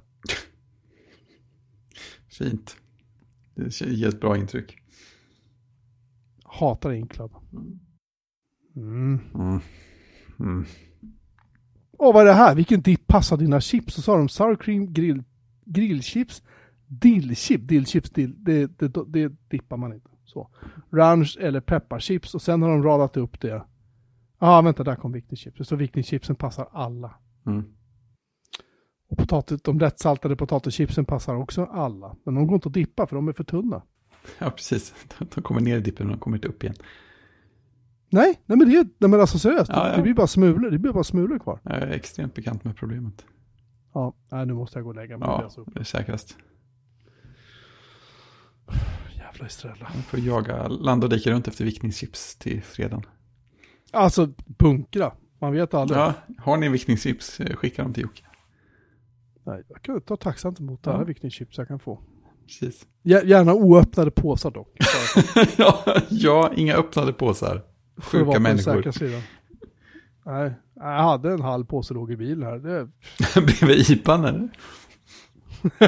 Fint. 2.29 2.75
Det 3.55 3.81
ger 3.81 4.07
ett 4.07 4.21
bra 4.21 4.37
intryck. 4.37 4.77
Hatar 6.43 6.91
Ink 6.93 7.11
Club. 7.11 7.31
Mm. 8.75 9.19
Mm. 9.35 9.59
Mm. 10.39 10.65
Åh, 11.97 12.13
vad 12.13 12.21
är 12.21 12.25
det 12.25 12.33
här? 12.33 12.55
Vilken 12.55 12.81
dipp 12.81 13.07
passar 13.07 13.37
dina 13.37 13.61
chips? 13.61 13.93
Så 13.93 14.01
sa 14.01 14.17
de 14.17 14.29
sour 14.29 14.55
cream 14.55 14.93
grill, 14.93 15.23
grillchips, 15.65 16.43
dillchip, 16.91 17.67
dillchips, 17.67 18.09
dill, 18.09 18.43
det, 18.43 18.79
det, 18.79 18.91
det 19.07 19.31
dippar 19.49 19.77
man 19.77 19.93
inte. 19.93 20.09
Så. 20.25 20.49
Ranch 20.91 21.37
eller 21.41 21.61
pepparchips 21.61 22.35
och 22.35 22.41
sen 22.41 22.61
har 22.61 22.69
de 22.69 22.83
radat 22.83 23.17
upp 23.17 23.41
det. 23.41 23.47
Ja, 23.47 23.65
ah, 24.39 24.61
vänta, 24.61 24.83
där 24.83 24.95
kom 24.95 25.11
viktingchips. 25.11 25.65
Står 25.65 25.77
viktingchipsen 25.77 26.35
passar 26.35 26.67
alla. 26.71 27.15
Mm. 27.45 27.63
Och 29.09 29.17
potatis, 29.17 29.61
de 29.61 29.79
lättsaltade 29.79 30.35
potatischipsen 30.35 31.05
passar 31.05 31.35
också 31.35 31.65
alla. 31.65 32.15
Men 32.23 32.35
de 32.35 32.47
går 32.47 32.55
inte 32.55 32.67
att 32.67 32.73
dippa 32.73 33.07
för 33.07 33.15
de 33.15 33.27
är 33.27 33.33
för 33.33 33.43
tunna. 33.43 33.81
Ja, 34.39 34.49
precis. 34.49 34.93
De 35.35 35.41
kommer 35.41 35.61
ner 35.61 35.77
i 35.77 35.81
dippen 35.81 36.07
och 36.07 36.11
de 36.11 36.19
kommer 36.19 36.37
inte 36.37 36.47
upp 36.47 36.63
igen. 36.63 36.75
Nej, 38.09 38.41
nej 38.45 38.57
men 38.57 38.69
det 38.69 38.75
är, 38.75 38.87
nej 38.97 39.09
men 39.09 39.19
alltså 39.19 39.39
seriöst. 39.39 39.71
Ja, 39.73 39.89
ja. 39.89 39.95
Det 39.95 40.01
blir 40.01 40.13
bara 40.13 40.27
smulor, 40.27 40.71
det 40.71 40.79
blir 40.79 40.93
bara 40.93 41.03
smulor 41.03 41.39
kvar. 41.39 41.59
Jag 41.63 41.73
är 41.73 41.87
extremt 41.87 42.33
bekant 42.33 42.63
med 42.63 42.75
problemet. 42.75 43.25
Ja, 43.93 44.13
nej 44.31 44.45
nu 44.45 44.53
måste 44.53 44.77
jag 44.77 44.83
gå 44.83 44.89
och 44.89 44.95
lägga 44.95 45.17
mig. 45.17 45.27
Ja. 45.29 45.49
det 45.73 45.79
är 45.79 45.83
säkrast. 45.83 46.37
Jävla 49.31 49.45
Estrella. 49.45 49.91
Jag 49.95 50.03
får 50.05 50.19
jaga 50.19 50.67
land 50.67 51.03
och 51.03 51.09
dika 51.09 51.31
runt 51.31 51.47
efter 51.47 51.65
vickningschips 51.65 52.35
till 52.35 52.61
fredagen. 52.63 53.05
Alltså 53.91 54.29
bunkra. 54.59 55.11
Man 55.39 55.53
vet 55.53 55.73
aldrig. 55.73 55.99
Ja, 55.99 56.13
har 56.37 56.57
ni 56.57 56.69
vickningschips, 56.69 57.39
eh, 57.39 57.55
skicka 57.55 57.83
dem 57.83 57.93
till 57.93 58.03
Jocke. 58.03 58.23
Nej, 59.43 59.63
jag 59.69 59.81
kan 59.81 60.01
ta 60.01 60.15
tacksamt 60.17 60.59
emot 60.59 60.87
alla 60.87 60.97
Ja. 60.97 61.03
viktingchips 61.03 61.57
jag 61.57 61.67
kan 61.67 61.79
få. 61.79 62.01
Precis. 62.47 62.85
Gär- 63.03 63.25
Gärna 63.25 63.53
oöppnade 63.53 64.11
påsar 64.11 64.51
dock. 64.51 64.77
ja, 65.57 65.83
ja, 66.09 66.51
inga 66.55 66.75
öppnade 66.75 67.13
påsar. 67.13 67.61
Sjuka 67.97 68.39
människor. 68.39 68.91
sidan. 68.91 69.21
Nej, 70.25 70.53
jag 70.75 71.03
hade 71.03 71.31
en 71.33 71.41
halv 71.41 71.65
påse 71.65 71.93
låg 71.93 72.11
i 72.11 72.15
bil 72.15 72.43
här. 72.43 72.57
Det, 72.59 72.89
Bredvid 73.41 73.89
IPan 73.89 74.25
eller? 74.25 74.49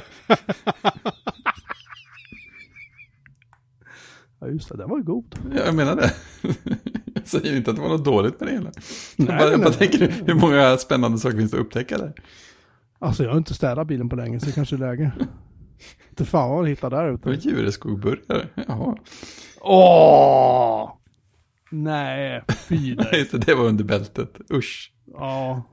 ja 4.43 4.49
just 4.51 4.69
det, 4.69 4.77
den 4.77 4.89
var 4.89 4.97
ju 4.97 5.03
god. 5.03 5.35
Ja, 5.55 5.65
Jag 5.65 5.75
menar 5.75 5.95
det. 5.95 6.13
Jag 7.13 7.27
säger 7.27 7.57
inte 7.57 7.69
att 7.71 7.75
det 7.75 7.81
var 7.81 7.89
något 7.89 8.05
dåligt 8.05 8.39
med 8.39 8.49
det 8.49 8.53
hela. 8.53 8.71
Jag 9.17 9.27
bara, 9.27 9.37
nej, 9.49 9.57
bara 9.57 9.69
nej. 9.69 9.73
tänker, 9.73 10.13
hur 10.25 10.33
många 10.33 10.77
spännande 10.77 11.17
saker 11.17 11.37
finns 11.37 11.51
det 11.51 11.57
att 11.57 11.65
upptäcka 11.65 11.97
där? 11.97 12.13
Alltså 12.99 13.23
jag 13.23 13.31
har 13.31 13.37
inte 13.37 13.53
städat 13.53 13.87
bilen 13.87 14.09
på 14.09 14.15
länge 14.15 14.39
så 14.39 14.45
det 14.45 14.51
kanske 14.51 14.75
är 14.75 14.79
läge. 14.79 15.11
Inte 16.09 16.25
fan 16.25 16.49
vad 16.49 16.57
man 16.59 16.67
hittar 16.67 16.89
där 16.89 17.13
ute. 17.13 17.29
djureskogburgare. 17.49 18.47
Jaha. 18.67 18.97
Åh! 19.61 20.91
Nej, 21.71 22.43
fy 22.49 22.95
nej. 23.11 23.29
Det 23.31 23.55
var 23.55 23.63
under 23.65 23.83
bältet. 23.83 24.37
Usch. 24.53 24.93
Ja. 25.05 25.63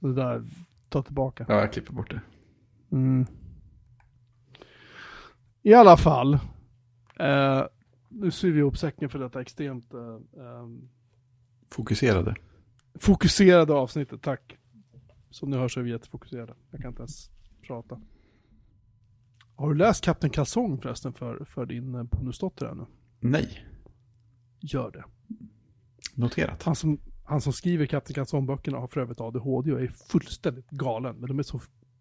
Det 0.00 0.14
där, 0.14 0.44
ta 0.88 1.02
tillbaka. 1.02 1.44
Ja, 1.48 1.54
jag 1.60 1.72
klipper 1.72 1.92
bort 1.92 2.10
det. 2.10 2.20
Mm. 2.92 3.26
I 5.62 5.74
alla 5.74 5.96
fall. 5.96 6.38
Eh, 7.20 7.62
nu 8.08 8.30
syr 8.30 8.52
vi 8.52 8.58
ihop 8.58 8.78
säcken 8.78 9.08
för 9.08 9.18
detta 9.18 9.40
extremt 9.40 9.94
eh, 9.94 10.00
ehm, 10.44 10.88
Fokuserade. 11.70 12.34
fokuserade 12.94 13.72
avsnittet. 13.72 14.22
Tack. 14.22 14.56
Som 15.30 15.50
ni 15.50 15.56
hör 15.56 15.68
så 15.68 15.80
är 15.80 15.84
vi 15.84 15.90
jättefokuserade. 15.90 16.54
Jag 16.70 16.80
kan 16.80 16.88
inte 16.90 17.00
ens 17.02 17.30
prata. 17.62 18.00
Har 19.56 19.68
du 19.68 19.74
läst 19.74 20.04
Kapten 20.04 20.30
Kalsong 20.30 20.80
förresten 20.80 21.12
för, 21.12 21.44
för 21.44 21.66
din 21.66 21.94
eh, 21.94 22.02
bonusdotter 22.02 22.66
ännu? 22.66 22.86
Nej. 23.20 23.66
Gör 24.60 24.90
det. 24.90 25.04
Noterat. 26.14 26.62
Han 26.62 26.76
som, 26.76 26.98
han 27.24 27.40
som 27.40 27.52
skriver 27.52 27.86
Kapten 27.86 28.14
Kalsong-böckerna 28.14 28.78
har 28.78 28.88
för 28.88 29.00
övrigt 29.00 29.20
ADHD 29.20 29.72
och 29.72 29.80
är 29.80 29.88
fullständigt 29.88 30.70
galen. 30.70 31.16
Men 31.16 31.28
de 31.28 31.38
är 31.38 31.42
så, 31.42 31.60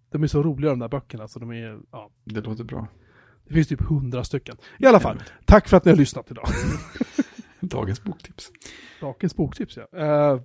de 0.09 0.23
är 0.23 0.27
så 0.27 0.43
roliga 0.43 0.69
de 0.69 0.79
där 0.79 0.87
böckerna 0.89 1.27
så 1.27 1.39
de 1.39 1.51
är, 1.51 1.79
ja, 1.91 2.09
Det 2.23 2.41
låter 2.41 2.63
bra. 2.63 2.87
Det 3.47 3.53
finns 3.53 3.67
typ 3.67 3.81
hundra 3.81 4.23
stycken. 4.23 4.57
I 4.79 4.85
alla 4.85 4.99
fall, 4.99 5.23
tack 5.45 5.67
för 5.67 5.77
att 5.77 5.85
ni 5.85 5.91
har 5.91 5.97
lyssnat 5.97 6.31
idag. 6.31 6.47
Dagens 7.59 8.03
boktips. 8.03 8.51
Dagens 9.01 9.35
boktips 9.35 9.77
ja. 9.77 9.99
Eh, 9.99 10.39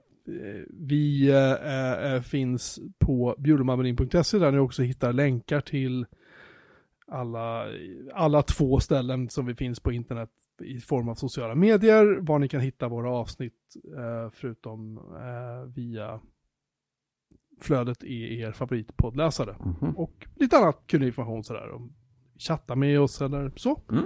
vi 0.70 1.30
eh, 1.30 2.12
eh, 2.12 2.22
finns 2.22 2.80
på 2.98 3.34
bjurmanmarin.se 3.38 4.38
där 4.38 4.52
ni 4.52 4.58
också 4.58 4.82
hittar 4.82 5.12
länkar 5.12 5.60
till 5.60 6.06
alla, 7.06 7.66
alla 8.14 8.42
två 8.42 8.80
ställen 8.80 9.28
som 9.28 9.46
vi 9.46 9.54
finns 9.54 9.80
på 9.80 9.92
internet 9.92 10.30
i 10.62 10.80
form 10.80 11.08
av 11.08 11.14
sociala 11.14 11.54
medier, 11.54 12.18
var 12.20 12.38
ni 12.38 12.48
kan 12.48 12.60
hitta 12.60 12.88
våra 12.88 13.10
avsnitt 13.10 13.76
eh, 13.96 14.30
förutom 14.32 14.98
eh, 14.98 15.72
via 15.74 16.20
flödet 17.60 18.04
i 18.04 18.40
er 18.40 18.52
favoritpoddläsare. 18.52 19.56
Mhm. 19.60 19.96
Och 19.96 20.26
lite 20.34 20.56
annat 20.56 20.86
kunnig 20.86 21.06
information 21.06 21.44
sådär. 21.44 21.70
Om 21.70 21.92
chatta 22.40 22.76
med 22.76 23.00
oss 23.00 23.20
eller 23.20 23.52
så. 23.56 23.80
Mm. 23.90 24.04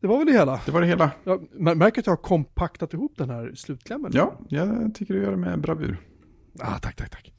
Det 0.00 0.06
var 0.06 0.18
väl 0.18 0.26
det 0.26 0.32
hela. 0.32 0.60
Det 0.66 0.72
var 0.72 0.80
det 0.80 0.86
hela. 0.86 1.10
Jag 1.24 1.40
mär- 1.52 1.74
märker 1.74 2.00
att 2.00 2.06
jag 2.06 2.12
har 2.12 2.22
kompaktat 2.22 2.92
ihop 2.94 3.12
den 3.16 3.30
här 3.30 3.52
slutklämmen. 3.54 4.10
Ja, 4.14 4.38
jag 4.48 4.94
tycker 4.94 5.14
du 5.14 5.22
gör 5.22 5.30
det 5.30 5.36
med 5.36 5.60
bravur. 5.60 5.96
Ah, 6.60 6.78
tack, 6.78 6.96
tack, 6.96 7.10
tack. 7.10 7.32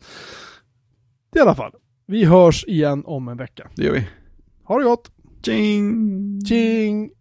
I 1.35 1.39
alla 1.39 1.55
fall, 1.55 1.71
vi 2.05 2.25
hörs 2.25 2.65
igen 2.67 3.03
om 3.05 3.27
en 3.27 3.37
vecka. 3.37 3.69
Det 3.75 3.83
gör 3.83 3.93
vi. 3.93 4.07
Ha 4.63 4.77
det 4.77 4.83
gott! 4.83 5.11
Tjing! 5.45 6.45
Tjing! 6.45 7.11